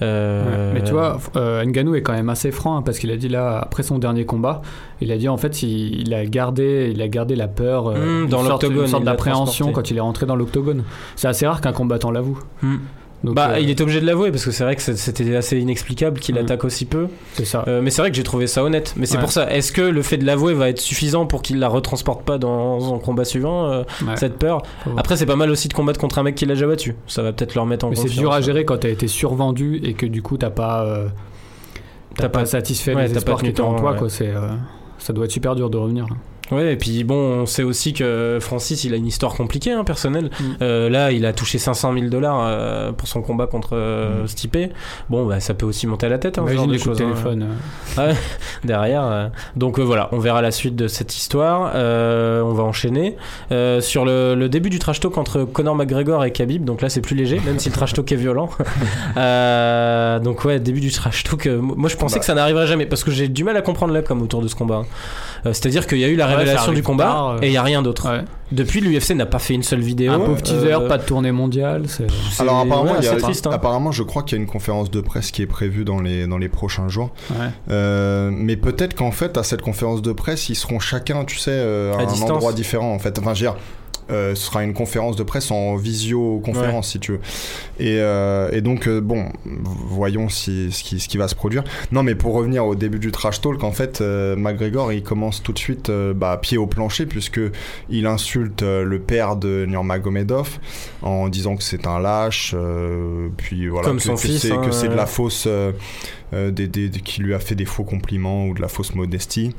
Euh, 0.00 0.42
Ouais. 0.42 0.74
Mais 0.74 0.82
tu 0.84 0.92
vois, 0.92 1.18
euh, 1.36 1.64
Ngannou 1.64 1.94
est 1.94 2.02
quand 2.02 2.12
même 2.12 2.28
assez 2.30 2.50
franc 2.50 2.76
hein, 2.76 2.82
parce 2.82 2.98
qu'il 2.98 3.10
a 3.10 3.16
dit 3.16 3.28
là 3.28 3.58
après 3.62 3.82
son 3.82 3.98
dernier 3.98 4.24
combat, 4.24 4.62
il 5.00 5.10
a 5.12 5.16
dit 5.16 5.28
en 5.28 5.36
fait 5.36 5.62
il, 5.62 6.00
il 6.00 6.14
a 6.14 6.24
gardé, 6.26 6.90
il 6.94 7.00
a 7.02 7.08
gardé 7.08 7.36
la 7.36 7.48
peur 7.48 7.88
euh, 7.88 7.94
Hmm, 7.94 8.24
une 8.24 8.28
dans 8.28 8.42
sorte- 8.44 8.62
une 8.64 8.86
sorte 8.86 9.04
l'a 9.04 9.12
d'appréhension 9.12 9.66
quand 9.72 9.90
il 9.90 9.96
est 9.96 10.00
rentré 10.00 10.26
dans 10.26 10.36
l'octogone. 10.36 10.84
C'est 11.16 11.28
assez 11.28 11.46
rare 11.46 11.60
qu'un 11.60 11.72
combattant 11.72 12.10
l'avoue. 12.10 12.38
Hmm. 12.62 12.76
Donc, 13.24 13.36
Bah, 13.36 13.50
euh, 13.52 13.60
il 13.60 13.70
est 13.70 13.80
obligé 13.80 14.00
de 14.00 14.06
l'avouer 14.06 14.30
parce 14.32 14.44
que 14.44 14.50
c'est 14.50 14.64
vrai 14.64 14.74
que 14.74 14.82
c'était 14.82 15.36
assez 15.36 15.56
inexplicable 15.58 16.18
qu'il 16.18 16.34
Mm. 16.34 16.38
attaque 16.38 16.64
aussi 16.64 16.86
peu. 16.86 17.06
c'est 17.34 17.44
ça. 17.44 17.64
Euh, 17.68 17.80
mais 17.80 17.90
c'est 17.90 18.02
vrai 18.02 18.10
que 18.10 18.16
j'ai 18.16 18.24
trouvé 18.24 18.48
ça 18.48 18.64
honnête. 18.64 18.94
Mais 18.96 19.06
c'est 19.06 19.14
Ouais. 19.16 19.20
pour 19.20 19.30
ça. 19.30 19.48
Est-ce 19.52 19.70
que 19.70 19.80
le 19.82 20.02
fait 20.02 20.16
de 20.16 20.24
l'avouer 20.26 20.54
va 20.54 20.68
être 20.68 20.80
suffisant 20.80 21.24
pour 21.26 21.40
qu'il 21.42 21.58
la 21.60 21.68
retransporte 21.68 22.24
pas 22.24 22.38
dans 22.38 22.80
son 22.80 22.98
combat 22.98 23.24
suivant 23.24 23.66
euh, 23.70 23.82
Ouais. 24.06 24.16
cette 24.16 24.38
peur 24.38 24.62
Après, 24.96 25.16
c'est 25.16 25.26
pas 25.26 25.36
mal 25.36 25.50
aussi 25.50 25.68
de 25.68 25.74
combattre 25.74 26.00
contre 26.00 26.18
un 26.18 26.24
mec 26.24 26.34
qui 26.34 26.46
l'a 26.46 26.54
déjà 26.54 26.66
battu. 26.66 26.96
Ça 27.06 27.22
va 27.22 27.32
peut-être 27.32 27.54
le 27.54 27.60
remettre 27.60 27.84
en 27.86 27.90
Mais 27.90 27.96
c'est 27.96 28.08
dur 28.08 28.32
à 28.32 28.40
gérer 28.40 28.64
quand 28.64 28.78
t'as 28.78 28.88
été 28.88 29.06
survendu 29.06 29.80
et 29.84 29.94
que 29.94 30.06
du 30.06 30.20
coup 30.22 30.36
t'as 30.36 30.50
pas, 30.50 30.84
euh, 30.84 31.06
t'as 32.16 32.24
pas, 32.28 32.40
pas- 32.40 32.46
satisfait 32.46 32.94
les 32.94 33.16
espoirs 33.16 33.40
qui 33.40 33.46
étaient 33.50 33.60
en 33.60 33.76
toi. 33.76 33.94
Quoi. 33.94 34.08
C'est, 34.10 34.28
euh, 34.28 34.48
ça 34.98 35.12
doit 35.12 35.26
être 35.26 35.30
super 35.30 35.54
dur 35.54 35.70
de 35.70 35.76
revenir. 35.78 36.06
Ouais, 36.52 36.72
et 36.74 36.76
puis 36.76 37.02
bon, 37.04 37.14
on 37.42 37.46
sait 37.46 37.62
aussi 37.62 37.92
que 37.92 38.38
Francis, 38.40 38.84
il 38.84 38.92
a 38.94 38.96
une 38.96 39.06
histoire 39.06 39.34
compliquée, 39.34 39.72
hein, 39.72 39.84
personnelle. 39.84 40.30
Mm. 40.38 40.44
Euh, 40.62 40.88
là, 40.90 41.10
il 41.12 41.24
a 41.26 41.32
touché 41.32 41.58
500 41.58 41.92
000 41.94 42.06
dollars 42.06 42.44
euh, 42.46 42.92
pour 42.92 43.08
son 43.08 43.22
combat 43.22 43.46
contre 43.46 43.70
euh, 43.72 44.22
Mm. 44.24 44.28
Stipe. 44.28 44.58
Bon, 45.10 45.26
bah, 45.26 45.40
ça 45.40 45.54
peut 45.54 45.66
aussi 45.66 45.86
monter 45.86 46.06
à 46.06 46.08
la 46.10 46.18
tête, 46.18 46.38
hein, 46.38 46.44
Imagine 46.48 46.70
les 46.70 46.78
coups 46.78 46.98
de 46.98 47.02
hein. 47.04 47.08
téléphone. 47.08 47.46
euh. 47.98 48.12
derrière. 48.64 49.30
Donc 49.56 49.78
voilà, 49.80 50.08
on 50.12 50.18
verra 50.18 50.42
la 50.42 50.50
suite 50.50 50.76
de 50.76 50.86
cette 50.88 51.16
histoire. 51.16 51.72
On 51.74 52.52
va 52.52 52.62
enchaîner 52.62 53.16
sur 53.80 54.04
le, 54.04 54.34
le 54.34 54.48
début 54.48 54.70
du 54.70 54.78
trash 54.78 55.00
talk 55.00 55.16
entre 55.18 55.44
Conor 55.44 55.74
McGregor 55.74 56.24
et 56.24 56.32
Khabib. 56.32 56.64
Donc 56.64 56.82
là, 56.82 56.88
c'est 56.88 57.00
plus 57.00 57.16
léger, 57.16 57.40
même 57.44 57.58
si 57.58 57.68
le 57.70 57.74
trash 57.74 57.92
talk 57.94 58.10
est 58.12 58.16
violent. 58.16 58.50
Donc 60.22 60.44
ouais, 60.44 60.60
début 60.60 60.80
du 60.80 60.90
trash 60.90 61.24
talk. 61.24 61.46
moi, 61.46 61.88
je 61.88 61.96
pensais 61.96 62.16
Bah. 62.16 62.20
que 62.20 62.26
ça 62.26 62.34
n'arriverait 62.34 62.66
jamais 62.66 62.86
parce 62.86 63.04
que 63.04 63.10
j'ai 63.10 63.28
du 63.28 63.44
mal 63.44 63.56
à 63.56 63.62
comprendre 63.62 63.92
là 63.94 64.02
comme 64.02 64.22
autour 64.22 64.42
de 64.42 64.48
ce 64.48 64.54
combat. 64.54 64.82
hein. 64.84 65.52
C'est-à-dire 65.52 65.86
qu'il 65.86 65.98
y 65.98 66.04
a 66.04 66.08
eu 66.08 66.16
la 66.16 66.26
Ouais, 66.26 66.32
ça 66.32 66.38
révélation 66.44 66.72
du 66.72 66.82
combat 66.82 67.34
euh. 67.34 67.38
et 67.42 67.48
il 67.48 67.52
y 67.52 67.56
a 67.56 67.62
rien 67.62 67.82
d'autre. 67.82 68.24
Depuis, 68.52 68.80
l'UFC 68.80 69.14
n'a 69.14 69.26
pas 69.26 69.38
fait 69.38 69.54
une 69.54 69.62
seule 69.62 69.80
vidéo. 69.80 70.12
Un 70.12 70.20
pauvre 70.20 70.42
teaser, 70.42 70.72
Euh, 70.74 70.88
pas 70.88 70.98
de 70.98 71.04
tournée 71.04 71.32
mondiale. 71.32 71.84
c'est- 71.88 72.06
c'est- 72.30 72.42
Alors 72.42 72.58
apparemment, 72.60 72.92
ouais, 72.92 72.98
il 73.00 73.04
y 73.04 73.08
a- 73.08 73.12
c'est 73.14 73.16
triste. 73.20 73.46
hein. 73.46 73.50
apparemment, 73.52 73.92
je 73.92 74.02
crois 74.02 74.22
qu'il 74.22 74.36
y 74.36 74.40
a 74.40 74.42
une 74.42 74.48
conférence 74.50 74.90
de 74.90 75.00
presse 75.00 75.30
qui 75.30 75.42
est 75.42 75.46
prévue 75.46 75.84
dans 75.84 76.00
les, 76.00 76.26
dans 76.26 76.38
les 76.38 76.48
prochains 76.48 76.88
jours. 76.88 77.10
Ouais. 77.30 77.46
Euh, 77.70 78.30
mais 78.32 78.56
peut-être 78.56 78.94
qu'en 78.94 79.10
fait, 79.12 79.36
à 79.36 79.42
cette 79.42 79.62
conférence 79.62 80.02
de 80.02 80.12
presse, 80.12 80.48
ils 80.48 80.54
seront 80.54 80.78
chacun, 80.78 81.24
tu 81.24 81.36
sais, 81.38 81.50
euh, 81.52 81.94
à, 81.94 81.98
À 81.98 82.02
un 82.02 82.06
distance. 82.06 82.30
endroit 82.30 82.52
différent. 82.52 82.92
En 82.94 82.98
fait, 82.98 83.18
enfin, 83.18 83.34
je 83.34 83.44
veux 83.44 83.50
dire, 83.52 83.60
euh, 84.10 84.34
ce 84.34 84.46
sera 84.46 84.64
une 84.64 84.74
conférence 84.74 85.14
de 85.16 85.22
presse 85.22 85.50
en 85.52 85.76
visioconférence, 85.76 86.88
si 86.90 86.98
tu 86.98 87.12
veux. 87.12 87.20
Et, 87.78 87.98
euh, 88.00 88.50
et 88.52 88.60
donc, 88.60 88.88
euh, 88.88 89.00
bon, 89.00 89.26
voyons 89.46 90.28
si, 90.28 90.70
ce, 90.72 90.82
qui, 90.82 90.98
ce 91.00 91.08
qui 91.08 91.16
va 91.18 91.28
se 91.28 91.34
produire. 91.36 91.62
Non, 91.92 92.02
mais 92.02 92.14
pour 92.16 92.34
revenir 92.34 92.66
au 92.66 92.74
début 92.74 92.98
du 92.98 93.12
trash 93.12 93.40
talk, 93.40 93.62
en 93.62 93.70
fait, 93.72 94.00
euh, 94.00 94.34
McGregor, 94.36 94.92
il 94.92 95.02
commence 95.04 95.42
tout 95.42 95.52
de 95.52 95.58
suite 95.58 95.88
euh, 95.88 96.12
bah, 96.14 96.36
pied 96.42 96.58
au 96.58 96.66
plancher, 96.66 97.06
puisque 97.06 97.40
il 97.90 98.06
insulte 98.06 98.41
euh, 98.62 98.82
le 98.84 98.98
père 99.00 99.36
de 99.36 99.64
Nurmagomedov 99.66 100.58
en 101.02 101.28
disant 101.28 101.56
que 101.56 101.62
c'est 101.62 101.86
un 101.86 101.98
lâche, 102.00 102.54
euh, 102.56 103.28
puis 103.36 103.68
voilà, 103.68 103.86
Comme 103.88 103.98
que, 103.98 104.02
son 104.02 104.14
que 104.14 104.20
fils, 104.20 104.40
c'est 104.42 104.52
hein, 104.52 104.62
que 104.64 104.70
c'est 104.72 104.88
de 104.88 104.94
la 104.94 105.06
fausse, 105.06 105.44
euh, 105.46 105.72
des, 106.32 106.66
des- 106.66 106.88
des- 106.88 107.00
qui 107.00 107.20
lui 107.22 107.34
a 107.34 107.38
fait 107.38 107.54
des 107.54 107.64
faux 107.66 107.84
compliments 107.84 108.46
ou 108.46 108.54
de 108.54 108.60
la 108.62 108.68
fausse 108.68 108.94
modestie. 108.94 109.54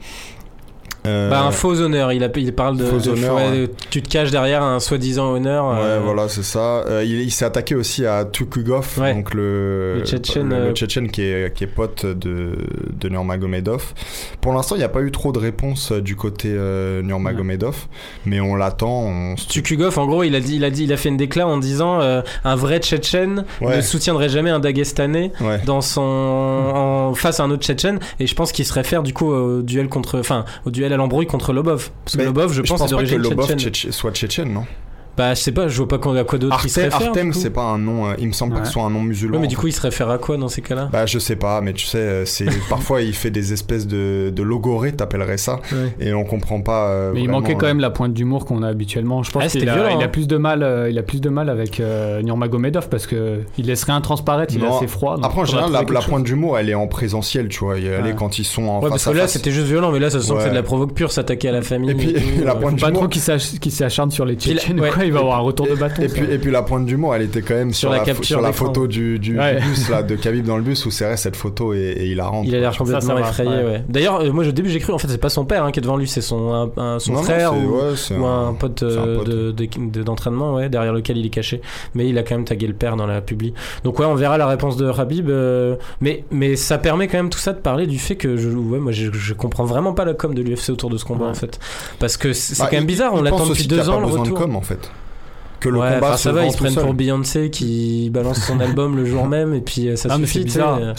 Euh, 1.06 1.30
Bah, 1.30 1.42
un 1.44 1.52
faux 1.52 1.80
honneur, 1.82 2.12
il, 2.14 2.24
a- 2.24 2.30
il 2.38 2.54
parle 2.54 2.78
de, 2.78 2.86
Faux 2.86 2.98
de- 3.00 3.10
honneur, 3.12 3.36
ouais, 3.36 3.50
ouais. 3.50 3.58
de- 3.68 3.72
tu 3.90 4.02
te 4.02 4.10
caches 4.10 4.32
derrière 4.32 4.64
un 4.64 4.80
soi-disant 4.80 5.32
honneur. 5.34 5.66
Ouais, 5.68 5.76
euh, 5.82 6.00
voilà, 6.04 6.30
c'est 6.30 6.44
ça. 6.44 6.84
Euh, 6.88 7.04
il 7.06 7.22
il 7.22 7.32
s'est 7.32 7.46
attaqué 7.46 7.76
aussi 7.76 8.06
à 8.06 8.26
Tukugov, 8.26 9.00
Ouais. 9.00 9.14
donc 9.14 9.34
le, 9.34 9.96
Le 10.00 10.06
Tchétchène, 10.06 10.50
le- 10.50 10.68
le 10.68 10.72
Tchétchène 10.74 11.10
qui 11.12 11.22
est, 11.24 11.54
qui 11.54 11.64
est 11.66 11.68
pote 11.68 12.06
de, 12.06 12.54
de 13.00 13.10
Nurmagomedov. 13.10 13.94
Pour 14.42 14.54
l'instant, 14.54 14.76
il 14.76 14.80
n'y 14.80 14.84
a 14.86 14.90
pas 14.90 15.02
eu 15.02 15.12
trop 15.12 15.32
de 15.32 15.40
réponses 15.40 15.92
euh, 15.92 16.02
du 16.02 16.16
côté 16.16 16.50
Nurmagomedov, 17.04 17.88
mais 18.26 18.40
on 18.40 18.56
l'attend. 18.56 19.04
On... 19.04 19.36
Tukugov, 19.36 19.98
en 20.00 20.06
gros, 20.08 20.24
il 20.24 20.36
a 20.36 20.40
dit, 20.40 20.56
il 20.56 20.64
a 20.64 20.70
dit, 20.70 20.84
il 20.86 20.94
a 20.94 20.98
fait 20.98 21.10
une 21.10 21.18
déclat 21.18 21.48
en 21.48 21.58
disant 21.58 22.00
un 22.02 22.56
vrai 22.56 22.80
Tchétchène 22.80 23.46
ne 23.62 23.82
soutiendrait 23.82 24.30
jamais 24.30 24.50
un 24.50 24.60
Dagestanais 24.60 25.32
dans 25.66 25.82
son 25.82 26.02
en, 26.02 27.14
face 27.14 27.40
à 27.40 27.44
un 27.44 27.52
autre 27.52 27.64
Tchétchène. 27.64 28.00
Et 28.20 28.28
je 28.28 28.36
pense 28.36 28.52
qu'il 28.52 28.66
se 28.66 28.74
réfère 28.74 29.04
du 29.04 29.14
coup 29.14 29.28
au 29.32 29.62
duel 29.62 29.90
contre, 29.90 30.20
enfin, 30.20 30.46
au 30.66 30.72
duel 30.72 30.93
à 30.94 30.98
l'embrouille 30.98 31.28
contre 31.28 31.54
Lobov, 31.54 31.90
parce 32.06 32.14
que 32.16 32.18
Mais 32.22 32.26
Lobov, 32.26 32.54
je 32.54 32.62
pense, 32.62 32.80
est 32.80 32.84
pas 32.84 32.86
que 32.86 32.90
d'origine 32.92 33.18
Lobov 33.18 33.48
tchétchène. 33.48 33.72
tchétché- 33.72 33.92
soit 33.92 34.12
tchétchène, 34.12 34.54
non? 34.54 34.66
Bah, 35.18 35.34
je 35.34 35.42
sais 35.42 35.52
pas, 35.52 35.68
je 35.68 35.78
vois 35.78 35.88
pas 35.88 35.98
quoi- 36.00 36.18
à 36.18 36.24
quoi 36.24 36.40
d'autre 36.40 36.60
il 36.64 36.70
se 36.70 36.80
Artem, 36.80 36.92
réfère. 36.94 37.08
Artem 37.10 37.34
c'est 37.34 37.50
pas 37.52 37.64
un 37.64 37.78
nom. 37.78 38.08
euh, 38.08 38.14
il 38.20 38.28
me 38.28 38.34
semble 38.34 38.54
pas 38.56 38.62
que 38.62 38.68
ce 38.68 38.74
soit 38.74 38.84
un 38.84 38.90
nom 38.90 39.02
musulman. 39.02 39.36
Ouais, 39.36 39.42
mais 39.42 39.48
du 39.48 39.56
coup, 39.58 39.68
il 39.68 39.72
se 39.74 39.82
réfère 39.82 40.10
à 40.10 40.18
quoi 40.18 40.38
dans 40.38 40.48
ces 40.48 40.62
cas-là? 40.62 40.90
Bah, 40.92 41.06
je 41.06 41.20
sais 41.20 41.36
pas, 41.36 41.62
mais 41.62 41.74
tu 41.74 41.86
sais, 41.86 41.98
euh, 42.00 42.26
c'est 42.26 42.46
parfois 42.70 43.02
il 43.02 43.14
fait 43.14 43.30
des 43.32 43.54
espèces 43.54 43.86
de, 43.88 44.32
de 44.36 44.44
logorées, 44.44 44.92
t'appellerais 44.94 45.38
ça, 45.38 45.60
Ouais. 45.72 45.94
et 46.08 46.14
on 46.14 46.24
comprend 46.24 46.62
pas. 46.62 46.88
euh, 46.90 47.12
Mais 47.14 47.22
il 47.22 47.30
manquait 47.30 47.54
quand 47.56 47.66
euh, 47.66 47.70
même 47.70 47.80
la 47.80 47.90
pointe 47.92 48.14
d'humour 48.14 48.46
qu'on 48.46 48.64
a 48.64 48.68
habituellement. 48.70 49.24
Je 49.24 49.32
pense 49.32 49.44
Ah, 49.46 49.48
qu'il 49.50 49.60
c'était 49.62 49.72
a, 49.72 49.76
violent, 49.76 49.98
il 49.98 50.02
a 50.02 50.06
hein. 50.06 50.10
plus 50.10 50.28
de 50.28 50.38
mal, 50.38 50.64
euh, 50.64 50.90
il 50.90 50.98
a 50.98 51.04
plus 51.04 51.22
de 51.22 51.30
mal 51.30 51.50
avec 51.50 51.80
euh, 51.80 52.22
Nurmagomedov 52.22 52.90
parce 52.90 53.06
que 53.08 53.42
il 53.58 53.68
laisse 53.68 53.84
rien 53.84 54.02
transparaître, 54.02 54.54
il 54.56 54.64
est 54.64 54.68
assez 54.68 54.88
froid. 54.88 55.16
donc 55.18 55.26
Après, 55.26 55.42
en 55.42 55.46
général, 55.46 55.72
la, 55.72 56.02
pointe 56.02 56.24
d'humour, 56.24 56.58
elle 56.58 56.70
est 56.70 56.74
en 56.76 56.88
présentiel, 56.88 57.50
tu 57.50 57.60
vois. 57.60 57.78
Elle 57.78 58.08
est 58.08 58.16
quand 58.16 58.40
ils 58.40 58.46
sont 58.46 58.64
en 58.64 58.82
Ouais, 58.82 58.90
parce 58.90 59.04
face 59.04 59.14
que 59.14 59.18
à 59.18 59.22
là, 59.22 59.22
face. 59.24 59.34
c'était 59.34 59.52
juste 59.52 59.68
violent, 59.68 59.92
mais 59.92 60.00
là, 60.00 60.10
ça 60.10 60.20
se 60.20 60.28
sent 60.28 60.34
que 60.36 60.42
c'est 60.42 60.50
de 60.50 60.56
la 60.56 60.64
provoque 60.64 60.94
pure, 60.94 61.12
s'attaquer 61.12 61.50
à 61.50 61.52
la 61.52 61.62
famille. 61.62 61.92
Et 61.92 61.96
puis, 61.96 62.14
la 62.44 62.56
pointe 62.56 62.72
Faut 62.80 62.86
pas 62.86 62.88
d'humour- 62.88 63.10
trop 63.10 63.60
qu'il 63.60 63.72
s'acharne 63.72 64.10
sur 64.12 64.26
les 64.26 64.36
Tchétchènes, 64.36 64.80
il 65.06 65.12
va 65.14 65.20
avoir 65.20 65.38
un 65.38 65.42
retour 65.42 65.68
de 65.68 65.76
bâton. 65.76 66.02
Et 66.02 66.08
puis, 66.08 66.24
et 66.32 66.38
puis 66.38 66.52
la 66.52 66.62
pointe 66.64 66.86
d'humour, 66.86 67.16
elle 67.16 67.24
était 67.24 67.42
quand 67.42 67.54
même 67.56 67.72
sur, 67.74 67.80
Sur 67.82 67.92
la 67.92 67.98
la, 68.00 68.04
capture 68.04 68.26
sur 68.26 68.42
la 68.42 68.50
d'écran. 68.50 68.66
photo 68.68 68.88
du, 68.88 69.20
du, 69.20 69.38
Ouais. 69.38 69.60
du 69.60 69.68
bus, 69.68 69.90
là, 69.90 70.04
de 70.04 70.16
Khabib 70.16 70.46
dans 70.46 70.58
le 70.58 70.64
bus, 70.64 70.86
où 70.86 70.92
c'est 70.92 71.06
vrai, 71.06 71.18
cette 71.18 71.36
photo 71.36 71.74
est, 71.74 71.80
est 71.80 72.08
hilarante. 72.08 72.46
Il 72.48 72.56
a 72.56 72.60
l'air 72.60 72.72
Ça, 72.74 72.78
complètement 72.80 73.18
effrayé, 73.18 73.50
ouais. 73.50 73.64
ouais. 73.64 73.84
D'ailleurs, 73.90 74.22
euh, 74.22 74.32
moi, 74.32 74.48
au 74.48 74.52
début, 74.52 74.70
j'ai 74.70 74.80
cru, 74.80 74.94
en 74.94 74.98
fait, 74.98 75.08
c'est 75.08 75.18
pas 75.18 75.30
son 75.30 75.46
père 75.46 75.64
hein, 75.64 75.72
qui 75.72 75.80
est 75.80 75.82
devant 75.82 75.98
lui, 75.98 76.08
c'est 76.08 76.22
son, 76.22 76.54
un- 76.54 76.72
un- 76.78 77.00
son 77.00 77.14
Non, 77.14 77.24
frère 77.24 77.54
ou, 77.56 77.76
ouais, 77.78 77.96
c'est 77.96 78.16
ou 78.18 78.26
un, 78.26 78.54
pote, 78.54 78.84
un 78.84 78.86
euh, 78.88 79.18
pote. 79.18 79.28
de- 79.30 79.52
de- 79.52 79.68
de- 79.92 80.04
d'entraînement, 80.04 80.56
ouais, 80.56 80.70
derrière 80.70 80.94
lequel 80.94 81.18
il 81.18 81.26
est 81.26 81.30
caché. 81.30 81.62
Mais 81.96 82.08
il 82.08 82.18
a 82.18 82.24
quand 82.24 82.36
même 82.36 82.46
tagué 82.46 82.68
le 82.68 82.74
père 82.74 82.96
dans 82.96 83.06
la 83.08 83.22
publi. 83.22 83.54
Donc, 83.84 84.00
ouais, 84.00 84.06
on 84.06 84.16
verra 84.16 84.38
la 84.38 84.48
réponse 84.48 84.78
de 84.78 84.88
Habib. 84.88 85.30
euh, 85.30 85.76
mais, 86.02 86.24
mais 86.32 86.56
ça 86.56 86.78
permet 86.78 87.08
quand 87.08 87.18
même 87.18 87.30
tout 87.30 87.40
ça 87.40 87.54
de 87.54 87.60
parler 87.60 87.88
du 87.88 88.00
fait 88.00 88.16
que 88.16 88.38
je, 88.38 88.50
ouais, 88.50 88.80
moi, 88.80 88.92
je, 88.92 89.12
je 89.12 89.34
comprends 89.34 89.66
vraiment 89.66 89.94
pas 89.94 90.06
la 90.06 90.14
com 90.14 90.34
de 90.34 90.42
l'UFC 90.42 90.70
autour 90.70 90.90
de 90.90 90.98
ce 90.98 91.06
combat, 91.06 91.26
Ouais. 91.26 91.32
en 91.32 91.36
fait. 91.36 91.60
Parce 92.00 92.18
que 92.18 92.34
c'est 92.34 92.58
Bah, 92.60 92.68
quand 92.70 92.76
même 92.78 92.84
il- 92.84 92.88
bizarre, 92.88 93.14
on 93.14 93.18
il 93.20 93.24
l'attend 93.24 93.46
depuis 93.48 93.68
deux 93.68 93.80
a 93.80 93.90
ans 93.90 93.94
pas 93.96 94.00
le 94.00 94.06
besoin 94.06 94.22
retour. 94.22 94.38
de 94.38 94.44
com, 94.44 94.56
en 94.56 94.62
fait. 94.62 94.92
Que 95.64 95.70
le 95.70 95.80
ouais, 95.80 95.94
combat 95.94 96.08
enfin, 96.10 96.18
se 96.18 96.24
ça 96.24 96.32
va, 96.34 96.46
ils 96.46 96.52
se 96.52 96.58
prennent 96.58 96.74
seul. 96.74 96.84
pour 96.84 96.94
Beyoncé 96.94 97.50
qui 97.50 98.10
balance 98.10 98.40
son 98.46 98.60
album 98.60 98.98
le 98.98 99.06
jour 99.06 99.26
même 99.28 99.54
et 99.54 99.62
puis 99.62 99.88
euh, 99.88 99.96
ça 99.96 100.10
Ah, 100.12 100.18
suffit. 100.18 100.44
c'est 100.50 100.60
euh. 100.60 100.94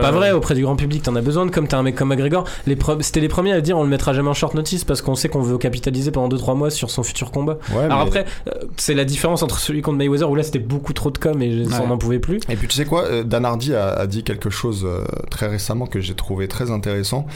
Pas 0.00 0.08
euh, 0.08 0.10
vrai 0.12 0.30
auprès 0.30 0.54
du 0.54 0.62
grand 0.62 0.76
public, 0.76 1.02
t'en 1.02 1.16
as 1.16 1.20
besoin 1.20 1.48
comme 1.48 1.66
t'as 1.66 1.78
un 1.78 1.82
mec 1.82 1.96
comme 1.96 2.10
McGregor. 2.10 2.44
Les 2.68 2.76
C'était 3.00 3.18
les 3.20 3.26
premiers 3.28 3.52
à 3.52 3.60
dire 3.60 3.76
on 3.76 3.82
le 3.82 3.88
mettra 3.88 4.12
jamais 4.12 4.28
en 4.28 4.34
short 4.34 4.54
notice 4.54 4.84
parce 4.84 5.02
qu'on 5.02 5.16
sait 5.16 5.28
qu'on 5.28 5.42
veut 5.42 5.58
capitaliser 5.58 6.12
pendant 6.12 6.28
2-3 6.34 6.56
mois 6.56 6.70
sur 6.70 6.90
son 6.90 7.02
futur 7.02 7.32
combat. 7.32 7.58
Ouais, 7.74 7.82
Alors 7.84 8.04
mais- 8.04 8.20
après, 8.20 8.24
c'est 8.76 8.94
la 8.94 9.04
différence 9.04 9.42
entre 9.42 9.58
celui 9.58 9.82
contre 9.82 9.98
Mayweather 9.98 10.30
où 10.30 10.34
là 10.36 10.42
c'était 10.44 10.58
beaucoup 10.60 10.92
trop 10.92 11.10
de 11.10 11.18
com 11.18 11.42
et 11.42 11.64
on 11.66 11.80
Ouais. 11.82 11.86
n'en 11.88 11.98
pouvait 11.98 12.20
plus. 12.20 12.38
Et 12.48 12.54
puis 12.56 12.68
tu 12.68 12.76
sais 12.76 12.84
quoi, 12.84 13.24
Dan 13.24 13.44
Hardy 13.44 13.74
a, 13.74 13.88
a 13.88 14.06
dit 14.06 14.22
quelque 14.22 14.50
chose 14.50 14.86
très 15.30 15.48
récemment 15.48 15.86
que 15.86 16.00
j'ai 16.00 16.14
trouvé 16.14 16.46
très 16.46 16.70
intéressant. 16.70 17.26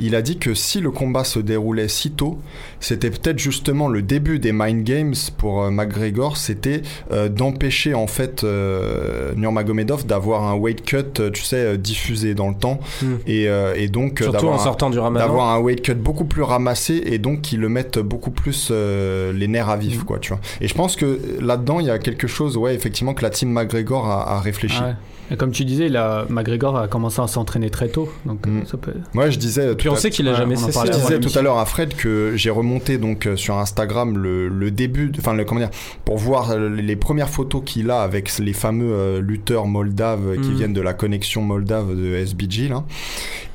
Il 0.00 0.16
a 0.16 0.22
dit 0.22 0.38
que 0.38 0.54
si 0.54 0.80
le 0.80 0.90
combat 0.90 1.22
se 1.22 1.38
déroulait 1.38 1.86
si 1.88 2.10
tôt, 2.10 2.38
c'était 2.80 3.10
peut-être 3.10 3.38
justement 3.38 3.88
le 3.88 4.02
début 4.02 4.38
des 4.38 4.52
mind 4.52 4.82
games 4.84 5.14
pour 5.38 5.70
McGregor 5.70 6.23
C'était 6.36 6.82
euh, 7.12 7.28
d'empêcher 7.28 7.94
en 7.94 8.06
fait 8.06 8.42
euh, 8.44 9.32
Nurmagomedov 9.36 10.06
d'avoir 10.06 10.44
un 10.44 10.54
weight 10.54 10.84
cut, 10.84 10.96
euh, 11.20 11.30
tu 11.30 11.42
sais, 11.42 11.76
diffusé 11.78 12.34
dans 12.34 12.48
le 12.48 12.54
temps, 12.54 12.80
Hmm. 13.02 13.16
et, 13.26 13.46
et 13.76 13.88
donc 13.88 14.18
Surtout 14.20 14.30
en 14.30 14.32
d'avoir 14.40 14.60
un- 14.60 14.64
sortant 14.64 14.90
du 14.90 14.98
ramadan. 14.98 15.26
d'avoir 15.26 15.48
un 15.50 15.58
weight 15.60 15.82
cut 15.82 15.94
beaucoup 15.94 16.24
plus 16.24 16.42
ramassé 16.42 17.02
et 17.06 17.18
donc 17.18 17.42
qui 17.42 17.56
le 17.56 17.68
mettent 17.68 17.98
beaucoup 17.98 18.30
plus 18.30 18.70
les 18.70 19.48
nerfs 19.48 19.68
à 19.68 19.76
vif 19.76 19.98
Mhm. 19.98 20.04
quoi 20.04 20.18
tu 20.18 20.30
vois 20.30 20.40
et 20.60 20.68
je 20.68 20.74
pense 20.74 20.96
que 20.96 21.18
là-dedans 21.40 21.80
il 21.80 21.86
y 21.86 21.90
a 21.90 21.98
quelque 21.98 22.26
chose 22.26 22.56
ouais 22.56 22.74
effectivement 22.74 23.14
que 23.14 23.22
la 23.22 23.30
team 23.30 23.50
McGregor 23.52 24.06
a, 24.08 24.36
a 24.36 24.40
réfléchi 24.40 24.78
Ah 24.80 24.86
ouais. 24.88 24.94
Et 25.30 25.36
comme 25.36 25.52
tu 25.52 25.64
disais, 25.64 25.88
là, 25.88 26.26
McGregor 26.28 26.76
a 26.76 26.86
commencé 26.88 27.20
à 27.22 27.26
s'entraîner 27.26 27.70
très 27.70 27.88
tôt, 27.88 28.12
donc 28.26 28.46
euh, 28.46 28.50
Mm. 28.50 28.66
ça 28.66 28.76
peut. 28.76 28.92
moi 29.14 29.30
je 29.30 29.38
disais 29.38 29.74
Puis 29.74 29.86
tout 29.88 29.92
on 29.92 29.96
à- 29.96 29.98
sait 29.98 30.10
qu'il 30.10 30.28
a 30.28 30.32
Ouais, 30.32 30.36
jamais 30.36 30.56
cessé. 30.56 30.78
je 30.86 30.90
disais 30.92 31.18
tout 31.20 31.38
à 31.38 31.42
l'heure 31.42 31.58
à 31.58 31.64
Fred 31.64 31.94
que 31.94 32.32
j'ai 32.36 32.50
remonté 32.50 32.98
donc 32.98 33.26
euh, 33.26 33.36
sur 33.36 33.56
Instagram 33.58 34.18
le, 34.18 34.48
le 34.48 34.70
début, 34.70 35.10
enfin 35.18 35.32
le 35.34 35.44
comment 35.44 35.60
dire, 35.60 35.70
pour 36.04 36.18
voir 36.18 36.50
euh, 36.50 36.68
les 36.68 36.96
premières 36.96 37.30
photos 37.30 37.62
qu'il 37.64 37.90
a 37.90 38.02
avec 38.02 38.36
les 38.38 38.52
fameux 38.52 38.92
euh, 38.92 39.20
lutteurs 39.20 39.66
moldaves 39.66 40.34
qui 40.42 40.48
Mhm. 40.50 40.54
viennent 40.56 40.72
de 40.74 40.80
la 40.82 40.92
connexion 40.92 41.40
moldave 41.42 41.96
de 41.96 42.14
SBG 42.16 42.68
là. 42.68 42.84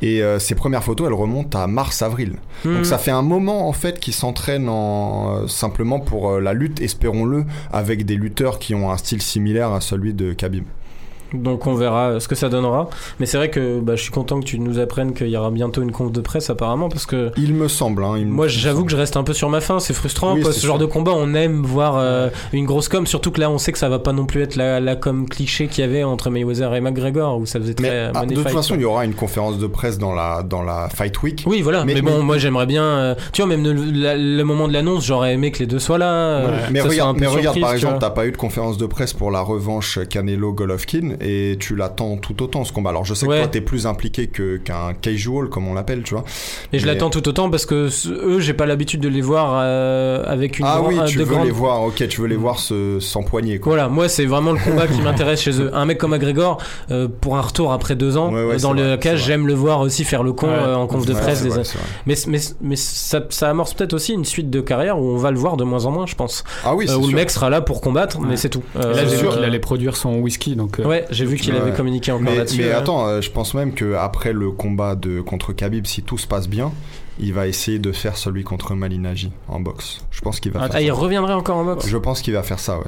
Et 0.02 0.24
euh, 0.24 0.40
ces 0.40 0.56
premières 0.56 0.84
photos, 0.84 1.08
elles 1.08 1.14
remontent 1.14 1.60
à 1.60 1.68
mars-avril. 1.68 2.34
Hmm. 2.66 2.76
Donc 2.76 2.86
ça 2.86 2.98
fait 2.98 3.12
un 3.12 3.22
moment 3.22 3.68
en 3.68 3.74
fait 3.74 4.00
qu'il 4.00 4.14
s'entraîne 4.14 4.70
en, 4.70 5.44
euh, 5.44 5.48
simplement 5.48 6.00
pour 6.00 6.32
euh, 6.32 6.40
la 6.40 6.54
lutte, 6.54 6.82
espérons-le, 6.82 7.44
avec 7.74 8.06
des 8.06 8.16
lutteurs 8.16 8.60
qui 8.60 8.74
ont 8.76 8.90
un 8.92 8.98
style 8.98 9.22
similaire 9.22 9.72
à 9.74 9.82
celui 9.82 10.14
de 10.14 10.32
Khabib. 10.34 10.64
Donc 11.34 11.68
on 11.68 11.76
verra 11.76 12.20
ce 12.20 12.28
que 12.28 12.36
ça 12.36 12.50
donnera. 12.50 12.90
Mais 13.20 13.26
c'est 13.26 13.38
vrai 13.38 13.50
que 13.50 13.80
bah, 13.80 13.96
je 13.96 14.02
suis 14.02 14.12
content 14.12 14.40
que 14.40 14.46
tu 14.46 14.60
nous 14.60 14.80
apprennes 14.80 15.14
qu'il 15.14 15.28
y 15.28 15.38
aura 15.38 15.52
bientôt 15.52 15.82
une 15.82 15.92
conf 15.92 16.12
de 16.12 16.22
presse 16.22 16.50
apparemment 16.50 16.90
parce 16.90 17.06
que 17.06 17.32
Il 17.38 17.54
me 17.54 17.68
semble. 17.68 18.04
Hein, 18.04 18.16
il 18.18 18.26
me 18.28 18.32
moi 18.34 18.48
j'avoue 18.48 18.84
que 18.86 18.92
je 18.92 18.98
reste 18.98 19.16
un 19.18 19.24
peu 19.24 19.34
sur 19.34 19.50
ma 19.50 19.62
faim, 19.62 19.80
c'est 19.80 19.94
frustrant. 19.94 20.34
Oui, 20.36 20.42
quoi. 20.42 20.54
Ce 20.54 20.66
genre 20.66 20.78
de 20.78 20.86
combat, 20.86 21.12
on 21.16 21.34
aime 21.34 21.64
voir 21.64 21.98
euh, 21.98 22.30
une 22.54 22.66
grosse 22.66 22.88
com, 22.90 23.06
surtout 23.06 23.32
que 23.32 23.40
là 23.40 23.50
on 23.50 23.58
sait 23.58 23.72
que 23.72 23.78
ça 23.78 23.90
va 23.90 24.00
pas 24.00 24.14
non 24.14 24.26
plus 24.26 24.42
être 24.42 24.56
la, 24.56 24.80
la 24.80 24.96
com 24.96 25.28
cliché 25.28 25.68
qu'il 25.68 25.84
y 25.84 25.88
avait 25.88 26.04
entre 26.04 26.30
Mayweather 26.30 26.74
et 26.76 26.82
McGregor 26.82 27.38
où 27.38 27.46
ça 27.46 27.60
faisait 27.60 27.74
très 27.74 27.90
Mais 27.90 28.12
ah, 28.14 28.26
de 28.26 28.34
toute 28.36 28.50
façon, 28.50 28.76
il 28.76 28.82
y 28.82 28.86
aura 28.86 29.06
une 29.06 29.14
conférence 29.14 29.58
de 29.60 29.68
presse 29.68 29.98
dans 29.98 30.14
la, 30.14 30.44
dans 30.44 30.64
la 30.64 30.90
Fight 30.90 31.22
Week. 31.24 31.44
Oui, 31.46 31.62
voilà. 31.62 31.86
Mais, 31.86 31.94
Mais- 31.96 32.02
bon, 32.02 32.18
mais- 32.20 32.24
moi 32.24 32.38
j'aimerais 32.38 32.66
bien. 32.66 32.84
euh, 32.84 33.16
tu 33.34 33.42
vois, 33.42 33.50
même 33.56 33.64
le, 33.64 33.74
la- 33.74 34.16
le 34.18 34.44
moment 34.44 34.68
de 34.68 34.74
l'annonce, 34.74 35.06
j'aurais 35.06 35.34
aimé 35.34 35.52
que 35.52 35.60
les 35.60 35.68
deux 35.68 35.80
soient 35.80 35.98
là. 35.98 36.12
euh. 36.12 36.58
Mais 36.72 36.82
regarde, 36.82 37.20
par 37.60 37.74
exemple, 37.74 37.98
t'as 38.00 38.10
pas 38.10 38.26
eu 38.26 38.32
de 38.32 38.38
conférence 38.38 38.78
de 38.78 38.86
presse 38.86 39.14
pour 39.14 39.32
la 39.32 39.42
revanche 39.42 40.00
Canelo-Golovkin 40.10 41.16
et 41.22 41.58
tu 41.60 41.76
l'attends 41.76 42.18
tout 42.18 42.42
autant 42.44 42.64
ce 42.64 42.72
combat. 42.74 42.90
Alors 42.92 43.06
je 43.06 43.14
sais 43.14 43.26
Ouais. 43.28 43.38
que 43.38 43.42
toi 43.44 43.48
t'es 43.50 43.62
plus 43.62 43.86
impliqué 43.88 44.28
que- 44.28 44.58
qu'un 44.58 44.94
casual 44.94 45.50
comme 45.50 45.68
on 45.68 45.74
l'appelle, 45.74 46.04
tu 46.04 46.14
vois. 46.14 46.24
Et 46.74 46.80
je 46.80 46.86
Mais- 46.86 46.94
l'attends 46.94 47.10
tout 47.10 47.28
autant 47.28 47.50
parce 47.50 47.66
que 47.66 47.90
eux, 48.10 48.40
j'ai 48.40 48.54
pas 48.54 48.66
l'habitude 48.66 49.02
de 49.02 49.10
les 49.10 49.22
voir 49.22 49.60
euh, 49.62 50.24
avec 50.26 50.60
une 50.60 50.66
ah 50.68 50.78
grand- 50.80 50.88
oui, 50.90 51.00
un- 51.00 51.06
tu 51.06 51.18
de 51.18 51.24
veux 51.24 51.34
grandes- 51.36 51.46
les 51.46 51.52
voir, 51.52 51.84
ok, 51.84 52.08
tu 52.08 52.22
veux 52.22 52.28
les 52.28 52.36
voir 52.36 52.60
se- 52.60 53.00
s'empoigner 53.00 53.60
quoi. 53.60 53.74
Voilà, 53.74 53.90
moi 53.90 54.08
c'est 54.10 54.26
vraiment 54.26 54.52
le 54.52 54.60
combat 54.60 54.88
qui 54.88 55.02
m'intéresse 55.02 55.42
chez 55.42 55.62
eux. 55.62 55.72
Un 55.74 55.86
mec 55.86 55.98
comme 55.98 56.12
McGregor, 56.12 56.58
euh, 56.92 57.08
pour 57.22 57.38
un 57.38 57.42
retour 57.42 57.72
après 57.72 57.96
deux 57.96 58.18
ans, 58.18 58.30
Ouais, 58.30 58.36
ouais, 58.36 58.40
euh, 58.40 58.54
c'est 58.58 58.64
dans 58.64 58.74
le 58.74 58.96
vrai, 58.96 59.18
j'aime 59.18 59.48
le 59.48 59.54
voir 59.54 59.82
aussi 59.82 60.04
faire 60.04 60.24
le 60.24 60.34
con 60.34 60.48
Ouais. 60.48 60.54
euh, 60.54 60.76
en 60.76 60.88
conf 60.88 61.06
de 61.06 61.14
presse. 61.14 61.44
des- 61.44 61.50
vrai. 61.50 61.64
Mais, 62.06 62.16
mais, 62.28 62.40
mais 62.62 62.76
ça, 62.76 63.22
ça 63.30 63.50
amorce 63.50 63.74
peut-être 63.74 63.94
aussi 63.94 64.14
une 64.14 64.26
suite 64.26 64.50
de 64.50 64.62
carrière 64.62 65.00
où 65.00 65.04
on 65.14 65.18
va 65.18 65.32
le 65.32 65.38
voir 65.38 65.58
de 65.58 65.64
moins 65.64 65.86
en 65.86 65.92
moins, 65.92 66.06
je 66.06 66.16
pense. 66.16 66.44
Ah 66.66 66.76
oui, 66.76 66.86
Euh, 66.90 66.96
où 66.96 67.02
le 67.02 67.08
sûr. 67.08 67.16
mec 67.16 67.30
sera 67.30 67.50
là 67.50 67.62
pour 67.62 67.82
combattre, 67.82 68.20
mais 68.20 68.36
c'est 68.38 68.50
tout. 68.50 68.64
Là, 68.76 68.82
Euh, 68.88 69.08
sûr. 69.08 69.34
qu'il 69.34 69.44
allait 69.44 69.60
produire 69.60 69.96
son 69.96 70.16
whisky, 70.20 70.56
donc. 70.56 70.80
euh, 70.80 70.86
Ouais, 70.86 71.06
j'ai 71.12 71.26
vu 71.26 71.38
qu'il 71.38 71.54
Ouais. 71.54 71.60
avait 71.60 71.72
communiqué 71.74 72.12
encore 72.12 72.24
Mais, 72.24 72.36
là-dessus. 72.38 72.62
mais 72.62 72.72
attends, 72.72 73.08
euh, 73.08 73.22
je 73.22 73.30
pense 73.32 73.54
même 73.54 73.74
que 73.74 73.94
après 73.96 74.34
le 74.34 74.52
combat 74.52 74.96
de 74.96 75.22
contre 75.22 75.54
Khabib, 75.54 75.86
si 75.88 76.04
tout 76.04 76.18
se 76.18 76.28
passe 76.28 76.48
bien, 76.50 76.72
il 77.20 77.34
va 77.34 77.48
essayer 77.48 77.80
de 77.80 77.92
faire 77.92 78.18
celui 78.18 78.44
contre 78.44 78.76
Malinaji 78.76 79.32
en 79.48 79.60
boxe. 79.60 80.00
Je 80.12 80.22
pense 80.22 80.40
qu'il 80.40 80.52
va 80.52 80.62
Ah, 80.64 80.70
faire 80.70 80.82
il 80.82 80.88
ça. 80.88 80.94
reviendrait 80.94 81.34
encore 81.34 81.58
en 81.58 81.66
boxe 81.66 81.88
Je 81.88 81.98
pense 81.98 82.22
qu'il 82.22 82.34
va 82.34 82.44
faire 82.44 82.60
ça, 82.60 82.78
ouais. 82.80 82.86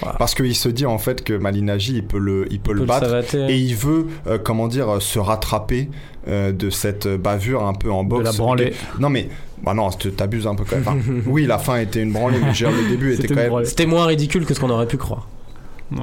Voilà. 0.00 0.16
Parce 0.18 0.34
qu'il 0.34 0.56
se 0.56 0.68
dit 0.68 0.86
en 0.86 0.98
fait 0.98 1.22
que 1.22 1.32
Malinaji, 1.34 1.94
il 1.94 2.04
peut 2.04 2.18
le, 2.18 2.46
il 2.52 2.58
peut 2.58 2.72
Il 2.72 2.74
le 2.74 2.80
peut 2.80 2.86
battre. 2.86 3.06
savater. 3.06 3.46
Et 3.48 3.56
il 3.56 3.76
veut, 3.76 4.08
euh, 4.26 4.38
comment 4.42 4.66
dire, 4.66 4.88
euh, 4.88 4.98
se 5.00 5.20
rattraper 5.20 5.88
euh, 6.26 6.50
de 6.50 6.68
cette 6.68 7.06
bavure 7.06 7.64
un 7.64 7.74
peu 7.74 7.92
en 7.92 8.02
de 8.02 8.08
boxe. 8.08 8.24
la 8.24 8.32
branlée. 8.32 8.74
Non 8.98 9.08
mais, 9.08 9.28
bah 9.62 9.72
non, 9.72 9.90
t'abuses 9.90 10.48
un 10.48 10.56
peu 10.56 10.64
quand 10.68 10.74
même. 10.76 10.84
Enfin, 10.86 10.98
oui, 11.26 11.46
la 11.46 11.58
fin 11.58 11.76
était 11.78 12.02
une 12.02 12.12
branlée, 12.12 12.38
mais 12.42 12.52
je 12.52 12.64
veux 12.66 12.72
dire, 12.72 12.82
le 12.82 12.88
début 12.88 13.12
était 13.12 13.22
C'était 13.22 13.34
quand 13.48 13.56
même. 13.56 13.64
C'était 13.64 13.86
moins 13.86 14.06
ridicule 14.06 14.44
que 14.46 14.52
ce 14.54 14.58
qu'on 14.58 14.70
aurait 14.70 14.88
pu 14.88 14.96
croire. 14.96 15.28
Ouais. 15.92 16.00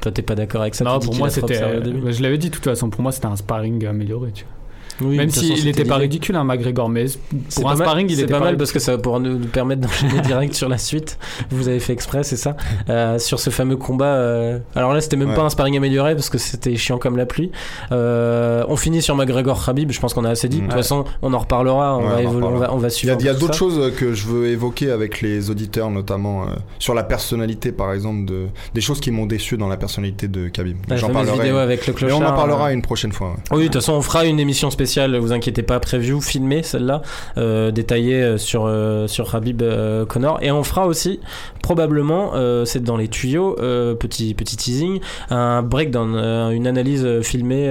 Toi, 0.00 0.12
t'es 0.12 0.22
pas 0.22 0.34
d'accord 0.34 0.62
avec 0.62 0.74
ça 0.74 0.84
Non, 0.84 0.98
pour 1.00 1.14
moi, 1.14 1.30
c'était. 1.30 1.62
euh, 1.62 2.12
Je 2.12 2.22
l'avais 2.22 2.38
dit 2.38 2.50
de 2.50 2.54
toute 2.54 2.64
façon, 2.64 2.90
pour 2.90 3.02
moi, 3.02 3.12
c'était 3.12 3.26
un 3.26 3.36
sparring 3.36 3.84
amélioré. 3.86 4.30
Tu 4.32 4.44
vois. 4.44 4.52
Oui, 5.00 5.16
Même 5.16 5.30
s'il 5.30 5.64
n'était 5.64 5.84
pas 5.84 5.96
ridicule, 5.96 6.36
hein, 6.36 6.44
McGregor, 6.44 6.88
mais 6.88 7.06
C'est 7.48 7.60
pour 7.60 7.70
un 7.70 7.76
sparring, 7.76 8.06
il 8.08 8.16
C'est 8.16 8.22
était 8.22 8.32
pas 8.32 8.38
pas 8.38 8.44
mal 8.44 8.56
parce 8.56 8.70
que 8.72 8.78
ça 8.78 8.92
va 8.92 8.98
pouvoir 8.98 9.20
nous, 9.20 9.38
nous 9.38 9.46
permettre 9.46 9.80
d'enchaîner 9.80 10.20
direct 10.24 10.54
sur 10.54 10.68
la 10.68 10.78
suite. 10.78 11.18
Vous 11.50 11.68
avez 11.68 11.80
fait 11.80 11.92
exprès, 11.92 12.22
c'est 12.22 12.36
ça 12.36 12.56
Euh, 12.88 13.18
Sur 13.18 13.40
ce 13.40 13.50
fameux 13.50 13.76
combat. 13.76 14.04
euh, 14.06 14.58
Alors 14.76 14.92
là, 14.92 15.00
c'était 15.00 15.16
même 15.16 15.30
Ouais. 15.30 15.34
pas 15.34 15.42
un 15.42 15.50
sparring 15.50 15.76
amélioré 15.76 16.14
parce 16.14 16.30
que 16.30 16.38
c'était 16.38 16.76
chiant 16.76 16.98
comme 16.98 17.16
la 17.16 17.26
pluie. 17.26 17.50
Euh, 17.92 18.64
on 18.68 18.76
finit 18.76 19.02
sur 19.02 19.16
McGregor 19.16 19.64
Khabib. 19.64 19.90
Je 19.90 20.00
pense 20.00 20.14
qu'on 20.14 20.24
a 20.24 20.30
assez 20.30 20.48
dit. 20.48 20.58
De 20.58 20.62
toute 20.62 20.72
Ouais. 20.72 20.78
façon, 20.78 21.04
on 21.22 21.32
en 21.32 21.38
reparlera. 21.38 21.96
On, 21.96 22.00
Ouais, 22.02 22.06
va, 22.06 22.12
on 22.12 22.16
en 22.16 22.18
évolu- 22.20 22.26
on 22.26 22.34
reparlera. 22.46 22.66
va, 22.68 22.74
on 22.74 22.78
va 22.78 22.88
Il 22.88 22.90
y 22.90 22.94
suivre. 22.94 23.16
il 23.20 23.26
y 23.26 23.28
a 23.28 23.34
d'autres 23.34 23.54
choses 23.54 23.92
que 23.96 24.12
je 24.12 24.26
veux 24.26 24.46
évoquer 24.48 24.90
avec 24.90 25.20
les 25.20 25.50
auditeurs, 25.50 25.90
notamment 25.90 26.42
euh, 26.42 26.46
sur 26.78 26.94
la 26.94 27.02
personnalité, 27.04 27.72
par 27.72 27.92
exemple, 27.92 28.24
de, 28.26 28.46
des 28.74 28.80
choses 28.80 29.00
qui 29.00 29.10
m'ont 29.10 29.26
déçu 29.26 29.56
dans 29.56 29.68
la 29.68 29.76
personnalité 29.76 30.28
de 30.28 30.48
Khabib. 30.48 30.76
La 30.88 30.96
J'en 30.96 31.10
parlerai. 31.10 31.38
vidéo 31.38 31.56
avec 31.56 31.86
le 31.86 31.92
Mais 31.92 31.98
clochard. 31.98 32.20
on 32.20 32.24
en 32.24 32.32
parlera 32.32 32.68
euh, 32.68 32.72
une 32.74 32.82
prochaine 32.82 33.12
fois. 33.12 33.30
ouais. 33.30 33.36
Oui, 33.52 33.58
de 33.60 33.64
toute 33.64 33.74
façon, 33.76 33.92
on 33.94 34.02
fera 34.02 34.24
une 34.24 34.38
émission 34.40 34.70
spéciale, 34.70 34.83
vous 35.18 35.32
inquiétez 35.32 35.62
pas, 35.62 35.80
preview, 35.80 36.20
filmée, 36.20 36.62
celle-là, 36.62 37.02
euh, 37.38 37.70
détaillée 37.70 38.22
euh, 38.22 38.38
sur, 38.38 38.64
euh, 38.66 39.06
sur 39.06 39.34
Habib 39.34 39.62
Connor. 40.08 40.38
Et 40.42 40.50
on 40.50 40.62
fera 40.62 40.86
aussi, 40.86 41.20
probablement, 41.62 42.32
c'est 42.64 42.82
dans 42.82 42.96
les 42.96 43.08
tuyaux, 43.08 43.56
petit, 43.98 44.34
petit 44.34 44.56
teasing, 44.56 45.00
un 45.30 45.62
breakdown, 45.62 46.14
une 46.52 46.66
analyse 46.66 47.20
filmée 47.22 47.68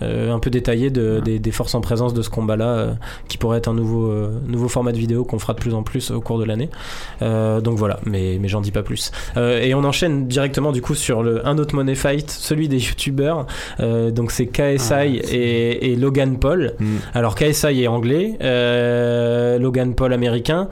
un 0.00 0.38
peu 0.38 0.50
détaillée 0.50 0.90
de, 0.90 1.20
des, 1.24 1.38
des 1.38 1.50
forces 1.50 1.74
en 1.74 1.80
présence 1.80 2.14
de 2.14 2.22
ce 2.22 2.30
combat-là, 2.30 2.96
qui 3.28 3.38
pourrait 3.38 3.58
être 3.58 3.68
un 3.68 3.74
nouveau, 3.74 4.12
nouveau 4.46 4.68
format 4.68 4.92
de 4.92 4.98
vidéo 4.98 5.24
qu'on 5.24 5.38
fera 5.38 5.54
de 5.54 5.60
plus 5.60 5.74
en 5.74 5.82
plus 5.82 6.10
au 6.10 6.20
cours 6.20 6.38
de 6.38 6.44
l'année. 6.44 6.70
Donc 7.20 7.76
voilà, 7.76 8.00
mais, 8.04 8.38
mais 8.40 8.48
j'en 8.48 8.60
dis 8.60 8.72
pas 8.72 8.82
plus. 8.82 9.10
Et 9.36 9.74
on 9.74 9.84
enchaîne 9.84 10.26
directement 10.26 10.72
du 10.72 10.82
coup 10.82 10.94
sur 10.94 11.22
le, 11.22 11.46
un 11.46 11.58
autre 11.58 11.74
money 11.74 11.94
fight, 11.94 12.30
celui 12.30 12.68
des 12.68 12.78
youtubeurs. 12.78 13.46
Donc 13.78 14.30
c'est 14.30 14.46
KSI 14.46 15.00
Ah, 15.00 15.06
et 15.06 15.96
Logan 15.96 16.29
Paul. 16.38 16.74
Mm. 16.78 16.96
Alors 17.14 17.34
KSI 17.34 17.82
est 17.82 17.88
anglais, 17.88 18.36
euh, 18.42 19.58
Logan 19.58 19.94
Paul 19.94 20.12
américain. 20.12 20.68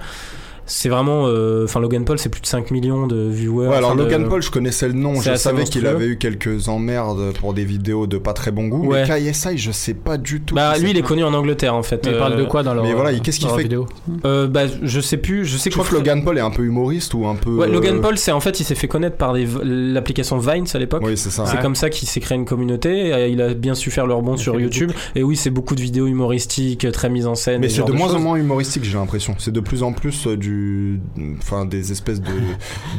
C'est 0.71 0.89
vraiment, 0.91 1.25
euh, 1.27 1.65
enfin 1.65 1.81
Logan 1.81 2.05
Paul, 2.05 2.19
c'est 2.19 2.29
plus 2.29 2.41
de 2.43 2.47
5 2.47 2.71
millions 2.71 3.07
de 3.07 3.27
viewers. 3.29 3.69
Ouais, 3.69 3.77
alors 3.77 3.97
de- 3.97 4.03
Logan 4.03 4.29
Paul, 4.29 4.43
je 4.43 4.51
connaissais 4.51 4.87
le 4.87 4.95
nom, 4.95 5.21
je 5.21 5.35
savais 5.35 5.65
qu'il 5.65 5.87
avait 5.87 6.07
eu 6.07 6.19
quelques 6.19 6.69
emmerdes 6.69 7.33
pour 7.41 7.55
des 7.55 7.65
vidéos 7.65 8.07
de 8.07 8.19
pas 8.19 8.33
très 8.35 8.51
bon 8.53 8.69
goût. 8.69 8.87
Ouais. 8.87 9.05
Mais 9.09 9.33
KSI, 9.33 9.57
je 9.59 9.73
sais 9.73 9.95
pas 9.95 10.19
du 10.19 10.41
tout. 10.43 10.55
Bah 10.55 10.77
lui, 10.79 10.91
il 10.91 10.99
est 10.99 11.03
connu 11.03 11.25
en 11.25 11.33
Angleterre 11.35 11.75
en 11.75 11.83
fait. 11.83 12.05
Mais 12.07 12.13
il 12.13 12.19
parle 12.19 12.37
de 12.37 12.45
quoi 12.45 12.63
dans 12.63 12.75
leur, 12.75 12.85
mais 12.85 12.93
voilà, 12.93 13.13
il- 13.13 13.21
qu'est-ce 13.23 13.39
qu'il 13.39 13.47
dans 13.49 13.53
leur 13.55 13.57
fait 13.57 13.63
vidéo 13.65 13.87
euh, 14.25 14.47
Bah 14.47 14.63
je 14.83 15.01
sais 15.01 15.17
plus, 15.17 15.45
je 15.45 15.57
sais 15.57 15.71
Je 15.71 15.77
que 15.79 15.95
Logan 15.95 16.23
Paul 16.23 16.37
est 16.39 16.43
un 16.43 16.51
peu 16.51 16.63
humoriste 16.65 17.15
ou 17.15 17.27
un 17.27 17.35
peu. 17.35 17.51
Ouais, 17.51 17.69
Logan 17.69 17.97
euh, 17.97 18.01
Paul, 18.01 18.19
c'est 18.19 18.33
en 18.33 18.41
fait, 18.41 18.61
il 18.61 18.65
s'est 18.65 18.75
fait 18.75 18.89
connaître 18.89 19.17
par 19.17 19.33
l'application 19.65 20.39
Vines 20.39 20.67
à 20.75 20.79
l'époque. 20.79 21.03
Oui, 21.05 21.17
c'est 21.17 21.31
ça. 21.31 21.47
C'est 21.47 21.57
Ouais. 21.57 21.63
comme 21.63 21.75
ça 21.75 21.91
qu'il 21.91 22.09
s'est 22.09 22.21
créé 22.21 22.37
une 22.37 22.45
communauté. 22.45 23.29
Il 23.31 23.41
a 23.43 23.55
bien 23.55 23.75
su 23.75 23.91
faire 23.91 24.07
le 24.07 24.15
rebond 24.15 24.37
sur 24.37 24.59
YouTube. 24.61 24.93
Et 25.15 25.23
oui, 25.23 25.37
c'est 25.37 25.51
beaucoup 25.51 25.75
de 25.75 25.81
vidéos 25.81 26.07
humoristiques, 26.07 26.87
très 26.93 27.09
mises 27.09 27.27
en 27.27 27.35
scène. 27.35 27.61
Mais 27.61 27.69
c'est 27.69 27.85
de 27.85 27.93
moins 27.93 28.15
en 28.15 28.21
moins 28.21 28.37
humoristique, 28.37 28.85
j'ai 28.85 28.99
l'impression. 28.99 29.35
C'est 29.39 29.53
de 29.53 29.61
plus 29.61 29.83
en 29.83 29.93
plus 29.93 30.27
euh, 30.27 30.37
du, 30.59 31.01
enfin 31.39 31.65
des 31.65 31.93
espèces 31.93 32.21
de, 32.21 32.33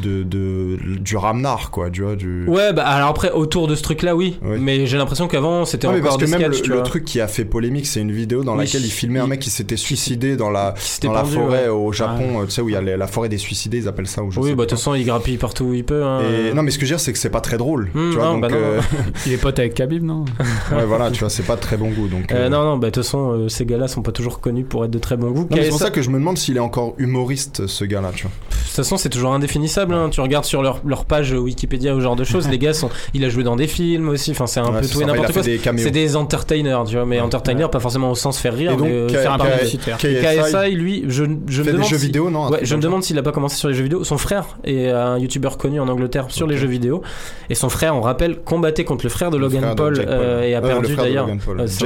de, 0.02 0.22
de, 0.22 0.76
du 0.98 1.16
ramnar 1.16 1.70
quoi, 1.70 1.90
tu 1.90 2.02
vois, 2.02 2.16
du. 2.16 2.44
Ouais, 2.46 2.72
bah 2.72 2.84
alors 2.86 3.08
après, 3.08 3.30
autour 3.32 3.68
de 3.68 3.74
ce 3.74 3.82
truc-là, 3.82 4.16
oui. 4.16 4.38
Ouais. 4.42 4.58
Mais 4.58 4.86
j'ai 4.86 4.96
l'impression 4.98 5.28
qu'avant, 5.28 5.64
c'était 5.64 5.86
Non, 5.86 5.92
mais 5.94 6.00
encore 6.00 6.18
parce 6.18 6.30
que 6.30 6.30
même 6.38 6.40
sketchs, 6.40 6.58
le, 6.58 6.62
tu 6.64 6.70
le 6.70 6.76
vois. 6.76 6.84
truc 6.84 7.04
qui 7.04 7.20
a 7.20 7.28
fait 7.28 7.44
polémique, 7.44 7.86
c'est 7.86 8.00
une 8.00 8.12
vidéo 8.12 8.44
dans 8.44 8.52
Oui. 8.54 8.64
laquelle 8.64 8.84
il 8.84 8.90
filmait 8.90 9.20
un 9.20 9.26
mec 9.26 9.40
qui 9.40 9.50
s'était 9.50 9.76
suicidé 9.76 10.36
dans 10.36 10.50
la 10.50 10.74
dans 11.02 11.12
la 11.12 11.24
forêt 11.24 11.64
ouais. 11.64 11.68
au 11.68 11.92
Japon, 11.92 12.44
tu 12.44 12.50
sais 12.50 12.62
où 12.62 12.68
il 12.68 12.72
y 12.72 12.76
a 12.76 12.80
les- 12.82 12.96
la 12.96 13.06
forêt 13.06 13.28
des 13.28 13.38
suicidés, 13.38 13.78
ils 13.78 13.88
appellent 13.88 14.06
ça 14.06 14.22
je 14.30 14.38
Oui, 14.40 14.50
sais 14.50 14.54
bah 14.54 14.64
de 14.64 14.68
toute 14.68 14.78
façon, 14.78 14.94
il 14.94 15.04
grappille 15.04 15.36
partout 15.38 15.64
où 15.64 15.74
il 15.74 15.84
peut. 15.84 16.04
hein. 16.04 16.20
Et, 16.20 16.52
non 16.54 16.62
mais 16.62 16.70
ce 16.70 16.78
que 16.78 16.84
je 16.86 16.90
veux 16.90 16.96
dire 16.96 17.00
c'est 17.00 17.12
que 17.12 17.18
c'est 17.18 17.30
pas 17.30 17.40
très 17.40 17.56
drôle 17.56 17.88
Hmm, 17.94 18.10
tu 18.10 18.16
vois 18.16 18.24
non, 18.26 18.32
donc 18.34 18.42
bah 18.42 18.48
non, 18.48 18.56
euh, 18.56 18.80
Il 19.26 19.32
est 19.32 19.36
pote 19.38 19.58
avec 19.58 19.74
Khabib, 19.74 20.02
non 20.04 20.24
ouais, 20.72 20.84
voilà 20.86 21.10
tu 21.10 21.20
vois 21.20 21.30
c'est 21.30 21.42
pas 21.42 21.56
de 21.56 21.60
très 21.60 21.76
bon 21.76 21.90
goût 21.90 22.08
donc 22.08 22.30
Euh, 22.32 22.46
euh, 22.46 22.48
non, 22.48 22.62
non, 22.64 22.76
bah 22.78 22.88
de 22.88 22.92
toute 22.92 23.04
façon, 23.04 23.48
ces 23.48 23.64
gars-là 23.66 23.88
sont 23.88 24.02
pas 24.02 24.12
toujours 24.12 24.40
connus 24.40 24.64
pour 24.64 24.84
être 24.84 24.90
de 24.90 24.98
très 24.98 25.16
bon 25.16 25.30
goût. 25.30 25.48
c'est 25.52 25.68
pour 25.68 25.78
ça 25.78 25.90
que 25.90 26.02
je 26.02 26.10
me 26.10 26.18
demande 26.18 26.38
s'il 26.38 26.56
est 26.56 26.60
encore 26.60 26.94
humoriste 26.98 27.49
ce 27.66 27.84
gars 27.84 28.00
là 28.00 28.10
tu 28.14 28.22
vois 28.24 28.32
De 28.50 28.64
toute 28.66 28.74
façon, 28.76 28.96
c'est 28.96 29.08
toujours 29.08 29.32
indéfinissable. 29.32 29.94
hein. 29.94 30.08
Tu 30.10 30.20
regardes 30.20 30.44
sur 30.44 30.62
leur, 30.62 30.80
leur 30.84 31.04
page 31.04 31.32
Wikipédia 31.32 31.94
ou 31.94 31.98
ce 31.98 32.02
genre 32.04 32.16
de 32.16 32.24
choses. 32.24 32.48
les 32.50 32.58
gars 32.58 32.72
sont. 32.72 32.88
Il 33.14 33.24
a 33.24 33.28
joué 33.28 33.42
dans 33.42 33.56
des 33.56 33.66
films 33.66 34.08
aussi. 34.10 34.30
Enfin, 34.30 34.46
c'est 34.46 34.60
un 34.60 34.72
Ouais, 34.72 34.80
peu 34.80 34.86
tout 34.86 35.00
et 35.02 35.04
n'importe 35.04 35.32
quoi. 35.32 35.42
C'est 35.42 35.90
des 35.90 36.16
entertainers, 36.16 36.84
tu 36.84 36.94
vois. 36.96 37.04
Mais 37.06 37.20
entertainer, 37.20 37.68
pas 37.70 37.80
forcément 37.80 38.10
au 38.10 38.14
sens 38.14 38.38
faire 38.38 38.54
rire. 38.54 38.72
Et 38.72 38.76
donc, 38.76 38.86
mais, 38.86 38.92
euh, 38.92 39.08
faire. 39.08 39.98
KSI, 39.98 40.70
lui, 40.74 41.04
je, 41.08 41.24
je 41.48 41.62
me 41.62 41.72
demande. 41.72 41.88
jeux 41.88 41.98
si- 41.98 42.06
vidéo 42.06 42.30
non 42.30 42.50
je 42.62 42.76
me 42.76 42.80
demande 42.80 43.02
s'il 43.02 43.18
a 43.18 43.22
pas 43.22 43.32
commencé 43.32 43.56
sur 43.56 43.68
les 43.68 43.74
jeux 43.74 43.82
vidéo. 43.82 44.04
Son 44.04 44.18
frère 44.18 44.56
est 44.64 44.88
un 44.90 45.18
youtubeur 45.18 45.58
connu 45.58 45.80
en 45.80 45.88
Angleterre 45.88 46.26
sur 46.28 46.46
les 46.46 46.56
jeux 46.56 46.68
vidéo. 46.68 47.02
Et 47.48 47.54
son 47.54 47.68
frère, 47.68 47.96
on 47.96 48.00
rappelle, 48.00 48.36
combattait 48.40 48.84
contre 48.84 49.04
le 49.04 49.10
frère 49.10 49.30
de 49.30 49.36
Logan 49.36 49.74
Paul 49.76 49.98
et 50.44 50.54
a 50.54 50.60
perdu 50.60 50.94
d'ailleurs. 50.96 51.28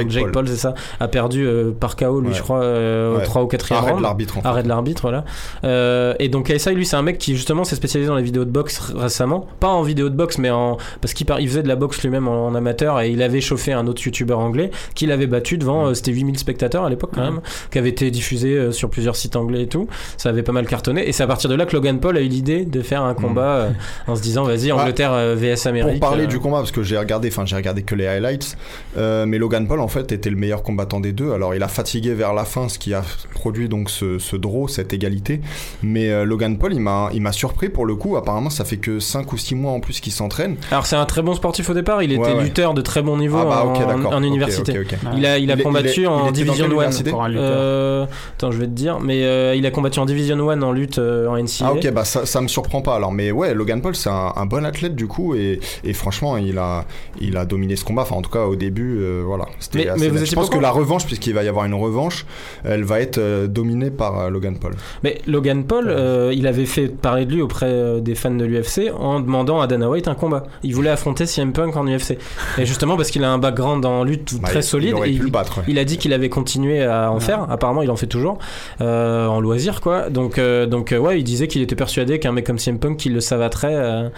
Jake 0.09 0.33
Paul. 0.33 0.49
C'est 0.49 0.57
ça. 0.57 0.75
A 1.01 1.09
perdu 1.09 1.47
euh, 1.47 1.71
par 1.73 1.97
KO, 1.97 2.21
lui, 2.21 2.35
je 2.35 2.43
crois, 2.43 2.62
euh, 2.62 3.15
au 3.15 3.19
Ouais. 3.19 3.25
3 3.25 3.43
ou 3.43 3.47
4 3.47 3.73
arrêt 3.73 3.91
round. 3.91 3.99
de 3.99 4.03
l'arbitre. 4.03 4.35
Arrêt 4.45 4.62
de 4.62 4.69
l'arbitre, 4.69 5.03
voilà. 5.03 5.25
Euh, 5.62 6.14
et 6.18 6.28
donc 6.28 6.46
KSI, 6.46 6.74
lui, 6.74 6.84
c'est 6.86 6.96
un 6.96 7.02
mec 7.02 7.18
qui 7.18 7.34
justement 7.36 7.64
s'est 7.64 7.76
spécialisé 7.76 8.09
dans 8.09 8.16
les 8.16 8.22
vidéos 8.22 8.44
de 8.44 8.50
boxe 8.50 8.92
récemment. 8.94 9.46
Pas 9.61 9.68
en 9.68 9.82
vidéo 9.82 10.09
de 10.09 10.14
boxe, 10.16 10.38
mais 10.38 10.50
en. 10.50 10.76
Parce 11.00 11.14
qu'il 11.14 11.26
par- 11.26 11.40
il 11.40 11.48
faisait 11.48 11.62
de 11.62 11.68
la 11.68 11.76
boxe 11.76 12.02
lui-même 12.02 12.28
en, 12.28 12.46
en 12.46 12.55
amateur 12.55 13.00
et 13.00 13.11
il 13.11 13.22
avait 13.22 13.40
chauffé 13.40 13.72
un 13.72 13.86
autre 13.86 14.02
youtubeur 14.05 14.38
anglais 14.38 14.70
qui 14.94 15.07
l'avait 15.07 15.26
battu 15.26 15.59
devant. 15.59 15.86
euh, 15.86 15.94
C'était 15.94 16.12
8000 16.12 16.38
spectateurs 16.38 16.84
à 16.84 16.90
l'époque 16.90 17.11
quand 17.14 17.22
même, 17.24 17.40
qui 17.70 17.78
avait 17.78 17.88
été 17.90 18.11
diffusé 18.11 18.55
euh, 18.57 18.72
sur 18.72 18.90
plusieurs 18.90 19.16
sites 19.16 19.36
anglais 19.36 19.62
et 19.62 19.66
tout. 19.68 19.86
Ça 20.16 20.28
avait 20.30 20.42
pas 20.42 20.52
mal 20.52 20.66
cartonné. 20.66 21.09
Et 21.09 21.12
c'est 21.12 21.22
à 21.22 21.26
partir 21.26 21.48
de 21.50 21.55
là 21.55 21.66
que 21.66 21.72
Logan 21.74 22.00
Paul 22.00 22.16
a 22.16 22.20
eu 22.20 22.28
l'idée 22.28 22.64
de 22.64 22.82
faire 22.82 23.02
un 23.02 23.14
combat 23.14 23.57
euh, 23.57 23.70
en 24.07 24.16
se 24.16 24.22
disant 24.22 24.44
vas-y, 24.44 24.72
Angleterre 24.72 25.12
euh, 25.12 25.34
VS 25.36 25.66
Amérique. 25.66 26.00
Pour 26.00 26.11
parler 26.11 26.26
du 26.26 26.38
combat, 26.40 26.59
parce 26.59 26.72
que 26.72 26.82
j'ai 26.82 26.98
regardé, 26.98 27.28
enfin 27.28 27.44
j'ai 27.46 27.57
regardé 27.57 27.82
que 27.82 27.94
les 27.94 28.07
highlights, 28.07 28.57
euh, 28.96 29.26
mais 29.26 29.38
Logan 29.38 29.66
Paul 29.66 29.80
en 29.80 29.88
fait 29.88 30.12
était 30.12 30.30
le 30.30 30.36
meilleur 30.36 30.62
combattant 30.62 31.00
des 31.00 31.12
deux. 31.12 31.32
Alors 31.32 31.55
il 31.55 31.62
a 31.62 31.68
fatigué 31.68 32.14
vers 32.14 32.32
la 32.34 32.44
fin, 32.44 32.68
ce 32.68 32.78
qui 32.78 32.94
a 32.94 33.02
produit 33.34 33.68
donc 33.68 33.90
ce, 33.90 34.18
ce 34.18 34.36
draw, 34.36 34.68
cette 34.68 34.92
égalité. 34.92 35.40
Mais 35.82 36.11
euh, 36.11 36.24
Logan 36.24 36.59
Paul, 36.59 36.72
il 36.72 36.80
m'a, 36.80 37.11
il 37.14 37.22
m'a 37.22 37.32
surpris 37.32 37.68
pour 37.68 37.86
le 37.86 37.95
coup. 37.95 38.16
Apparemment, 38.16 38.51
ça 38.51 38.64
fait 38.64 38.76
que 38.76 38.99
5 39.01 39.32
ou 39.32 39.36
6 39.36 39.55
mois 39.55 39.72
en 39.72 39.80
plus 39.80 40.01
qu'il 40.01 40.12
s'entraîne. 40.12 40.57
Alors 40.70 40.86
c'est 40.86 40.97
un 40.97 41.05
très 41.07 41.22
bon 41.22 41.34
sportif 41.34 41.70
au 41.70 41.74
départ. 41.74 42.03
Il 42.03 42.12
était 42.12 42.20
Ouais, 42.22 42.34
ouais. 42.34 42.42
lutteur 42.45 42.74
de 42.74 42.80
très 42.82 43.03
bon 43.03 43.16
niveau 43.18 43.38
ah 43.40 43.45
bah 43.45 43.64
en, 44.11 44.22
université. 44.22 44.72
Il 45.16 45.26
a, 45.26 45.38
il 45.38 45.51
a 45.51 45.55
Il 45.57 45.62
combattu 45.62 46.01
il 46.01 46.05
est- 46.05 46.07
en 46.07 46.30
Division 46.32 46.55
quelle 46.64 46.72
1. 46.72 46.74
université 46.76 47.11
Pour 47.11 47.22
un 47.24 47.28
lutteur. 47.28 47.45
Euh, 47.47 48.07
attends, 48.36 48.51
je 48.51 48.59
vais 48.59 48.66
te 48.66 48.70
dire. 48.72 49.01
Mais 49.01 49.24
euh, 49.24 49.55
il 49.55 49.66
a 49.66 49.70
combattu 49.70 49.99
en 50.01 50.07
Division 50.07 50.49
1 50.51 50.62
en 50.62 50.72
lutte 50.72 50.99
euh, 50.99 51.28
en 51.28 51.36
NCAA. 51.36 51.66
Ah 51.66 51.72
ok, 51.74 51.90
bah 51.92 52.05
ça, 52.05 52.26
ça 52.26 52.40
me 52.40 52.49
surprend 52.49 52.80
pas 52.82 52.95
alors. 52.97 53.12
Mais 53.12 53.30
ouais, 53.32 53.55
Logan 53.55 53.80
Paul, 53.82 53.95
c'est 53.95 54.11
un, 54.11 54.32
un 54.36 54.47
bon 54.47 54.64
athlète 54.64 54.95
du 54.95 55.07
coup. 55.07 55.34
Et, 55.34 55.61
et 55.84 55.92
franchement, 55.92 56.36
il 56.36 56.59
a, 56.59 56.84
il 57.20 57.36
a 57.36 57.45
dominé 57.45 57.76
ce 57.76 57.84
combat. 57.84 58.03
Enfin, 58.03 58.16
en 58.16 58.22
tout 58.22 58.30
cas, 58.30 58.45
au 58.45 58.57
début, 58.57 58.99
euh, 59.01 59.22
voilà. 59.24 59.47
Mais- 59.74 59.86
mais 59.99 60.09
vous 60.09 60.24
Je 60.24 60.34
pense 60.34 60.51
que 60.51 60.59
la 60.59 60.70
revanche, 60.70 61.07
puisqu'il 61.07 61.34
va 61.34 61.42
y 61.45 61.49
avoir 61.49 61.64
une 61.66 61.74
revanche, 61.74 62.24
elle 62.64 62.84
va 62.84 63.01
être 63.01 63.18
euh, 63.18 63.47
dominée 63.47 63.90
par 63.90 64.18
euh, 64.18 64.30
Logan 64.30 64.57
Paul. 64.59 64.74
Mais 65.03 65.20
Logan 65.35 65.64
Paul, 65.64 65.87
euh, 65.89 66.32
il 66.35 66.47
avait 66.47 66.64
fait 66.64 66.89
parler 66.89 67.26
de 67.26 67.32
lui 67.32 67.43
auprès 67.43 67.66
euh, 67.68 68.01
des 68.01 68.14
fans 68.14 68.30
de 68.30 68.45
l'UFC 68.45 68.91
en 68.99 69.20
demandant 69.20 69.61
à 69.61 69.66
Dana 69.66 69.91
White 69.91 70.09
un 70.09 70.14
combat. 70.14 70.45
Il 70.62 70.74
voulait 70.74 70.91
affronter 70.91 71.26
CM 71.26 71.53
Punk 71.53 71.76
en 71.76 71.87
UFC. 71.87 72.16
Et 72.59 72.64
justement 72.66 72.97
parce 72.97 73.11
qu'il 73.11 73.24
a 73.24 73.30
un 73.30 73.39
background 73.39 73.85
en 73.85 74.05
lutte 74.05 74.35
Bah, 74.41 74.49
très 74.49 74.61
il- 74.61 74.62
solide. 74.62 74.95
Il 75.05 75.11
et 75.11 75.11
il, 75.14 75.30
battre. 75.30 75.59
ouais. 75.59 75.64
il 75.68 75.78
a 75.78 75.85
dit 75.85 75.99
qu'il 75.99 76.12
avait 76.12 76.28
continué 76.28 76.82
à 76.85 77.11
en 77.11 77.14
Ouais. 77.16 77.20
faire. 77.20 77.47
Apparemment, 77.51 77.82
il 77.82 77.91
en 77.91 77.97
fait 77.97 78.07
toujours 78.07 78.39
euh, 78.80 79.26
en 79.26 79.41
loisir, 79.41 79.80
quoi. 79.80 80.09
Donc, 80.11 80.39
euh, 80.39 80.66
donc 80.66 80.95
ouais, 80.99 81.18
il 81.18 81.24
disait 81.24 81.49
qu'il 81.49 81.62
était 81.62 81.76
persuadé 81.76 82.18
qu'un 82.18 82.32
mec 82.32 82.47
comme 82.47 82.59
CM 82.59 82.78
Punk, 82.78 82.97
qui 82.97 83.09
le 83.11 83.20
savaterait. 83.20 84.11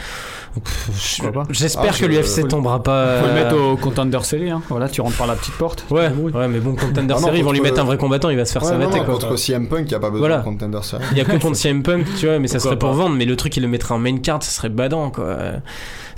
Euh, 0.59 1.43
J'espère 1.51 1.93
Ah, 1.95 1.99
que 1.99 2.07
l'UFC 2.07 2.49
tombera 2.49 2.83
pas. 2.83 3.21
Faut 3.21 3.27
le 3.27 3.33
euh, 3.33 3.35
mettre 3.35 3.57
au 3.57 3.77
contender 3.77 4.19
series, 4.23 4.51
hein. 4.51 4.63
Voilà, 4.69 4.89
tu 4.89 5.01
rentres 5.01 5.17
par 5.17 5.27
la 5.27 5.35
petite 5.35 5.55
porte. 5.55 5.85
Ouais, 5.91 6.09
ouais, 6.09 6.49
mais 6.49 6.59
bon, 6.61 6.75
Contender 6.75 7.15
Ah 7.17 7.21
non, 7.21 7.27
Series, 7.27 7.39
ils 7.39 7.45
vont 7.45 7.53
lui 7.53 7.61
mettre 7.61 7.81
un 7.81 7.85
vrai 7.85 7.97
combattant, 7.99 8.31
il 8.31 8.37
va 8.37 8.45
se 8.45 8.53
faire 8.53 8.63
Ouais, 8.63 8.77
non, 8.79 8.91
quoi. 8.91 9.05
contre 9.05 9.37
CM 9.37 9.69
Punk, 9.69 9.83
il 9.87 9.89
n'y 9.89 9.95
a 9.95 9.99
pas 10.01 10.11
besoin 10.11 10.29
Voilà. 10.29 10.39
de 10.39 10.45
contender 10.45 10.79
series. 10.83 11.03
Il 11.13 11.19
y 11.19 11.21
a 11.21 11.25
que 11.25 11.37
contre 11.39 11.57
CM 11.57 11.83
Punk, 11.83 12.07
tu 12.19 12.27
vois, 12.27 12.39
mais 12.39 12.49
ça 12.49 12.55
Pourquoi 12.59 12.71
serait 12.71 12.79
pour 12.79 12.91
pas. 12.91 12.97
vendre. 12.97 13.17
Mais 13.17 13.25
le 13.25 13.37
truc, 13.37 13.57
il 13.57 13.63
le 13.63 13.69
mettrait 13.69 13.95
en 13.95 13.99
main 13.99 14.17
card, 14.19 14.43
ça 14.43 14.51
serait 14.51 14.69
badant, 14.69 15.11
quoi. 15.11 15.25
Euh, 15.25 15.57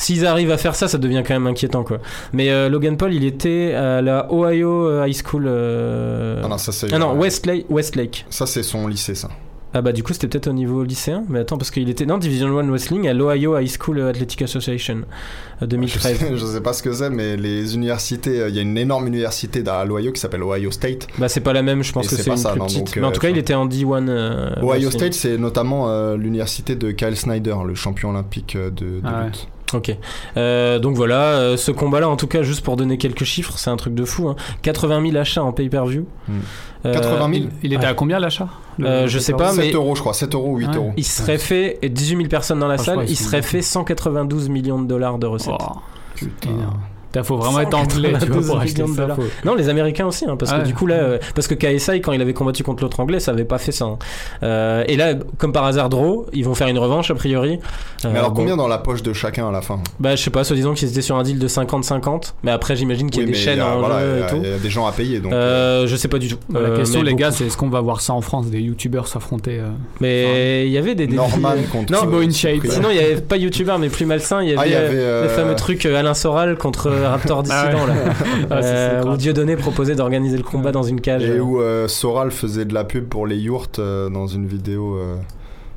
S'ils 0.01 0.25
arrivent 0.27 0.53
à 0.53 0.59
faire 0.59 0.77
ça, 0.77 0.87
ça 0.87 0.97
devient 0.99 1.23
quand 1.27 1.35
même 1.35 1.49
inquiétant, 1.49 1.83
quoi. 1.83 1.99
Mais 2.33 2.51
euh, 2.51 2.69
Logan 2.69 2.97
Paul, 2.97 3.13
il 3.13 3.25
était 3.25 3.75
à 3.75 4.01
la 4.01 4.33
Ohio 4.33 4.87
euh, 4.87 5.05
High 5.07 5.17
School. 5.27 5.47
euh, 5.49 6.41
Ah 6.45 6.49
non, 6.49 6.57
ça 6.59 6.71
c'est. 6.71 6.93
Ah 6.93 6.99
non, 6.99 7.15
Westlake. 7.19 7.67
Westlake. 7.69 8.25
Ça 8.31 8.47
c'est 8.47 8.63
son 8.63 8.87
lycée, 8.87 9.17
ça. 9.17 9.29
Ah 9.75 9.83
bah 9.83 9.93
du 9.93 10.03
coup 10.03 10.15
c'était 10.15 10.29
peut-être 10.29 10.47
au 10.49 10.53
niveau 10.55 10.83
lycéen, 10.83 11.25
mais 11.29 11.41
attends 11.41 11.59
parce 11.59 11.71
qu'il 11.71 11.91
était 11.91 12.07
non 12.07 12.17
Division 12.17 12.49
1 12.59 12.71
Wrestling 12.71 13.07
à 13.07 13.13
l'Ohio 13.13 13.59
High 13.59 13.69
School 13.79 14.01
Athletic 14.01 14.41
Association 14.41 14.97
euh, 14.97 15.03
Je 15.61 15.67
2013. 15.67 16.19
sais, 16.19 16.27
je 16.37 16.47
sais 16.47 16.61
pas 16.63 16.73
ce 16.73 16.83
que 16.83 16.91
c'est, 16.93 17.11
mais 17.11 17.37
les 17.37 17.75
universités, 17.75 18.41
euh, 18.41 18.49
il 18.49 18.55
y 18.57 18.59
a 18.61 18.63
une 18.63 18.79
énorme 18.79 19.07
université 19.09 19.63
à 19.69 19.85
l'Ohio 19.85 20.11
qui 20.13 20.21
s'appelle 20.21 20.43
Ohio 20.43 20.71
State. 20.71 21.07
Bah 21.19 21.29
c'est 21.29 21.41
pas 21.43 21.53
la 21.53 21.61
même, 21.63 21.83
je 21.83 21.93
pense 21.93 22.07
Et 22.07 22.17
que 22.17 22.23
c'est 22.23 22.31
une 22.31 22.37
ça, 22.39 22.53
plus 22.53 22.61
non, 22.61 22.65
petite. 22.67 22.79
donc, 22.87 22.97
mais 22.97 23.05
en 23.05 23.11
euh, 23.11 23.13
tout 23.13 23.21
cas 23.21 23.29
il 23.29 23.37
était 23.37 23.53
en 23.55 23.67
D1. 23.67 24.09
euh, 24.09 24.51
Ohio 24.63 24.69
wrestling. 24.69 24.91
State, 24.91 25.13
c'est 25.15 25.37
notamment 25.37 25.91
euh, 25.91 26.17
l'université 26.17 26.75
de 26.75 26.91
Kyle 26.91 27.17
Snyder, 27.17 27.57
le 27.67 27.75
champion 27.75 28.09
olympique 28.11 28.57
euh, 28.57 28.71
de, 28.71 28.87
de 28.87 29.01
Ah 29.05 29.19
ouais. 29.21 29.25
lutte. 29.27 29.49
Ok. 29.75 29.95
Euh, 30.39 30.79
donc 30.79 30.97
voilà, 30.97 31.33
euh, 31.35 31.59
ce 31.59 31.71
combat-là, 31.73 32.09
en 32.09 32.17
tout 32.17 32.27
cas, 32.27 32.43
juste 32.43 32.63
pour 32.65 32.79
donner 32.79 32.97
quelques 32.97 33.25
chiffres, 33.25 33.59
c'est 33.59 33.69
un 33.69 33.77
truc 33.77 33.95
de 33.95 34.07
fou. 34.07 34.27
Hein. 34.31 34.37
80 34.63 35.03
000 35.11 35.17
achats 35.19 35.43
en 35.43 35.53
pay-per-view. 35.53 36.07
Hmm. 36.27 36.39
Euh, 36.87 36.93
80 36.95 37.33
000 37.33 37.47
Il 37.63 37.73
était 37.73 37.83
Ouais. 37.85 37.91
à 37.91 37.95
combien 37.95 38.19
l'achat 38.21 38.49
Euh, 38.81 39.09
je 39.09 39.19
sais 39.19 39.33
pas, 39.33 39.51
7 39.51 39.59
mais- 39.59 39.73
euros, 39.73 39.95
je 39.97 40.01
crois, 40.01 40.15
7 40.15 40.35
euros 40.35 40.53
ou 40.53 40.59
8 40.59 40.69
Ouais. 40.69 40.77
euros. 40.77 40.93
Il 40.97 41.05
serait 41.05 41.39
fait, 41.39 41.79
et 41.83 41.89
18 41.89 42.17
000 42.17 42.29
personnes 42.29 42.61
dans 42.61 42.69
la 42.69 42.77
Franchement, 42.77 43.03
salle, 43.03 43.11
il 43.11 43.17
serait 43.17 43.43
fait 43.43 43.63
192 43.63 44.49
millions 44.49 44.81
de 44.81 44.87
dollars 44.87 45.19
de 45.19 45.27
recettes. 45.27 45.55
Oh, 45.59 45.79
putain. 46.15 46.51
Putain, 47.23 47.29
faut 47.29 47.37
vraiment 47.37 47.61
être 47.61 47.75
anglais 47.75 48.09
tu 48.21 48.27
vois, 48.31 48.43
192 48.43 48.47
pour 48.47 48.59
acheter 48.61 48.85
ça. 48.87 49.15
faut- 49.15 49.23
Non, 49.45 49.55
les 49.55 49.69
Américains 49.69 50.07
aussi, 50.07 50.25
hein, 50.27 50.37
parce 50.37 50.51
Ah 50.53 50.57
que 50.57 50.61
ouais. 50.63 50.67
du 50.69 50.75
coup 50.75 50.87
là, 50.87 50.97
euh, 50.97 51.19
parce 51.35 51.47
que 51.49 51.55
KSI 51.55 52.01
quand 52.01 52.13
il 52.13 52.21
avait 52.23 52.33
combattu 52.35 52.63
contre 52.63 52.83
l'autre 52.83 53.01
anglais, 53.01 53.21
ça 53.21 53.33
avait 53.33 53.45
pas 53.45 53.59
fait 53.59 53.73
ça. 53.73 53.85
hein. 53.87 53.99
Euh, 54.43 54.85
et 54.87 54.97
là, 54.97 55.15
comme 55.39 55.53
par 55.53 55.65
hasard, 55.65 55.89
Draw, 55.89 56.27
ils 56.33 56.45
vont 56.45 56.55
faire 56.55 56.69
une 56.69 56.79
revanche 56.79 57.11
a 57.11 57.15
priori. 57.15 57.59
Euh, 58.05 58.11
Mais 58.13 58.19
alors 58.19 58.31
bon, 58.31 58.37
combien 58.43 58.57
dans 58.57 58.69
la 58.69 58.79
poche 58.79 59.03
de 59.03 59.13
chacun 59.13 59.49
à 59.49 59.53
la 59.53 59.61
fin? 59.63 59.81
Bah 60.01 60.15
je 60.17 60.23
sais 60.23 60.31
pas, 60.31 60.45
soi-disant 60.45 60.75
qu'ils 60.75 60.89
étaient 60.91 61.03
sur 61.03 61.17
un 61.17 61.23
deal 61.23 61.39
de 61.39 61.49
50-50, 61.49 62.35
mais 62.43 62.51
après 62.51 62.77
j'imagine 62.77 63.11
qu'il 63.11 63.23
y 63.23 63.25
a 63.25 63.27
Oui, 63.27 63.33
des 63.33 63.39
chaînes 63.39 63.55
il 63.57 63.59
y 63.59 63.61
a- 63.63 63.75
en 63.77 63.79
voilà, 63.81 64.01
jeu 64.01 64.07
il 64.15 64.17
y 64.17 64.21
et 64.21 64.23
a- 64.25 64.29
tout. 64.31 64.41
Il 64.43 64.51
y 64.51 64.53
a 64.55 64.59
des 64.59 64.71
gens 64.71 64.87
à 64.87 64.93
payer, 64.93 65.21
donc. 65.21 65.33
je 65.33 65.95
sais 65.97 66.09
pas 66.09 66.19
du 66.19 66.29
tout. 66.29 66.39
La 66.53 66.71
question, 66.77 67.03
les 67.03 67.11
beaucoup. 67.11 67.21
gars, 67.23 67.31
c'est 67.33 67.47
est-ce 67.47 67.57
qu'on 67.57 67.69
va 67.69 67.81
voir 67.81 68.01
ça 68.01 68.13
en 68.15 68.21
France, 68.21 68.47
des 68.51 68.61
youtubeurs 68.61 69.09
s'affronter 69.09 69.61
Mais 70.01 70.67
il 70.67 70.73
y 70.73 70.79
avait 70.79 70.95
des 70.95 71.07
défis, 71.07 71.17
Norman 71.17 71.51
euh, 71.57 71.63
contre. 71.73 71.99
Thibaut 72.01 72.21
InShape. 72.21 72.67
Sinon, 72.69 72.89
il 72.91 72.97
y 72.97 73.01
avait 73.01 73.21
pas 73.21 73.37
youtubeur, 73.37 73.79
mais 73.79 73.89
plus 73.89 74.07
malsain. 74.07 74.43
Il 74.43 74.49
y 74.51 74.53
avait, 74.53 74.61
Ah, 74.61 74.67
il 74.67 74.75
avait, 74.75 75.23
le 75.23 75.29
fameux 75.29 75.55
truc 75.57 75.85
Alain 75.87 76.15
Soral 76.15 76.57
contre 76.57 76.89
Raptor 77.11 77.43
Dissident, 77.43 77.87
là. 77.87 77.95
Ah, 78.51 78.55
Euh, 78.63 79.03
où. 79.05 79.17
Dieudonné 79.17 79.57
proposait 79.57 79.95
d'organiser 79.95 80.37
le 80.37 80.43
combat 80.43 80.73
dans 80.73 80.83
une 80.83 81.01
cage. 81.01 81.23
Et 81.25 81.41
où 81.41 81.61
euh, 81.61 81.89
Soral 81.89 82.31
faisait 82.31 82.65
de 82.65 82.75
la 82.75 82.85
pub 82.85 83.09
pour 83.09 83.27
les 83.27 83.37
yurts 83.37 83.69
euh, 83.79 84.09
dans 84.09 84.27
une 84.27 84.47
vidéo 84.47 84.97
euh, 84.97 85.17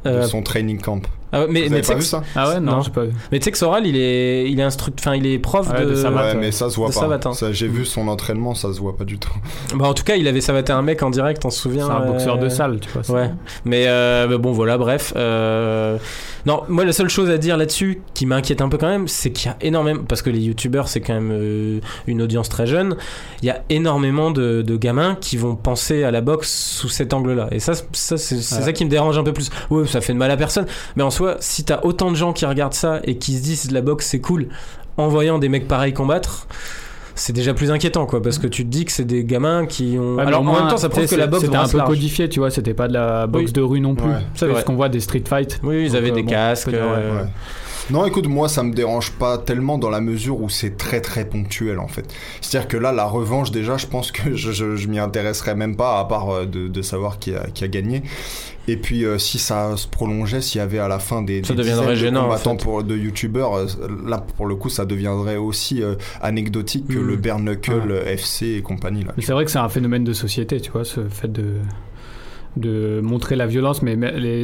Euh, 0.06 0.22
de 0.24 0.28
son 0.28 0.42
training 0.42 0.80
camp. 0.80 1.02
Ah 1.34 1.42
ouais, 1.42 1.48
mais, 1.50 1.64
Vous 1.64 1.70
mais 1.70 1.78
avez 1.78 1.88
pas 1.88 1.96
vu 1.96 2.02
ça 2.02 2.22
Ah 2.36 2.50
ouais, 2.50 2.60
non, 2.60 2.74
Non. 2.74 2.82
j'ai 2.82 2.92
pas 2.92 3.04
vu. 3.06 3.12
mais 3.32 3.40
tu 3.40 3.46
sais 3.46 3.52
que 3.52 3.58
Soral, 3.58 3.86
il 3.88 3.96
est, 3.98 4.50
il 4.50 4.60
est 4.60 4.64
instruct, 4.64 5.00
enfin, 5.00 5.16
il 5.16 5.26
est 5.26 5.40
prof 5.40 5.70
Ouais, 5.72 5.86
de, 5.86 5.92
de. 5.96 5.96
Ouais, 6.08 6.36
mais 6.36 6.52
ça 6.52 6.70
se 6.70 6.76
voit 6.76 6.90
de 6.90 6.94
pas. 6.94 7.00
savate, 7.00 7.26
hein. 7.26 7.34
Ça, 7.34 7.52
J'ai 7.52 7.68
vu 7.68 7.86
son 7.86 8.08
entraînement, 8.08 8.54
ça 8.56 8.74
se 8.74 8.80
voit 8.80 8.96
pas 8.98 9.06
du 9.06 9.18
tout. 9.18 9.32
Bah, 9.76 9.88
en 9.88 9.94
tout 9.94 10.04
cas, 10.04 10.16
il 10.16 10.28
avait 10.28 10.42
savaté 10.42 10.74
un 10.74 10.82
mec 10.82 11.02
en 11.04 11.10
direct, 11.10 11.44
on 11.46 11.50
se 11.50 11.60
souvient. 11.60 11.86
C'est 11.88 11.92
un 11.94 12.02
euh, 12.02 12.12
boxeur 12.12 12.38
de 12.38 12.50
salle, 12.50 12.80
tu 12.80 12.90
vois. 12.90 13.04
c'est- 13.04 13.14
Ouais. 13.14 13.30
Mais, 13.66 13.86
euh, 13.88 14.28
mais 14.30 14.38
bon, 14.38 14.52
voilà, 14.52 14.78
bref. 14.78 15.14
euh, 15.16 15.98
Non, 16.46 16.64
moi, 16.68 16.84
la 16.86 16.92
seule 16.92 17.08
chose 17.10 17.30
à 17.30 17.38
dire 17.38 17.56
là-dessus 17.56 18.02
qui 18.16 18.26
m'inquiète 18.26 18.62
un 18.62 18.70
peu 18.70 18.78
quand 18.78 18.88
même, 18.90 19.08
c'est 19.08 19.32
qu'il 19.32 19.48
y 19.48 19.54
a 19.54 19.58
énormément. 19.62 20.02
Parce 20.08 20.22
que 20.24 20.30
les 20.32 20.40
youtubeurs, 20.40 20.88
c'est 20.88 21.00
quand 21.02 21.14
même 21.14 21.30
euh, 21.32 21.80
une 22.08 22.22
audience 22.22 22.50
très 22.50 22.66
jeune. 22.66 22.96
Il 23.44 23.46
y 23.46 23.52
a 23.52 23.62
énormément 23.70 24.32
de, 24.32 24.62
de 24.64 24.76
gamins 24.76 25.16
qui 25.22 25.38
vont 25.38 25.56
penser 25.56 26.04
à 26.04 26.10
la 26.12 26.22
boxe 26.22 26.52
sous 26.52 26.90
cet 26.90 27.14
angle-là. 27.14 27.48
Et 27.52 27.60
ça, 27.60 27.74
ça 27.76 28.18
c'est 28.18 28.42
c'est 28.42 28.56
Ouais. 28.56 28.62
ça 28.64 28.74
qui 28.74 28.86
me 28.86 28.90
dérange 28.90 29.18
un 29.20 29.24
peu 29.24 29.34
plus. 29.34 29.50
Ouais, 29.70 29.86
ça 29.88 30.02
fait 30.02 30.14
de 30.14 30.18
mal 30.18 30.32
à 30.32 30.38
personne. 30.38 30.66
Mais 30.96 31.04
en 31.04 31.12
soi, 31.22 31.38
si 31.40 31.64
t'as 31.64 31.80
autant 31.84 32.12
de 32.12 32.16
gens 32.16 32.34
qui 32.34 32.46
regardent 32.46 32.74
ça 32.74 33.00
et 33.04 33.18
qui 33.18 33.38
se 33.38 33.42
disent 33.44 33.72
la 33.72 33.82
boxe, 33.82 34.08
c'est 34.08 34.20
cool, 34.22 34.48
en 34.98 35.08
voyant 35.08 35.40
des 35.40 35.50
mecs 35.50 35.68
pareils 35.68 35.94
combattre. 35.94 36.48
C'est 37.14 37.34
déjà 37.34 37.54
plus 37.54 37.72
inquiétant 37.72 38.06
quoi 38.06 38.22
parce 38.22 38.40
que 38.40 38.48
tu 38.48 38.64
te 38.64 38.70
dis 38.70 38.86
que 38.86 38.92
c'est 38.92 39.04
des 39.04 39.26
gamins 39.26 39.66
qui 39.66 39.98
ont. 40.00 40.16
Ouais, 40.16 40.24
Alors 40.24 40.40
en 40.40 40.44
moins, 40.44 40.62
même 40.62 40.70
temps 40.70 40.78
ça 40.78 40.88
prouve 40.90 41.06
que 41.08 41.16
la 41.16 41.28
boxe 41.28 41.44
c'était 41.44 41.58
un 41.58 41.68
peu 41.68 41.78
large. 41.78 41.90
codifié, 41.90 42.30
tu 42.30 42.40
vois, 42.40 42.50
c'était 42.50 42.74
pas 42.74 42.88
de 42.88 42.94
la 42.94 43.28
boxe 43.28 43.48
Oui. 43.48 43.52
de 43.52 43.62
rue 43.62 43.80
non 43.82 43.96
plus. 43.96 44.08
Ouais. 44.08 44.16
C'est 44.34 44.40
C'est 44.46 44.52
vrai. 44.52 44.62
ce 44.62 44.66
qu'on 44.66 44.76
voit 44.76 44.88
des 44.90 45.02
street 45.02 45.24
fights. 45.28 45.60
Oui, 45.62 45.84
ils 45.84 45.88
Donc, 45.90 45.98
avaient 45.98 46.12
euh, 46.12 46.16
des 46.16 46.24
bon, 46.24 46.30
casques. 46.30 46.66
faut 46.66 46.72
dire, 46.72 46.80
ouais. 46.80 46.88
euh, 46.98 47.22
Ouais. 47.24 47.30
Non, 47.90 48.06
écoute, 48.06 48.28
moi 48.28 48.48
ça 48.48 48.64
me 48.64 48.74
dérange 48.74 49.12
pas 49.12 49.38
tellement 49.38 49.78
dans 49.78 49.90
la 49.90 50.00
mesure 50.02 50.40
où 50.42 50.50
c'est 50.50 50.78
très 50.78 51.02
très 51.02 51.26
ponctuel 51.26 51.80
en 51.80 51.88
fait. 51.88 52.06
C'est-à-dire 52.40 52.68
que 52.70 52.78
là, 52.78 52.92
la 52.92 53.06
revanche, 53.06 53.52
déjà, 53.52 53.76
je 53.78 53.88
pense 53.88 54.12
que 54.12 54.34
je, 54.36 54.52
je, 54.52 54.76
je 54.76 54.88
m'y 54.88 55.00
intéresserais 55.00 55.56
même 55.56 55.76
pas 55.76 56.00
à 56.00 56.06
part 56.06 56.30
euh, 56.30 56.46
de, 56.46 56.68
de 56.68 56.82
savoir 56.82 57.20
qui 57.20 57.34
a, 57.36 57.48
qui 57.54 57.64
a 57.64 57.68
gagné. 57.68 58.04
Et 58.68 58.78
puis 58.78 59.04
euh, 59.06 59.18
si 59.18 59.40
ça 59.40 59.76
se 59.76 59.88
prolongeait, 59.88 60.40
s'il 60.42 60.60
y 60.60 60.62
avait 60.62 60.80
à 60.80 60.88
la 60.88 61.00
fin 61.00 61.22
des, 61.24 61.44
Ça 61.44 61.54
des 61.54 61.60
deviendrait 61.64 61.96
gênant, 61.96 62.22
de 62.22 62.26
en 62.26 62.30
combattants 62.30 62.58
fait. 62.58 62.64
pour, 62.64 62.84
de 62.84 62.96
youtubeurs, 62.96 63.56
euh, 63.58 63.66
là 64.06 64.20
pour 64.38 64.46
le 64.46 64.56
coup 64.56 64.70
ça 64.70 64.86
deviendrait 64.86 65.38
aussi 65.38 65.82
euh, 65.82 65.96
anecdotique 66.22 66.88
que 66.88 66.94
Mm. 67.00 67.08
le 67.08 67.16
bare 67.18 67.40
knuckle 67.40 67.72
Ouais. 67.74 67.82
euh, 67.92 68.14
FC 68.14 68.46
et 68.58 68.62
compagnie 68.62 69.04
là. 69.04 69.14
Mais 69.18 69.24
c'est 69.24 69.34
vrai 69.34 69.46
que 69.46 69.52
c'est 69.52 69.58
un 69.60 69.68
phénomène 69.70 70.04
de 70.04 70.14
société, 70.14 70.62
tu 70.62 70.72
vois, 70.72 70.86
ce 70.86 71.02
fait 71.10 71.32
de 71.32 71.56
de 72.58 73.00
montrer 73.02 73.36
la 73.36 73.48
violence, 73.48 73.82
mais 73.82 73.96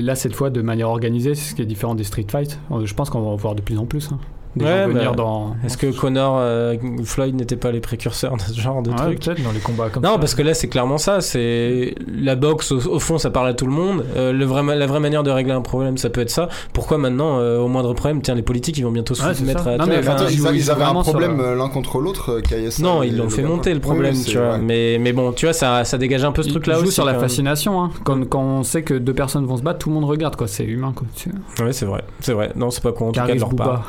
là 0.02 0.16
cette 0.16 0.34
fois 0.34 0.50
de 0.50 0.62
manière 0.62 0.90
organisée, 0.90 1.36
c'est 1.36 1.52
ce 1.52 1.56
qui 1.56 1.62
est 1.62 1.66
différent 1.66 1.96
des 1.96 2.04
street 2.04 2.28
fights. 2.30 2.60
Je 2.84 2.94
pense 2.94 3.10
qu'on 3.10 3.22
va 3.22 3.28
en 3.28 3.36
voir 3.36 3.56
de 3.56 3.62
plus 3.62 3.78
en 3.78 3.86
plus. 3.86 4.10
hein. 4.12 4.20
Des 4.56 4.66
Ouais, 4.66 4.84
gens 4.84 4.88
venir 4.90 5.12
bah, 5.12 5.16
dans. 5.18 5.56
Est-ce 5.66 5.78
que 5.78 5.88
Connor, 5.88 6.38
euh, 6.40 6.76
Floyd 7.04 7.36
n'étaient 7.36 7.56
pas 7.58 7.72
les 7.72 7.80
précurseurs 7.80 8.36
de 8.38 8.42
ce 8.42 8.60
genre 8.60 8.82
de 8.82 8.92
truc 8.92 9.20
peut-être 9.24 9.44
dans 9.44 9.52
les 9.52 9.60
combats 9.60 9.90
comme 9.90 10.04
ça. 10.04 10.10
Non, 10.10 10.18
parce 10.18 10.34
que 10.34 10.42
là, 10.42 10.54
c'est 10.56 10.68
clairement 10.68 10.98
ça. 10.98 11.22
C'est 11.22 11.94
la 12.08 12.36
boxe. 12.36 12.72
Au, 12.72 12.78
au 12.88 13.00
fond, 13.00 13.18
ça 13.20 13.30
parle 13.30 13.50
à 13.50 13.54
tout 13.54 13.66
le 13.68 13.72
monde. 13.72 14.04
Euh, 14.16 14.34
le 14.34 14.46
vrai, 14.46 14.64
la 14.76 14.88
vraie 14.88 15.00
manière 15.00 15.22
de 15.24 15.30
régler 15.30 15.54
un 15.54 15.62
problème, 15.62 15.98
ça 15.98 16.10
peut 16.10 16.22
être 16.22 16.30
ça. 16.32 16.50
Pourquoi 16.74 16.98
maintenant, 16.98 17.38
euh, 17.40 17.60
au 17.60 17.68
moindre 17.68 17.94
problème, 17.94 18.22
tiens, 18.22 18.34
les 18.36 18.42
politiques, 18.42 18.78
ils 18.78 18.84
vont 18.84 18.92
bientôt 18.92 19.14
se 19.14 19.24
mettre 19.44 19.64
ça. 19.64 19.74
à 19.74 19.78
Non, 19.78 19.86
mais 19.86 20.00
Enfin, 20.00 20.16
ils, 20.30 20.40
ils 20.40 20.56
ils 20.56 20.72
avaient 20.72 20.84
un 20.84 20.94
problème 21.02 21.42
la- 21.42 21.56
l'un 21.56 21.70
contre 21.70 22.00
l'autre, 22.00 22.42
Non, 22.82 23.04
ils 23.04 23.16
l'ont 23.18 23.30
fait 23.30 23.44
monter 23.44 23.74
le 23.74 23.80
problème, 23.80 24.16
Oui, 24.16 24.24
tu 24.24 24.38
vois. 24.38 24.54
ouais. 24.54 24.60
Mais, 24.60 24.98
mais 25.00 25.14
bon, 25.14 25.32
tu 25.34 25.46
vois, 25.46 25.54
ça, 25.54 25.84
ça 25.84 25.98
dégage 25.98 26.24
un 26.24 26.32
peu 26.32 26.42
ce 26.44 26.50
truc-là 26.50 26.80
aussi. 26.80 26.92
sur 26.92 27.06
la 27.06 27.16
fascination. 27.16 27.82
Hein. 27.84 27.92
Quand, 28.04 28.28
quand 28.28 28.42
on 28.42 28.64
sait 28.64 28.82
que 28.84 28.94
deux 28.96 29.14
personnes 29.14 29.46
vont 29.46 29.58
se 29.58 29.62
battre, 29.64 29.80
tout 29.80 29.90
le 29.90 29.96
monde 29.96 30.06
regarde, 30.06 30.36
quoi. 30.36 30.48
C'est 30.48 30.64
humain, 30.66 30.94
quoi. 30.96 31.06
Tu- 31.16 31.30
Ouais, 31.64 31.74
c'est 31.74 31.86
vrai. 31.86 32.04
C'est 32.22 32.34
vrai. 32.34 32.52
Non, 32.56 32.72
c'est 32.72 32.82
pas 32.84 32.92
con. 32.92 33.10
En 33.10 33.12
tout 33.12 33.20
cas, 33.20 33.34
de 33.34 33.40
leur 33.40 33.56
part. 33.56 33.86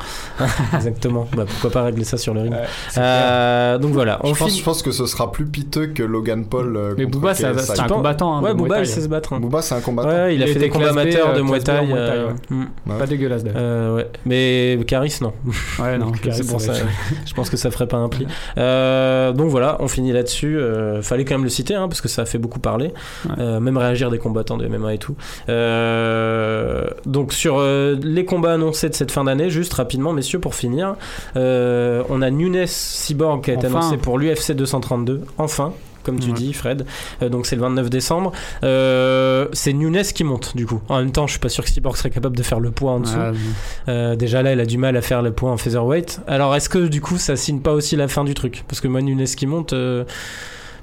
Exactement. 0.75 1.29
Bah, 1.37 1.45
pourquoi 1.47 1.71
pas 1.71 1.83
régler 1.85 2.05
ça 2.05 2.17
sur 2.17 2.35
le 2.35 2.43
ring. 2.43 2.55
Euh, 2.97 3.79
donc 3.79 3.93
voilà, 3.93 4.19
on 4.23 4.33
Je 4.35 4.39
pense, 4.39 4.49
finit. 4.49 4.59
je 4.61 4.65
pense 4.65 4.83
que 4.83 4.91
ce 4.91 5.07
sera 5.07 5.31
plus 5.33 5.47
piteux 5.47 5.87
que 5.89 6.03
Logan 6.03 6.45
Paul. 6.47 6.77
euh, 6.77 6.95
Mais 6.99 7.07
Booba, 7.07 7.35
c'est 7.35 7.45
un 7.47 7.87
combattant. 7.89 8.37
hein, 8.37 8.43
Ouais, 8.43 8.55
Booba, 8.55 8.81
il 8.81 8.87
sait 8.87 9.01
se 9.03 9.09
battre. 9.09 9.33
hein. 9.33 9.41
Booba, 9.41 9.63
c'est 9.63 9.75
un 9.75 9.81
combattant. 9.81 10.09
Ouais, 10.09 10.35
il 10.35 10.43
a 10.43 10.47
Il 10.47 10.53
fait 10.53 10.59
des 10.59 10.69
combats 10.69 10.91
amateurs 10.91 11.35
de 11.35 11.43
Muay 11.43 11.61
Thai. 11.61 11.81
Euh, 11.93 12.31
hmm. 12.51 12.65
Pas 12.99 13.07
dégueulasse 13.07 13.45
d'ailleurs. 13.45 14.05
Mais 14.27 14.79
Caris, 14.87 15.19
non. 15.21 15.33
Ouais, 15.79 15.99
c'est 16.33 16.47
pour 16.47 16.61
ça 16.61 16.73
Je 17.27 17.35
pense 17.35 17.51
que 17.51 17.57
ça 17.57 17.71
ferait 17.71 17.89
pas 17.89 17.97
un 17.99 18.09
pli. 18.09 18.27
Euh, 18.57 19.33
donc 19.33 19.49
voilà, 19.51 19.77
on 19.81 19.89
finit 19.89 20.13
là-dessus. 20.13 20.59
Fallait 21.03 21.25
quand 21.25 21.35
même 21.35 21.45
le 21.45 21.51
citer, 21.51 21.75
hein, 21.75 21.89
parce 21.89 22.01
que 22.01 22.09
ça 22.09 22.23
a 22.23 22.25
fait 22.27 22.39
beaucoup 22.39 22.61
parler. 22.61 22.93
Même 23.39 23.77
réagir 23.77 24.11
des 24.11 24.19
combattants 24.19 24.57
de 24.57 24.67
MMA 24.67 24.95
et 24.95 24.99
tout. 24.99 25.15
Donc 27.07 27.33
sur 27.33 27.61
les 27.63 28.25
combats 28.25 28.53
annoncés 28.55 28.89
de 28.89 28.95
cette 28.95 29.11
fin 29.11 29.25
d'année, 29.25 29.51
juste 29.51 29.73
rapidement, 29.75 30.13
messieurs, 30.13 30.38
pour 30.39 30.55
finir, 30.55 30.95
euh, 31.37 32.03
on 32.09 32.23
a 32.23 32.31
Nunes 32.31 32.65
Cyborg 32.67 33.43
qui 33.45 33.51
a 33.51 33.55
été 33.55 33.67
Enfin. 33.67 33.79
annoncé 33.81 33.97
pour 33.97 34.19
l'UFC 34.19 34.53
232. 34.53 35.23
Enfin. 35.39 35.73
Comme 36.05 36.21
tu 36.21 36.29
Ouais. 36.29 36.35
dis, 36.35 36.55
Fred. 36.55 36.87
Euh, 37.23 37.29
donc 37.29 37.45
c'est 37.45 37.57
le 37.57 37.61
29 37.61 37.91
décembre. 37.91 38.33
Euh, 38.65 39.47
c'est 39.53 39.75
Nunes 39.75 40.01
qui 40.15 40.25
monte, 40.25 40.57
du 40.57 40.65
coup. 40.65 40.81
En 40.89 40.99
même 41.01 41.13
temps, 41.13 41.27
je 41.27 41.33
suis 41.33 41.41
pas 41.41 41.51
sûr 41.51 41.63
que 41.65 41.69
Cyborg 41.69 41.97
serait 41.99 42.09
capable 42.09 42.35
de 42.37 42.43
faire 42.43 42.61
le 42.61 42.71
poids 42.71 42.93
en 42.93 43.01
dessous. 43.01 43.19
Ouais, 43.19 43.33
Euh, 43.89 44.17
déjà 44.17 44.43
là, 44.43 44.51
elle 44.53 44.61
a 44.61 44.65
du 44.65 44.79
mal 44.79 44.97
à 44.97 45.03
faire 45.03 45.21
le 45.21 45.33
poids 45.33 45.51
en 45.51 45.59
featherweight. 45.59 46.21
Alors 46.27 46.55
est-ce 46.57 46.71
que 46.71 46.79
du 46.87 47.03
coup 47.03 47.19
ça 47.19 47.37
signe 47.37 47.61
pas 47.61 47.73
aussi 47.73 47.95
la 47.97 48.09
fin 48.09 48.25
du 48.25 48.33
truc? 48.33 48.65
Parce 48.69 48.81
que 48.81 48.89
moi, 48.89 49.03
Nunes 49.03 49.25
qui 49.25 49.47
monte, 49.47 49.75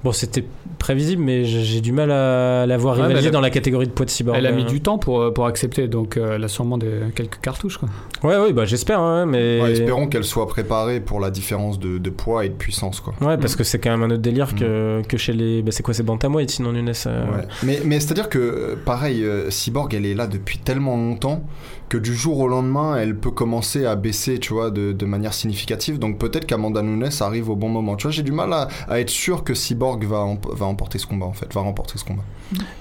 bon 0.06 0.12
c'était 0.14 0.46
prévisible, 0.80 1.22
mais 1.24 1.44
j'ai 1.46 1.82
du 1.82 1.92
mal 1.92 2.12
à 2.12 2.66
la 2.66 2.78
voir 2.78 2.96
rivaliser 2.96 3.32
dans 3.32 3.42
la 3.42 3.50
catégorie 3.50 3.88
de 3.88 3.92
poids 3.92 4.06
de 4.06 4.12
cyborg. 4.12 4.38
Elle 4.38 4.46
a 4.46 4.52
mis 4.52 4.64
du 4.64 4.80
temps 4.80 4.98
pour, 5.00 5.20
euh, 5.22 5.32
pour 5.32 5.48
accepter, 5.48 5.88
donc 5.88 6.16
euh, 6.16 6.36
elle 6.36 6.44
a 6.44 6.48
sûrement 6.48 6.78
des, 6.78 6.92
quelques 7.16 7.40
cartouches. 7.42 7.78
Quoi. 7.80 7.90
Ouais, 8.24 8.38
ouais, 8.38 8.54
bah 8.54 8.66
j'espère, 8.66 9.00
hein, 9.00 9.26
mais. 9.26 9.60
Ouais, 9.62 9.72
espérons 9.72 10.08
qu'elle 10.08 10.24
soit 10.24 10.48
préparée 10.48 11.00
pour 11.00 11.20
la 11.20 11.32
différence 11.32 11.80
de, 11.80 11.98
de 11.98 12.10
poids 12.12 12.46
et 12.46 12.50
de 12.50 12.54
puissance, 12.54 13.00
quoi. 13.02 13.14
Ouais, 13.22 13.38
parce 13.38 13.56
Mm. 13.56 13.58
que 13.58 13.64
c'est 13.64 13.80
quand 13.80 13.90
même 13.92 14.04
un 14.04 14.12
autre 14.14 14.22
délire 14.22 14.54
que, 14.56 15.02
que 15.08 15.18
chez 15.18 15.34
les. 15.34 15.62
Bah, 15.64 15.72
c'est 15.72 15.82
quoi, 15.84 15.94
c'est 15.96 16.04
Bantamweight 16.04 16.52
sinon 16.52 16.72
Nunes 16.72 16.94
euh, 17.08 17.26
Ouais. 17.26 17.48
Mais, 17.64 17.82
mais 17.84 18.00
c'est-à-dire 18.00 18.30
que, 18.30 18.38
euh, 18.38 18.76
pareil, 18.86 19.24
euh, 19.24 19.50
Cyborg, 19.50 19.94
elle 19.96 20.06
est 20.06 20.14
là 20.14 20.28
depuis 20.28 20.60
tellement 20.60 20.96
longtemps 20.98 21.44
que 21.90 21.98
du 21.98 22.14
jour 22.16 22.40
au 22.40 22.48
lendemain, 22.48 22.96
elle 22.98 23.16
peut 23.16 23.32
commencer 23.32 23.86
à 23.86 23.96
baisser, 23.96 24.40
tu 24.40 24.54
vois, 24.54 24.72
de, 24.72 24.92
de 24.92 25.06
manière 25.06 25.34
significative. 25.34 26.00
Donc 26.00 26.18
peut-être 26.18 26.46
qu'Amanda 26.46 26.82
Nunes 26.82 27.10
arrive 27.22 27.50
au 27.50 27.56
bon 27.56 27.70
moment. 27.70 27.96
Tu 27.96 28.04
vois, 28.04 28.12
j'ai 28.12 28.24
du 28.24 28.32
mal 28.32 28.52
à, 28.54 28.68
à 28.88 29.00
être 29.00 29.10
sûr 29.10 29.44
que 29.44 29.54
Cyborg 29.54 30.04
va, 30.06 30.20
em- 30.22 30.38
va 30.52 30.66
emporter 30.66 30.98
ce 30.98 31.06
combat, 31.08 31.26
en 31.26 31.34
fait, 31.34 31.54
va 31.54 31.62
remporter 31.62 31.98
ce 31.98 32.04
combat. 32.04 32.24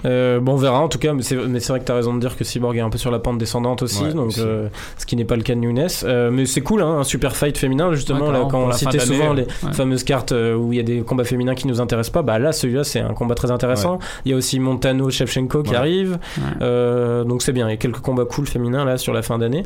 Euh, 0.05 0.39
bon, 0.39 0.53
on 0.53 0.57
verra 0.57 0.79
en 0.79 0.87
tout 0.89 0.99
cas, 0.99 1.13
mais 1.13 1.23
c'est, 1.23 1.35
vrai 1.35 1.79
que 1.79 1.85
t'as 1.85 1.95
raison 1.95 2.13
de 2.13 2.19
dire 2.19 2.37
que 2.37 2.43
Cyborg 2.43 2.77
est 2.77 2.81
un 2.81 2.89
peu 2.89 2.97
sur 2.99 3.09
la 3.11 3.19
pente 3.19 3.37
descendante 3.37 3.81
aussi, 3.81 4.03
Ouais, 4.03 4.13
donc 4.13 4.27
aussi. 4.27 4.41
euh, 4.41 4.67
ce 4.97 5.05
qui 5.05 5.15
n'est 5.15 5.25
pas 5.25 5.35
le 5.35 5.41
cas 5.43 5.55
de 5.55 5.59
Nunes. 5.59 5.87
Euh, 6.03 6.29
mais 6.31 6.45
c'est 6.45 6.61
cool, 6.61 6.81
hein, 6.81 6.99
un 6.99 7.03
super 7.03 7.35
fight 7.35 7.57
féminin, 7.57 7.91
justement, 7.93 8.27
Ouais, 8.27 8.31
là, 8.33 8.45
clairement, 8.45 8.49
quand 8.49 8.59
on 8.67 8.71
citait 8.71 8.99
souvent 8.99 9.33
les 9.33 9.43
ouais. 9.43 9.73
fameuses 9.73 10.03
cartes 10.03 10.31
où 10.31 10.71
il 10.71 10.77
y 10.77 10.79
a 10.79 10.83
des 10.83 11.01
combats 11.01 11.23
féminins 11.23 11.55
qui 11.55 11.67
nous 11.67 11.81
intéressent 11.81 12.11
pas, 12.13 12.21
bah 12.21 12.37
là, 12.39 12.51
celui-là, 12.51 12.83
c'est 12.83 12.99
un 12.99 13.13
combat 13.13 13.35
très 13.35 13.51
intéressant. 13.51 13.99
Il 14.25 14.31
y 14.31 14.33
a 14.33 14.37
aussi 14.37 14.59
Montano 14.59 15.09
Shevchenko 15.09 15.63
qui 15.63 15.71
Ouais. 15.71 15.75
arrive, 15.77 16.11
Ouais. 16.37 16.43
euh, 16.61 17.23
donc 17.23 17.41
c'est 17.41 17.51
bien. 17.53 17.67
Il 17.67 17.71
y 17.71 17.73
a 17.73 17.77
quelques 17.77 17.99
combats 17.99 18.25
cool 18.25 18.45
féminins 18.47 18.85
là 18.85 18.94
sur 18.97 19.13
la 19.13 19.21
fin 19.21 19.37
d'année. 19.37 19.63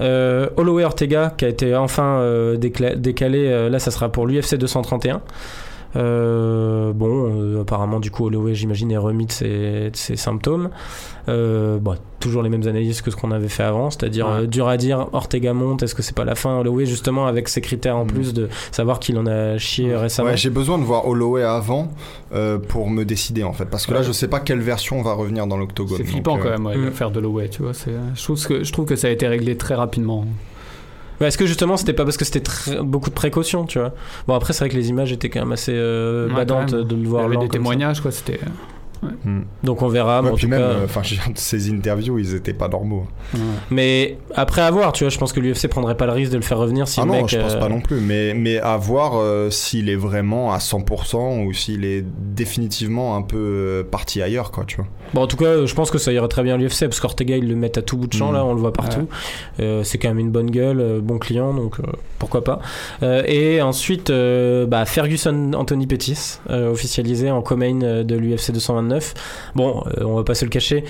Euh, 0.00 0.48
Holloway 0.56 0.84
Ortega 0.84 1.32
qui 1.36 1.44
a 1.44 1.48
été 1.48 1.74
enfin 1.74 2.20
euh, 2.20 2.56
décalé, 2.56 3.48
euh, 3.48 3.68
là, 3.68 3.78
ça 3.78 3.90
sera 3.90 4.10
pour 4.10 4.26
l'UFC 4.26 4.56
231. 4.56 5.20
Euh, 5.96 6.92
bon, 6.92 7.08
euh, 7.56 7.62
apparemment, 7.62 8.00
du 8.00 8.10
coup, 8.10 8.26
Holloway, 8.26 8.54
j'imagine, 8.54 8.90
est 8.92 8.96
remis 8.96 9.26
de 9.26 9.32
ses, 9.32 9.90
de 9.90 9.96
ses 9.96 10.16
symptômes. 10.16 10.70
Euh, 11.28 11.78
bon, 11.78 11.96
toujours 12.18 12.42
les 12.42 12.48
mêmes 12.48 12.66
analyses 12.66 13.02
que 13.02 13.10
ce 13.10 13.16
qu'on 13.16 13.30
avait 13.30 13.48
fait 13.48 13.62
avant, 13.62 13.90
c'est-à-dire 13.90 14.26
Ouais. 14.26 14.32
euh, 14.42 14.46
dur 14.46 14.68
à 14.68 14.76
dire, 14.76 15.08
Ortega 15.12 15.52
monte, 15.52 15.82
est-ce 15.82 15.94
que 15.94 16.02
c'est 16.02 16.14
pas 16.14 16.24
la 16.24 16.34
fin 16.34 16.58
Holloway, 16.60 16.86
justement, 16.86 17.26
avec 17.26 17.48
ses 17.48 17.60
critères 17.60 17.96
en 17.96 18.04
Mm. 18.04 18.08
plus 18.08 18.32
de 18.34 18.48
savoir 18.72 19.00
qu'il 19.00 19.18
en 19.18 19.26
a 19.26 19.58
chié 19.58 19.94
récemment. 19.96 20.30
Ouais, 20.30 20.36
j'ai 20.36 20.50
besoin 20.50 20.78
de 20.78 20.84
voir 20.84 21.06
Holloway 21.08 21.42
avant 21.42 21.88
euh, 22.32 22.58
pour 22.58 22.88
me 22.88 23.04
décider, 23.04 23.42
en 23.42 23.52
fait. 23.52 23.64
Parce 23.66 23.86
que 23.86 23.94
là, 23.94 24.02
je 24.02 24.12
sais 24.12 24.28
pas 24.28 24.40
quelle 24.40 24.60
version 24.60 25.02
va 25.02 25.12
revenir 25.14 25.46
dans 25.46 25.56
l'octogone. 25.56 25.96
C'est 25.98 26.04
Donc, 26.04 26.12
flippant 26.12 26.38
euh, 26.38 26.42
quand 26.42 26.50
même, 26.50 26.66
ouais, 26.66 26.76
mm. 26.76 26.84
l'affaire 26.86 27.10
de 27.10 27.20
Lowey, 27.20 27.48
tu 27.48 27.62
vois. 27.62 27.74
c'est- 27.74 27.90
Je 28.14 28.22
trouve, 28.22 28.46
que, 28.46 28.64
je 28.64 28.72
trouve 28.72 28.84
que 28.86 28.96
ça 28.96 29.08
a 29.08 29.10
été 29.10 29.26
réglé 29.26 29.56
très 29.56 29.74
rapidement. 29.74 30.24
Ouais, 31.20 31.28
Est-ce 31.28 31.36
que 31.38 31.46
justement 31.46 31.76
c'était 31.76 31.92
pas 31.92 32.04
parce 32.04 32.16
que 32.16 32.24
c'était 32.24 32.42
beaucoup 32.82 33.10
de 33.10 33.14
précautions, 33.14 33.64
tu 33.66 33.78
vois? 33.78 33.92
Bon 34.26 34.34
après 34.34 34.52
c'est 34.52 34.60
vrai 34.60 34.68
que 34.70 34.76
les 34.76 34.88
images 34.88 35.12
étaient 35.12 35.28
quand 35.28 35.40
même 35.40 35.52
assez 35.52 35.72
euh, 35.74 36.28
Ouais, 36.28 36.34
badantes 36.34 36.70
quand 36.70 36.76
même. 36.78 36.86
de 36.86 36.94
le 36.94 37.00
Il 37.00 37.04
y 37.04 37.08
voir 37.08 37.24
avait 37.26 37.34
lent 37.34 37.40
des 37.42 37.46
ça. 37.48 37.52
témoignages, 37.52 38.00
quoi. 38.00 38.10
C'était. 38.10 38.40
Donc 39.64 39.82
on 39.82 39.88
verra. 39.88 40.18
Ouais, 40.18 40.24
mais 40.26 40.30
en 40.32 40.34
puis 40.34 40.44
tout 40.44 40.50
même, 40.50 40.60
cas- 40.60 40.66
euh, 40.66 40.84
enfin, 40.84 41.02
ces 41.34 41.70
interviews, 41.70 42.18
ils 42.18 42.34
étaient 42.34 42.52
pas 42.52 42.68
normaux. 42.68 43.06
ouais. 43.34 43.40
Mais 43.70 44.18
après 44.34 44.62
avoir, 44.62 44.92
tu 44.92 45.04
vois, 45.04 45.10
je 45.10 45.18
pense 45.18 45.32
que 45.32 45.40
l'UFC 45.40 45.68
prendrait 45.68 45.96
pas 45.96 46.06
le 46.06 46.12
risque 46.12 46.32
de 46.32 46.36
le 46.36 46.42
faire 46.42 46.58
revenir 46.58 46.86
si 46.88 47.00
ah 47.00 47.04
le 47.04 47.08
non, 47.12 47.16
mec. 47.18 47.28
je 47.28 47.38
pense 47.38 47.54
euh, 47.54 47.58
pas 47.60 47.68
non 47.68 47.80
plus. 47.80 48.00
Mais, 48.00 48.34
mais 48.34 48.58
à 48.58 48.76
voir 48.76 49.12
euh, 49.16 49.50
s'il 49.50 49.88
est 49.88 49.96
vraiment 49.96 50.52
à 50.52 50.58
100% 50.58 51.44
ou 51.46 51.52
s'il 51.52 51.84
est 51.84 52.04
définitivement 52.04 53.16
un 53.16 53.22
peu 53.22 53.36
euh, 53.38 53.82
parti 53.84 54.22
ailleurs, 54.22 54.50
quoi, 54.50 54.64
tu 54.66 54.76
vois. 54.76 54.86
Bon 55.14 55.22
en 55.22 55.26
tout 55.26 55.36
cas, 55.36 55.64
je 55.66 55.74
pense 55.74 55.90
que 55.90 55.98
ça 55.98 56.12
irait 56.12 56.28
très 56.28 56.42
bien 56.42 56.54
à 56.54 56.56
l'UFC 56.56 56.80
parce 56.82 57.00
qu'Ortega 57.00 57.36
ils 57.36 57.48
le 57.48 57.56
mettent 57.56 57.78
à 57.78 57.82
tout 57.82 57.96
bout 57.96 58.06
de 58.06 58.12
champ 58.12 58.30
Mm. 58.30 58.34
là, 58.34 58.44
on 58.44 58.54
le 58.54 58.60
voit 58.60 58.72
partout. 58.72 59.08
Euh, 59.60 59.82
c'est 59.82 59.98
quand 59.98 60.08
même 60.08 60.18
une 60.20 60.30
bonne 60.30 60.50
gueule, 60.50 60.80
euh, 60.80 61.00
bon 61.00 61.18
client, 61.18 61.52
donc 61.54 61.80
euh, 61.80 61.84
pourquoi 62.18 62.44
pas. 62.44 62.60
Euh, 63.02 63.22
et 63.26 63.60
ensuite, 63.62 64.10
euh, 64.10 64.66
bah, 64.66 64.84
Ferguson 64.84 65.52
Anthony 65.54 65.86
Pettis, 65.86 66.38
euh, 66.50 66.70
officialisé 66.70 67.30
en 67.30 67.42
co-main 67.42 68.02
de 68.04 68.14
l'UFC 68.16 68.52
229. 68.52 68.89
Bon, 69.54 69.84
euh, 69.98 70.04
on 70.04 70.16
va 70.16 70.24
pas 70.24 70.34
se 70.34 70.44
le 70.44 70.50
cacher. 70.50 70.84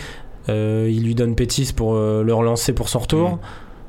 euh, 0.49 0.89
il 0.91 1.05
lui 1.05 1.15
donne 1.15 1.35
Pettis 1.37 1.73
pour 1.75 1.95
euh, 1.95 2.23
le 2.25 2.35
relancer 2.35 2.73
pour 2.73 2.89
son 2.89 2.99
retour. 3.01 3.31
Mm. 3.33 3.39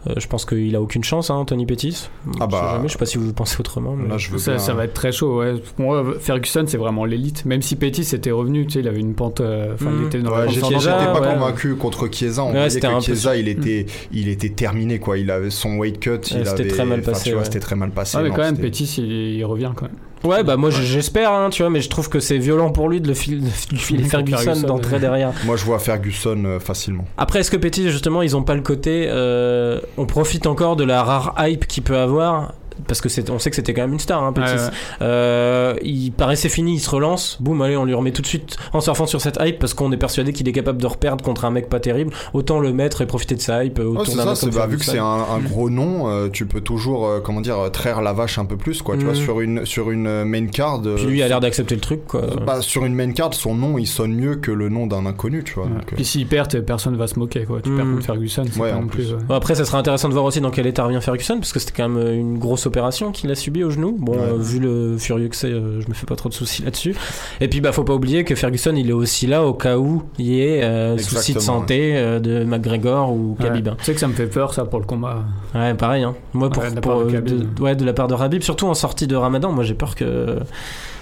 Euh, 0.09 0.13
je 0.17 0.27
pense 0.27 0.45
qu'il 0.45 0.75
a 0.75 0.81
aucune 0.81 1.03
chance, 1.03 1.29
hein, 1.29 1.35
Anthony 1.35 1.67
Pettis. 1.67 2.09
Ah 2.25 2.31
je, 2.33 2.39
sais 2.39 2.47
bah, 2.47 2.69
jamais, 2.73 2.87
je 2.87 2.93
sais 2.93 2.97
pas 2.97 3.05
si 3.05 3.19
vous 3.19 3.33
pensez 3.33 3.57
autrement. 3.59 3.95
mais- 3.95 4.09
Là, 4.09 4.17
je 4.17 4.31
veux 4.31 4.39
Ça, 4.39 4.53
bien- 4.53 4.59
ça 4.59 4.73
va 4.73 4.85
être 4.85 4.95
très 4.95 5.11
chaud, 5.11 5.37
ouais. 5.39 5.53
Pour 5.75 5.85
moi, 5.85 6.03
Ferguson, 6.19 6.63
c'est 6.67 6.77
vraiment 6.77 7.05
l'élite. 7.05 7.45
Même 7.45 7.61
si 7.61 7.75
Pettis 7.75 8.15
était 8.15 8.31
revenu, 8.31 8.65
tu 8.65 8.73
sais, 8.73 8.79
il 8.79 8.87
avait 8.87 8.99
une 8.99 9.13
pente. 9.13 9.41
euh, 9.41 9.75
Enfin, 9.75 9.91
il 9.99 10.07
était 10.07 10.17
dans 10.19 10.31
Ouais, 10.31 10.45
la 10.45 10.47
j'étais 10.47 10.61
pas 10.79 11.21
ouais. 11.21 11.33
convaincu 11.35 11.75
contre 11.75 12.09
Chiesa. 12.11 12.43
On 12.43 12.51
que 12.51 12.99
Chiesa, 13.01 13.37
il 13.37 13.47
était, 13.47 13.85
il 14.11 14.27
était 14.27 14.49
terminé, 14.49 14.97
quoi. 14.97 15.19
Il 15.19 15.29
avait 15.29 15.51
son 15.51 15.77
weight 15.77 15.99
cut. 15.99 16.17
c'était 16.23 16.49
avait- 16.49 16.67
très 16.67 16.83
mal 16.85 17.01
enfin, 17.01 17.11
passé, 17.11 17.35
ouais. 17.35 17.43
C'était 17.45 17.59
très 17.59 17.75
mal 17.75 17.91
passé. 17.91 18.17
Ah, 18.19 18.23
mais 18.23 18.29
non, 18.29 18.35
quand 18.35 18.41
même, 18.41 18.57
Pettis, 18.57 18.95
il, 18.97 19.03
il 19.37 19.45
revient 19.45 19.71
quand 19.75 19.83
même. 19.85 19.95
Ouais, 20.23 20.43
bah 20.43 20.55
moi 20.57 20.69
j'espère, 20.69 21.31
hein, 21.31 21.49
tu 21.49 21.63
vois, 21.63 21.69
mais 21.71 21.81
je 21.81 21.89
trouve 21.89 22.07
que 22.09 22.19
c'est 22.19 22.37
violent 22.37 22.71
pour 22.71 22.89
lui 22.89 23.01
de 23.01 23.07
le 23.07 23.13
fil- 23.13 23.41
de 23.41 23.45
lui 23.71 23.79
filer 23.79 24.03
Ferguson 24.03 24.37
Ferguson, 24.37 24.67
d'entrer 24.67 24.93
ouais. 24.95 24.99
derrière. 24.99 25.31
Moi, 25.45 25.55
je 25.57 25.65
vois 25.65 25.79
Ferguson 25.79 26.43
euh, 26.45 26.59
facilement. 26.59 27.05
Après, 27.17 27.39
est-ce 27.39 27.49
que 27.51 27.57
Pettis, 27.57 27.89
justement, 27.89 28.21
ils 28.21 28.35
ont 28.37 28.43
pas 28.43 28.53
le 28.55 28.61
côté. 28.61 29.05
euh, 29.09 29.79
on 29.97 30.05
profite 30.05 30.45
encore 30.45 30.75
de 30.75 30.83
la 30.83 31.03
rare 31.03 31.33
hype 31.39 31.65
qu'il 31.67 31.83
peut 31.83 31.97
avoir 31.97 32.53
parce 32.87 33.01
que 33.01 33.09
c'est, 33.09 33.29
on 33.29 33.39
sait 33.39 33.49
que 33.49 33.55
c'était 33.55 33.73
quand 33.73 33.81
même 33.81 33.93
une 33.93 33.99
star, 33.99 34.23
hein. 34.23 34.33
Ouais, 34.35 34.43
ouais. 34.43 34.69
Euh, 35.01 35.75
il 35.83 36.11
paraissait 36.11 36.49
fini, 36.49 36.75
il 36.75 36.79
se 36.79 36.89
relance, 36.89 37.37
boum, 37.39 37.61
allez, 37.61 37.77
on 37.77 37.85
lui 37.85 37.93
remet 37.93 38.11
tout 38.11 38.21
de 38.21 38.27
suite 38.27 38.57
en 38.73 38.81
surfant 38.81 39.05
sur 39.05 39.21
cette 39.21 39.37
hype 39.41 39.59
parce 39.59 39.73
qu'on 39.73 39.91
est 39.91 39.97
persuadé 39.97 40.33
qu'il 40.33 40.47
est 40.47 40.51
capable 40.51 40.81
de 40.81 40.87
reperdre 40.87 41.23
contre 41.23 41.45
un 41.45 41.51
mec 41.51 41.69
pas 41.69 41.79
terrible. 41.79 42.13
Autant 42.33 42.59
le 42.59 42.73
mettre 42.73 43.01
et 43.01 43.05
profiter 43.05 43.35
de 43.35 43.41
sa 43.41 43.63
hype 43.63 43.79
euh, 43.79 43.93
c'est 44.05 44.11
ça, 44.11 44.35
c'est 44.35 44.53
bah, 44.53 44.67
vu 44.67 44.77
que 44.77 44.85
c'est 44.85 44.99
un, 44.99 45.03
un 45.05 45.39
gros 45.39 45.69
nom, 45.69 46.09
euh, 46.09 46.29
tu 46.31 46.45
peux 46.45 46.61
toujours, 46.61 47.05
euh, 47.07 47.19
comment 47.19 47.41
dire, 47.41 47.57
traire 47.71 48.01
la 48.01 48.13
vache 48.13 48.37
un 48.37 48.45
peu 48.45 48.57
plus, 48.57 48.81
quoi. 48.81 48.97
Tu 48.97 49.03
vois, 49.05 49.13
Mhm. 49.13 49.19
sur 49.19 49.41
une, 49.41 49.65
sur 49.65 49.91
une 49.91 50.23
main 50.23 50.47
card. 50.47 50.81
euh, 50.85 50.95
Puis 50.95 51.05
lui 51.05 51.17
il 51.19 51.23
a 51.23 51.27
l'air 51.27 51.39
d'accepter 51.39 51.75
le 51.75 51.81
truc, 51.81 52.05
quoi. 52.07 52.21
bah, 52.45 52.61
sur 52.61 52.85
une 52.85 52.93
main 52.95 53.11
card, 53.11 53.33
son 53.33 53.55
nom, 53.55 53.77
il 53.77 53.87
sonne 53.87 54.13
mieux 54.13 54.35
que 54.35 54.51
le 54.51 54.69
nom 54.69 54.87
d'un 54.87 55.05
inconnu, 55.05 55.43
tu 55.43 55.53
vois. 55.55 55.65
Ouais. 55.65 55.69
donc, 55.71 55.85
Puis 55.95 56.05
s'il 56.05 56.27
perd, 56.27 56.59
personne 56.61 56.95
va 56.97 57.07
se 57.07 57.17
moquer, 57.19 57.43
quoi. 57.45 57.59
Tu 57.61 57.69
perds 57.75 57.85
Mhm. 57.85 57.93
contre 57.95 58.05
Ferguson, 58.05 58.43
c'est 58.51 58.59
Ouais, 58.59 58.71
pas 58.71 58.77
en 58.77 58.81
non 58.81 58.87
plus. 58.87 59.03
plus. 59.05 59.13
ouais. 59.13 59.23
Bon, 59.27 59.35
après, 59.35 59.55
ça 59.55 59.65
sera 59.65 59.77
intéressant 59.77 60.07
de 60.09 60.13
voir 60.13 60.25
aussi 60.25 60.41
dans 60.41 60.51
quel 60.51 60.67
état 60.67 60.83
revient 60.83 60.99
Ferguson, 61.01 61.35
parce 61.37 61.51
que 61.53 61.59
c'était 61.59 61.73
quand 61.75 61.89
même 61.89 62.13
une 62.13 62.37
grosse 62.39 62.65
opération 62.71 63.11
qu'il 63.11 63.29
a 63.31 63.35
subi 63.35 63.63
au 63.63 63.69
genou. 63.69 63.95
Bon, 63.99 64.13
Ouais. 64.13 64.19
euh, 64.19 64.37
vu 64.39 64.59
le 64.59 64.97
furieux 64.97 65.27
que 65.27 65.35
c'est, 65.35 65.47
euh, 65.51 65.81
je 65.81 65.87
me 65.87 65.93
fais 65.93 66.05
pas 66.05 66.15
trop 66.15 66.29
de 66.29 66.33
soucis 66.33 66.63
là-dessus. 66.63 66.95
Et 67.41 67.47
puis, 67.47 67.61
bah, 67.61 67.71
faut 67.71 67.83
pas 67.83 67.93
oublier 67.93 68.23
que 68.23 68.33
Ferguson, 68.35 68.73
il 68.75 68.89
est 68.89 68.93
aussi 68.93 69.27
là 69.27 69.43
au 69.45 69.53
cas 69.53 69.77
où 69.77 70.03
il 70.17 70.25
y 70.27 70.41
ait 70.41 70.63
euh, 70.63 70.97
souci 70.97 71.33
de 71.33 71.39
santé 71.39 71.93
euh, 71.95 72.19
de 72.19 72.43
McGregor 72.43 73.11
ou. 73.11 73.35
Khabib. 73.39 73.69
Tu 73.77 73.83
sais 73.85 73.93
que 73.93 73.99
ça 73.99 74.07
me 74.07 74.13
fait 74.13 74.27
peur, 74.27 74.53
ça, 74.53 74.65
pour 74.65 74.79
le 74.79 74.85
combat. 74.85 75.23
Ouais, 75.53 75.73
pareil. 75.73 76.03
Hein. 76.03 76.15
Moi, 76.33 76.49
pour, 76.49 76.63
Ouais, 76.63 76.69
de 76.71 76.75
la 76.75 76.81
pour, 76.81 76.91
part 76.93 77.05
de 77.05 77.19
de, 77.19 77.61
ouais, 77.61 77.75
de 77.75 77.85
la 77.85 77.93
part 77.93 78.07
de 78.07 78.13
Rabib, 78.13 78.41
surtout 78.41 78.67
en 78.67 78.73
sortie 78.73 79.07
de 79.07 79.15
Ramadan, 79.15 79.51
moi 79.51 79.63
j'ai 79.63 79.73
peur 79.73 79.95
que 79.95 80.37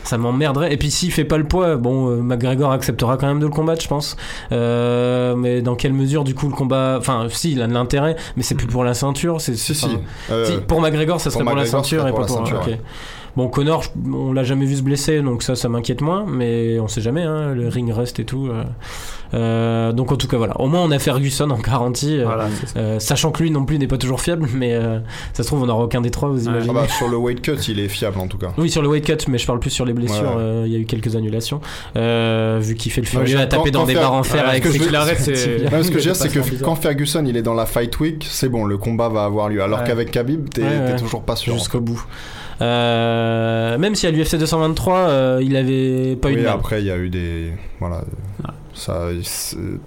ça 0.04 0.18
m'emmerderait. 0.18 0.74
Et 0.74 0.78
puis 0.78 0.92
s'il 0.92 1.12
fait 1.12 1.24
pas 1.26 1.38
le 1.38 1.44
poids, 1.44 1.76
bon, 1.76 2.10
euh, 2.10 2.16
McGregor 2.22 2.72
acceptera 2.72 3.18
quand 3.18 3.28
même 3.28 3.40
de 3.40 3.46
le 3.46 3.52
combattre, 3.52 3.82
je 3.82 3.88
pense. 3.88 4.16
Euh, 4.52 5.36
mais 5.36 5.62
dans 5.62 5.76
quelle 5.76 5.94
mesure, 5.94 6.24
du 6.24 6.36
coup, 6.36 6.48
le 6.48 6.54
combat. 6.54 6.98
Enfin, 7.00 7.28
si, 7.30 7.52
il 7.52 7.62
a 7.62 7.68
de 7.68 7.74
l'intérêt, 7.74 8.16
mais 8.36 8.44
c'est 8.44 8.56
plus 8.56 8.68
pour 8.68 8.84
la 8.84 8.94
ceinture. 8.94 9.42
C'est, 9.42 9.56
Si, 9.56 9.76
si. 9.76 9.86
enfin, 9.86 9.98
Euh, 10.32 10.46
si, 10.46 10.58
pour 10.62 10.82
McGregor, 10.82 11.20
ça 11.20 11.30
serait 11.30 11.44
pour, 11.44 11.54
la 11.54 11.62
McGregor, 11.62 11.86
ceinture 11.86 12.04
ce 12.04 12.08
et 12.08 12.12
pas 12.12 12.18
pour 12.18 12.26
pour. 12.26 12.40
la 12.40 12.46
ceinture, 12.46 12.62
ok. 12.62 12.68
ouais. 12.68 12.82
Bon, 13.40 13.48
Connor, 13.48 13.86
on 14.14 14.34
l'a 14.34 14.44
jamais 14.44 14.66
vu 14.66 14.76
se 14.76 14.82
blesser, 14.82 15.22
donc 15.22 15.44
ça, 15.44 15.56
ça 15.56 15.70
m'inquiète 15.70 16.02
moins, 16.02 16.26
mais 16.28 16.78
on 16.82 16.90
sait 16.90 17.00
jamais, 17.00 17.22
hein, 17.24 17.54
le 17.56 17.70
ring 17.70 17.90
rust 17.90 18.20
et 18.20 18.26
tout. 18.26 18.48
euh. 18.52 18.64
Euh, 19.34 19.94
donc 19.94 20.12
en 20.12 20.18
tout 20.18 20.28
cas, 20.28 20.36
voilà. 20.38 20.60
Au 20.60 20.68
moins, 20.68 20.82
on 20.82 20.92
a 20.92 21.00
Ferguson 21.00 21.50
en 21.52 21.58
garantie, 21.60 22.20
euh, 22.20 22.26
Voilà, 22.26 22.48
euh, 22.76 23.00
sachant 23.00 23.32
que 23.32 23.42
lui 23.44 23.50
non 23.50 23.64
plus 23.64 23.78
n'est 23.80 23.88
pas 23.88 23.98
toujours 23.98 24.20
fiable, 24.20 24.50
mais 24.54 24.74
euh, 24.74 25.00
ça 25.32 25.44
se 25.44 25.48
trouve, 25.48 25.64
on 25.64 25.68
n'aura 25.68 25.84
aucun 25.86 26.02
des 26.02 26.10
trois, 26.12 26.28
vous 26.28 26.48
imaginez. 26.48 26.74
Ah 26.78 26.82
bah, 26.82 26.88
sur 26.90 27.08
le 27.08 27.16
weight 27.16 27.42
cut, 27.42 27.56
il 27.70 27.80
est 27.80 27.88
fiable 27.88 28.20
en 28.20 28.28
tout 28.28 28.38
cas. 28.40 28.48
Oui, 28.58 28.70
sur 28.70 28.82
le 28.82 28.90
weight 28.90 29.06
cut, 29.06 29.30
mais 29.32 29.38
je 29.38 29.46
parle 29.48 29.60
plus 29.60 29.70
sur 29.70 29.86
les 29.86 29.94
blessures. 29.94 30.36
Ouais. 30.36 30.42
euh, 30.42 30.64
Il 30.66 30.74
y 30.74 30.76
a 30.76 30.80
eu 30.80 30.86
quelques 30.86 31.16
annulations. 31.16 31.62
Euh, 31.96 32.60
vu 32.62 32.76
qu'il 32.76 32.92
fait 32.92 33.00
le 33.02 33.08
furieux 33.08 33.26
j'ai- 33.28 33.38
à 33.38 33.46
taper 33.48 33.72
quand- 33.72 33.80
dans 33.80 33.86
des 33.86 33.94
Fer- 33.94 34.02
barres 34.02 34.14
en 34.14 34.24
fer 34.24 34.50
avec 34.50 34.66
ce 34.66 34.70
que 34.70 34.74
ses 34.74 34.80
ce 34.84 34.90
que 34.90 34.90
je 35.84 35.94
veux 35.94 36.02
dire, 36.02 36.16
c'est 36.16 36.30
que 36.30 36.64
quand 36.64 36.76
Ferguson 36.76 37.24
il 37.26 37.38
est 37.38 37.42
dans 37.44 37.54
la 37.54 37.66
fight 37.68 37.98
week, 38.00 38.26
c'est 38.30 38.50
bon, 38.50 38.66
le 38.66 38.78
combat 38.78 39.08
va 39.10 39.24
avoir 39.24 39.48
lieu. 39.48 39.62
Alors 39.62 39.80
Ouais. 39.80 39.86
qu'avec 39.88 40.12
Khabib, 40.12 40.50
t'es 40.50 40.64
Ouais, 40.64 40.70
t'es 40.88 40.92
ouais. 40.94 41.00
toujours 41.00 41.22
pas 41.22 41.36
sûr. 41.38 41.54
jusqu'au 41.54 41.80
bout. 41.80 42.04
Euh, 42.62 43.78
même 43.78 43.96
si 43.96 44.08
à 44.08 44.12
l'UFC 44.12 44.36
223, 44.38 44.96
euh, 44.98 45.40
il 45.42 45.56
avait 45.56 46.16
pas 46.16 46.30
eu 46.30 46.34
oui, 46.36 46.40
de 46.42 46.46
mal. 46.46 46.54
après, 46.56 46.82
il 46.82 46.88
y 46.88 46.92
a 46.92 46.98
eu 46.98 47.10
des. 47.10 47.52
Voilà. 47.80 48.02
Ça, 48.76 49.08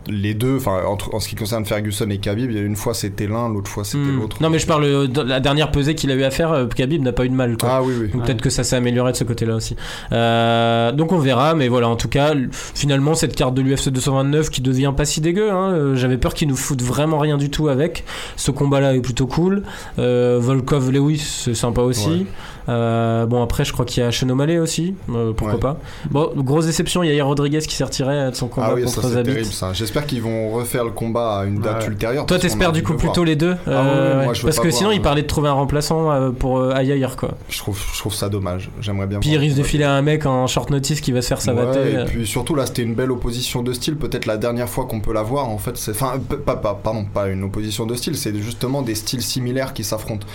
les 0.08 0.34
deux, 0.34 0.56
enfin, 0.56 0.82
en 0.84 1.18
ce 1.18 1.26
qui 1.26 1.34
concerne 1.34 1.64
Ferguson 1.64 2.10
et 2.10 2.18
Khabib, 2.18 2.50
une 2.50 2.76
fois 2.76 2.92
c'était 2.92 3.26
l'un, 3.26 3.48
l'autre 3.48 3.70
fois 3.70 3.84
c'était 3.84 4.02
Hmm. 4.04 4.20
l'autre. 4.20 4.36
Non, 4.42 4.50
mais 4.50 4.58
je 4.58 4.66
parle 4.66 4.84
euh, 4.84 5.06
de 5.06 5.22
la 5.22 5.40
dernière 5.40 5.70
pesée 5.70 5.94
qu'il 5.94 6.10
a 6.10 6.14
eu 6.14 6.24
à 6.24 6.30
faire. 6.30 6.66
Khabib 6.74 7.00
n'a 7.00 7.12
pas 7.12 7.24
eu 7.24 7.30
de 7.30 7.34
mal. 7.34 7.56
Quoi. 7.56 7.70
Ah 7.72 7.82
oui, 7.82 7.94
oui. 7.98 8.08
Donc 8.08 8.16
Ouais. 8.20 8.26
peut-être 8.26 8.42
que 8.42 8.50
ça 8.50 8.64
s'est 8.64 8.76
amélioré 8.76 9.12
de 9.12 9.16
ce 9.16 9.24
côté-là 9.24 9.54
aussi. 9.54 9.76
Euh, 10.12 10.92
donc 10.92 11.12
on 11.12 11.18
verra, 11.18 11.54
mais 11.54 11.68
voilà, 11.68 11.88
en 11.88 11.96
tout 11.96 12.08
cas, 12.08 12.34
finalement, 12.74 13.14
cette 13.14 13.34
carte 13.34 13.54
de 13.54 13.62
l'UFC 13.62 13.88
229 13.88 14.50
qui 14.50 14.60
devient 14.60 14.92
pas 14.94 15.06
si 15.06 15.22
dégueu. 15.22 15.50
Hein, 15.50 15.70
euh, 15.72 15.96
J'avais 15.96 16.18
peur 16.18 16.34
qu'ils 16.34 16.48
nous 16.48 16.56
foutent 16.56 16.82
vraiment 16.82 17.18
rien 17.18 17.38
du 17.38 17.48
tout 17.48 17.68
avec. 17.68 18.04
Ce 18.36 18.50
combat-là 18.50 18.94
est 18.94 19.00
plutôt 19.00 19.26
cool. 19.26 19.62
Euh, 20.00 20.38
Volkov 20.38 20.90
Lewis, 20.90 21.18
c'est 21.44 21.54
sympa 21.54 21.80
aussi. 21.80 22.08
Ouais. 22.10 22.26
Euh, 22.68 23.26
bon, 23.26 23.42
après, 23.42 23.64
je 23.64 23.72
crois 23.72 23.84
qu'il 23.84 24.02
y 24.02 24.06
a 24.06 24.10
Chenomale 24.10 24.58
aussi. 24.58 24.94
euh, 25.10 25.32
pourquoi 25.32 25.54
Ouais. 25.54 25.60
pas. 25.60 25.76
Bon, 26.10 26.30
grosse 26.36 26.66
déception, 26.66 27.02
il 27.02 27.08
y 27.08 27.10
a 27.10 27.14
Yair 27.14 27.26
Rodriguez 27.26 27.60
qui 27.60 27.74
s'est 27.74 27.84
retiré 27.84 28.14
euh, 28.14 28.30
de 28.30 28.36
son 28.36 28.48
combat 28.48 28.68
Ah 28.70 28.74
oui, 28.74 28.84
contre 28.84 29.02
c'est 29.02 29.08
Zabit. 29.08 29.30
terrible 29.32 29.52
ça. 29.52 29.72
J'espère 29.72 30.06
qu'ils 30.06 30.22
vont 30.22 30.50
refaire 30.50 30.84
le 30.84 30.90
combat 30.90 31.38
à 31.40 31.44
une 31.44 31.60
date 31.60 31.82
Ouais. 31.82 31.88
ultérieure. 31.88 32.26
Toi, 32.26 32.38
t'espères 32.38 32.72
du 32.72 32.82
coup 32.82 32.94
plutôt 32.94 33.24
les 33.24 33.36
deux 33.36 33.56
Ah 33.66 34.22
moi, 34.24 34.32
Parce 34.42 34.58
que 34.58 34.62
voir, 34.68 34.72
sinon, 34.72 34.92
il 34.92 35.00
euh, 35.00 35.02
parlait 35.02 35.22
de 35.22 35.26
trouver 35.26 35.48
un 35.48 35.52
remplaçant 35.54 36.10
euh, 36.10 36.30
pour 36.30 36.58
euh, 36.58 36.72
Ayair, 36.74 37.16
quoi. 37.16 37.32
Je 37.48 37.58
trouve, 37.58 37.78
je 37.92 37.98
trouve 37.98 38.14
ça 38.14 38.28
dommage. 38.28 38.70
J'aimerais 38.80 39.06
bien 39.06 39.20
Puis 39.20 39.30
il 39.30 39.36
risque 39.38 39.56
de 39.56 39.62
filer 39.62 39.84
à 39.84 39.92
un 39.92 40.02
mec 40.02 40.26
en 40.26 40.46
short 40.46 40.70
notice 40.70 41.00
qui 41.00 41.12
va 41.12 41.22
se 41.22 41.28
faire 41.28 41.40
savater. 41.40 41.78
Ouais, 41.80 42.02
et 42.02 42.04
puis 42.04 42.26
surtout 42.26 42.54
là 42.54 42.66
c'était 42.66 42.82
une 42.82 42.94
belle 42.94 43.10
opposition 43.10 43.62
de 43.62 43.72
style 43.72 43.96
peut-être 43.96 44.26
la 44.26 44.36
dernière 44.36 44.68
fois 44.68 44.84
qu'on 44.86 45.00
peut 45.00 45.12
la 45.12 45.22
voir 45.22 45.48
en 45.48 45.58
fait 45.58 45.76
c'est 45.76 45.92
enfin 45.92 46.14
pas, 46.44 46.56
pas 46.56 46.74
pardon 46.74 47.04
pas 47.04 47.28
une 47.28 47.42
opposition 47.44 47.86
de 47.86 47.94
style 47.94 48.16
c'est 48.16 48.34
justement 48.36 48.82
des 48.82 48.94
styles 48.94 49.22
similaires 49.22 49.72
qui 49.72 49.84
s'affrontent 49.84 50.26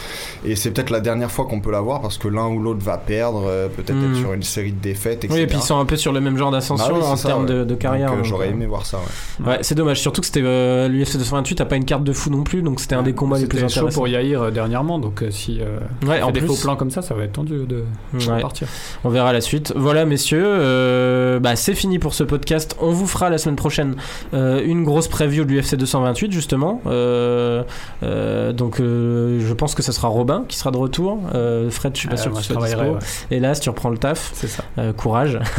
et 0.45 0.55
c'est 0.55 0.71
peut-être 0.71 0.89
la 0.89 0.99
dernière 0.99 1.31
fois 1.31 1.45
qu'on 1.45 1.59
peut 1.59 1.71
la 1.71 1.81
voir 1.81 2.01
parce 2.01 2.16
que 2.17 2.27
l'un 2.27 2.47
ou 2.47 2.59
l'autre 2.59 2.81
va 2.83 2.97
perdre 2.97 3.43
euh, 3.47 3.67
peut-être 3.67 3.97
être 3.97 4.15
sur 4.15 4.33
une 4.33 4.43
série 4.43 4.71
de 4.71 4.79
défaites 4.81 5.23
etc. 5.23 5.33
Oui, 5.33 5.41
et 5.41 5.47
puis 5.47 5.57
ils 5.57 5.63
sont 5.63 5.77
un 5.79 5.85
peu 5.85 5.95
sur 5.95 6.11
le 6.11 6.19
même 6.19 6.37
genre 6.37 6.51
d'ascension 6.51 6.87
Bah 6.87 6.99
oui, 6.99 7.05
en 7.05 7.15
ça, 7.15 7.29
termes 7.29 7.45
ouais. 7.45 7.53
de, 7.53 7.63
de 7.63 7.75
carrière. 7.75 8.07
Donc, 8.09 8.15
euh, 8.15 8.21
donc, 8.21 8.25
j'aurais 8.29 8.47
euh, 8.47 8.51
aimé 8.51 8.65
voir 8.65 8.85
ça 8.85 8.97
ouais. 9.39 9.47
Ouais, 9.47 9.57
c'est 9.61 9.75
dommage. 9.75 9.99
Surtout 9.99 10.21
que 10.21 10.27
c'était 10.27 10.41
euh, 10.43 10.87
l'UFC 10.87 11.17
228, 11.17 11.55
t'as 11.55 11.65
pas 11.65 11.75
une 11.75 11.85
carte 11.85 12.03
de 12.03 12.13
fou 12.13 12.29
non 12.29 12.43
plus, 12.43 12.61
donc 12.61 12.79
c'était 12.79 12.95
un 12.95 13.03
des 13.03 13.13
combats 13.13 13.37
les 13.37 13.45
plus 13.47 13.59
C'était 13.59 13.69
chaud 13.69 13.79
intéressants. 13.79 13.99
pour 13.99 14.07
Yair 14.07 14.51
dernièrement, 14.51 14.99
donc 14.99 15.21
euh, 15.23 15.31
si 15.31 15.59
euh, 15.61 15.79
Ouais, 16.05 16.19
il 16.19 16.23
en 16.23 16.31
des 16.31 16.39
plus, 16.39 16.47
faux 16.49 16.55
plans 16.61 16.75
comme 16.75 16.91
ça, 16.91 17.01
ça 17.01 17.13
va 17.13 17.23
être 17.23 17.33
tendu 17.33 17.65
de, 17.65 17.83
repartir. 18.13 18.67
on 19.03 19.09
verra 19.09 19.33
la 19.33 19.41
suite. 19.41 19.73
Voilà, 19.75 20.05
messieurs, 20.05 20.43
euh, 20.45 21.39
bah, 21.39 21.55
c'est 21.55 21.75
fini 21.75 21.99
pour 21.99 22.13
ce 22.13 22.23
podcast. 22.23 22.75
On 22.79 22.91
vous 22.91 23.07
fera 23.07 23.29
la 23.29 23.37
semaine 23.37 23.55
prochaine 23.55 23.95
euh, 24.33 24.61
une 24.65 24.83
grosse 24.83 25.07
preview 25.07 25.45
de 25.45 25.51
l'UFC 25.51 25.75
228, 25.75 26.31
justement. 26.31 26.81
Euh, 26.87 27.63
euh, 28.03 28.53
donc, 28.53 28.79
euh, 28.79 29.39
je 29.45 29.53
pense 29.53 29.75
que 29.75 29.83
ce 29.83 29.91
sera 29.91 30.07
Robin 30.07 30.43
qui 30.47 30.57
sera 30.57 30.71
de 30.71 30.77
retour. 30.77 31.19
Euh, 31.35 31.69
Fred, 31.69 31.95
je 31.95 32.06
suis 32.07 32.15
pas 32.15 32.15
Euh, 32.15 32.17
sûr 32.23 32.31
que 32.31 32.37
tu 32.37 32.43
je 32.43 32.53
sois 32.53 32.55
dispo. 32.63 32.75
travaillerai, 32.77 32.95
ouais. 32.95 33.37
Hélas, 33.37 33.59
tu 33.59 33.69
reprends 33.69 33.89
le 33.89 33.97
taf. 33.97 34.31
C'est 34.33 34.47
ça. 34.47 34.63
Euh, 34.77 34.93
courage. 34.93 35.39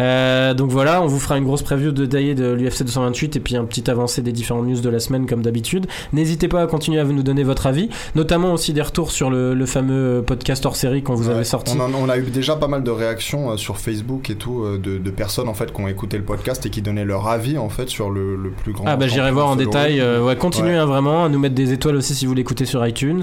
Euh, 0.00 0.54
donc 0.54 0.70
voilà, 0.70 1.02
on 1.02 1.06
vous 1.06 1.18
fera 1.20 1.38
une 1.38 1.44
grosse 1.44 1.62
preview 1.62 1.92
de 1.92 2.06
Daillé 2.06 2.34
de 2.34 2.50
l'UFC 2.52 2.82
228 2.84 3.36
et 3.36 3.40
puis 3.40 3.56
un 3.56 3.64
petit 3.64 3.88
avancé 3.90 4.22
des 4.22 4.32
différentes 4.32 4.66
news 4.66 4.80
de 4.80 4.88
la 4.88 4.98
semaine 4.98 5.26
comme 5.26 5.42
d'habitude. 5.42 5.86
N'hésitez 6.12 6.48
pas 6.48 6.62
à 6.62 6.66
continuer 6.66 7.00
à 7.00 7.04
nous 7.04 7.22
donner 7.22 7.44
votre 7.44 7.66
avis, 7.66 7.88
notamment 8.14 8.52
aussi 8.52 8.72
des 8.72 8.82
retours 8.82 9.10
sur 9.12 9.30
le, 9.30 9.54
le 9.54 9.66
fameux 9.66 10.22
podcast 10.26 10.66
hors 10.66 10.76
série 10.76 11.02
qu'on 11.02 11.14
vous 11.14 11.28
Ouais. 11.28 11.34
avait 11.34 11.44
sorti. 11.44 11.76
On, 11.76 11.80
en- 11.80 11.94
on 11.94 12.08
a 12.08 12.18
eu 12.18 12.22
déjà 12.24 12.56
pas 12.56 12.66
mal 12.68 12.82
de 12.82 12.90
réactions 12.90 13.52
euh, 13.52 13.56
sur 13.56 13.78
Facebook 13.78 14.30
et 14.30 14.34
tout 14.36 14.62
euh, 14.64 14.78
de, 14.78 14.98
de 14.98 15.10
personnes 15.10 15.48
en 15.48 15.54
fait 15.54 15.72
qui 15.72 15.80
ont 15.80 15.88
écouté 15.88 16.16
le 16.18 16.24
podcast 16.24 16.64
et 16.66 16.70
qui 16.70 16.82
donnaient 16.82 17.04
leur 17.04 17.28
avis 17.28 17.56
en 17.58 17.68
fait 17.68 17.88
sur 17.88 18.10
le, 18.10 18.36
le 18.36 18.50
plus 18.50 18.72
grand. 18.72 18.84
Ah 18.86 18.96
bah 18.96 19.06
j'irai 19.06 19.30
voir 19.30 19.48
en 19.48 19.56
détail. 19.56 20.00
euh, 20.00 20.22
ouais, 20.24 20.36
continuez 20.36 20.70
Ouais. 20.70 20.76
hein, 20.78 20.86
vraiment 20.86 21.24
à 21.24 21.28
nous 21.28 21.38
mettre 21.38 21.54
des 21.54 21.72
étoiles 21.72 21.96
aussi 21.96 22.14
si 22.14 22.26
vous 22.26 22.34
l'écoutez 22.34 22.64
sur 22.64 22.84
iTunes. 22.86 23.22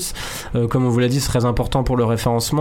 Euh, 0.55 0.67
comme 0.67 0.85
on 0.85 0.89
vous 0.89 0.99
l'a 0.99 1.07
dit, 1.09 1.19
c'est 1.19 1.27
très 1.29 1.45
important 1.45 1.83
pour 1.83 1.97
le 1.97 2.05
référencement. 2.05 2.60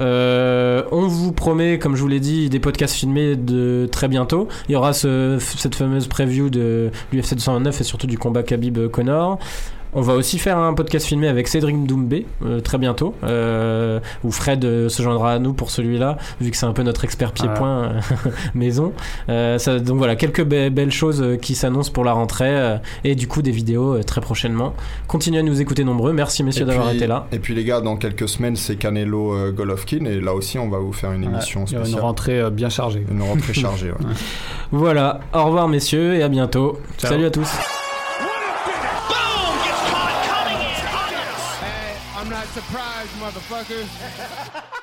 Euh, 0.00 0.82
on 0.92 1.06
vous 1.06 1.32
promet, 1.32 1.78
comme 1.78 1.96
je 1.96 2.02
vous 2.02 2.08
l'ai 2.08 2.20
dit, 2.20 2.48
des 2.50 2.60
podcasts 2.60 2.94
filmés 2.94 3.36
de 3.36 3.88
très 3.90 4.08
bientôt. 4.08 4.48
Il 4.68 4.72
y 4.72 4.76
aura 4.76 4.92
ce- 4.92 5.38
cette 5.40 5.74
fameuse 5.74 6.06
preview 6.06 6.50
de 6.50 6.90
l'UFC 7.12 7.34
229 7.34 7.80
et 7.80 7.84
surtout 7.84 8.06
du 8.06 8.18
combat 8.18 8.42
Khabib 8.42 8.88
Connor. 8.88 9.38
On 9.92 10.02
va 10.02 10.14
aussi 10.14 10.38
faire 10.38 10.56
un 10.56 10.72
podcast 10.72 11.06
filmé 11.06 11.26
avec 11.26 11.48
Cédric 11.48 11.84
Doumbé 11.84 12.24
euh, 12.44 12.60
très 12.60 12.78
bientôt, 12.78 13.14
euh, 13.24 13.98
où 14.22 14.30
Fred 14.30 14.64
euh, 14.64 14.88
se 14.88 15.02
joindra 15.02 15.32
à 15.32 15.38
nous 15.40 15.52
pour 15.52 15.70
celui-là, 15.72 16.16
vu 16.40 16.50
que 16.52 16.56
c'est 16.56 16.66
un 16.66 16.72
peu 16.72 16.82
notre 16.84 17.02
expert 17.04 17.32
pied-point 17.32 17.82
euh, 17.84 18.00
maison. 18.54 18.92
Euh, 19.28 19.58
ça- 19.58 19.80
donc 19.80 19.98
voilà, 19.98 20.14
quelques 20.14 20.42
be- 20.44 20.70
belles 20.70 20.92
choses 20.92 21.20
euh, 21.20 21.36
qui 21.36 21.56
s'annoncent 21.56 21.90
pour 21.90 22.04
la 22.04 22.12
rentrée 22.12 22.46
euh, 22.56 22.76
et 23.02 23.16
du 23.16 23.26
coup 23.26 23.42
des 23.42 23.50
vidéos 23.50 23.96
euh, 23.96 24.02
très 24.04 24.20
prochainement. 24.20 24.74
Continuez 25.08 25.40
à 25.40 25.42
nous 25.42 25.60
écouter 25.60 25.82
nombreux. 25.82 26.12
Merci 26.12 26.44
messieurs 26.44 26.66
d'avoir 26.66 26.90
été 26.92 27.06
là. 27.08 27.26
Et 27.32 27.40
puis 27.40 27.54
les 27.56 27.64
gars, 27.64 27.80
dans 27.80 27.96
quelques 27.96 28.28
semaines, 28.28 28.54
c'est 28.56 28.76
Canelo 28.76 29.34
euh, 29.34 29.50
Golovkin 29.50 30.04
et 30.04 30.20
là 30.20 30.34
aussi, 30.34 30.56
on 30.58 30.68
va 30.68 30.78
vous 30.78 30.92
faire 30.92 31.10
une 31.12 31.24
émission 31.24 31.64
une 31.66 31.94
rentrée 31.98 32.40
euh, 32.40 32.50
bien 32.50 32.68
chargée. 32.68 33.04
Une 33.10 33.22
rentrée 33.22 33.54
chargée. 33.54 33.90
ouais. 33.90 33.96
Voilà, 34.70 35.18
au 35.34 35.44
revoir 35.46 35.66
messieurs 35.66 36.14
et 36.14 36.22
à 36.22 36.28
bientôt. 36.28 36.78
Ciao. 36.96 37.10
Salut 37.10 37.24
à 37.26 37.30
tous. 37.30 37.48
Hey, 42.60 42.76
I'm 42.76 43.20
not 43.20 43.32
surprised, 43.32 43.88
motherfuckers. 43.88 44.70